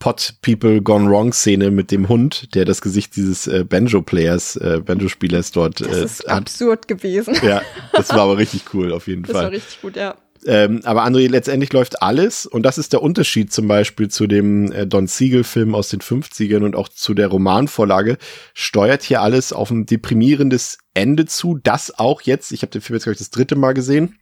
Pot 0.00 0.34
People 0.42 0.82
Gone 0.82 1.08
Wrong 1.08 1.32
Szene 1.32 1.70
mit 1.70 1.92
dem 1.92 2.08
Hund, 2.08 2.54
der 2.54 2.64
das 2.64 2.80
Gesicht 2.80 3.14
dieses 3.14 3.46
äh, 3.46 3.64
Banjo-Players, 3.64 4.56
äh, 4.56 4.80
Banjo-Spielers 4.84 5.52
dort. 5.52 5.80
Das 5.80 5.96
äh, 5.96 6.04
ist 6.04 6.20
hat. 6.20 6.38
absurd 6.38 6.88
gewesen. 6.88 7.36
Ja, 7.42 7.62
das 7.92 8.08
war 8.10 8.20
aber 8.20 8.38
richtig 8.38 8.74
cool 8.74 8.92
auf 8.92 9.06
jeden 9.06 9.22
das 9.24 9.32
Fall. 9.32 9.42
Das 9.42 9.52
war 9.52 9.56
richtig 9.56 9.80
gut, 9.82 9.96
ja. 9.96 10.16
Ähm, 10.46 10.80
aber 10.84 11.04
André, 11.04 11.28
letztendlich 11.28 11.70
läuft 11.72 12.02
alles, 12.02 12.46
und 12.46 12.62
das 12.62 12.78
ist 12.78 12.94
der 12.94 13.02
Unterschied 13.02 13.52
zum 13.52 13.68
Beispiel 13.68 14.08
zu 14.08 14.26
dem 14.26 14.72
äh, 14.72 14.86
Don 14.86 15.06
Siegel-Film 15.06 15.74
aus 15.74 15.90
den 15.90 16.00
50ern 16.00 16.64
und 16.64 16.74
auch 16.74 16.88
zu 16.88 17.12
der 17.12 17.28
Romanvorlage, 17.28 18.16
steuert 18.54 19.02
hier 19.02 19.20
alles 19.20 19.52
auf 19.52 19.70
ein 19.70 19.84
deprimierendes 19.84 20.78
Ende 20.94 21.26
zu, 21.26 21.58
das 21.62 21.98
auch 21.98 22.22
jetzt, 22.22 22.52
ich 22.52 22.62
habe 22.62 22.70
den 22.70 22.80
Film 22.80 22.96
jetzt, 22.96 23.04
glaube 23.04 23.12
ich, 23.14 23.18
das 23.18 23.30
dritte 23.30 23.54
Mal 23.54 23.74
gesehen, 23.74 24.18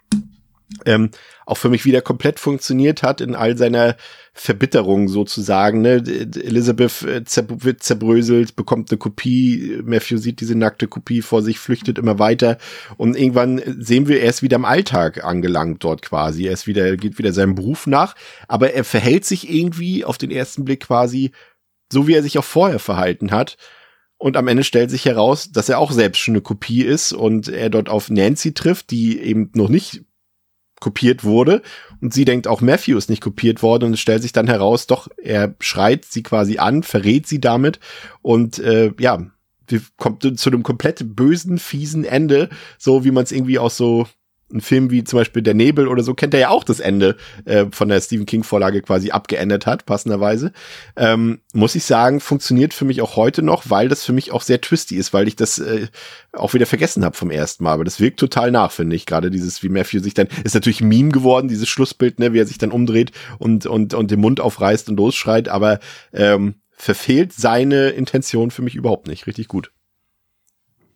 ähm, 0.85 1.11
auch 1.47 1.57
für 1.57 1.71
mich 1.71 1.85
wieder 1.85 2.03
komplett 2.03 2.39
funktioniert 2.41 3.03
hat 3.03 3.21
in 3.21 3.35
all 3.35 3.57
seiner 3.57 3.97
Verbitterung 4.41 5.09
sozusagen. 5.09 5.83
Ne? 5.83 5.97
Elizabeth 5.97 7.03
äh, 7.03 7.23
wird 7.49 7.83
zerbröselt, 7.83 8.55
bekommt 8.55 8.91
eine 8.91 8.99
Kopie, 8.99 9.81
Matthew 9.85 10.19
sieht 10.19 10.41
diese 10.41 10.55
nackte 10.55 10.87
Kopie 10.87 11.23
vor 11.23 11.43
sich, 11.43 11.59
flüchtet 11.59 11.99
immer 11.99 12.19
weiter 12.21 12.59
und 12.97 13.17
irgendwann 13.17 13.61
sehen 13.79 14.07
wir, 14.07 14.21
er 14.21 14.31
ist 14.31 14.43
wieder 14.43 14.57
im 14.57 14.65
Alltag 14.65 15.25
angelangt 15.25 15.83
dort 15.83 16.03
quasi. 16.03 16.47
Er 16.47 16.53
ist 16.53 16.69
wieder, 16.69 16.97
geht 16.97 17.19
wieder 17.19 17.33
seinem 17.33 17.57
Beruf 17.57 17.87
nach, 17.89 18.15
aber 18.47 18.73
er 18.73 18.85
verhält 18.85 19.25
sich 19.25 19.53
irgendwie 19.53 20.05
auf 20.05 20.19
den 20.19 20.31
ersten 20.31 20.65
Blick 20.65 20.81
quasi 20.81 21.33
so, 21.93 22.07
wie 22.07 22.15
er 22.15 22.23
sich 22.23 22.39
auch 22.39 22.45
vorher 22.45 22.79
verhalten 22.79 23.33
hat. 23.33 23.57
Und 24.19 24.37
am 24.37 24.49
Ende 24.49 24.65
stellt 24.65 24.91
sich 24.91 25.05
heraus, 25.05 25.51
dass 25.53 25.69
er 25.69 25.79
auch 25.79 25.93
selbst 25.93 26.19
schon 26.19 26.35
eine 26.35 26.43
Kopie 26.43 26.83
ist 26.83 27.13
und 27.13 27.49
er 27.49 27.71
dort 27.71 27.89
auf 27.89 28.11
Nancy 28.11 28.53
trifft, 28.53 28.91
die 28.91 29.21
eben 29.21 29.51
noch 29.55 29.69
nicht 29.69 30.03
kopiert 30.81 31.25
wurde. 31.25 31.63
Und 32.01 32.15
sie 32.15 32.25
denkt 32.25 32.47
auch 32.47 32.61
Matthew 32.61 32.97
ist 32.97 33.11
nicht 33.11 33.23
kopiert 33.23 33.63
worden. 33.63 33.85
Und 33.85 33.95
es 33.95 34.01
stellt 34.01 34.23
sich 34.23 34.33
dann 34.33 34.47
heraus, 34.47 34.87
doch, 34.87 35.09
er 35.17 35.55
schreit 35.61 36.05
sie 36.05 36.23
quasi 36.23 36.59
an, 36.59 36.83
verrät 36.83 37.27
sie 37.27 37.41
damit. 37.41 37.81
Und 38.23 38.59
äh, 38.59 38.93
ja, 38.99 39.27
kommt 39.97 40.39
zu 40.39 40.51
einem 40.51 40.63
komplett 40.63 41.17
bösen, 41.17 41.59
fiesen 41.59 42.05
Ende, 42.05 42.49
so 42.79 43.05
wie 43.05 43.11
man 43.11 43.25
es 43.25 43.33
irgendwie 43.33 43.59
auch 43.59 43.71
so 43.71 44.07
ein 44.53 44.61
Film 44.61 44.91
wie 44.91 45.05
zum 45.05 45.19
Beispiel 45.19 45.43
Der 45.43 45.55
Nebel 45.55 45.89
oder 45.89 46.03
so 46.03 46.15
kennt 46.15 46.35
er 46.35 46.41
ja 46.41 46.49
auch 46.49 46.65
das 46.65 46.81
Ende 46.81 47.17
äh, 47.45 47.67
von 47.71 47.89
der 47.89 48.01
Stephen 48.01 48.27
King 48.27 48.43
Vorlage 48.43 48.83
quasi 48.83 49.11
abgeändert 49.11 49.67
hat, 49.67 49.87
passenderweise. 49.87 50.53
Ähm, 50.97 51.41
muss 51.53 51.75
ich 51.75 51.85
sagen, 51.85 52.21
funktioniert 52.21 52.75
für 52.75 52.85
mich 52.85 53.03
auch 53.03 53.17
heute 53.17 53.43
noch, 53.43 53.69
weil 53.69 53.89
das 53.89 54.05
für 54.05 54.13
mich 54.13 54.33
auch 54.33 54.43
sehr 54.43 54.61
twisty 54.61 54.97
ist, 54.97 55.13
weil 55.13 55.29
ich 55.29 55.37
das 55.37 55.59
äh, 55.59 55.89
auch 56.33 56.55
wieder 56.55 56.67
vergessen 56.67 57.05
habe 57.05 57.17
vom 57.17 57.31
ersten 57.31 57.65
Mal. 57.65 57.73
Aber 57.73 57.85
das 57.85 58.01
wirkt 58.01 58.21
total 58.21 58.51
nach, 58.51 58.73
finde 58.73 58.97
ich. 58.97 59.07
Gerade 59.07 59.31
dieses, 59.31 59.63
wie 59.63 59.69
Matthew 59.69 60.01
sich 60.01 60.15
dann, 60.15 60.29
ist 60.45 60.55
natürlich 60.55 60.81
Meme 60.81 61.11
geworden, 61.11 61.49
dieses 61.49 61.69
Schlussbild, 61.69 62.19
ne, 62.19 62.33
wie 62.33 62.41
er 62.41 62.47
sich 62.47 62.59
dann 62.59 62.73
umdreht 62.73 63.13
und, 63.39 63.67
und, 63.67 63.95
und 63.95 64.11
den 64.11 64.21
Mund 64.21 64.41
aufreißt 64.41 64.89
und 64.89 64.97
losschreit, 64.97 65.49
aber 65.49 65.79
ähm, 66.13 66.57
verfehlt 66.71 67.33
seine 67.33 67.91
Intention 67.91 68.51
für 68.51 68.63
mich 68.63 68.77
überhaupt 68.77 69.09
nicht. 69.09 69.27
Richtig 69.27 69.49
gut. 69.49 69.73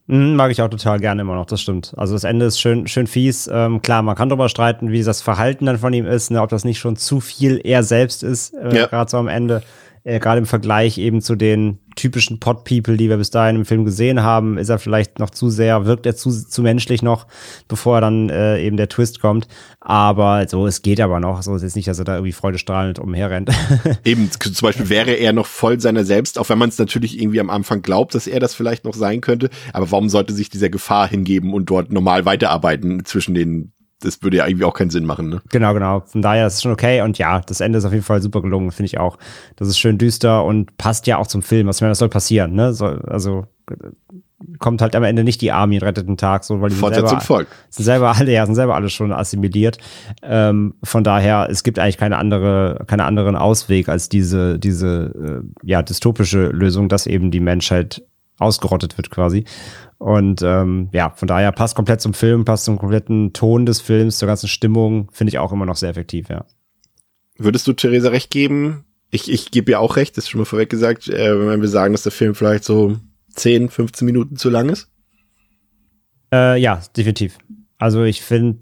Mhm, 0.07 0.35
mag 0.35 0.51
ich 0.51 0.61
auch 0.61 0.69
total 0.69 0.99
gerne 0.99 1.23
immer 1.23 1.35
noch, 1.35 1.47
das 1.47 1.61
stimmt. 1.61 1.95
Also 1.97 2.15
das 2.15 2.25
Ende 2.25 2.47
ist 2.47 2.61
schön, 2.61 2.87
schön 2.89 3.07
fies. 3.07 3.49
Ähm, 3.53 3.83
klar, 3.83 4.03
man 4.03 4.17
kann 4.17 4.29
darüber 4.29 4.49
streiten, 4.49 4.91
wie 4.91 5.03
das 5.03 5.23
Verhalten 5.23 5.67
dann 5.67 5.79
von 5.79 5.93
ihm 5.93 6.07
ist, 6.07 6.31
ne, 6.31 6.43
ob 6.43 6.51
das 6.51 6.65
nicht 6.65 6.79
schon 6.79 6.97
zu 6.97 7.21
viel 7.21 7.61
er 7.63 7.83
selbst 7.83 8.23
ist, 8.23 8.55
äh, 8.55 8.77
ja. 8.77 8.87
gerade 8.87 9.11
so 9.11 9.17
am 9.19 9.29
Ende 9.29 9.63
äh, 10.05 10.19
gerade 10.19 10.39
im 10.39 10.47
Vergleich 10.47 10.99
eben 10.99 11.21
zu 11.21 11.37
den 11.37 11.79
typischen 11.95 12.41
Pot-People, 12.41 12.97
die 12.97 13.09
wir 13.09 13.17
bis 13.17 13.31
dahin 13.31 13.57
im 13.57 13.65
Film 13.65 13.85
gesehen 13.85 14.23
haben, 14.23 14.59
ist 14.59 14.69
er 14.69 14.79
vielleicht 14.79 15.19
noch 15.19 15.31
zu 15.31 15.51
sehr, 15.51 15.85
wirkt 15.85 16.07
er 16.07 16.17
zu, 16.17 16.31
zu 16.31 16.63
menschlich 16.63 17.03
noch, 17.03 17.27
bevor 17.69 18.01
dann 18.01 18.29
äh, 18.31 18.61
eben 18.63 18.77
der 18.77 18.89
Twist 18.89 19.21
kommt. 19.21 19.47
Aber 19.81 20.49
so, 20.49 20.67
es 20.67 20.83
geht 20.83 21.01
aber 21.01 21.21
noch. 21.21 21.43
So 21.43 21.55
ist 21.55 21.63
jetzt 21.63 21.77
nicht, 21.77 21.89
dass 21.89 21.99
er 21.99 22.05
da 22.05 22.15
irgendwie 22.15 22.33
freudestrahlend 22.33 22.99
umherrennt. 22.99 23.51
eben, 24.05 24.31
zum 24.31 24.67
Beispiel 24.67 24.89
wäre 24.89 25.13
er 25.13 25.33
noch 25.33 25.47
voll 25.47 25.81
seiner 25.81 26.05
selbst, 26.05 26.39
auch 26.39 26.49
wenn 26.49 26.59
man 26.59 26.71
es 26.71 26.79
natürlich 26.79 27.21
irgendwie 27.21 27.41
am 27.41 27.51
Anfang 27.51 27.83
glaubt, 27.83 28.15
dass 28.15 28.27
er 28.27 28.41
das 28.41 28.55
vielleicht 28.55 28.85
noch 28.85 28.95
sein 28.95 29.21
könnte. 29.21 29.51
Aber 29.73 29.91
warum 29.91 30.09
sollte 30.09 30.33
sich 30.33 30.49
dieser 30.49 30.71
Gefahr 30.71 31.09
hingeben 31.09 31.55
und 31.55 31.71
dort 31.71 31.93
normal 31.93 32.25
weiterarbeiten 32.25 33.05
zwischen 33.05 33.35
den 33.35 33.73
das 34.03 34.23
würde 34.23 34.39
ja 34.39 34.47
irgendwie 34.47 34.65
auch 34.65 34.75
keinen 34.75 34.91
Sinn 34.91 35.05
machen, 35.05 35.29
ne? 35.29 35.43
Genau, 35.51 35.75
genau. 35.75 36.01
Von 36.01 36.23
daher 36.23 36.47
ist 36.47 36.55
es 36.55 36.63
schon 36.63 36.73
okay. 36.73 37.03
Und 37.03 37.19
ja, 37.19 37.41
das 37.41 37.61
Ende 37.61 37.79
ist 37.79 37.85
auf 37.85 37.93
jeden 37.93 38.05
Fall 38.05 38.23
super 38.23 38.43
gelungen, 38.43 38.71
finde 38.71 38.87
ich 38.87 38.99
auch. 38.99 39.19
Das 39.57 39.69
ist 39.69 39.79
schön 39.79 39.99
düster 39.99 40.45
und 40.45 40.77
passt 40.77 41.07
ja 41.07 41.19
auch 41.19 41.27
zum 41.27 41.43
Film. 41.43 41.67
Was 41.67 41.77
ich 41.77 41.83
meine, 41.83 41.93
das 41.93 41.99
soll 41.99 42.09
passieren, 42.09 42.55
ne? 42.55 42.73
Soll, 42.73 43.03
also 43.07 43.47
kommt 44.59 44.83
halt 44.83 44.97
am 44.97 45.05
Ende 45.05 45.25
nicht 45.25 45.41
die 45.41 45.53
Army 45.53 45.77
und 45.77 45.83
rettet 45.83 46.09
den 46.09 46.17
Tag, 46.17 46.45
so 46.45 46.61
weil 46.61 46.71
die 46.71 46.77
sind 46.77 46.95
selber, 46.95 47.21
Volk. 47.21 47.49
sind 47.71 47.85
selber 47.85 48.17
alle, 48.17 48.33
ja, 48.33 48.45
sind 48.45 48.55
selber 48.55 48.75
alle 48.75 48.89
schon 48.89 49.13
assimiliert. 49.13 49.79
Ähm, 50.23 50.75
von 50.83 51.05
daher, 51.05 51.49
es 51.51 51.63
gibt 51.63 51.79
eigentlich 51.79 51.99
keine 51.99 52.17
andere, 52.17 52.85
keine 52.87 53.05
anderen 53.05 53.37
Ausweg 53.37 53.89
als 53.89 54.09
diese, 54.09 54.59
diese, 54.59 55.43
äh, 55.45 55.67
ja, 55.67 55.83
dystopische 55.83 56.49
Lösung, 56.49 56.89
dass 56.89 57.07
eben 57.07 57.31
die 57.31 57.41
Menschheit 57.41 58.03
ausgerottet 58.39 58.97
wird 58.97 59.11
quasi. 59.11 59.45
Und 59.99 60.43
ähm, 60.43 60.89
ja, 60.93 61.11
von 61.11 61.29
daher 61.29 61.53
passt 61.53 61.77
komplett 61.77 62.01
zum 62.01 62.15
Film, 62.15 62.45
passt 62.45 62.65
zum 62.65 62.79
kompletten 62.79 63.33
Ton 63.33 63.67
des 63.67 63.81
Films, 63.81 64.19
zur 64.19 64.27
ganzen 64.27 64.49
Stimmung, 64.49 65.09
finde 65.13 65.31
ich 65.31 65.39
auch 65.39 65.53
immer 65.53 65.67
noch 65.67 65.77
sehr 65.77 65.91
effektiv, 65.91 66.29
ja. 66.29 66.45
Würdest 67.39 67.67
du 67.67 67.73
Theresa 67.73 68.09
recht 68.09 68.31
geben? 68.31 68.85
Ich, 69.11 69.31
ich 69.31 69.51
gebe 69.51 69.71
ihr 69.71 69.81
auch 69.81 69.97
recht, 69.97 70.17
das 70.17 70.25
ist 70.25 70.31
schon 70.31 70.41
mal 70.41 70.45
vorweg 70.45 70.71
gesagt, 70.71 71.09
äh, 71.09 71.47
wenn 71.47 71.61
wir 71.61 71.69
sagen, 71.69 71.93
dass 71.93 72.03
der 72.03 72.13
Film 72.13 72.35
vielleicht 72.35 72.65
so 72.65 72.97
10, 73.35 73.69
15 73.69 74.07
Minuten 74.07 74.37
zu 74.37 74.51
lang 74.51 74.69
ist? 74.69 74.89
Äh, 76.33 76.61
ja, 76.61 76.81
definitiv. 76.97 77.39
Also 77.79 78.05
ich 78.05 78.23
finde, 78.23 78.61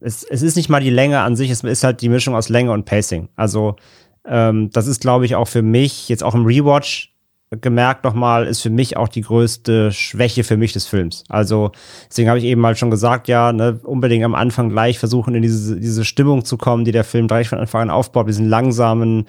es, 0.00 0.24
es 0.24 0.42
ist 0.42 0.56
nicht 0.56 0.68
mal 0.68 0.80
die 0.80 0.90
Länge 0.90 1.20
an 1.20 1.36
sich, 1.36 1.50
es 1.50 1.62
ist 1.62 1.84
halt 1.84 2.00
die 2.00 2.08
Mischung 2.08 2.34
aus 2.34 2.48
Länge 2.48 2.72
und 2.72 2.84
Pacing. 2.84 3.28
Also 3.36 3.76
ähm, 4.24 4.70
das 4.70 4.86
ist, 4.86 5.00
glaube 5.00 5.24
ich, 5.26 5.34
auch 5.34 5.48
für 5.48 5.62
mich 5.62 6.08
jetzt 6.08 6.24
auch 6.24 6.34
im 6.34 6.46
Rewatch 6.46 7.11
gemerkt 7.60 8.04
nochmal, 8.04 8.46
ist 8.46 8.62
für 8.62 8.70
mich 8.70 8.96
auch 8.96 9.08
die 9.08 9.20
größte 9.20 9.92
Schwäche 9.92 10.44
für 10.44 10.56
mich 10.56 10.72
des 10.72 10.86
Films. 10.86 11.24
Also 11.28 11.72
deswegen 12.08 12.28
habe 12.28 12.38
ich 12.38 12.44
eben 12.44 12.60
mal 12.60 12.76
schon 12.76 12.90
gesagt, 12.90 13.28
ja, 13.28 13.52
ne, 13.52 13.78
unbedingt 13.82 14.24
am 14.24 14.34
Anfang 14.34 14.70
gleich 14.70 14.98
versuchen, 14.98 15.34
in 15.34 15.42
diese, 15.42 15.78
diese 15.78 16.04
Stimmung 16.04 16.44
zu 16.44 16.56
kommen, 16.56 16.84
die 16.84 16.92
der 16.92 17.04
Film 17.04 17.26
gleich 17.26 17.48
von 17.48 17.58
Anfang 17.58 17.82
an 17.82 17.90
aufbaut, 17.90 18.28
diesen 18.28 18.48
langsamen, 18.48 19.26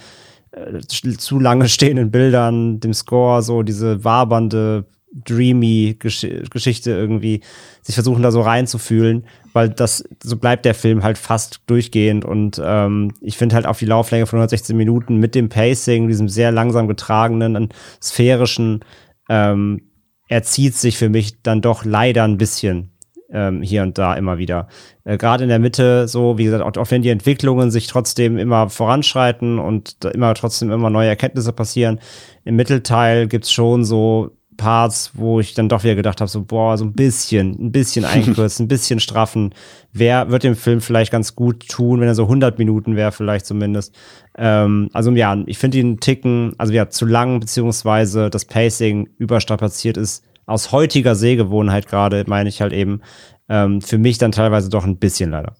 äh, 0.52 0.80
zu 0.80 1.40
lange 1.40 1.68
stehenden 1.68 2.12
Bildern, 2.12 2.80
dem 2.80 2.94
Score, 2.94 3.42
so 3.42 3.64
diese 3.64 4.04
wabernde 4.04 4.86
dreamy 5.14 5.96
Gesch 6.00 6.28
Geschichte 6.50 6.92
irgendwie, 6.92 7.42
sich 7.82 7.96
versuchen 7.96 8.24
da 8.24 8.32
so 8.32 8.42
reinzufühlen, 8.42 9.26
weil 9.54 9.70
das, 9.70 10.04
so 10.22 10.38
bleibt 10.38 10.66
der 10.66 10.74
Film 10.74 11.04
halt 11.04 11.18
fast 11.18 11.62
durchgehend 11.68 12.26
und 12.26 12.62
ähm, 12.64 13.14
ich 13.22 13.38
finde 13.38 13.56
halt 13.56 13.66
auf 13.66 13.80
die 13.80 13.86
Lauflänge 13.86 14.26
von 14.26 14.38
116 14.38 14.76
Minuten 14.76 15.18
mit 15.18 15.36
dem 15.36 15.50
Pacing, 15.50 16.08
diesem 16.08 16.30
sehr 16.30 16.52
langsam 16.52 16.88
getragenen, 16.88 17.70
sphärischen, 18.02 18.84
ähm, 19.30 19.82
er 20.28 20.44
zieht 20.44 20.76
sich 20.76 20.98
für 20.98 21.10
mich 21.10 21.42
dann 21.44 21.62
doch 21.62 21.86
leider 21.86 22.24
ein 22.24 22.38
bisschen 22.38 22.94
ähm, 23.32 23.62
hier 23.62 23.82
und 23.84 23.98
da 23.98 24.14
immer 24.14 24.38
wieder. 24.38 24.68
Äh, 25.04 25.18
Gerade 25.18 25.44
in 25.44 25.50
der 25.50 25.60
Mitte, 25.60 26.08
so 26.08 26.38
wie 26.38 26.46
gesagt, 26.46 26.64
auch, 26.64 26.82
auch 26.82 26.92
wenn 26.92 27.02
die 27.02 27.10
Entwicklungen 27.10 27.72
sich 27.72 27.88
trotzdem 27.88 28.38
immer 28.38 28.70
voranschreiten 28.70 29.60
und 29.60 30.06
immer 30.06 30.34
trotzdem 30.36 30.72
immer 30.72 30.90
neue 30.90 31.10
Erkenntnisse 31.10 31.52
passieren, 31.52 32.00
im 32.46 32.56
Mittelteil 32.56 33.28
gibt's 33.28 33.52
schon 33.52 33.84
so 33.84 34.32
Parts, 34.58 35.12
wo 35.14 35.40
ich 35.40 35.54
dann 35.54 35.70
doch 35.70 35.84
wieder 35.84 35.96
gedacht 35.96 36.22
habe, 36.22 36.30
so, 36.30 36.44
boah, 36.44 36.78
so 36.78 36.86
ein 36.86 36.94
bisschen, 36.94 37.52
ein 37.60 37.72
bisschen 37.72 38.06
einkürzen, 38.06 38.66
ein 38.66 38.68
bisschen 38.68 39.00
straffen. 39.00 39.54
Wer 39.92 40.30
wird 40.30 40.44
dem 40.44 40.56
Film 40.56 40.82
vielleicht 40.82 41.12
ganz 41.12 41.36
gut 41.36 41.68
tun, 41.68 42.00
wenn 42.00 42.08
er 42.08 42.16
so 42.16 42.24
100 42.24 42.58
Minuten 42.58 42.96
wäre, 42.96 43.12
vielleicht 43.12 43.46
zumindest. 43.46 43.96
Ähm, 44.38 44.90
also 44.94 45.12
ja, 45.12 45.38
ich 45.46 45.58
finde 45.58 45.78
ihn 45.78 46.00
ticken, 46.00 46.54
also 46.58 46.74
ja, 46.74 46.90
zu 46.90 47.06
lang, 47.06 47.40
beziehungsweise 47.40 48.30
das 48.30 48.46
Pacing 48.46 49.10
überstrapaziert 49.18 49.98
ist. 49.98 50.24
Aus 50.46 50.72
heutiger 50.72 51.16
Sehgewohnheit 51.16 51.88
gerade, 51.88 52.26
meine 52.28 52.50
ich 52.50 52.62
halt 52.62 52.74
eben, 52.74 53.02
ähm, 53.48 53.82
für 53.82 53.98
mich 53.98 54.18
dann 54.18 54.32
teilweise 54.32 54.70
doch 54.70 54.86
ein 54.86 54.98
bisschen 54.98 55.32
leider. 55.32 55.56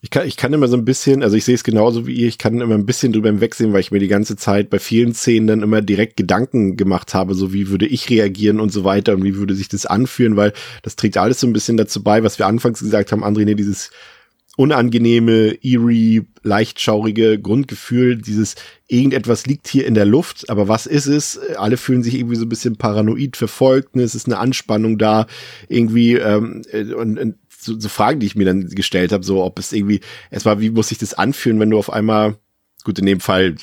Ich 0.00 0.10
kann, 0.10 0.28
ich 0.28 0.36
kann 0.36 0.52
immer 0.52 0.68
so 0.68 0.76
ein 0.76 0.84
bisschen, 0.84 1.24
also 1.24 1.36
ich 1.36 1.44
sehe 1.44 1.56
es 1.56 1.64
genauso 1.64 2.06
wie 2.06 2.14
ihr, 2.14 2.28
ich 2.28 2.38
kann 2.38 2.60
immer 2.60 2.76
ein 2.76 2.86
bisschen 2.86 3.12
drüber 3.12 3.30
hinwegsehen, 3.30 3.72
weil 3.72 3.80
ich 3.80 3.90
mir 3.90 3.98
die 3.98 4.06
ganze 4.06 4.36
Zeit 4.36 4.70
bei 4.70 4.78
vielen 4.78 5.12
Szenen 5.12 5.48
dann 5.48 5.62
immer 5.62 5.82
direkt 5.82 6.16
Gedanken 6.16 6.76
gemacht 6.76 7.14
habe, 7.14 7.34
so 7.34 7.52
wie 7.52 7.68
würde 7.68 7.86
ich 7.86 8.08
reagieren 8.08 8.60
und 8.60 8.70
so 8.70 8.84
weiter 8.84 9.14
und 9.14 9.24
wie 9.24 9.34
würde 9.34 9.56
sich 9.56 9.68
das 9.68 9.86
anfühlen, 9.86 10.36
weil 10.36 10.52
das 10.82 10.94
trägt 10.94 11.16
alles 11.16 11.40
so 11.40 11.48
ein 11.48 11.52
bisschen 11.52 11.76
dazu 11.76 12.02
bei, 12.02 12.22
was 12.22 12.38
wir 12.38 12.46
anfangs 12.46 12.78
gesagt 12.78 13.10
haben, 13.10 13.24
André, 13.24 13.44
ne, 13.44 13.56
dieses 13.56 13.90
unangenehme, 14.56 15.56
eerie, 15.62 16.22
leichtschaurige 16.42 17.40
Grundgefühl, 17.40 18.18
dieses 18.18 18.56
irgendetwas 18.88 19.46
liegt 19.46 19.68
hier 19.68 19.86
in 19.86 19.94
der 19.94 20.04
Luft, 20.04 20.50
aber 20.50 20.66
was 20.66 20.86
ist 20.86 21.06
es? 21.06 21.38
Alle 21.56 21.76
fühlen 21.76 22.02
sich 22.02 22.16
irgendwie 22.16 22.34
so 22.34 22.44
ein 22.44 22.48
bisschen 22.48 22.74
paranoid 22.76 23.36
verfolgt, 23.36 23.94
ne? 23.94 24.02
es 24.02 24.16
ist 24.16 24.26
eine 24.26 24.38
Anspannung 24.38 24.98
da, 24.98 25.28
irgendwie 25.68 26.14
ähm, 26.14 26.62
und, 26.72 27.18
und 27.18 27.34
so, 27.58 27.78
so 27.78 27.88
Fragen, 27.88 28.20
die 28.20 28.26
ich 28.26 28.36
mir 28.36 28.44
dann 28.44 28.68
gestellt 28.68 29.12
habe, 29.12 29.24
so 29.24 29.42
ob 29.42 29.58
es 29.58 29.72
irgendwie, 29.72 30.00
erstmal, 30.30 30.60
wie 30.60 30.70
muss 30.70 30.88
sich 30.88 30.98
das 30.98 31.14
anfühlen, 31.14 31.60
wenn 31.60 31.70
du 31.70 31.78
auf 31.78 31.92
einmal, 31.92 32.36
gut, 32.84 32.98
in 32.98 33.06
dem 33.06 33.20
Fall 33.20 33.56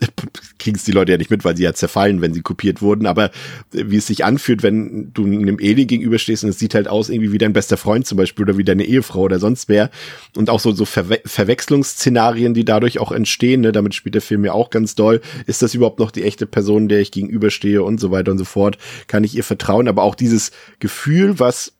kriegen 0.58 0.76
es 0.76 0.84
die 0.84 0.92
Leute 0.92 1.12
ja 1.12 1.18
nicht 1.18 1.30
mit, 1.30 1.44
weil 1.44 1.56
sie 1.56 1.62
ja 1.62 1.72
zerfallen, 1.72 2.20
wenn 2.20 2.34
sie 2.34 2.42
kopiert 2.42 2.82
wurden, 2.82 3.06
aber 3.06 3.30
wie 3.70 3.96
es 3.96 4.08
sich 4.08 4.24
anfühlt, 4.24 4.64
wenn 4.64 5.12
du 5.12 5.24
einem 5.24 5.58
Eli 5.60 5.86
gegenüberstehst 5.86 6.42
und 6.42 6.50
es 6.50 6.58
sieht 6.58 6.74
halt 6.74 6.88
aus 6.88 7.08
irgendwie 7.08 7.30
wie 7.30 7.38
dein 7.38 7.52
bester 7.52 7.76
Freund 7.76 8.06
zum 8.06 8.18
Beispiel 8.18 8.44
oder 8.44 8.58
wie 8.58 8.64
deine 8.64 8.84
Ehefrau 8.84 9.20
oder 9.20 9.38
sonst 9.38 9.68
wer 9.68 9.90
und 10.36 10.50
auch 10.50 10.58
so, 10.58 10.72
so 10.72 10.84
Verwe 10.84 11.20
Verwechslungsszenarien, 11.24 12.54
die 12.54 12.64
dadurch 12.64 12.98
auch 12.98 13.12
entstehen, 13.12 13.60
ne, 13.60 13.70
damit 13.70 13.94
spielt 13.94 14.16
der 14.16 14.22
Film 14.22 14.44
ja 14.44 14.52
auch 14.52 14.70
ganz 14.70 14.96
doll. 14.96 15.20
Ist 15.46 15.62
das 15.62 15.74
überhaupt 15.74 16.00
noch 16.00 16.10
die 16.10 16.24
echte 16.24 16.46
Person, 16.46 16.88
der 16.88 17.00
ich 17.00 17.12
gegenüberstehe 17.12 17.82
und 17.82 18.00
so 18.00 18.10
weiter 18.10 18.32
und 18.32 18.38
so 18.38 18.44
fort? 18.44 18.78
Kann 19.06 19.22
ich 19.22 19.36
ihr 19.36 19.44
vertrauen? 19.44 19.86
Aber 19.86 20.02
auch 20.02 20.16
dieses 20.16 20.50
Gefühl, 20.80 21.38
was 21.38 21.73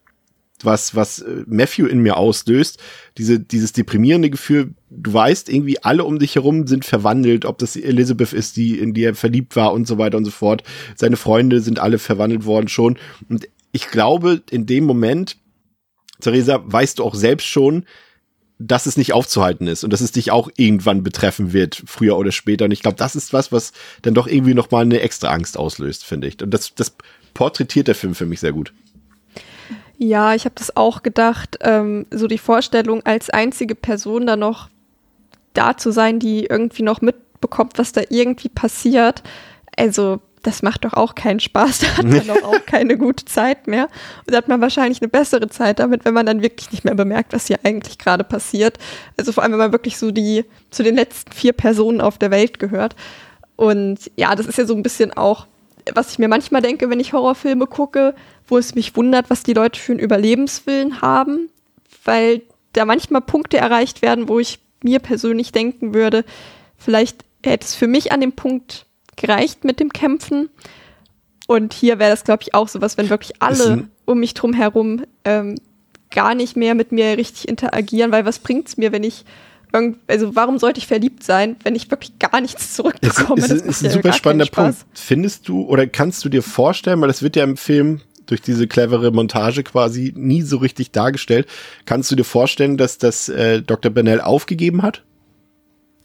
was, 0.65 0.95
was 0.95 1.19
äh, 1.19 1.43
Matthew 1.47 1.85
in 1.87 1.99
mir 1.99 2.17
auslöst, 2.17 2.79
diese, 3.17 3.39
dieses 3.39 3.73
deprimierende 3.73 4.29
Gefühl, 4.29 4.73
du 4.89 5.13
weißt, 5.13 5.49
irgendwie 5.49 5.81
alle 5.83 6.03
um 6.03 6.19
dich 6.19 6.35
herum 6.35 6.67
sind 6.67 6.85
verwandelt, 6.85 7.45
ob 7.45 7.57
das 7.57 7.75
Elizabeth 7.75 8.33
ist, 8.33 8.57
die, 8.57 8.79
in 8.79 8.93
die 8.93 9.03
er 9.03 9.15
verliebt 9.15 9.55
war 9.55 9.73
und 9.73 9.87
so 9.87 9.97
weiter 9.97 10.17
und 10.17 10.25
so 10.25 10.31
fort. 10.31 10.63
Seine 10.95 11.17
Freunde 11.17 11.61
sind 11.61 11.79
alle 11.79 11.99
verwandelt 11.99 12.45
worden 12.45 12.67
schon. 12.67 12.97
Und 13.29 13.47
ich 13.71 13.89
glaube, 13.89 14.41
in 14.49 14.65
dem 14.65 14.85
Moment, 14.85 15.37
Theresa, 16.21 16.63
weißt 16.65 16.99
du 16.99 17.03
auch 17.03 17.15
selbst 17.15 17.47
schon, 17.47 17.85
dass 18.57 18.85
es 18.85 18.95
nicht 18.95 19.13
aufzuhalten 19.13 19.67
ist 19.67 19.83
und 19.83 19.91
dass 19.91 20.01
es 20.01 20.13
dich 20.13 20.31
auch 20.31 20.49
irgendwann 20.55 21.03
betreffen 21.03 21.51
wird, 21.51 21.83
früher 21.85 22.17
oder 22.17 22.31
später. 22.31 22.65
Und 22.65 22.71
ich 22.71 22.81
glaube, 22.81 22.97
das 22.97 23.15
ist 23.15 23.33
was, 23.33 23.51
was 23.51 23.73
dann 24.01 24.13
doch 24.13 24.27
irgendwie 24.27 24.53
nochmal 24.53 24.83
eine 24.83 25.01
extra 25.01 25.29
Angst 25.29 25.57
auslöst, 25.57 26.05
finde 26.05 26.27
ich. 26.27 26.41
Und 26.41 26.51
das, 26.51 26.73
das 26.73 26.95
porträtiert 27.33 27.87
der 27.87 27.95
Film 27.95 28.15
für 28.15 28.25
mich 28.25 28.39
sehr 28.39 28.53
gut. 28.53 28.73
Ja, 29.97 30.33
ich 30.33 30.45
habe 30.45 30.55
das 30.55 30.75
auch 30.75 31.03
gedacht. 31.03 31.57
Ähm, 31.61 32.05
so 32.11 32.27
die 32.27 32.37
Vorstellung, 32.37 33.05
als 33.05 33.29
einzige 33.29 33.75
Person 33.75 34.27
da 34.27 34.35
noch 34.35 34.69
da 35.53 35.77
zu 35.77 35.91
sein, 35.91 36.19
die 36.19 36.45
irgendwie 36.45 36.83
noch 36.83 37.01
mitbekommt, 37.01 37.77
was 37.77 37.93
da 37.93 38.01
irgendwie 38.09 38.49
passiert. 38.49 39.23
Also, 39.77 40.19
das 40.43 40.61
macht 40.61 40.85
doch 40.85 40.93
auch 40.93 41.15
keinen 41.15 41.39
Spaß. 41.39 41.79
Da 41.85 41.97
hat 41.97 42.05
man 42.05 42.27
doch 42.27 42.43
auch 42.43 42.65
keine 42.65 42.97
gute 42.97 43.25
Zeit 43.25 43.67
mehr. 43.67 43.87
Und 44.25 44.33
da 44.33 44.37
hat 44.37 44.47
man 44.47 44.61
wahrscheinlich 44.61 45.01
eine 45.01 45.09
bessere 45.09 45.47
Zeit 45.47 45.79
damit, 45.79 46.05
wenn 46.05 46.13
man 46.13 46.25
dann 46.25 46.41
wirklich 46.41 46.71
nicht 46.71 46.85
mehr 46.85 46.95
bemerkt, 46.95 47.33
was 47.33 47.47
hier 47.47 47.59
eigentlich 47.63 47.97
gerade 47.97 48.23
passiert. 48.23 48.77
Also 49.17 49.31
vor 49.31 49.43
allem, 49.43 49.53
wenn 49.53 49.59
man 49.59 49.71
wirklich 49.71 49.97
so 49.97 50.11
die 50.11 50.45
zu 50.69 50.83
den 50.83 50.95
letzten 50.95 51.31
vier 51.31 51.53
Personen 51.53 52.01
auf 52.01 52.17
der 52.17 52.31
Welt 52.31 52.59
gehört. 52.59 52.95
Und 53.55 54.11
ja, 54.17 54.35
das 54.35 54.45
ist 54.45 54.57
ja 54.57 54.65
so 54.65 54.75
ein 54.75 54.83
bisschen 54.83 55.13
auch, 55.13 55.47
was 55.93 56.11
ich 56.11 56.19
mir 56.19 56.27
manchmal 56.27 56.61
denke, 56.61 56.89
wenn 56.89 56.99
ich 56.99 57.13
Horrorfilme 57.13 57.67
gucke 57.67 58.15
wo 58.47 58.57
es 58.57 58.75
mich 58.75 58.95
wundert, 58.95 59.29
was 59.29 59.43
die 59.43 59.53
Leute 59.53 59.79
für 59.79 59.93
einen 59.93 59.99
Überlebenswillen 59.99 61.01
haben, 61.01 61.49
weil 62.03 62.41
da 62.73 62.85
manchmal 62.85 63.21
Punkte 63.21 63.57
erreicht 63.57 64.01
werden, 64.01 64.27
wo 64.27 64.39
ich 64.39 64.59
mir 64.83 64.99
persönlich 64.99 65.51
denken 65.51 65.93
würde, 65.93 66.25
vielleicht 66.77 67.23
hätte 67.43 67.65
es 67.65 67.75
für 67.75 67.87
mich 67.87 68.11
an 68.11 68.21
dem 68.21 68.33
Punkt 68.33 68.85
gereicht 69.15 69.63
mit 69.63 69.79
dem 69.79 69.91
Kämpfen. 69.91 70.49
Und 71.47 71.73
hier 71.73 71.99
wäre 71.99 72.11
das, 72.11 72.23
glaube 72.23 72.43
ich, 72.43 72.53
auch 72.53 72.67
sowas, 72.67 72.97
wenn 72.97 73.09
wirklich 73.09 73.41
alle 73.41 73.87
um 74.05 74.19
mich 74.19 74.33
drum 74.33 74.53
herum 74.53 75.03
ähm, 75.23 75.55
gar 76.11 76.35
nicht 76.35 76.55
mehr 76.55 76.75
mit 76.75 76.91
mir 76.91 77.17
richtig 77.17 77.47
interagieren, 77.47 78.11
weil 78.11 78.25
was 78.25 78.39
bringt 78.39 78.67
es 78.67 78.77
mir, 78.77 78.91
wenn 78.91 79.03
ich 79.03 79.25
also 80.07 80.35
warum 80.35 80.59
sollte 80.59 80.79
ich 80.79 80.87
verliebt 80.87 81.23
sein, 81.23 81.55
wenn 81.63 81.75
ich 81.75 81.89
wirklich 81.89 82.17
gar 82.19 82.41
nichts 82.41 82.73
zurückbekomme? 82.73 83.41
Das 83.41 83.51
ist, 83.51 83.65
ist, 83.65 83.81
ist 83.81 83.85
ein 83.85 83.91
super 83.91 84.13
spannender 84.13 84.45
Punkt. 84.45 84.77
Findest 84.93 85.47
du 85.47 85.63
oder 85.63 85.87
kannst 85.87 86.23
du 86.25 86.29
dir 86.29 86.43
vorstellen, 86.43 87.01
weil 87.01 87.07
das 87.07 87.21
wird 87.21 87.35
ja 87.35 87.43
im 87.43 87.57
Film 87.57 88.01
durch 88.25 88.41
diese 88.41 88.67
clevere 88.67 89.11
Montage 89.11 89.63
quasi 89.63 90.13
nie 90.15 90.41
so 90.41 90.57
richtig 90.57 90.91
dargestellt. 90.91 91.47
Kannst 91.85 92.11
du 92.11 92.15
dir 92.15 92.23
vorstellen, 92.23 92.77
dass 92.77 92.97
das 92.97 93.29
äh, 93.29 93.61
Dr. 93.61 93.91
Bennell 93.91 94.21
aufgegeben 94.21 94.81
hat? 94.81 95.03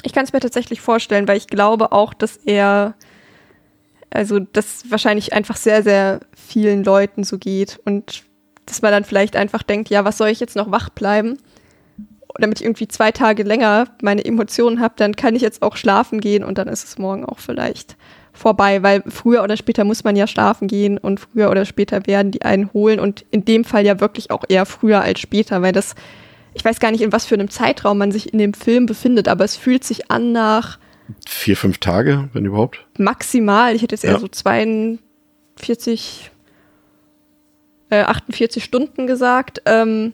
Ich 0.02 0.12
kann 0.12 0.24
es 0.24 0.32
mir 0.32 0.40
tatsächlich 0.40 0.80
vorstellen, 0.80 1.28
weil 1.28 1.36
ich 1.36 1.46
glaube 1.46 1.92
auch, 1.92 2.14
dass 2.14 2.36
er, 2.36 2.94
also 4.10 4.38
das 4.38 4.90
wahrscheinlich 4.90 5.32
einfach 5.32 5.56
sehr, 5.56 5.82
sehr 5.82 6.20
vielen 6.34 6.84
Leuten 6.84 7.24
so 7.24 7.38
geht 7.38 7.80
und 7.84 8.24
dass 8.66 8.82
man 8.82 8.92
dann 8.92 9.04
vielleicht 9.04 9.36
einfach 9.36 9.62
denkt, 9.62 9.90
ja, 9.90 10.04
was 10.04 10.18
soll 10.18 10.28
ich 10.28 10.40
jetzt 10.40 10.56
noch 10.56 10.70
wach 10.70 10.90
bleiben? 10.90 11.38
Damit 12.38 12.60
ich 12.60 12.66
irgendwie 12.66 12.88
zwei 12.88 13.12
Tage 13.12 13.42
länger 13.42 13.86
meine 14.02 14.24
Emotionen 14.24 14.80
habe, 14.80 14.94
dann 14.96 15.16
kann 15.16 15.34
ich 15.34 15.42
jetzt 15.42 15.62
auch 15.62 15.76
schlafen 15.76 16.20
gehen 16.20 16.44
und 16.44 16.58
dann 16.58 16.68
ist 16.68 16.84
es 16.84 16.98
morgen 16.98 17.24
auch 17.24 17.38
vielleicht 17.38 17.96
vorbei, 18.32 18.82
weil 18.82 19.02
früher 19.08 19.42
oder 19.42 19.56
später 19.56 19.84
muss 19.84 20.04
man 20.04 20.16
ja 20.16 20.26
schlafen 20.26 20.68
gehen 20.68 20.98
und 20.98 21.20
früher 21.20 21.50
oder 21.50 21.64
später 21.64 22.06
werden 22.06 22.30
die 22.30 22.42
einen 22.42 22.72
holen 22.72 23.00
und 23.00 23.24
in 23.30 23.44
dem 23.44 23.64
Fall 23.64 23.84
ja 23.84 24.00
wirklich 24.00 24.30
auch 24.30 24.44
eher 24.48 24.66
früher 24.66 25.02
als 25.02 25.20
später, 25.20 25.62
weil 25.62 25.72
das, 25.72 25.94
ich 26.54 26.64
weiß 26.64 26.80
gar 26.80 26.90
nicht, 26.90 27.02
in 27.02 27.12
was 27.12 27.26
für 27.26 27.34
einem 27.34 27.50
Zeitraum 27.50 27.98
man 27.98 28.12
sich 28.12 28.32
in 28.32 28.38
dem 28.38 28.54
Film 28.54 28.86
befindet, 28.86 29.28
aber 29.28 29.44
es 29.44 29.56
fühlt 29.56 29.84
sich 29.84 30.10
an 30.10 30.32
nach 30.32 30.78
vier, 31.26 31.56
fünf 31.56 31.78
Tage, 31.78 32.28
wenn 32.32 32.44
überhaupt. 32.44 32.86
Maximal, 32.98 33.74
ich 33.74 33.82
hätte 33.82 33.94
jetzt 33.94 34.04
eher 34.04 34.12
ja. 34.12 34.20
so 34.20 34.28
42, 34.28 36.30
äh, 37.90 38.02
48 38.02 38.62
Stunden 38.62 39.06
gesagt. 39.06 39.62
Ähm, 39.66 40.12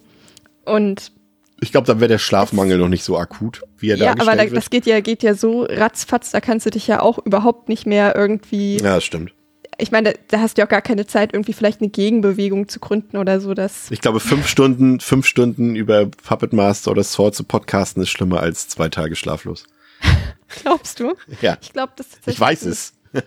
und 0.64 1.12
ich 1.60 1.72
glaube, 1.72 1.86
dann 1.86 2.00
wäre 2.00 2.08
der 2.08 2.18
Schlafmangel 2.18 2.78
noch 2.78 2.88
nicht 2.88 3.04
so 3.04 3.16
akut, 3.16 3.62
wie 3.78 3.90
er 3.90 3.96
ja, 3.96 4.06
dargestellt 4.06 4.40
aber 4.40 4.48
da, 4.48 4.54
das 4.54 4.70
geht 4.70 4.86
ja, 4.86 5.00
geht 5.00 5.22
ja 5.22 5.34
so 5.34 5.64
ratzfatz, 5.64 6.30
da 6.30 6.40
kannst 6.40 6.66
du 6.66 6.70
dich 6.70 6.86
ja 6.86 7.00
auch 7.00 7.18
überhaupt 7.18 7.68
nicht 7.68 7.86
mehr 7.86 8.14
irgendwie. 8.14 8.76
Ja, 8.76 8.96
das 8.96 9.04
stimmt. 9.04 9.32
Ich 9.78 9.90
meine, 9.90 10.12
da, 10.12 10.18
da, 10.28 10.40
hast 10.40 10.56
du 10.56 10.62
ja 10.62 10.66
auch 10.66 10.70
gar 10.70 10.82
keine 10.82 11.06
Zeit, 11.06 11.32
irgendwie 11.32 11.52
vielleicht 11.52 11.80
eine 11.80 11.90
Gegenbewegung 11.90 12.68
zu 12.68 12.80
gründen 12.80 13.16
oder 13.16 13.40
so. 13.40 13.54
Dass 13.54 13.90
ich 13.90 14.00
glaube, 14.00 14.20
fünf 14.20 14.48
Stunden, 14.48 15.00
fünf 15.00 15.26
Stunden 15.26 15.76
über 15.76 16.06
Puppet 16.06 16.52
Master 16.52 16.90
oder 16.90 17.04
Sword 17.04 17.34
zu 17.34 17.44
podcasten 17.44 18.02
ist 18.02 18.10
schlimmer 18.10 18.40
als 18.40 18.68
zwei 18.68 18.88
Tage 18.88 19.16
schlaflos. 19.16 19.66
Glaubst 20.62 21.00
du? 21.00 21.14
Ja. 21.40 21.58
Ich 21.60 21.72
glaube, 21.72 21.92
das 21.96 22.06
Ich 22.26 22.38
weiß 22.38 22.64
es. 22.66 22.94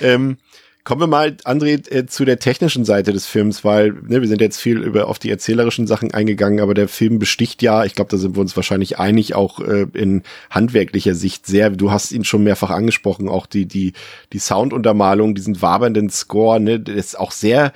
ähm, 0.00 0.38
Kommen 0.82 1.02
wir 1.02 1.06
mal, 1.06 1.36
André, 1.44 1.90
äh, 1.92 2.06
zu 2.06 2.24
der 2.24 2.38
technischen 2.38 2.86
Seite 2.86 3.12
des 3.12 3.26
Films, 3.26 3.64
weil 3.64 3.92
ne, 3.92 4.22
wir 4.22 4.28
sind 4.28 4.40
jetzt 4.40 4.58
viel 4.58 4.78
über 4.78 5.08
auf 5.08 5.18
die 5.18 5.30
erzählerischen 5.30 5.86
Sachen 5.86 6.12
eingegangen, 6.14 6.60
aber 6.60 6.72
der 6.72 6.88
Film 6.88 7.18
besticht 7.18 7.60
ja, 7.60 7.84
ich 7.84 7.94
glaube, 7.94 8.10
da 8.10 8.16
sind 8.16 8.34
wir 8.34 8.40
uns 8.40 8.56
wahrscheinlich 8.56 8.98
einig, 8.98 9.34
auch 9.34 9.60
äh, 9.60 9.86
in 9.92 10.22
handwerklicher 10.48 11.14
Sicht 11.14 11.46
sehr. 11.46 11.68
Du 11.70 11.90
hast 11.90 12.12
ihn 12.12 12.24
schon 12.24 12.44
mehrfach 12.44 12.70
angesprochen, 12.70 13.28
auch 13.28 13.46
die 13.46 13.66
die 13.66 13.92
die 14.32 14.38
Sounduntermalung, 14.38 15.34
diesen 15.34 15.60
wabernden 15.60 16.08
Score, 16.08 16.58
ne, 16.60 16.80
der 16.80 16.94
ist 16.94 17.18
auch 17.18 17.32
sehr 17.32 17.72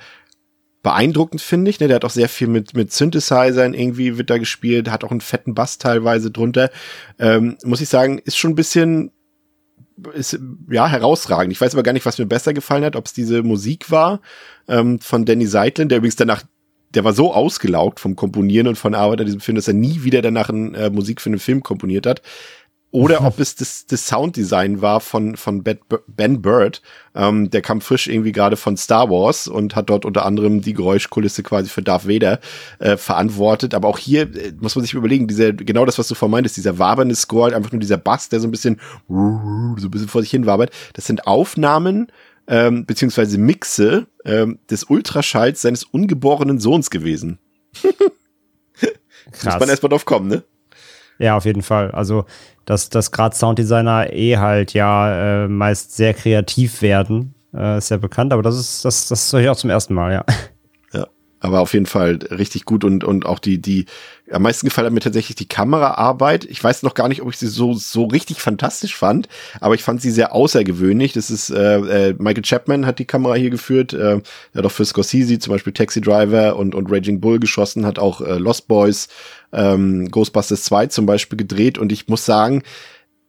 beeindruckend, 0.85 1.41
finde 1.41 1.69
ich. 1.71 1.79
Ne? 1.79 1.87
Der 1.87 1.95
hat 1.95 2.05
auch 2.05 2.11
sehr 2.11 2.29
viel 2.29 2.47
mit, 2.47 2.75
mit 2.75 2.93
Synthesizern 2.93 3.73
irgendwie 3.73 4.19
wird 4.19 4.29
da 4.29 4.37
gespielt, 4.37 4.91
hat 4.91 5.03
auch 5.03 5.09
einen 5.09 5.19
fetten 5.19 5.55
Bass 5.55 5.79
teilweise 5.79 6.29
drunter. 6.29 6.69
Ähm, 7.17 7.57
muss 7.63 7.81
ich 7.81 7.89
sagen, 7.89 8.19
ist 8.23 8.37
schon 8.37 8.51
ein 8.51 8.55
bisschen 8.55 9.11
ist 10.13 10.39
ja 10.69 10.87
herausragend. 10.87 11.51
Ich 11.51 11.61
weiß 11.61 11.73
aber 11.73 11.83
gar 11.83 11.93
nicht, 11.93 12.05
was 12.05 12.17
mir 12.17 12.25
besser 12.25 12.53
gefallen 12.53 12.83
hat, 12.83 12.95
ob 12.95 13.05
es 13.05 13.13
diese 13.13 13.43
Musik 13.43 13.91
war 13.91 14.21
ähm, 14.67 14.99
von 14.99 15.25
Danny 15.25 15.45
Seitlin, 15.45 15.89
der 15.89 15.99
übrigens 15.99 16.17
danach, 16.17 16.43
der 16.93 17.03
war 17.03 17.13
so 17.13 17.33
ausgelaugt 17.33 17.99
vom 17.99 18.15
Komponieren 18.15 18.67
und 18.67 18.77
von 18.77 18.93
Arbeit 18.93 19.21
an 19.21 19.25
diesem 19.25 19.41
Film, 19.41 19.55
dass 19.55 19.67
er 19.67 19.73
nie 19.73 20.03
wieder 20.03 20.21
danach 20.21 20.49
ein, 20.49 20.75
äh, 20.75 20.89
Musik 20.89 21.21
für 21.21 21.29
einen 21.29 21.39
Film 21.39 21.63
komponiert 21.63 22.05
hat 22.05 22.21
oder 22.95 23.25
ob 23.25 23.41
es 23.41 23.55
das, 23.55 23.85
das 23.87 24.07
Sounddesign 24.07 24.81
war 24.81 25.01
von, 25.01 25.35
von 25.35 25.63
Ben 25.63 26.41
Bird. 26.41 26.81
Ähm, 27.13 27.49
der 27.49 27.61
kam 27.61 27.81
frisch 27.81 28.07
irgendwie 28.07 28.31
gerade 28.31 28.55
von 28.55 28.77
Star 28.77 29.09
Wars 29.09 29.49
und 29.49 29.75
hat 29.75 29.89
dort 29.89 30.05
unter 30.05 30.25
anderem 30.25 30.61
die 30.61 30.71
Geräuschkulisse 30.71 31.43
quasi 31.43 31.69
für 31.69 31.81
Darth 31.81 32.07
Vader 32.07 32.39
äh, 32.79 32.95
verantwortet. 32.95 33.73
Aber 33.73 33.89
auch 33.89 33.97
hier 33.97 34.33
äh, 34.33 34.53
muss 34.61 34.77
man 34.77 34.85
sich 34.85 34.93
überlegen, 34.93 35.27
dieser, 35.27 35.51
genau 35.51 35.83
das, 35.83 35.99
was 35.99 36.07
du 36.07 36.15
vermeintest, 36.15 36.55
dieser 36.55 36.79
wabernde 36.79 37.15
Score, 37.15 37.53
einfach 37.53 37.73
nur 37.73 37.81
dieser 37.81 37.97
Bass, 37.97 38.29
der 38.29 38.39
so 38.39 38.47
ein 38.47 38.51
bisschen, 38.51 38.79
so 39.09 39.13
ein 39.13 39.91
bisschen 39.91 40.07
vor 40.07 40.21
sich 40.21 40.31
hin 40.31 40.45
wabert. 40.45 40.71
Das 40.93 41.05
sind 41.05 41.27
Aufnahmen, 41.27 42.07
ähm, 42.47 42.85
beziehungsweise 42.85 43.37
Mixe 43.37 44.07
ähm, 44.23 44.59
des 44.69 44.85
Ultraschalls 44.85 45.61
seines 45.61 45.83
ungeborenen 45.83 46.61
Sohns 46.61 46.89
gewesen. 46.89 47.39
Krass. 49.33 49.43
Muss 49.43 49.59
man 49.59 49.67
erstmal 49.67 49.89
drauf 49.89 50.05
kommen, 50.05 50.29
ne? 50.29 50.43
Ja, 51.19 51.37
auf 51.37 51.45
jeden 51.45 51.61
Fall. 51.61 51.91
Also, 51.91 52.25
dass, 52.65 52.89
dass 52.89 53.11
gerade 53.11 53.35
Sounddesigner 53.35 54.11
eh 54.13 54.37
halt 54.37 54.73
ja 54.73 55.43
äh, 55.45 55.47
meist 55.47 55.95
sehr 55.95 56.13
kreativ 56.13 56.81
werden, 56.81 57.35
äh, 57.53 57.77
ist 57.77 57.89
ja 57.89 57.97
bekannt, 57.97 58.33
aber 58.33 58.41
das 58.41 58.57
ist, 58.59 58.85
das, 58.85 59.07
das 59.07 59.31
höre 59.31 59.41
ich 59.41 59.49
auch 59.49 59.55
zum 59.55 59.69
ersten 59.69 59.93
Mal, 59.93 60.13
ja. 60.13 60.25
Aber 61.45 61.61
auf 61.61 61.73
jeden 61.73 61.85
Fall 61.85 62.19
richtig 62.31 62.65
gut 62.65 62.83
und, 62.83 63.03
und 63.03 63.25
auch 63.25 63.37
die, 63.37 63.61
die, 63.61 63.85
am 64.31 64.41
meisten 64.41 64.65
gefallen 64.65 64.87
hat 64.87 64.93
mir 64.93 64.99
tatsächlich 64.99 65.35
die 65.35 65.47
Kameraarbeit. 65.47 66.43
Ich 66.45 66.63
weiß 66.63 66.81
noch 66.81 66.95
gar 66.95 67.07
nicht, 67.07 67.21
ob 67.21 67.29
ich 67.29 67.37
sie 67.37 67.47
so, 67.47 67.73
so 67.73 68.05
richtig 68.05 68.41
fantastisch 68.41 68.95
fand, 68.95 69.29
aber 69.61 69.75
ich 69.75 69.83
fand 69.83 70.01
sie 70.01 70.09
sehr 70.09 70.33
außergewöhnlich. 70.33 71.13
Das 71.13 71.29
ist, 71.29 71.51
äh, 71.51 72.09
äh, 72.09 72.15
Michael 72.17 72.43
Chapman 72.43 72.87
hat 72.87 72.97
die 72.97 73.05
Kamera 73.05 73.35
hier 73.35 73.51
geführt, 73.51 73.93
äh, 73.93 74.15
er 74.15 74.21
hat 74.55 74.65
auch 74.65 74.71
für 74.71 74.85
Scorsese 74.85 75.37
zum 75.37 75.53
Beispiel 75.53 75.73
Taxi 75.73 76.01
Driver 76.01 76.55
und, 76.55 76.73
und 76.73 76.91
Raging 76.91 77.21
Bull 77.21 77.39
geschossen, 77.39 77.85
hat 77.85 77.99
auch 77.99 78.21
äh, 78.21 78.37
Lost 78.39 78.67
Boys, 78.67 79.07
ähm, 79.53 80.09
Ghostbusters 80.09 80.63
2 80.63 80.87
zum 80.87 81.05
Beispiel 81.05 81.37
gedreht 81.37 81.77
und 81.77 81.91
ich 81.91 82.07
muss 82.07 82.25
sagen, 82.25 82.63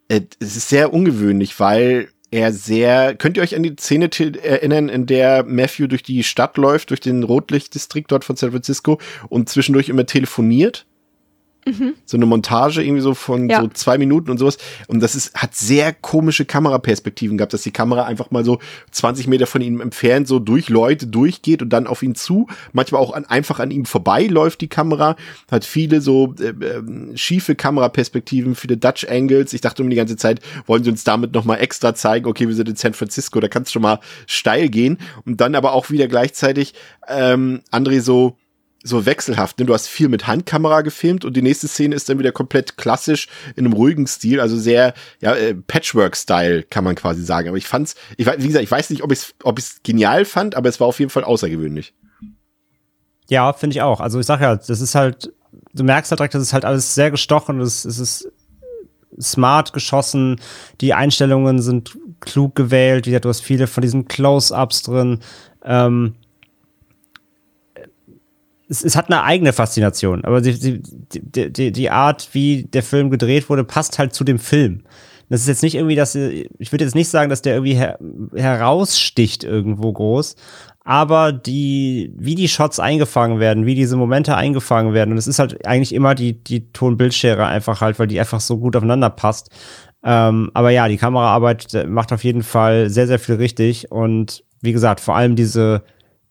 äh, 0.08 0.22
es 0.40 0.56
ist 0.56 0.70
sehr 0.70 0.94
ungewöhnlich, 0.94 1.60
weil 1.60 2.08
er 2.30 2.52
sehr, 2.52 3.14
könnt 3.14 3.36
ihr 3.36 3.42
euch 3.42 3.54
an 3.54 3.62
die 3.62 3.76
Szene 3.78 4.10
erinnern, 4.42 4.88
in 4.88 5.06
der 5.06 5.44
Matthew 5.44 5.86
durch 5.86 6.02
die 6.02 6.22
Stadt 6.24 6.56
läuft, 6.56 6.90
durch 6.90 7.00
den 7.00 7.22
Rotlichtdistrikt 7.22 8.10
dort 8.10 8.24
von 8.24 8.36
San 8.36 8.50
Francisco 8.50 8.98
und 9.28 9.48
zwischendurch 9.48 9.88
immer 9.88 10.06
telefoniert? 10.06 10.86
Mhm. 11.66 11.94
So 12.04 12.16
eine 12.16 12.26
Montage 12.26 12.80
irgendwie 12.82 13.02
so 13.02 13.14
von 13.14 13.48
ja. 13.48 13.60
so 13.60 13.68
zwei 13.68 13.98
Minuten 13.98 14.30
und 14.30 14.38
sowas. 14.38 14.56
Und 14.86 15.00
das 15.00 15.16
ist, 15.16 15.34
hat 15.34 15.56
sehr 15.56 15.92
komische 15.92 16.44
Kameraperspektiven 16.44 17.36
gehabt, 17.36 17.52
dass 17.52 17.62
die 17.62 17.72
Kamera 17.72 18.04
einfach 18.04 18.30
mal 18.30 18.44
so 18.44 18.60
20 18.92 19.26
Meter 19.26 19.46
von 19.46 19.60
ihm 19.60 19.80
entfernt 19.80 20.28
so 20.28 20.38
durch 20.38 20.68
Leute 20.68 21.08
durchgeht 21.08 21.62
und 21.62 21.70
dann 21.70 21.88
auf 21.88 22.04
ihn 22.04 22.14
zu. 22.14 22.46
Manchmal 22.72 23.00
auch 23.00 23.12
an, 23.12 23.24
einfach 23.24 23.58
an 23.58 23.72
ihm 23.72 23.84
vorbei 23.84 24.26
läuft 24.26 24.60
die 24.60 24.68
Kamera. 24.68 25.16
Hat 25.50 25.64
viele 25.64 26.00
so 26.00 26.34
äh, 26.38 26.50
äh, 26.50 27.16
schiefe 27.16 27.56
Kameraperspektiven, 27.56 28.54
viele 28.54 28.76
Dutch 28.76 29.04
Angles. 29.08 29.52
Ich 29.52 29.60
dachte 29.60 29.82
um 29.82 29.90
die 29.90 29.96
ganze 29.96 30.16
Zeit, 30.16 30.40
wollen 30.66 30.84
sie 30.84 30.90
uns 30.90 31.02
damit 31.02 31.34
nochmal 31.34 31.60
extra 31.60 31.96
zeigen, 31.96 32.26
okay, 32.26 32.46
wir 32.46 32.54
sind 32.54 32.68
in 32.68 32.76
San 32.76 32.94
Francisco, 32.94 33.40
da 33.40 33.48
kann 33.48 33.64
es 33.64 33.72
schon 33.72 33.82
mal 33.82 33.98
steil 34.28 34.68
gehen. 34.68 34.98
Und 35.24 35.40
dann 35.40 35.56
aber 35.56 35.72
auch 35.72 35.90
wieder 35.90 36.06
gleichzeitig 36.06 36.74
ähm, 37.08 37.62
André 37.72 38.00
so, 38.00 38.36
so 38.86 39.06
wechselhaft. 39.06 39.58
Ne? 39.58 39.66
Du 39.66 39.74
hast 39.74 39.88
viel 39.88 40.08
mit 40.08 40.26
Handkamera 40.26 40.82
gefilmt 40.82 41.24
und 41.24 41.36
die 41.36 41.42
nächste 41.42 41.68
Szene 41.68 41.94
ist 41.94 42.08
dann 42.08 42.18
wieder 42.18 42.32
komplett 42.32 42.76
klassisch 42.76 43.28
in 43.56 43.64
einem 43.64 43.72
ruhigen 43.72 44.06
Stil, 44.06 44.40
also 44.40 44.56
sehr 44.56 44.94
ja, 45.20 45.34
äh, 45.34 45.54
Patchwork-Style 45.54 46.62
kann 46.64 46.84
man 46.84 46.94
quasi 46.94 47.22
sagen. 47.22 47.48
Aber 47.48 47.58
ich 47.58 47.66
fand's, 47.66 47.96
ich 48.16 48.26
wie 48.26 48.46
gesagt, 48.46 48.64
ich 48.64 48.70
weiß 48.70 48.90
nicht, 48.90 49.02
ob 49.02 49.12
ich 49.12 49.18
es 49.18 49.34
ob 49.42 49.58
ich's 49.58 49.80
genial 49.82 50.24
fand, 50.24 50.54
aber 50.54 50.68
es 50.68 50.80
war 50.80 50.86
auf 50.86 51.00
jeden 51.00 51.10
Fall 51.10 51.24
außergewöhnlich. 51.24 51.94
Ja, 53.28 53.52
finde 53.52 53.74
ich 53.74 53.82
auch. 53.82 54.00
Also 54.00 54.20
ich 54.20 54.26
sag 54.26 54.40
ja, 54.40 54.54
das 54.56 54.80
ist 54.80 54.94
halt, 54.94 55.32
du 55.74 55.82
merkst 55.82 56.10
halt 56.10 56.20
direkt, 56.20 56.34
das 56.34 56.42
ist 56.42 56.52
halt 56.52 56.64
alles 56.64 56.94
sehr 56.94 57.10
gestochen, 57.10 57.60
es, 57.60 57.84
es 57.84 57.98
ist 57.98 58.30
smart 59.20 59.72
geschossen, 59.72 60.40
die 60.80 60.94
Einstellungen 60.94 61.60
sind 61.60 61.98
klug 62.20 62.54
gewählt, 62.54 63.06
du 63.06 63.28
hast 63.28 63.40
viele 63.40 63.66
von 63.66 63.82
diesen 63.82 64.06
Close-Ups 64.06 64.82
drin. 64.82 65.20
Ähm, 65.64 66.14
es, 68.68 68.84
es 68.84 68.96
hat 68.96 69.10
eine 69.10 69.22
eigene 69.22 69.52
Faszination, 69.52 70.24
aber 70.24 70.40
die, 70.40 70.80
die, 70.80 71.52
die, 71.52 71.72
die 71.72 71.90
Art, 71.90 72.28
wie 72.32 72.64
der 72.64 72.82
Film 72.82 73.10
gedreht 73.10 73.48
wurde, 73.48 73.64
passt 73.64 73.98
halt 73.98 74.14
zu 74.14 74.24
dem 74.24 74.38
Film. 74.38 74.82
Das 75.28 75.40
ist 75.40 75.48
jetzt 75.48 75.62
nicht 75.62 75.74
irgendwie, 75.74 75.96
dass 75.96 76.14
ich 76.14 76.72
würde 76.72 76.84
jetzt 76.84 76.94
nicht 76.94 77.08
sagen, 77.08 77.30
dass 77.30 77.42
der 77.42 77.54
irgendwie 77.54 77.74
her, 77.74 77.98
heraussticht 78.34 79.42
irgendwo 79.42 79.92
groß, 79.92 80.36
aber 80.84 81.32
die, 81.32 82.12
wie 82.16 82.36
die 82.36 82.48
Shots 82.48 82.78
eingefangen 82.78 83.40
werden, 83.40 83.66
wie 83.66 83.74
diese 83.74 83.96
Momente 83.96 84.36
eingefangen 84.36 84.94
werden, 84.94 85.10
und 85.10 85.18
es 85.18 85.26
ist 85.26 85.40
halt 85.40 85.66
eigentlich 85.66 85.94
immer 85.94 86.14
die, 86.14 86.44
die 86.44 86.70
Ton-Bildschere 86.72 87.44
einfach 87.44 87.80
halt, 87.80 87.98
weil 87.98 88.06
die 88.06 88.20
einfach 88.20 88.40
so 88.40 88.58
gut 88.58 88.76
aufeinander 88.76 89.10
passt. 89.10 89.50
Ähm, 90.04 90.52
aber 90.54 90.70
ja, 90.70 90.86
die 90.86 90.98
Kameraarbeit 90.98 91.74
äh, 91.74 91.86
macht 91.86 92.12
auf 92.12 92.22
jeden 92.22 92.44
Fall 92.44 92.88
sehr, 92.88 93.08
sehr 93.08 93.18
viel 93.18 93.34
richtig 93.34 93.90
und 93.90 94.44
wie 94.60 94.72
gesagt, 94.72 95.00
vor 95.00 95.16
allem 95.16 95.34
diese, 95.34 95.82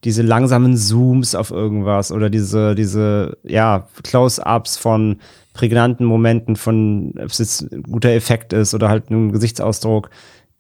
diese 0.06 0.22
langsamen 0.22 0.78
Zooms 0.78 1.36
auf 1.36 1.52
irgendwas 1.52 2.12
oder 2.12 2.30
diese, 2.30 2.76
diese, 2.76 3.38
ja, 3.44 3.88
Close-ups 4.04 4.78
von 4.78 5.18
prägnanten 5.54 6.06
Momenten, 6.06 6.56
von, 6.56 7.14
ob 7.18 7.32
es 7.32 7.40
jetzt 7.40 7.74
ein 7.74 7.84
guter 7.84 8.12
Effekt 8.12 8.54
ist 8.54 8.74
oder 8.74 8.90
halt 8.90 9.10
ein 9.10 9.32
Gesichtsausdruck. 9.32 10.10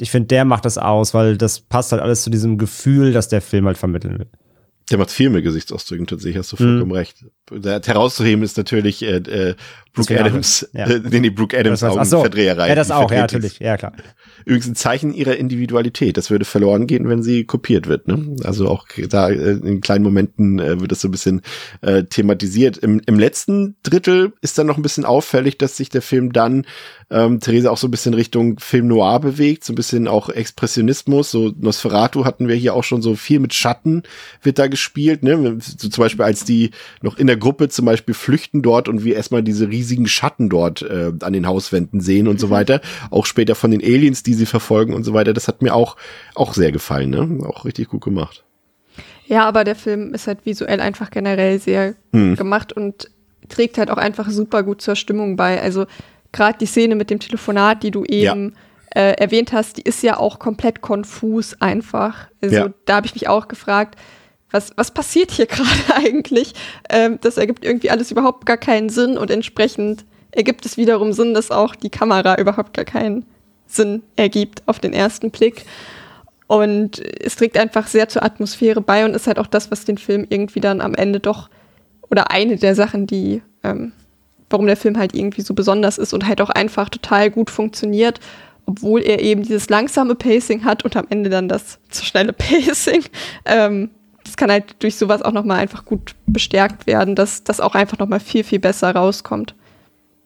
Ich 0.01 0.09
finde, 0.09 0.27
der 0.27 0.45
macht 0.45 0.65
das 0.65 0.77
aus, 0.77 1.13
weil 1.13 1.37
das 1.37 1.59
passt 1.59 1.91
halt 1.91 2.01
alles 2.01 2.23
zu 2.23 2.29
diesem 2.29 2.57
Gefühl, 2.57 3.13
das 3.13 3.29
der 3.29 3.41
Film 3.41 3.67
halt 3.67 3.77
vermitteln 3.77 4.19
will. 4.19 4.27
Der 4.91 4.97
macht 4.97 5.11
viel 5.11 5.29
mehr 5.29 5.41
Gesichtsausdrücken, 5.41 6.05
tatsächlich, 6.05 6.37
hast 6.37 6.51
du 6.51 6.57
vollkommen 6.57 6.91
mhm. 6.91 6.91
recht. 6.91 7.25
Der 7.51 7.81
herauszuheben 7.81 8.43
ist 8.43 8.57
natürlich 8.57 9.01
äh, 9.03 9.17
äh, 9.17 9.55
Brooke 9.93 10.19
Adams, 10.19 10.67
ja. 10.73 10.85
äh, 10.89 11.01
nee, 11.09 11.21
nee, 11.21 11.29
Brooke 11.29 11.57
Adams 11.57 11.83
Augenverdreherei. 11.83 12.69
Ja, 12.69 12.75
das 12.75 12.91
auch, 12.91 13.09
ja, 13.11 13.21
natürlich, 13.21 13.59
ja, 13.59 13.77
klar. 13.77 13.93
Übrigens 14.43 14.67
ein 14.67 14.75
Zeichen 14.75 15.13
ihrer 15.13 15.37
Individualität. 15.37 16.17
Das 16.17 16.29
würde 16.29 16.45
verloren 16.45 16.85
gehen, 16.85 17.07
wenn 17.09 17.23
sie 17.23 17.45
kopiert 17.45 17.87
wird. 17.87 18.07
Ne? 18.07 18.35
Also 18.43 18.67
auch 18.67 18.85
da 19.09 19.29
äh, 19.29 19.53
in 19.53 19.81
kleinen 19.81 20.03
Momenten 20.03 20.59
äh, 20.59 20.79
wird 20.79 20.91
das 20.91 21.01
so 21.01 21.07
ein 21.07 21.11
bisschen 21.11 21.41
äh, 21.81 22.03
thematisiert. 22.03 22.77
Im, 22.77 23.01
Im 23.05 23.17
letzten 23.17 23.75
Drittel 23.81 24.33
ist 24.41 24.57
dann 24.57 24.67
noch 24.67 24.77
ein 24.77 24.83
bisschen 24.83 25.05
auffällig, 25.05 25.57
dass 25.57 25.77
sich 25.77 25.89
der 25.89 26.03
Film 26.03 26.31
dann 26.31 26.65
ähm, 27.09 27.39
Theresa 27.39 27.69
auch 27.71 27.77
so 27.77 27.87
ein 27.87 27.91
bisschen 27.91 28.13
Richtung 28.13 28.59
Film 28.59 28.87
Noir 28.87 29.19
bewegt, 29.19 29.63
so 29.63 29.73
ein 29.73 29.75
bisschen 29.75 30.07
auch 30.07 30.29
Expressionismus. 30.29 31.31
So 31.31 31.53
Nosferatu 31.57 32.25
hatten 32.25 32.47
wir 32.47 32.55
hier 32.55 32.73
auch 32.75 32.83
schon 32.83 33.01
so 33.01 33.15
viel 33.15 33.39
mit 33.39 33.53
Schatten 33.53 34.03
wird 34.41 34.59
da 34.59 34.67
gespielt. 34.75 35.23
Ne? 35.23 35.57
So 35.59 35.87
zum 35.89 36.01
Beispiel 36.01 36.25
als 36.25 36.43
die 36.43 36.71
noch 37.01 37.17
in 37.17 37.27
der 37.27 37.37
Gruppe 37.37 37.69
zum 37.69 37.85
Beispiel 37.85 38.13
flüchten 38.13 38.61
dort 38.61 38.89
und 38.89 39.05
wir 39.05 39.15
erstmal 39.15 39.41
diese 39.41 39.69
riesigen 39.69 40.07
Schatten 40.07 40.49
dort 40.49 40.81
äh, 40.81 41.13
an 41.21 41.33
den 41.33 41.47
Hauswänden 41.47 42.01
sehen 42.01 42.27
und 42.27 42.39
so 42.39 42.47
mhm. 42.47 42.51
weiter. 42.51 42.81
Auch 43.09 43.25
später 43.25 43.55
von 43.55 43.71
den 43.71 43.81
Aliens, 43.81 44.21
die 44.21 44.33
sie 44.33 44.45
verfolgen 44.45 44.93
und 44.93 45.03
so 45.03 45.13
weiter. 45.13 45.33
Das 45.33 45.47
hat 45.47 45.61
mir 45.61 45.73
auch, 45.73 45.95
auch 46.35 46.53
sehr 46.53 46.73
gefallen. 46.73 47.09
Ne? 47.09 47.45
Auch 47.47 47.63
richtig 47.63 47.87
gut 47.87 48.03
gemacht. 48.03 48.43
Ja, 49.27 49.45
aber 49.45 49.63
der 49.63 49.75
Film 49.75 50.13
ist 50.13 50.27
halt 50.27 50.45
visuell 50.45 50.81
einfach 50.81 51.09
generell 51.09 51.59
sehr 51.59 51.95
hm. 52.11 52.35
gemacht 52.35 52.73
und 52.73 53.09
trägt 53.49 53.77
halt 53.77 53.89
auch 53.89 53.97
einfach 53.97 54.29
super 54.29 54.63
gut 54.63 54.81
zur 54.81 54.95
Stimmung 54.95 55.35
bei. 55.35 55.61
Also 55.61 55.85
gerade 56.31 56.57
die 56.59 56.65
Szene 56.65 56.95
mit 56.95 57.09
dem 57.09 57.19
Telefonat, 57.19 57.81
die 57.81 57.91
du 57.91 58.03
eben 58.03 58.53
ja. 58.93 59.01
äh, 59.01 59.11
erwähnt 59.13 59.53
hast, 59.53 59.77
die 59.77 59.81
ist 59.81 60.03
ja 60.03 60.17
auch 60.17 60.37
komplett 60.37 60.81
konfus 60.81 61.59
einfach. 61.61 62.27
Also 62.41 62.55
ja. 62.55 62.69
da 62.85 62.97
habe 62.97 63.07
ich 63.07 63.15
mich 63.15 63.27
auch 63.27 63.47
gefragt, 63.47 63.95
was, 64.55 64.71
was 64.75 64.91
passiert 64.91 65.31
hier 65.31 65.45
gerade 65.47 65.69
eigentlich? 65.93 66.53
Ähm, 66.89 67.19
das 67.21 67.37
ergibt 67.37 67.63
irgendwie 67.63 67.91
alles 67.91 68.09
überhaupt 68.09 68.45
gar 68.45 68.57
keinen 68.57 68.89
Sinn 68.89 69.17
und 69.17 69.29
entsprechend 69.29 70.05
ergibt 70.31 70.65
es 70.65 70.77
wiederum 70.77 71.13
Sinn, 71.13 71.33
dass 71.33 71.51
auch 71.51 71.75
die 71.75 71.89
Kamera 71.89 72.39
überhaupt 72.39 72.73
gar 72.73 72.85
keinen 72.85 73.25
Sinn 73.67 74.01
ergibt 74.15 74.63
auf 74.65 74.79
den 74.79 74.93
ersten 74.93 75.31
Blick. 75.31 75.65
Und 76.47 76.99
es 77.21 77.35
trägt 77.35 77.57
einfach 77.57 77.87
sehr 77.87 78.07
zur 78.09 78.23
Atmosphäre 78.23 78.81
bei 78.81 79.05
und 79.05 79.15
ist 79.15 79.27
halt 79.27 79.39
auch 79.39 79.47
das, 79.47 79.71
was 79.71 79.85
den 79.85 79.97
Film 79.97 80.25
irgendwie 80.29 80.59
dann 80.59 80.81
am 80.81 80.93
Ende 80.93 81.19
doch, 81.19 81.49
oder 82.11 82.31
eine 82.31 82.57
der 82.57 82.75
Sachen, 82.75 83.07
die 83.07 83.41
ähm, 83.63 83.93
warum 84.49 84.67
der 84.67 84.77
Film 84.77 84.97
halt 84.97 85.15
irgendwie 85.15 85.41
so 85.41 85.53
besonders 85.53 85.97
ist 85.97 86.13
und 86.13 86.27
halt 86.27 86.39
auch 86.41 86.49
einfach 86.49 86.89
total 86.89 87.31
gut 87.31 87.49
funktioniert. 87.49 88.19
obwohl 88.67 89.01
er 89.01 89.21
eben 89.21 89.43
dieses 89.43 89.69
langsame 89.69 90.15
Pacing 90.15 90.65
hat 90.65 90.83
und 90.83 90.95
am 90.95 91.05
Ende 91.09 91.29
dann 91.29 91.47
das 91.47 91.77
zu 91.89 92.03
schnelle 92.03 92.33
Pacing. 92.45 93.03
Ähm, 93.45 93.91
kann 94.37 94.51
halt 94.51 94.75
durch 94.79 94.95
sowas 94.95 95.21
auch 95.21 95.31
nochmal 95.31 95.59
einfach 95.59 95.85
gut 95.85 96.15
bestärkt 96.27 96.87
werden, 96.87 97.15
dass 97.15 97.43
das 97.43 97.59
auch 97.59 97.75
einfach 97.75 97.97
nochmal 97.97 98.19
viel, 98.19 98.43
viel 98.43 98.59
besser 98.59 98.93
rauskommt. 98.95 99.55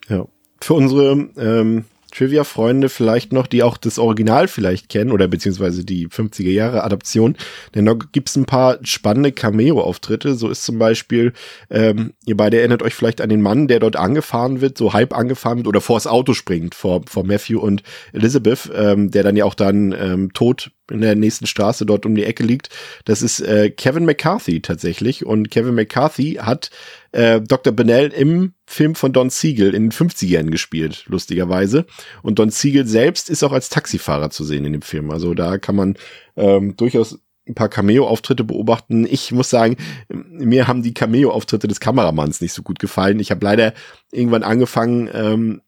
Ja. 0.08 0.26
Für 0.62 0.74
unsere 0.74 1.30
ähm, 1.38 1.86
Trivia-Freunde 2.10 2.90
vielleicht 2.90 3.34
noch, 3.34 3.48
die 3.48 3.64
auch 3.64 3.78
das 3.78 4.00
Original 4.00 4.48
vielleicht 4.48 4.90
kennen 4.90 5.12
oder 5.12 5.28
beziehungsweise 5.28 5.84
die 5.84 6.08
50er 6.08 6.50
Jahre 6.50 6.84
Adaption, 6.84 7.36
denn 7.76 7.86
da 7.86 7.96
gibt's 8.12 8.36
ein 8.36 8.46
paar 8.46 8.80
spannende 8.84 9.32
Cameo-Auftritte. 9.32 10.36
So 10.36 10.50
ist 10.50 10.64
zum 10.64 10.80
Beispiel, 10.80 11.34
ähm, 11.70 12.14
ihr 12.26 12.38
beide 12.38 12.60
erinnert 12.60 12.84
euch 12.84 12.94
vielleicht 12.94 13.22
an 13.22 13.30
den 13.30 13.42
Mann, 13.42 13.68
der 13.68 13.80
dort 13.80 13.96
angefahren 13.96 14.62
wird, 14.62 14.78
so 14.78 14.94
halb 14.94 15.16
angefahren 15.16 15.60
wird 15.60 15.68
oder 15.68 15.82
vors 15.82 16.08
Auto 16.08 16.34
springt, 16.34 16.76
vor, 16.76 17.02
vor 17.08 17.24
Matthew 17.24 17.60
und 17.60 17.84
Elizabeth, 18.14 18.70
ähm, 18.74 19.12
der 19.12 19.24
dann 19.24 19.36
ja 19.36 19.46
auch 19.46 19.56
dann 19.56 19.92
ähm, 19.92 20.34
tot 20.34 20.72
in 20.92 21.02
der 21.02 21.16
nächsten 21.16 21.48
Straße 21.48 21.86
dort 21.86 22.06
um 22.06 22.16
die 22.16 22.26
Ecke 22.26 22.44
liegt. 22.44 22.70
Das 23.06 23.22
ist 23.22 23.40
äh, 23.42 23.70
Kevin 23.70 24.06
McCarthy 24.06 24.62
tatsächlich. 24.62 25.26
Und 25.26 25.52
Kevin 25.52 25.76
McCarthy 25.76 26.40
hat 26.42 26.72
äh, 27.12 27.42
Dr. 27.42 27.74
Bennell 27.74 28.10
im 28.10 28.54
Film 28.66 28.96
von 28.96 29.14
Don 29.14 29.30
Siegel 29.30 29.74
in 29.74 29.90
den 29.90 29.92
50ern 29.92 30.50
gespielt, 30.50 31.06
lustigerweise. 31.08 31.86
Und 32.22 32.40
Don 32.40 32.50
Siegel 32.50 32.86
selbst 32.86 33.30
ist 33.30 33.44
auch 33.44 33.52
als 33.52 33.70
Taxifahrer 33.70 34.30
zu 34.30 34.44
sehen 34.44 34.66
in 34.66 34.74
dem 34.74 34.82
Film. 34.82 35.12
Also 35.12 35.34
da 35.34 35.58
kann 35.58 35.76
man 35.76 35.96
ähm, 36.36 36.76
durchaus 36.78 37.20
ein 37.48 37.56
paar 37.56 37.70
Cameo-Auftritte 37.70 38.44
beobachten. 38.44 39.08
Ich 39.10 39.32
muss 39.32 39.50
sagen, 39.50 39.76
mir 40.08 40.68
haben 40.68 40.84
die 40.84 40.94
Cameo-Auftritte 40.94 41.68
des 41.68 41.80
Kameramanns 41.80 42.42
nicht 42.42 42.54
so 42.54 42.62
gut 42.62 42.80
gefallen. 42.80 43.20
Ich 43.20 43.32
habe 43.32 43.44
leider 43.44 43.74
irgendwann 44.12 44.44
angefangen, 44.44 45.10
ähm, 45.12 45.62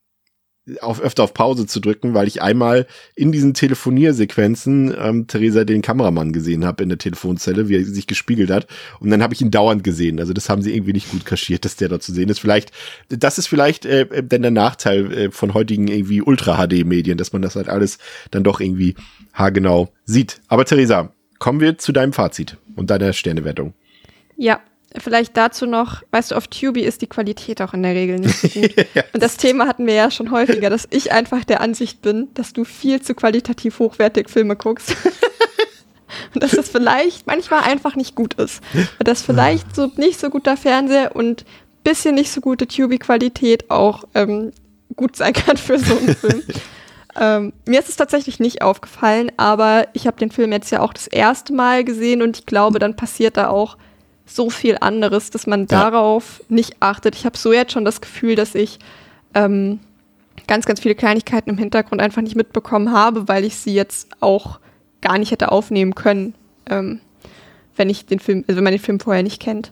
auf 0.79 1.01
öfter 1.01 1.23
auf 1.23 1.33
Pause 1.33 1.65
zu 1.65 1.79
drücken, 1.79 2.13
weil 2.13 2.27
ich 2.27 2.41
einmal 2.41 2.85
in 3.15 3.31
diesen 3.31 3.53
Telefoniersequenzen 3.53 4.95
ähm, 4.97 5.27
Theresa 5.27 5.63
den 5.63 5.81
Kameramann 5.81 6.33
gesehen 6.33 6.65
habe 6.65 6.83
in 6.83 6.89
der 6.89 6.99
Telefonzelle, 6.99 7.67
wie 7.67 7.77
er 7.77 7.85
sich 7.85 8.05
gespiegelt 8.05 8.51
hat. 8.51 8.67
Und 8.99 9.09
dann 9.09 9.23
habe 9.23 9.33
ich 9.33 9.41
ihn 9.41 9.51
dauernd 9.51 9.83
gesehen. 9.83 10.19
Also 10.19 10.33
das 10.33 10.49
haben 10.49 10.61
sie 10.61 10.75
irgendwie 10.75 10.93
nicht 10.93 11.09
gut 11.09 11.25
kaschiert, 11.25 11.65
dass 11.65 11.77
der 11.77 11.89
da 11.89 11.99
zu 11.99 12.13
sehen 12.13 12.29
ist. 12.29 12.39
Vielleicht, 12.39 12.71
das 13.09 13.37
ist 13.37 13.47
vielleicht 13.47 13.85
äh, 13.85 14.23
denn 14.23 14.43
der 14.43 14.51
Nachteil 14.51 15.11
äh, 15.11 15.31
von 15.31 15.53
heutigen 15.53 15.87
irgendwie 15.87 16.21
Ultra-HD-Medien, 16.21 17.17
dass 17.17 17.33
man 17.33 17.41
das 17.41 17.55
halt 17.55 17.67
alles 17.67 17.97
dann 18.29 18.43
doch 18.43 18.59
irgendwie 18.61 18.95
haargenau 19.33 19.91
sieht. 20.05 20.41
Aber 20.47 20.65
Theresa, 20.65 21.11
kommen 21.39 21.59
wir 21.59 21.79
zu 21.79 21.91
deinem 21.91 22.13
Fazit 22.13 22.57
und 22.75 22.91
deiner 22.91 23.13
Sternewertung. 23.13 23.73
Ja, 24.37 24.61
Vielleicht 24.97 25.37
dazu 25.37 25.65
noch, 25.65 26.03
weißt 26.11 26.31
du, 26.31 26.35
auf 26.35 26.47
Tubi 26.47 26.81
ist 26.81 27.01
die 27.01 27.07
Qualität 27.07 27.61
auch 27.61 27.73
in 27.73 27.83
der 27.83 27.95
Regel 27.95 28.19
nicht 28.19 28.41
gut. 28.53 28.75
ja. 28.93 29.03
Und 29.13 29.23
das 29.23 29.37
Thema 29.37 29.67
hatten 29.67 29.87
wir 29.87 29.93
ja 29.93 30.11
schon 30.11 30.31
häufiger, 30.31 30.69
dass 30.69 30.87
ich 30.89 31.11
einfach 31.11 31.45
der 31.45 31.61
Ansicht 31.61 32.01
bin, 32.01 32.27
dass 32.33 32.53
du 32.53 32.65
viel 32.65 33.01
zu 33.01 33.15
qualitativ 33.15 33.79
hochwertig 33.79 34.29
Filme 34.29 34.55
guckst. 34.55 34.95
und 36.33 36.43
dass 36.43 36.51
das 36.51 36.69
vielleicht 36.69 37.25
manchmal 37.25 37.63
einfach 37.63 37.95
nicht 37.95 38.15
gut 38.15 38.33
ist. 38.33 38.61
Und 38.73 39.07
dass 39.07 39.21
vielleicht 39.21 39.75
so 39.75 39.89
nicht 39.95 40.19
so 40.19 40.29
guter 40.29 40.57
Fernseher 40.57 41.15
und 41.15 41.45
bisschen 41.83 42.15
nicht 42.15 42.31
so 42.31 42.41
gute 42.41 42.67
Tubi-Qualität 42.67 43.71
auch 43.71 44.03
ähm, 44.13 44.51
gut 44.95 45.15
sein 45.15 45.33
kann 45.33 45.57
für 45.57 45.79
so 45.79 45.97
einen 45.97 46.15
Film. 46.15 46.43
ähm, 47.19 47.53
mir 47.65 47.79
ist 47.79 47.89
es 47.89 47.95
tatsächlich 47.95 48.39
nicht 48.39 48.61
aufgefallen, 48.61 49.31
aber 49.37 49.87
ich 49.93 50.07
habe 50.07 50.17
den 50.17 50.31
Film 50.31 50.51
jetzt 50.51 50.69
ja 50.71 50.81
auch 50.81 50.93
das 50.93 51.07
erste 51.07 51.53
Mal 51.53 51.83
gesehen 51.83 52.21
und 52.21 52.39
ich 52.39 52.45
glaube, 52.45 52.79
dann 52.79 52.95
passiert 52.95 53.37
da 53.37 53.47
auch 53.47 53.77
so 54.25 54.49
viel 54.49 54.77
anderes, 54.79 55.29
dass 55.29 55.47
man 55.47 55.61
ja. 55.61 55.65
darauf 55.67 56.43
nicht 56.49 56.77
achtet. 56.79 57.15
Ich 57.15 57.25
habe 57.25 57.37
so 57.37 57.51
jetzt 57.51 57.73
schon 57.73 57.85
das 57.85 58.01
Gefühl, 58.01 58.35
dass 58.35 58.55
ich 58.55 58.79
ähm, 59.33 59.79
ganz, 60.47 60.65
ganz 60.65 60.79
viele 60.79 60.95
Kleinigkeiten 60.95 61.49
im 61.49 61.57
Hintergrund 61.57 62.01
einfach 62.01 62.21
nicht 62.21 62.35
mitbekommen 62.35 62.91
habe, 62.91 63.27
weil 63.27 63.45
ich 63.45 63.55
sie 63.55 63.73
jetzt 63.73 64.09
auch 64.19 64.59
gar 65.01 65.17
nicht 65.17 65.31
hätte 65.31 65.51
aufnehmen 65.51 65.95
können, 65.95 66.33
ähm, 66.69 67.01
wenn 67.75 67.89
ich 67.89 68.05
den 68.05 68.19
Film, 68.19 68.43
also 68.47 68.57
wenn 68.57 68.63
man 68.63 68.73
den 68.73 68.81
Film 68.81 68.99
vorher 68.99 69.23
nicht 69.23 69.41
kennt. 69.41 69.71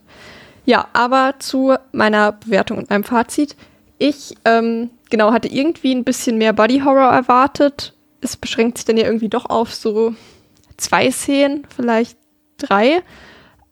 Ja, 0.65 0.87
aber 0.93 1.35
zu 1.39 1.75
meiner 1.91 2.31
Bewertung 2.31 2.77
und 2.77 2.89
meinem 2.89 3.03
Fazit. 3.03 3.55
Ich 3.97 4.35
ähm, 4.45 4.89
genau 5.09 5.31
hatte 5.31 5.47
irgendwie 5.47 5.93
ein 5.93 6.03
bisschen 6.03 6.37
mehr 6.37 6.53
Body 6.53 6.79
Horror 6.79 7.11
erwartet. 7.11 7.93
Es 8.21 8.37
beschränkt 8.37 8.77
sich 8.77 8.85
dann 8.85 8.97
ja 8.97 9.05
irgendwie 9.05 9.29
doch 9.29 9.45
auf 9.45 9.73
so 9.73 10.13
zwei 10.77 11.11
Szenen, 11.11 11.65
vielleicht 11.75 12.17
drei. 12.57 13.01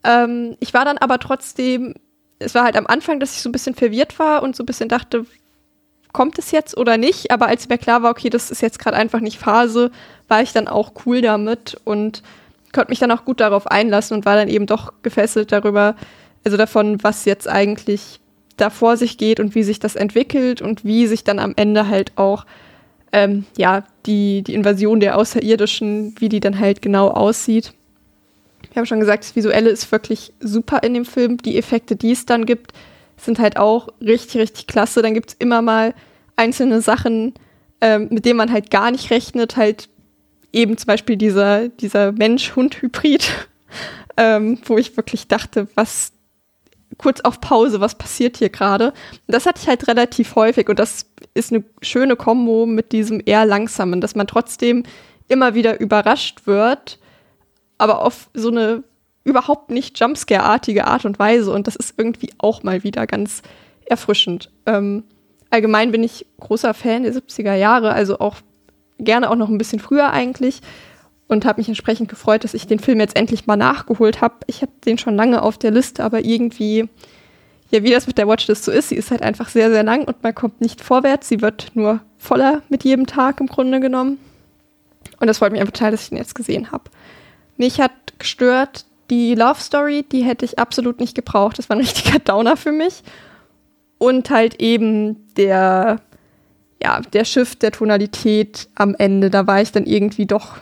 Ähm, 0.08 0.56
ich 0.60 0.74
war 0.74 0.86
dann 0.86 0.98
aber 0.98 1.20
trotzdem, 1.20 1.94
es 2.40 2.56
war 2.56 2.64
halt 2.64 2.78
am 2.78 2.88
Anfang, 2.88 3.20
dass 3.20 3.36
ich 3.36 3.42
so 3.42 3.50
ein 3.50 3.52
bisschen 3.52 3.76
verwirrt 3.76 4.18
war 4.18 4.42
und 4.42 4.56
so 4.56 4.64
ein 4.64 4.66
bisschen 4.66 4.90
dachte, 4.90 5.26
kommt 6.14 6.40
es 6.40 6.52
jetzt 6.52 6.78
oder 6.78 6.98
nicht? 6.98 7.30
Aber 7.30 7.48
als 7.48 7.68
mir 7.68 7.78
klar 7.78 8.02
war, 8.02 8.12
okay, 8.12 8.30
das 8.30 8.50
ist 8.50 8.62
jetzt 8.62 8.80
gerade 8.80 8.98
einfach 8.98 9.20
nicht 9.20 9.38
Phase, 9.38 9.92
war 10.28 10.42
ich 10.42 10.54
dann 10.54 10.68
auch 10.68 10.94
cool 11.06 11.22
damit 11.22 11.80
und 11.84 12.24
konnte 12.74 12.90
mich 12.90 13.00
dann 13.00 13.12
auch 13.12 13.26
gut 13.26 13.42
darauf 13.42 13.68
einlassen 13.68 14.16
und 14.16 14.26
war 14.26 14.36
dann 14.36 14.48
eben 14.48 14.66
doch 14.66 14.94
gefesselt 15.04 15.52
darüber, 15.52 15.96
also 16.46 16.58
davon, 16.58 17.04
was 17.04 17.26
jetzt 17.26 17.48
eigentlich 17.48 18.20
da 18.56 18.70
vor 18.70 18.98
sich 18.98 19.18
geht 19.18 19.40
und 19.40 19.54
wie 19.56 19.64
sich 19.64 19.80
das 19.80 19.96
entwickelt 19.96 20.62
und 20.62 20.86
wie 20.86 21.06
sich 21.06 21.24
dann 21.24 21.40
am 21.40 21.54
Ende 21.56 21.88
halt 21.88 22.14
auch 22.16 22.46
ähm, 23.12 23.46
ja 23.58 23.84
die 24.06 24.42
die 24.42 24.54
Invasion 24.54 25.00
der 25.00 25.18
Außerirdischen, 25.18 26.16
wie 26.20 26.30
die 26.30 26.40
dann 26.40 26.60
halt 26.60 26.82
genau 26.82 27.10
aussieht. 27.10 27.74
Wir 28.78 28.82
haben 28.82 28.86
schon 28.86 29.00
gesagt, 29.00 29.24
das 29.24 29.36
Visuelle 29.36 29.72
ist 29.72 29.92
wirklich 29.92 30.34
super 30.40 30.84
in 30.84 30.94
dem 30.94 31.04
Film. 31.04 31.38
Die 31.38 31.58
Effekte, 31.58 31.96
die 31.96 32.12
es 32.12 32.28
dann 32.28 32.46
gibt, 32.46 32.74
sind 33.18 33.40
halt 33.40 33.58
auch 33.58 33.88
richtig, 34.00 34.40
richtig 34.40 34.68
klasse. 34.68 35.02
Dann 35.02 35.16
gibt 35.16 35.32
es 35.32 35.36
immer 35.40 35.64
mal 35.64 35.96
einzelne 36.36 36.80
Sachen, 36.82 37.34
ähm, 37.82 38.10
mit 38.12 38.26
denen 38.26 38.38
man 38.38 38.52
halt 38.52 38.70
gar 38.70 38.92
nicht 38.92 39.10
rechnet. 39.10 39.58
Halt 39.58 39.90
eben 40.54 40.78
zum 40.78 40.86
Beispiel 40.86 41.18
dieser, 41.18 41.70
dieser 41.70 42.12
Mensch-Hund-Hybrid, 42.12 43.48
ähm, 44.18 44.60
wo 44.66 44.78
ich 44.78 44.96
wirklich 44.96 45.28
dachte, 45.28 45.68
was 45.74 46.12
kurz 47.00 47.22
auf 47.22 47.42
Pause, 47.42 47.82
was 47.82 47.96
passiert 47.96 48.38
hier 48.38 48.50
gerade? 48.50 48.94
Das 49.26 49.48
hatte 49.48 49.60
ich 49.64 49.68
halt 49.68 49.88
relativ 49.88 50.36
häufig 50.36 50.70
und 50.70 50.78
das 50.78 51.08
ist 51.34 51.52
eine 51.52 51.64
schöne 51.82 52.16
Kombo 52.16 52.68
mit 52.68 52.92
diesem 52.92 53.24
eher 53.26 53.48
langsamen, 53.48 54.02
dass 54.02 54.14
man 54.14 54.28
trotzdem 54.28 54.84
immer 55.28 55.56
wieder 55.56 55.80
überrascht 55.80 56.46
wird 56.46 57.00
aber 57.78 58.02
auf 58.02 58.30
so 58.34 58.50
eine 58.50 58.84
überhaupt 59.24 59.70
nicht 59.70 60.00
Jumpscare-artige 60.00 60.86
Art 60.86 61.06
und 61.06 61.20
Weise. 61.20 61.52
Und 61.52 61.68
das 61.68 61.76
ist 61.76 61.96
irgendwie 61.98 62.30
auch 62.38 62.64
mal 62.64 62.84
wieder 62.84 63.06
ganz 63.06 63.42
erfrischend. 63.86 64.50
Ähm, 64.66 65.04
allgemein 65.50 65.92
bin 65.92 66.04
ich 66.04 66.26
großer 66.40 66.74
Fan 66.74 67.04
der 67.04 67.14
70er 67.14 67.54
Jahre, 67.54 67.92
also 67.92 68.20
auch 68.20 68.38
gerne 68.98 69.30
auch 69.30 69.36
noch 69.36 69.50
ein 69.50 69.58
bisschen 69.58 69.80
früher 69.80 70.12
eigentlich. 70.12 70.62
Und 71.28 71.46
habe 71.46 71.60
mich 71.60 71.68
entsprechend 71.68 72.08
gefreut, 72.08 72.46
dass 72.46 72.54
ich 72.54 72.68
den 72.68 72.80
Film 72.80 73.02
jetzt 73.02 73.18
endlich 73.18 73.48
mal 73.48 73.58
nachgeholt 73.58 74.22
habe. 74.22 74.36
Ich 74.48 74.62
habe 74.62 74.72
den 74.86 74.98
schon 74.98 75.18
lange 75.18 75.42
auf 75.42 75.58
der 75.58 75.72
Liste, 75.72 76.06
aber 76.06 76.24
irgendwie, 76.24 76.88
ja, 77.70 77.84
wie 77.84 77.92
das 77.92 78.08
mit 78.08 78.18
der 78.18 78.30
Watchlist 78.30 78.64
so 78.64 78.72
ist, 78.72 78.88
sie 78.88 78.96
ist 78.96 79.12
halt 79.12 79.24
einfach 79.24 79.50
sehr, 79.50 79.70
sehr 79.70 79.84
lang 79.84 80.06
und 80.06 80.24
man 80.24 80.34
kommt 80.34 80.62
nicht 80.62 80.80
vorwärts. 80.80 81.28
Sie 81.28 81.42
wird 81.42 81.72
nur 81.74 82.00
voller 82.18 82.62
mit 82.70 82.86
jedem 82.86 83.08
Tag 83.08 83.42
im 83.42 83.48
Grunde 83.48 83.82
genommen. 83.82 84.20
Und 85.20 85.28
das 85.28 85.40
freut 85.40 85.52
mich 85.52 85.60
einfach 85.60 85.74
total, 85.74 85.92
dass 85.92 86.04
ich 86.04 86.10
den 86.10 86.18
jetzt 86.18 86.34
gesehen 86.34 86.72
habe. 86.72 86.86
Mich 87.58 87.82
hat 87.82 87.92
gestört 88.20 88.86
die 89.10 89.36
Love 89.36 89.60
Story, 89.60 90.06
die 90.10 90.24
hätte 90.24 90.46
ich 90.46 90.60
absolut 90.60 91.00
nicht 91.00 91.16
gebraucht. 91.16 91.58
Das 91.58 91.70
war 91.70 91.78
ein 91.78 91.82
richtiger 91.86 92.20
Downer 92.20 92.58
für 92.58 92.72
mich. 92.72 93.04
Und 93.98 94.30
halt 94.30 94.62
eben 94.62 95.34
der, 95.36 96.02
ja, 96.82 97.02
der 97.02 97.26
Shift 97.26 97.64
der 97.64 97.72
Tonalität 97.72 98.70
am 98.76 98.96
Ende. 98.96 99.30
Da 99.30 99.48
war 99.48 99.62
ich 99.62 99.72
dann 99.72 99.86
irgendwie 99.86 100.28
doch, 100.28 100.58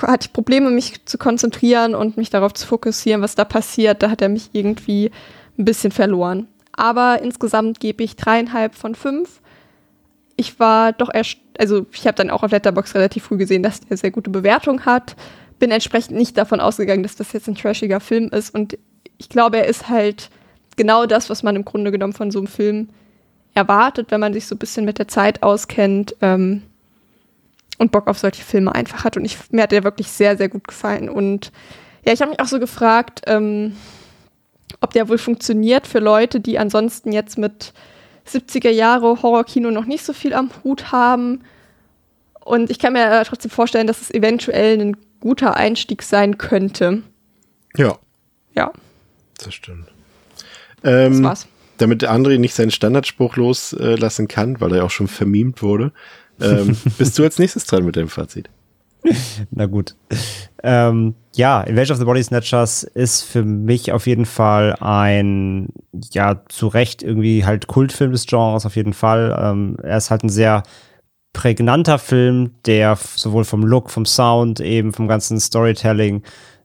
hatte 0.00 0.26
ich 0.26 0.32
Probleme, 0.32 0.70
mich 0.70 1.04
zu 1.04 1.18
konzentrieren 1.18 1.94
und 1.94 2.16
mich 2.16 2.30
darauf 2.30 2.54
zu 2.54 2.66
fokussieren, 2.66 3.22
was 3.22 3.34
da 3.34 3.44
passiert. 3.44 4.02
Da 4.02 4.10
hat 4.10 4.22
er 4.22 4.28
mich 4.28 4.50
irgendwie 4.52 5.10
ein 5.58 5.64
bisschen 5.64 5.90
verloren. 5.90 6.46
Aber 6.72 7.20
insgesamt 7.22 7.80
gebe 7.80 8.04
ich 8.04 8.14
dreieinhalb 8.14 8.74
von 8.74 8.94
fünf. 8.94 9.40
Ich 10.36 10.60
war 10.60 10.92
doch 10.92 11.12
erst, 11.12 11.38
also 11.58 11.86
ich 11.92 12.06
habe 12.06 12.14
dann 12.14 12.30
auch 12.30 12.44
auf 12.44 12.52
Letterbox 12.52 12.94
relativ 12.94 13.24
früh 13.24 13.36
gesehen, 13.36 13.62
dass 13.62 13.80
er 13.90 13.96
sehr 13.96 14.12
gute 14.12 14.30
Bewertung 14.30 14.86
hat 14.86 15.16
bin 15.60 15.70
entsprechend 15.70 16.16
nicht 16.16 16.36
davon 16.36 16.58
ausgegangen, 16.58 17.04
dass 17.04 17.14
das 17.14 17.32
jetzt 17.32 17.46
ein 17.46 17.54
trashiger 17.54 18.00
Film 18.00 18.30
ist. 18.30 18.52
Und 18.52 18.76
ich 19.18 19.28
glaube, 19.28 19.58
er 19.58 19.66
ist 19.66 19.88
halt 19.88 20.30
genau 20.76 21.06
das, 21.06 21.30
was 21.30 21.44
man 21.44 21.54
im 21.54 21.64
Grunde 21.64 21.92
genommen 21.92 22.14
von 22.14 22.32
so 22.32 22.40
einem 22.40 22.48
Film 22.48 22.88
erwartet, 23.54 24.10
wenn 24.10 24.20
man 24.20 24.32
sich 24.32 24.46
so 24.46 24.54
ein 24.54 24.58
bisschen 24.58 24.84
mit 24.84 24.98
der 24.98 25.06
Zeit 25.06 25.42
auskennt 25.42 26.16
ähm, 26.20 26.62
und 27.78 27.92
Bock 27.92 28.08
auf 28.08 28.18
solche 28.18 28.42
Filme 28.42 28.74
einfach 28.74 29.04
hat. 29.04 29.16
Und 29.16 29.24
ich, 29.24 29.36
mir 29.52 29.62
hat 29.62 29.72
der 29.72 29.84
wirklich 29.84 30.08
sehr, 30.08 30.36
sehr 30.36 30.48
gut 30.48 30.66
gefallen. 30.66 31.08
Und 31.08 31.52
ja, 32.04 32.12
ich 32.12 32.20
habe 32.20 32.30
mich 32.30 32.40
auch 32.40 32.46
so 32.46 32.58
gefragt, 32.58 33.22
ähm, 33.26 33.76
ob 34.80 34.92
der 34.92 35.08
wohl 35.08 35.18
funktioniert 35.18 35.86
für 35.86 35.98
Leute, 35.98 36.40
die 36.40 36.58
ansonsten 36.58 37.12
jetzt 37.12 37.38
mit 37.38 37.72
70er 38.26 38.70
Jahre 38.70 39.22
Horrorkino 39.22 39.70
noch 39.70 39.84
nicht 39.84 40.04
so 40.04 40.12
viel 40.12 40.32
am 40.32 40.50
Hut 40.64 40.92
haben. 40.92 41.42
Und 42.42 42.70
ich 42.70 42.78
kann 42.78 42.94
mir 42.94 43.22
trotzdem 43.26 43.50
vorstellen, 43.50 43.86
dass 43.86 44.00
es 44.00 44.10
eventuell 44.10 44.80
ein 44.80 44.96
guter 45.20 45.56
Einstieg 45.56 46.02
sein 46.02 46.38
könnte. 46.38 47.02
Ja. 47.76 47.98
Ja. 48.54 48.72
Das 49.38 49.54
stimmt. 49.54 49.86
Ähm, 50.82 51.12
das 51.12 51.22
war's. 51.22 51.46
Damit 51.78 52.02
der 52.02 52.12
André 52.12 52.38
nicht 52.38 52.54
seinen 52.54 52.70
Standardspruch 52.70 53.36
loslassen 53.36 54.28
kann, 54.28 54.60
weil 54.60 54.74
er 54.74 54.84
auch 54.84 54.90
schon 54.90 55.08
vermiemt 55.08 55.62
wurde, 55.62 55.92
ähm, 56.40 56.76
bist 56.98 57.18
du 57.18 57.22
als 57.22 57.38
nächstes 57.38 57.64
dran 57.64 57.84
mit 57.84 57.96
deinem 57.96 58.08
Fazit? 58.08 58.50
Na 59.50 59.66
gut. 59.66 59.94
Ähm, 60.62 61.14
ja, 61.34 61.62
Invasion 61.62 61.94
of 61.94 61.98
the 61.98 62.04
Body 62.04 62.22
Snatchers 62.22 62.82
ist 62.82 63.22
für 63.22 63.42
mich 63.44 63.92
auf 63.92 64.06
jeden 64.06 64.26
Fall 64.26 64.76
ein, 64.80 65.68
ja, 66.12 66.42
zu 66.48 66.68
Recht 66.68 67.02
irgendwie 67.02 67.46
halt 67.46 67.66
Kultfilm 67.66 68.12
des 68.12 68.26
Genres, 68.26 68.66
auf 68.66 68.76
jeden 68.76 68.92
Fall. 68.92 69.36
Ähm, 69.40 69.76
er 69.82 69.96
ist 69.96 70.10
halt 70.10 70.22
ein 70.22 70.28
sehr 70.28 70.62
prägnanter 71.32 71.98
Film, 71.98 72.52
der 72.66 72.96
sowohl 72.96 73.44
vom 73.44 73.62
Look, 73.62 73.90
vom 73.90 74.06
Sound, 74.06 74.60
eben 74.60 74.92
vom 74.92 75.08
ganzen 75.08 75.40
Storytelling 75.40 76.22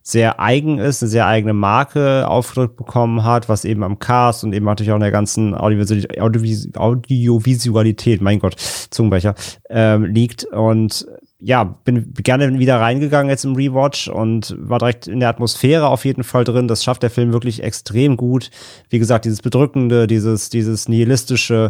sehr 0.08 0.40
eigen 0.40 0.78
ist, 0.78 1.02
eine 1.02 1.10
sehr 1.10 1.26
eigene 1.26 1.54
Marke 1.54 2.28
aufgedrückt 2.28 2.78
bekommen 2.78 3.24
hat, 3.24 3.50
was 3.50 3.66
eben 3.66 3.84
am 3.84 3.98
Cast 3.98 4.44
und 4.44 4.54
eben 4.54 4.66
natürlich 4.66 4.92
auch 4.92 4.98
in 4.98 5.02
der 5.02 5.10
ganzen 5.10 5.56
Audiovisualität, 5.56 8.22
mein 8.22 8.38
Gott, 8.38 8.54
Zungenbrecher, 8.92 9.34
ähm, 9.68 10.06
liegt. 10.06 10.44
Und 10.46 11.08
ja, 11.40 11.64
bin 11.64 12.14
gerne 12.14 12.60
wieder 12.60 12.80
reingegangen 12.80 13.32
jetzt 13.32 13.46
im 13.46 13.56
Rewatch 13.56 14.08
und 14.08 14.56
war 14.60 14.78
direkt 14.78 15.08
in 15.08 15.20
der 15.20 15.30
Atmosphäre 15.30 15.88
auf 15.88 16.06
jeden 16.06 16.24
Fall 16.24 16.44
drin. 16.44 16.68
Das 16.68 16.84
schafft 16.84 17.02
der 17.02 17.10
Film 17.10 17.34
wirklich 17.34 17.64
extrem 17.64 18.16
gut. 18.16 18.52
Wie 18.90 19.00
gesagt, 19.00 19.26
dieses 19.26 19.42
Bedrückende, 19.42 20.06
dieses, 20.06 20.52
dieses 20.52 20.88
Nihilistische, 20.88 21.70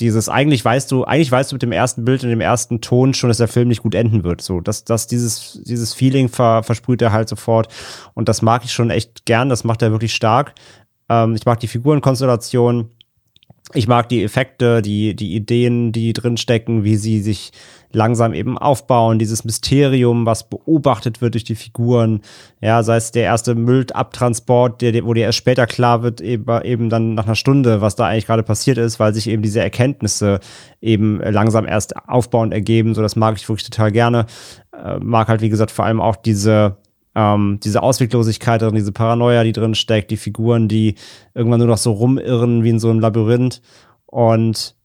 dieses 0.00 0.28
eigentlich 0.28 0.64
weißt 0.64 0.90
du, 0.90 1.04
eigentlich 1.04 1.30
weißt 1.30 1.52
du 1.52 1.54
mit 1.54 1.62
dem 1.62 1.72
ersten 1.72 2.04
Bild 2.04 2.22
und 2.22 2.30
dem 2.30 2.40
ersten 2.40 2.80
Ton 2.80 3.14
schon, 3.14 3.28
dass 3.28 3.38
der 3.38 3.48
Film 3.48 3.68
nicht 3.68 3.82
gut 3.82 3.94
enden 3.94 4.24
wird. 4.24 4.40
So, 4.40 4.60
dass, 4.60 4.84
dass 4.84 5.06
dieses, 5.06 5.60
dieses 5.64 5.94
Feeling 5.94 6.28
ver, 6.28 6.62
versprüht 6.62 7.02
er 7.02 7.12
halt 7.12 7.28
sofort. 7.28 7.68
Und 8.14 8.28
das 8.28 8.42
mag 8.42 8.64
ich 8.64 8.72
schon 8.72 8.90
echt 8.90 9.26
gern. 9.26 9.48
Das 9.48 9.64
macht 9.64 9.82
er 9.82 9.92
wirklich 9.92 10.14
stark. 10.14 10.54
Ähm, 11.08 11.34
ich 11.34 11.44
mag 11.44 11.60
die 11.60 11.68
Figurenkonstellation. 11.68 12.90
Ich 13.72 13.86
mag 13.86 14.08
die 14.08 14.24
Effekte, 14.24 14.82
die, 14.82 15.14
die 15.14 15.36
Ideen, 15.36 15.92
die 15.92 16.12
drin 16.12 16.36
stecken, 16.36 16.82
wie 16.82 16.96
sie 16.96 17.20
sich 17.20 17.52
langsam 17.92 18.34
eben 18.34 18.58
aufbauen, 18.58 19.18
dieses 19.18 19.44
Mysterium, 19.44 20.26
was 20.26 20.48
beobachtet 20.48 21.20
wird 21.20 21.34
durch 21.34 21.44
die 21.44 21.54
Figuren, 21.54 22.20
ja, 22.60 22.82
sei 22.82 22.96
es 22.96 23.12
der 23.12 23.24
erste 23.24 23.54
Müllabtransport, 23.54 24.80
der, 24.80 25.04
wo 25.04 25.14
dir 25.14 25.24
erst 25.24 25.38
später 25.38 25.66
klar 25.66 26.02
wird, 26.02 26.20
eben, 26.20 26.62
eben 26.62 26.88
dann 26.88 27.14
nach 27.14 27.26
einer 27.26 27.34
Stunde, 27.34 27.80
was 27.80 27.96
da 27.96 28.06
eigentlich 28.06 28.26
gerade 28.26 28.42
passiert 28.42 28.78
ist, 28.78 29.00
weil 29.00 29.14
sich 29.14 29.28
eben 29.28 29.42
diese 29.42 29.60
Erkenntnisse 29.60 30.40
eben 30.80 31.20
langsam 31.20 31.66
erst 31.66 31.96
aufbauend 32.08 32.52
ergeben, 32.52 32.94
so 32.94 33.02
das 33.02 33.16
mag 33.16 33.36
ich 33.36 33.48
wirklich 33.48 33.68
total 33.68 33.92
gerne, 33.92 34.26
äh, 34.72 34.98
mag 34.98 35.28
halt, 35.28 35.42
wie 35.42 35.48
gesagt, 35.48 35.70
vor 35.70 35.84
allem 35.84 36.00
auch 36.00 36.16
diese, 36.16 36.76
ähm, 37.14 37.58
diese 37.62 37.82
Ausweglosigkeit 37.82 38.62
drin, 38.62 38.74
diese 38.74 38.92
Paranoia, 38.92 39.44
die 39.44 39.52
drin 39.52 39.74
steckt, 39.74 40.10
die 40.10 40.16
Figuren, 40.16 40.68
die 40.68 40.94
irgendwann 41.34 41.58
nur 41.58 41.68
noch 41.68 41.78
so 41.78 41.92
rumirren 41.92 42.64
wie 42.64 42.70
in 42.70 42.78
so 42.78 42.90
einem 42.90 43.00
Labyrinth. 43.00 43.60
Und 44.06 44.76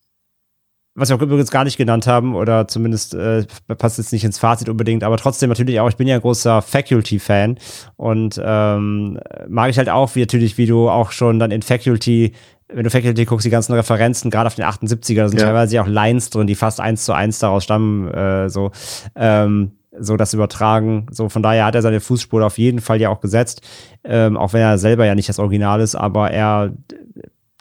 was 0.97 1.09
wir 1.09 1.17
auch 1.17 1.21
übrigens 1.21 1.51
gar 1.51 1.65
nicht 1.65 1.77
genannt 1.77 2.07
haben, 2.07 2.35
oder 2.35 2.67
zumindest 2.67 3.13
äh, 3.13 3.45
passt 3.77 3.97
jetzt 3.97 4.13
nicht 4.13 4.23
ins 4.23 4.39
Fazit 4.39 4.69
unbedingt, 4.69 5.03
aber 5.03 5.17
trotzdem 5.17 5.49
natürlich 5.49 5.79
auch, 5.81 5.89
ich 5.89 5.97
bin 5.97 6.07
ja 6.07 6.15
ein 6.15 6.21
großer 6.21 6.61
Faculty-Fan. 6.61 7.57
Und 7.97 8.41
ähm, 8.43 9.19
mag 9.47 9.69
ich 9.69 9.77
halt 9.77 9.89
auch, 9.89 10.15
wie 10.15 10.21
natürlich, 10.21 10.57
wie 10.57 10.67
du 10.67 10.89
auch 10.89 11.11
schon 11.11 11.37
dann 11.37 11.51
in 11.51 11.61
Faculty 11.61 12.33
wenn 12.67 12.83
du 12.83 12.89
Faculty 12.89 13.25
guckst, 13.25 13.45
die 13.45 13.51
ganzen 13.51 13.73
Referenzen, 13.73 14.31
gerade 14.31 14.47
auf 14.47 14.55
den 14.55 14.65
78er, 14.65 15.15
da 15.15 15.29
sind 15.29 15.39
ja. 15.39 15.45
teilweise 15.45 15.81
auch 15.81 15.87
Lines 15.87 16.29
drin, 16.31 16.47
die 16.47 16.55
fast 16.55 16.79
eins 16.79 17.05
zu 17.05 17.13
eins 17.13 17.39
daraus 17.39 17.63
stammen, 17.63 18.07
äh, 18.07 18.49
so, 18.49 18.71
ähm, 19.15 19.73
so 19.99 20.17
das 20.17 20.33
übertragen. 20.33 21.07
So, 21.11 21.29
von 21.29 21.43
daher 21.43 21.65
hat 21.65 21.75
er 21.75 21.81
seine 21.81 21.99
Fußspur 21.99 22.45
auf 22.45 22.57
jeden 22.57 22.79
Fall 22.79 23.01
ja 23.01 23.09
auch 23.09 23.21
gesetzt, 23.21 23.61
ähm, 24.03 24.37
auch 24.37 24.53
wenn 24.53 24.61
er 24.61 24.77
selber 24.77 25.05
ja 25.05 25.15
nicht 25.15 25.29
das 25.29 25.39
Original 25.39 25.81
ist, 25.81 25.95
aber 25.95 26.31
er 26.31 26.71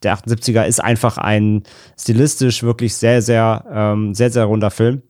der 0.04 0.16
78er 0.16 0.66
ist 0.66 0.82
einfach 0.82 1.18
ein 1.18 1.62
stilistisch 1.98 2.62
wirklich 2.62 2.94
sehr, 2.94 3.22
sehr, 3.22 3.64
ähm, 3.72 4.14
sehr, 4.14 4.30
sehr 4.30 4.44
runder 4.44 4.70
Film. 4.70 5.02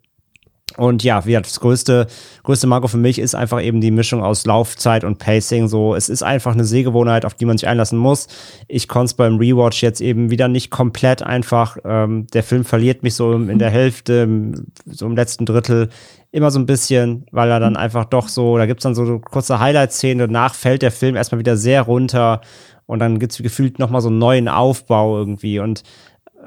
Und 0.76 1.04
ja, 1.04 1.24
wie 1.24 1.34
das 1.34 1.60
größte, 1.60 2.08
größte 2.42 2.66
Manko 2.66 2.88
für 2.88 2.96
mich 2.96 3.20
ist 3.20 3.36
einfach 3.36 3.62
eben 3.62 3.80
die 3.80 3.92
Mischung 3.92 4.24
aus 4.24 4.44
Laufzeit 4.44 5.04
und 5.04 5.18
Pacing. 5.18 5.68
So, 5.68 5.94
es 5.94 6.08
ist 6.08 6.24
einfach 6.24 6.52
eine 6.52 6.64
Sehgewohnheit, 6.64 7.24
auf 7.24 7.34
die 7.34 7.44
man 7.44 7.58
sich 7.58 7.68
einlassen 7.68 7.98
muss. 7.98 8.26
Ich 8.66 8.88
konnte 8.88 9.06
es 9.06 9.14
beim 9.14 9.36
Rewatch 9.36 9.82
jetzt 9.82 10.00
eben 10.00 10.30
wieder 10.30 10.48
nicht 10.48 10.70
komplett 10.70 11.22
einfach. 11.22 11.76
Ähm, 11.84 12.26
der 12.32 12.42
Film 12.42 12.64
verliert 12.64 13.04
mich 13.04 13.14
so 13.14 13.34
in 13.34 13.58
der 13.58 13.70
Hälfte, 13.70 14.52
so 14.86 15.06
im 15.06 15.14
letzten 15.14 15.46
Drittel 15.46 15.90
immer 16.34 16.50
so 16.50 16.58
ein 16.58 16.66
bisschen, 16.66 17.26
weil 17.30 17.48
er 17.48 17.60
dann 17.60 17.76
einfach 17.76 18.04
doch 18.06 18.28
so, 18.28 18.58
da 18.58 18.66
gibt's 18.66 18.82
dann 18.82 18.96
so 18.96 19.20
kurze 19.20 19.60
Highlight-Szenen, 19.60 20.18
danach 20.18 20.54
fällt 20.54 20.82
der 20.82 20.90
Film 20.90 21.14
erstmal 21.14 21.38
wieder 21.38 21.56
sehr 21.56 21.82
runter 21.82 22.40
und 22.86 22.98
dann 22.98 23.20
gibt's 23.20 23.38
gefühlt 23.38 23.78
nochmal 23.78 24.00
so 24.00 24.08
einen 24.08 24.18
neuen 24.18 24.48
Aufbau 24.48 25.16
irgendwie 25.16 25.60
und 25.60 25.84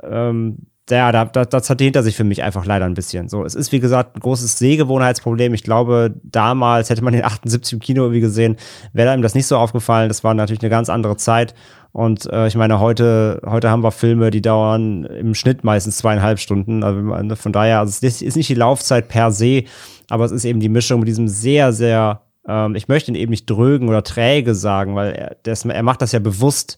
ähm, 0.04 0.58
ja, 0.90 1.12
da, 1.12 1.26
da, 1.26 1.46
das 1.46 1.70
hat 1.70 1.82
hinter 1.82 2.04
sich 2.04 2.16
für 2.16 2.24
mich 2.24 2.44
einfach 2.44 2.66
leider 2.66 2.86
ein 2.86 2.94
bisschen. 2.94 3.28
So, 3.28 3.44
es 3.44 3.56
ist 3.56 3.72
wie 3.72 3.80
gesagt 3.80 4.16
ein 4.16 4.22
großes 4.22 4.58
Sehgewohnheitsproblem. 4.58 5.54
Ich 5.54 5.64
glaube, 5.64 6.16
damals 6.24 6.90
hätte 6.90 7.04
man 7.04 7.12
den 7.12 7.26
78 7.26 7.74
im 7.74 7.80
Kino 7.80 8.04
irgendwie 8.04 8.22
gesehen, 8.22 8.56
wäre 8.94 9.14
ihm 9.14 9.22
das 9.22 9.36
nicht 9.36 9.48
so 9.48 9.58
aufgefallen. 9.58 10.08
Das 10.08 10.24
war 10.24 10.34
natürlich 10.34 10.62
eine 10.62 10.70
ganz 10.70 10.90
andere 10.90 11.18
Zeit. 11.18 11.54
Und 11.98 12.32
äh, 12.32 12.46
ich 12.46 12.54
meine, 12.54 12.80
heute, 12.80 13.42
heute 13.44 13.72
haben 13.72 13.84
wir 13.84 13.90
Filme, 13.90 14.30
die 14.30 14.44
dauern 14.44 15.04
im 15.06 15.34
Schnitt 15.34 15.64
meistens 15.64 15.98
zweieinhalb 15.98 16.38
Stunden. 16.38 16.84
Also 16.84 17.36
von 17.36 17.52
daher, 17.52 17.80
also 17.80 18.06
es 18.06 18.22
ist 18.22 18.38
nicht 18.38 18.50
die 18.50 18.54
Laufzeit 18.54 19.08
per 19.08 19.32
se, 19.32 19.64
aber 20.08 20.24
es 20.24 20.32
ist 20.32 20.46
eben 20.46 20.60
die 20.60 20.70
Mischung 20.70 21.00
mit 21.00 21.08
diesem 21.08 21.28
sehr, 21.28 21.74
sehr 21.74 22.22
ähm, 22.48 22.76
ich 22.76 22.88
möchte 22.88 23.10
ihn 23.10 23.16
eben 23.16 23.32
nicht 23.32 23.50
drögen 23.50 23.90
oder 23.90 24.04
träge 24.04 24.54
sagen, 24.54 24.94
weil 24.94 25.14
er, 25.14 25.38
das, 25.42 25.66
er 25.66 25.82
macht 25.82 26.04
das 26.04 26.12
ja 26.12 26.20
bewusst. 26.20 26.78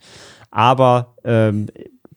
Aber 0.52 1.16
ähm, 1.26 1.68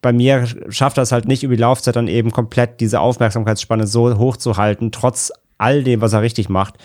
bei 0.00 0.12
mir 0.12 0.46
schafft 0.68 0.96
er 0.96 1.02
es 1.02 1.10
halt 1.10 1.26
nicht 1.26 1.42
über 1.42 1.56
die 1.56 1.60
Laufzeit 1.60 1.96
dann 1.96 2.06
eben 2.06 2.30
komplett 2.30 2.80
diese 2.80 3.00
Aufmerksamkeitsspanne 3.00 3.88
so 3.88 4.16
hoch 4.16 4.36
zu 4.36 4.58
halten, 4.58 4.92
trotz 4.92 5.32
all 5.58 5.82
dem, 5.82 6.02
was 6.02 6.12
er 6.12 6.22
richtig 6.22 6.48
macht. 6.48 6.76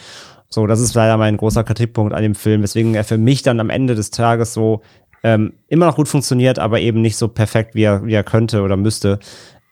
So, 0.50 0.66
das 0.66 0.80
ist 0.80 0.96
leider 0.96 1.18
mein 1.18 1.38
großer 1.38 1.64
Kritikpunkt 1.64 2.14
an 2.14 2.24
dem 2.24 2.34
Film, 2.34 2.64
weswegen 2.64 2.96
er 2.96 3.04
für 3.04 3.18
mich 3.20 3.44
dann 3.44 3.60
am 3.60 3.70
Ende 3.70 3.96
des 3.96 4.12
Tages 4.12 4.54
so 4.54 4.82
ähm, 5.24 5.54
immer 5.68 5.86
noch 5.88 5.96
gut 5.96 6.08
funktioniert, 6.08 6.60
aber 6.60 6.80
eben 6.80 7.02
nicht 7.02 7.18
so 7.18 7.28
perfekt, 7.28 7.76
wie 7.76 7.84
er, 7.84 8.06
wie 8.06 8.14
er 8.14 8.24
könnte 8.24 8.62
oder 8.62 8.78
müsste. 8.78 9.20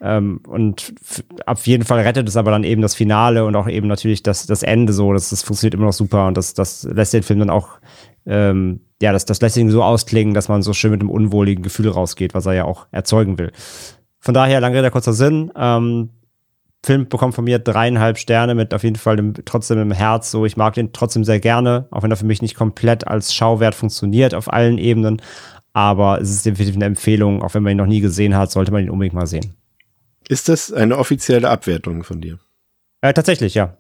Ähm, 0.02 0.42
und 0.48 0.94
auf 1.46 1.66
jeden 1.68 1.86
Fall 1.86 2.02
rettet 2.02 2.28
es 2.28 2.38
aber 2.38 2.52
dann 2.52 2.64
eben 2.64 2.82
das 2.82 2.96
Finale 2.96 3.46
und 3.46 3.56
auch 3.56 3.68
eben 3.68 3.88
natürlich 3.88 4.24
das, 4.24 4.46
das 4.46 4.64
Ende 4.64 4.94
so. 4.94 5.14
Das, 5.14 5.30
das 5.30 5.44
funktioniert 5.44 5.76
immer 5.76 5.86
noch 5.86 5.94
super 5.94 6.28
und 6.28 6.38
das, 6.38 6.54
das 6.54 6.84
lässt 6.84 7.14
den 7.14 7.24
Film 7.24 7.40
dann 7.40 7.50
auch, 7.50 7.80
ähm, 8.26 8.82
ja, 9.02 9.14
das, 9.14 9.26
das 9.26 9.42
lässt 9.42 9.58
ihn 9.58 9.70
so 9.70 9.84
ausklingen, 9.84 10.34
dass 10.34 10.50
man 10.50 10.62
so 10.62 10.74
schön 10.74 10.92
mit 10.92 11.02
einem 11.02 11.10
unwohligen 11.10 11.64
Gefühl 11.64 11.90
rausgeht, 11.90 12.34
was 12.34 12.46
er 12.46 12.54
ja 12.54 12.66
auch 12.66 12.88
erzeugen 12.92 13.38
will. 13.38 13.52
Von 14.20 14.34
daher, 14.34 14.60
lange 14.60 14.78
Rede, 14.78 14.92
kurzer 14.92 15.14
Sinn. 15.14 15.52
Ähm, 15.56 16.10
Film 16.86 17.10
bekommt 17.10 17.36
von 17.36 17.44
mir 17.44 17.60
dreieinhalb 17.60 18.18
Sterne 18.18 18.56
mit 18.56 18.74
auf 18.74 18.84
jeden 18.84 18.96
Fall 18.96 19.16
dem, 19.16 19.34
trotzdem 19.46 19.80
im 19.80 19.92
Herz. 19.92 20.32
So, 20.32 20.46
ich 20.46 20.58
mag 20.58 20.76
den 20.76 20.94
trotzdem 20.94 21.24
sehr 21.24 21.40
gerne, 21.40 21.88
auch 21.92 22.04
wenn 22.04 22.12
er 22.12 22.18
für 22.18 22.26
mich 22.26 22.42
nicht 22.42 22.56
komplett 22.56 23.08
als 23.08 23.34
Schauwert 23.34 23.76
funktioniert 23.76 24.34
auf 24.34 24.52
allen 24.52 24.78
Ebenen. 24.78 25.22
Aber 25.74 26.22
es 26.22 26.30
ist 26.30 26.46
definitiv 26.46 26.76
eine 26.76 26.86
Empfehlung, 26.86 27.42
auch 27.44 27.54
wenn 27.54 27.64
man 27.64 27.72
ihn 27.72 27.78
noch 27.78 27.86
nie 27.86 28.00
gesehen 28.00 28.36
hat, 28.36 28.52
sollte 28.52 28.72
man 28.72 28.84
ihn 28.84 28.90
unbedingt 28.90 29.16
mal 29.16 29.28
sehen. 29.28 29.56
Ist 30.30 30.48
das 30.48 30.72
eine 30.72 30.98
offizielle 30.98 31.50
Abwertung 31.50 32.04
von 32.04 32.22
dir? 32.22 32.40
Äh, 33.02 33.14
tatsächlich, 33.14 33.56
ja. 33.56 33.78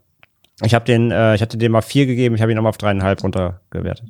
Ich 0.61 0.73
habe 0.73 0.85
den, 0.85 1.11
äh, 1.11 1.35
ich 1.35 1.41
hatte 1.41 1.57
dem 1.57 1.71
mal 1.71 1.81
vier 1.81 2.05
gegeben, 2.05 2.35
ich 2.35 2.41
habe 2.41 2.51
ihn 2.51 2.55
nochmal 2.55 2.71
auf 2.71 2.77
dreieinhalb 2.77 3.23
runtergewertet. 3.23 4.09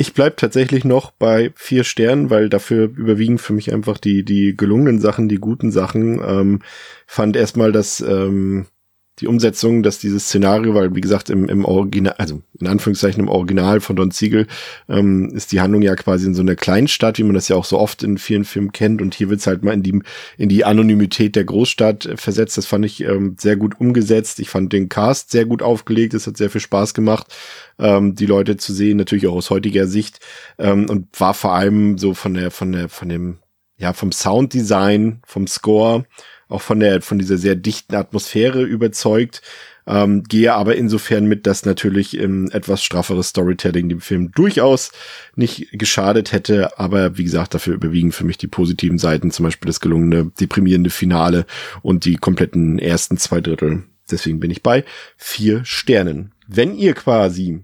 Ich 0.00 0.14
bleib 0.14 0.36
tatsächlich 0.36 0.84
noch 0.84 1.10
bei 1.10 1.50
vier 1.56 1.82
Sternen, 1.82 2.30
weil 2.30 2.48
dafür 2.48 2.84
überwiegen 2.84 3.36
für 3.36 3.52
mich 3.52 3.72
einfach 3.72 3.98
die 3.98 4.24
die 4.24 4.56
gelungenen 4.56 5.00
Sachen, 5.00 5.28
die 5.28 5.38
guten 5.38 5.72
Sachen. 5.72 6.20
Ähm, 6.24 6.62
fand 7.08 7.36
erstmal, 7.36 7.72
dass 7.72 8.00
ähm, 8.00 8.66
die 9.20 9.26
Umsetzung, 9.26 9.82
dass 9.82 9.98
dieses 9.98 10.26
Szenario, 10.26 10.74
weil 10.74 10.94
wie 10.94 11.00
gesagt 11.00 11.30
im, 11.30 11.48
im 11.48 11.64
Original, 11.64 12.14
also 12.18 12.42
in 12.60 12.66
Anführungszeichen 12.66 13.22
im 13.22 13.28
Original 13.28 13.80
von 13.80 13.96
Don 13.96 14.10
Siegel, 14.10 14.46
ähm, 14.88 15.30
ist 15.34 15.52
die 15.52 15.60
Handlung 15.60 15.82
ja 15.82 15.94
quasi 15.96 16.26
in 16.26 16.34
so 16.34 16.42
einer 16.42 16.56
Kleinstadt, 16.56 17.18
wie 17.18 17.24
man 17.24 17.34
das 17.34 17.48
ja 17.48 17.56
auch 17.56 17.64
so 17.64 17.78
oft 17.78 18.02
in 18.02 18.18
vielen 18.18 18.44
Filmen 18.44 18.72
kennt. 18.72 19.02
Und 19.02 19.14
hier 19.14 19.30
wird's 19.30 19.46
halt 19.46 19.64
mal 19.64 19.72
in 19.72 19.82
die, 19.82 20.00
in 20.36 20.48
die 20.48 20.64
Anonymität 20.64 21.36
der 21.36 21.44
Großstadt 21.44 22.08
versetzt. 22.16 22.56
Das 22.58 22.66
fand 22.66 22.84
ich 22.84 23.02
ähm, 23.02 23.36
sehr 23.38 23.56
gut 23.56 23.80
umgesetzt. 23.80 24.40
Ich 24.40 24.50
fand 24.50 24.72
den 24.72 24.88
Cast 24.88 25.30
sehr 25.30 25.44
gut 25.44 25.62
aufgelegt. 25.62 26.14
Es 26.14 26.26
hat 26.26 26.36
sehr 26.36 26.50
viel 26.50 26.60
Spaß 26.60 26.94
gemacht, 26.94 27.34
ähm, 27.78 28.14
die 28.14 28.26
Leute 28.26 28.56
zu 28.56 28.72
sehen, 28.72 28.98
natürlich 28.98 29.26
auch 29.26 29.34
aus 29.34 29.50
heutiger 29.50 29.86
Sicht. 29.86 30.20
Ähm, 30.58 30.88
und 30.88 31.08
war 31.18 31.34
vor 31.34 31.54
allem 31.54 31.98
so 31.98 32.14
von 32.14 32.34
der, 32.34 32.50
von 32.50 32.72
der, 32.72 32.88
von 32.88 33.08
dem, 33.08 33.38
ja, 33.78 33.92
vom 33.92 34.12
Sounddesign, 34.12 35.22
vom 35.24 35.46
Score 35.46 36.04
auch 36.48 36.62
von 36.62 36.80
der, 36.80 37.02
von 37.02 37.18
dieser 37.18 37.36
sehr 37.36 37.56
dichten 37.56 37.94
Atmosphäre 37.94 38.62
überzeugt. 38.62 39.42
Ähm, 39.86 40.22
gehe 40.24 40.52
aber 40.52 40.76
insofern 40.76 41.26
mit, 41.26 41.46
dass 41.46 41.64
natürlich 41.64 42.18
ähm, 42.18 42.50
etwas 42.52 42.82
strafferes 42.82 43.28
Storytelling 43.28 43.88
dem 43.88 44.00
Film 44.02 44.32
durchaus 44.32 44.92
nicht 45.34 45.68
geschadet 45.72 46.32
hätte. 46.32 46.78
Aber 46.78 47.16
wie 47.16 47.24
gesagt, 47.24 47.54
dafür 47.54 47.74
überwiegen 47.74 48.12
für 48.12 48.24
mich 48.24 48.36
die 48.36 48.48
positiven 48.48 48.98
Seiten, 48.98 49.30
zum 49.30 49.44
Beispiel 49.44 49.68
das 49.68 49.80
gelungene, 49.80 50.30
deprimierende 50.38 50.90
Finale 50.90 51.46
und 51.80 52.04
die 52.04 52.16
kompletten 52.16 52.78
ersten 52.78 53.16
zwei 53.16 53.40
Drittel. 53.40 53.84
Deswegen 54.10 54.40
bin 54.40 54.50
ich 54.50 54.62
bei 54.62 54.84
vier 55.16 55.64
Sternen. 55.64 56.32
Wenn 56.46 56.74
ihr 56.74 56.94
quasi 56.94 57.60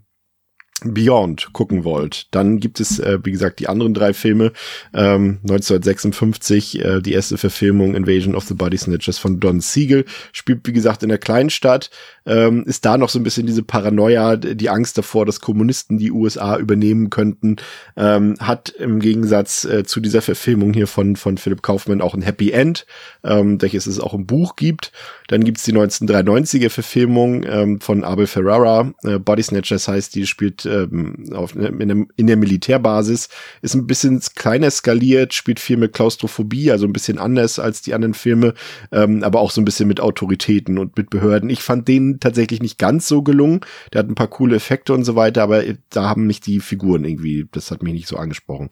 Beyond 0.83 1.53
gucken 1.53 1.85
wollt, 1.85 2.27
dann 2.33 2.59
gibt 2.59 2.81
es, 2.81 2.99
äh, 2.99 3.19
wie 3.23 3.31
gesagt, 3.31 3.61
die 3.61 3.69
anderen 3.69 3.95
drei 3.95 4.13
Filme. 4.13 4.53
Ähm, 4.93 5.39
1956, 5.43 6.85
äh, 6.85 7.01
die 7.01 7.13
erste 7.13 7.39
Verfilmung 7.39 7.95
Invasion 7.95 8.35
of 8.35 8.45
the 8.45 8.55
Body 8.55 8.77
Snatchers 8.77 9.19
von 9.19 9.41
Don 9.41 9.61
Siegel, 9.61 10.05
spielt, 10.33 10.67
wie 10.67 10.73
gesagt, 10.73 11.03
in 11.03 11.09
der 11.09 11.19
kleinen 11.19 11.49
Stadt. 11.49 11.91
Ähm, 12.27 12.65
ist 12.67 12.85
da 12.85 12.99
noch 12.99 13.09
so 13.09 13.19
ein 13.19 13.23
bisschen 13.23 13.47
diese 13.47 13.63
Paranoia, 13.63 14.37
die 14.37 14.69
Angst 14.69 14.99
davor, 14.99 15.25
dass 15.27 15.41
Kommunisten 15.41 15.99
die 15.99 16.11
USA 16.11 16.59
übernehmen 16.59 17.09
könnten, 17.09 17.57
ähm, 17.97 18.37
hat 18.41 18.71
im 18.71 18.99
Gegensatz 18.99 19.65
äh, 19.65 19.85
zu 19.85 20.01
dieser 20.01 20.23
Verfilmung 20.23 20.73
hier 20.73 20.87
von, 20.87 21.17
von 21.17 21.39
Philipp 21.39 21.63
Kaufmann 21.63 22.01
auch 22.01 22.15
ein 22.15 22.23
Happy 22.23 22.51
End, 22.51 22.87
ähm, 23.23 23.61
welches 23.63 23.87
es 23.87 24.01
auch 24.01 24.15
im 24.15 24.27
Buch 24.27 24.57
gibt. 24.57 24.93
Dann 25.29 25.45
gibt's 25.45 25.65
die 25.65 25.73
1993er 25.73 26.71
Verfilmung 26.71 27.45
ähm, 27.45 27.81
von 27.81 28.05
Abel 28.05 28.27
Ferrara, 28.27 28.93
äh, 29.05 29.19
Body 29.19 29.43
Snatchers 29.43 29.89
heißt, 29.89 30.15
die 30.15 30.27
spielt 30.27 30.64
ähm, 30.67 31.27
auf, 31.33 31.55
in, 31.55 31.83
einem, 31.83 32.09
in 32.17 32.27
der 32.27 32.37
Militärbasis, 32.37 33.29
ist 33.63 33.75
ein 33.75 33.87
bisschen 33.87 34.21
kleiner 34.35 34.71
skaliert, 34.71 35.35
spielt 35.35 35.61
viel 35.61 35.77
mit 35.77 35.93
Klaustrophobie, 35.93 36.71
also 36.71 36.87
ein 36.87 36.93
bisschen 36.93 37.19
anders 37.19 37.59
als 37.59 37.83
die 37.83 37.95
anderen 37.95 38.15
Filme, 38.15 38.55
ähm, 38.93 39.23
aber 39.23 39.41
auch 39.41 39.51
so 39.51 39.61
ein 39.61 39.65
bisschen 39.65 39.89
mit 39.89 40.01
Autoritäten 40.01 40.79
und 40.79 40.97
mit 40.97 41.11
Behörden. 41.11 41.51
Ich 41.51 41.63
fand 41.63 41.89
den 41.89 42.21
tatsächlich 42.21 42.63
nicht 42.63 42.79
ganz 42.79 43.09
so 43.09 43.23
gelungen. 43.23 43.61
Der 43.93 44.01
hat 44.01 44.09
ein 44.09 44.15
paar 44.15 44.29
coole 44.29 44.57
Effekte 44.57 44.93
und 44.95 45.05
so 45.05 45.17
weiter, 45.17 45.43
aber 45.43 45.63
da 45.91 46.09
haben 46.09 46.27
mich 46.27 46.41
die 46.41 46.61
Figuren 46.61 47.05
irgendwie, 47.05 47.47
das 47.53 47.71
hat 47.71 47.83
mich 47.83 47.93
nicht 47.93 48.09
so 48.09 48.17
angesprochen. 48.17 48.71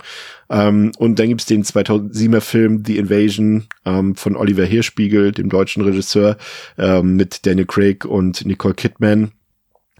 Ähm, 0.51 0.93
und 0.99 1.19
dann 1.19 1.29
gibt's 1.29 1.47
den 1.47 1.65
2007er 1.65 2.41
Film 2.41 2.83
The 2.85 2.99
Invasion 2.99 3.67
ähm, 3.85 4.15
von 4.15 4.37
Oliver 4.37 4.65
Hirschspiegel, 4.65 5.33
dem 5.33 5.49
deutschen 5.49 5.83
Regisseur, 5.83 6.37
ähm, 6.79 7.17
mit 7.17 7.47
Daniel 7.47 7.67
Craig 7.67 8.05
und 8.05 8.45
Nicole 8.45 8.75
Kidman. 8.75 9.33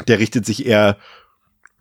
Der 0.09 0.19
richtet 0.19 0.47
sich 0.47 0.67
eher 0.67 0.97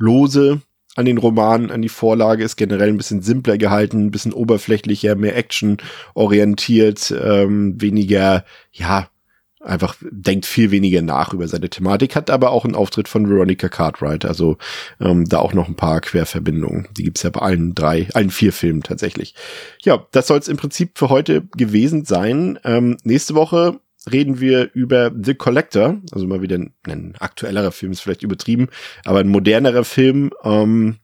lose 0.02 0.62
an 0.96 1.06
den 1.06 1.18
Roman, 1.18 1.72
an 1.72 1.82
die 1.82 1.90
Vorlage, 1.90 2.44
ist 2.44 2.58
generell 2.58 2.90
ein 2.90 2.98
bisschen 2.98 3.22
simpler 3.22 3.58
gehalten, 3.58 4.06
ein 4.06 4.12
bisschen 4.12 4.34
oberflächlicher, 4.34 5.16
mehr 5.16 5.38
Action 5.38 5.78
orientiert, 6.16 7.14
ähm, 7.24 7.80
weniger, 7.82 8.44
ja, 8.74 9.08
einfach 9.64 9.96
denkt 10.02 10.46
viel 10.46 10.72
weniger 10.72 11.02
nach 11.02 11.34
über 11.34 11.48
seine 11.48 11.70
Thematik, 11.70 12.16
hat 12.16 12.30
aber 12.30 12.52
auch 12.52 12.66
einen 12.66 12.76
Auftritt 12.76 13.08
von 13.08 13.30
Veronica 13.30 13.70
Cartwright, 13.70 14.26
also 14.26 14.58
ähm, 15.00 15.30
da 15.30 15.40
auch 15.40 15.54
noch 15.54 15.68
ein 15.68 15.76
paar 15.76 16.02
Querverbindungen. 16.02 16.88
Die 16.98 17.04
gibt's 17.04 17.24
ja 17.24 17.30
bei 17.30 17.42
allen 17.42 17.76
drei, 17.76 18.08
allen 18.14 18.32
vier 18.32 18.54
Filmen 18.54 18.84
tatsächlich. 18.84 19.36
Ja, 19.84 20.06
das 20.12 20.28
soll 20.28 20.40
es 20.40 20.48
im 20.48 20.58
Prinzip 20.58 20.98
für 20.98 21.10
heute 21.10 21.44
gewesen 21.56 22.06
sein. 22.06 22.60
Ähm, 22.64 22.98
nächste 23.04 23.36
Woche 23.36 23.80
reden 24.10 24.40
wir 24.40 24.72
über 24.74 25.12
The 25.20 25.36
Collector, 25.36 26.02
also 26.12 26.28
mal 26.28 26.42
wieder 26.42 26.58
ein, 26.58 26.74
ein 26.88 27.16
aktuellerer 27.20 27.72
Film, 27.72 27.92
ist 27.92 28.02
vielleicht 28.02 28.24
übertrieben, 28.24 28.70
aber 29.06 29.20
ein 29.20 29.28
modernerer 29.28 29.84
Film, 29.84 30.32
ähm, 30.44 30.98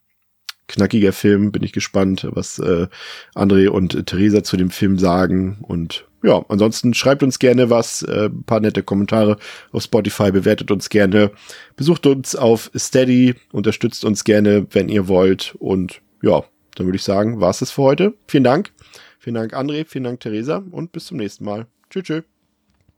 knackiger 0.68 1.14
Film, 1.14 1.52
bin 1.52 1.64
ich 1.64 1.74
gespannt, 1.74 2.28
was 2.32 2.60
äh, 2.60 2.88
André 3.36 3.70
und 3.70 4.06
Theresa 4.06 4.44
zu 4.44 4.58
dem 4.58 4.70
Film 4.70 4.98
sagen 4.98 5.60
und 5.62 6.06
ja, 6.24 6.44
ansonsten 6.50 6.94
schreibt 6.94 7.22
uns 7.22 7.38
gerne 7.40 7.70
was, 7.70 8.02
äh, 8.02 8.30
paar 8.30 8.60
nette 8.60 8.82
Kommentare 8.84 9.38
auf 9.72 9.84
Spotify, 9.84 10.32
bewertet 10.32 10.72
uns 10.72 10.90
gerne, 10.90 11.32
besucht 11.76 12.06
uns 12.08 12.36
auf 12.36 12.72
Steady, 12.76 13.36
unterstützt 13.52 14.04
uns 14.04 14.24
gerne, 14.24 14.66
wenn 14.72 14.90
ihr 14.90 15.08
wollt 15.08 15.56
und 15.60 16.02
ja, 16.22 16.44
dann 16.76 16.88
würde 16.88 16.98
ich 16.98 17.04
sagen, 17.04 17.40
war's 17.40 17.62
es 17.62 17.72
für 17.72 17.84
heute. 17.84 18.14
Vielen 18.28 18.44
Dank. 18.44 18.72
Vielen 19.20 19.36
Dank 19.36 19.54
André, 19.54 19.86
vielen 19.86 20.06
Dank 20.06 20.20
Theresa 20.20 20.64
und 20.72 20.92
bis 20.92 21.06
zum 21.06 21.18
nächsten 21.18 21.46
Mal. 21.46 21.68
Tschüss. 21.90 22.04
tschüss. 22.04 22.37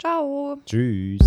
Ciao. 0.02 0.58
Tschüss. 0.66 1.20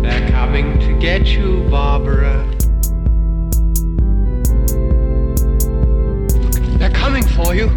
They're 0.00 0.30
coming 0.30 0.78
to 0.80 0.98
get 0.98 1.26
you, 1.26 1.68
Barbara. 1.68 2.46
They're 6.78 6.88
coming 6.88 7.24
for 7.24 7.54
you. 7.54 7.68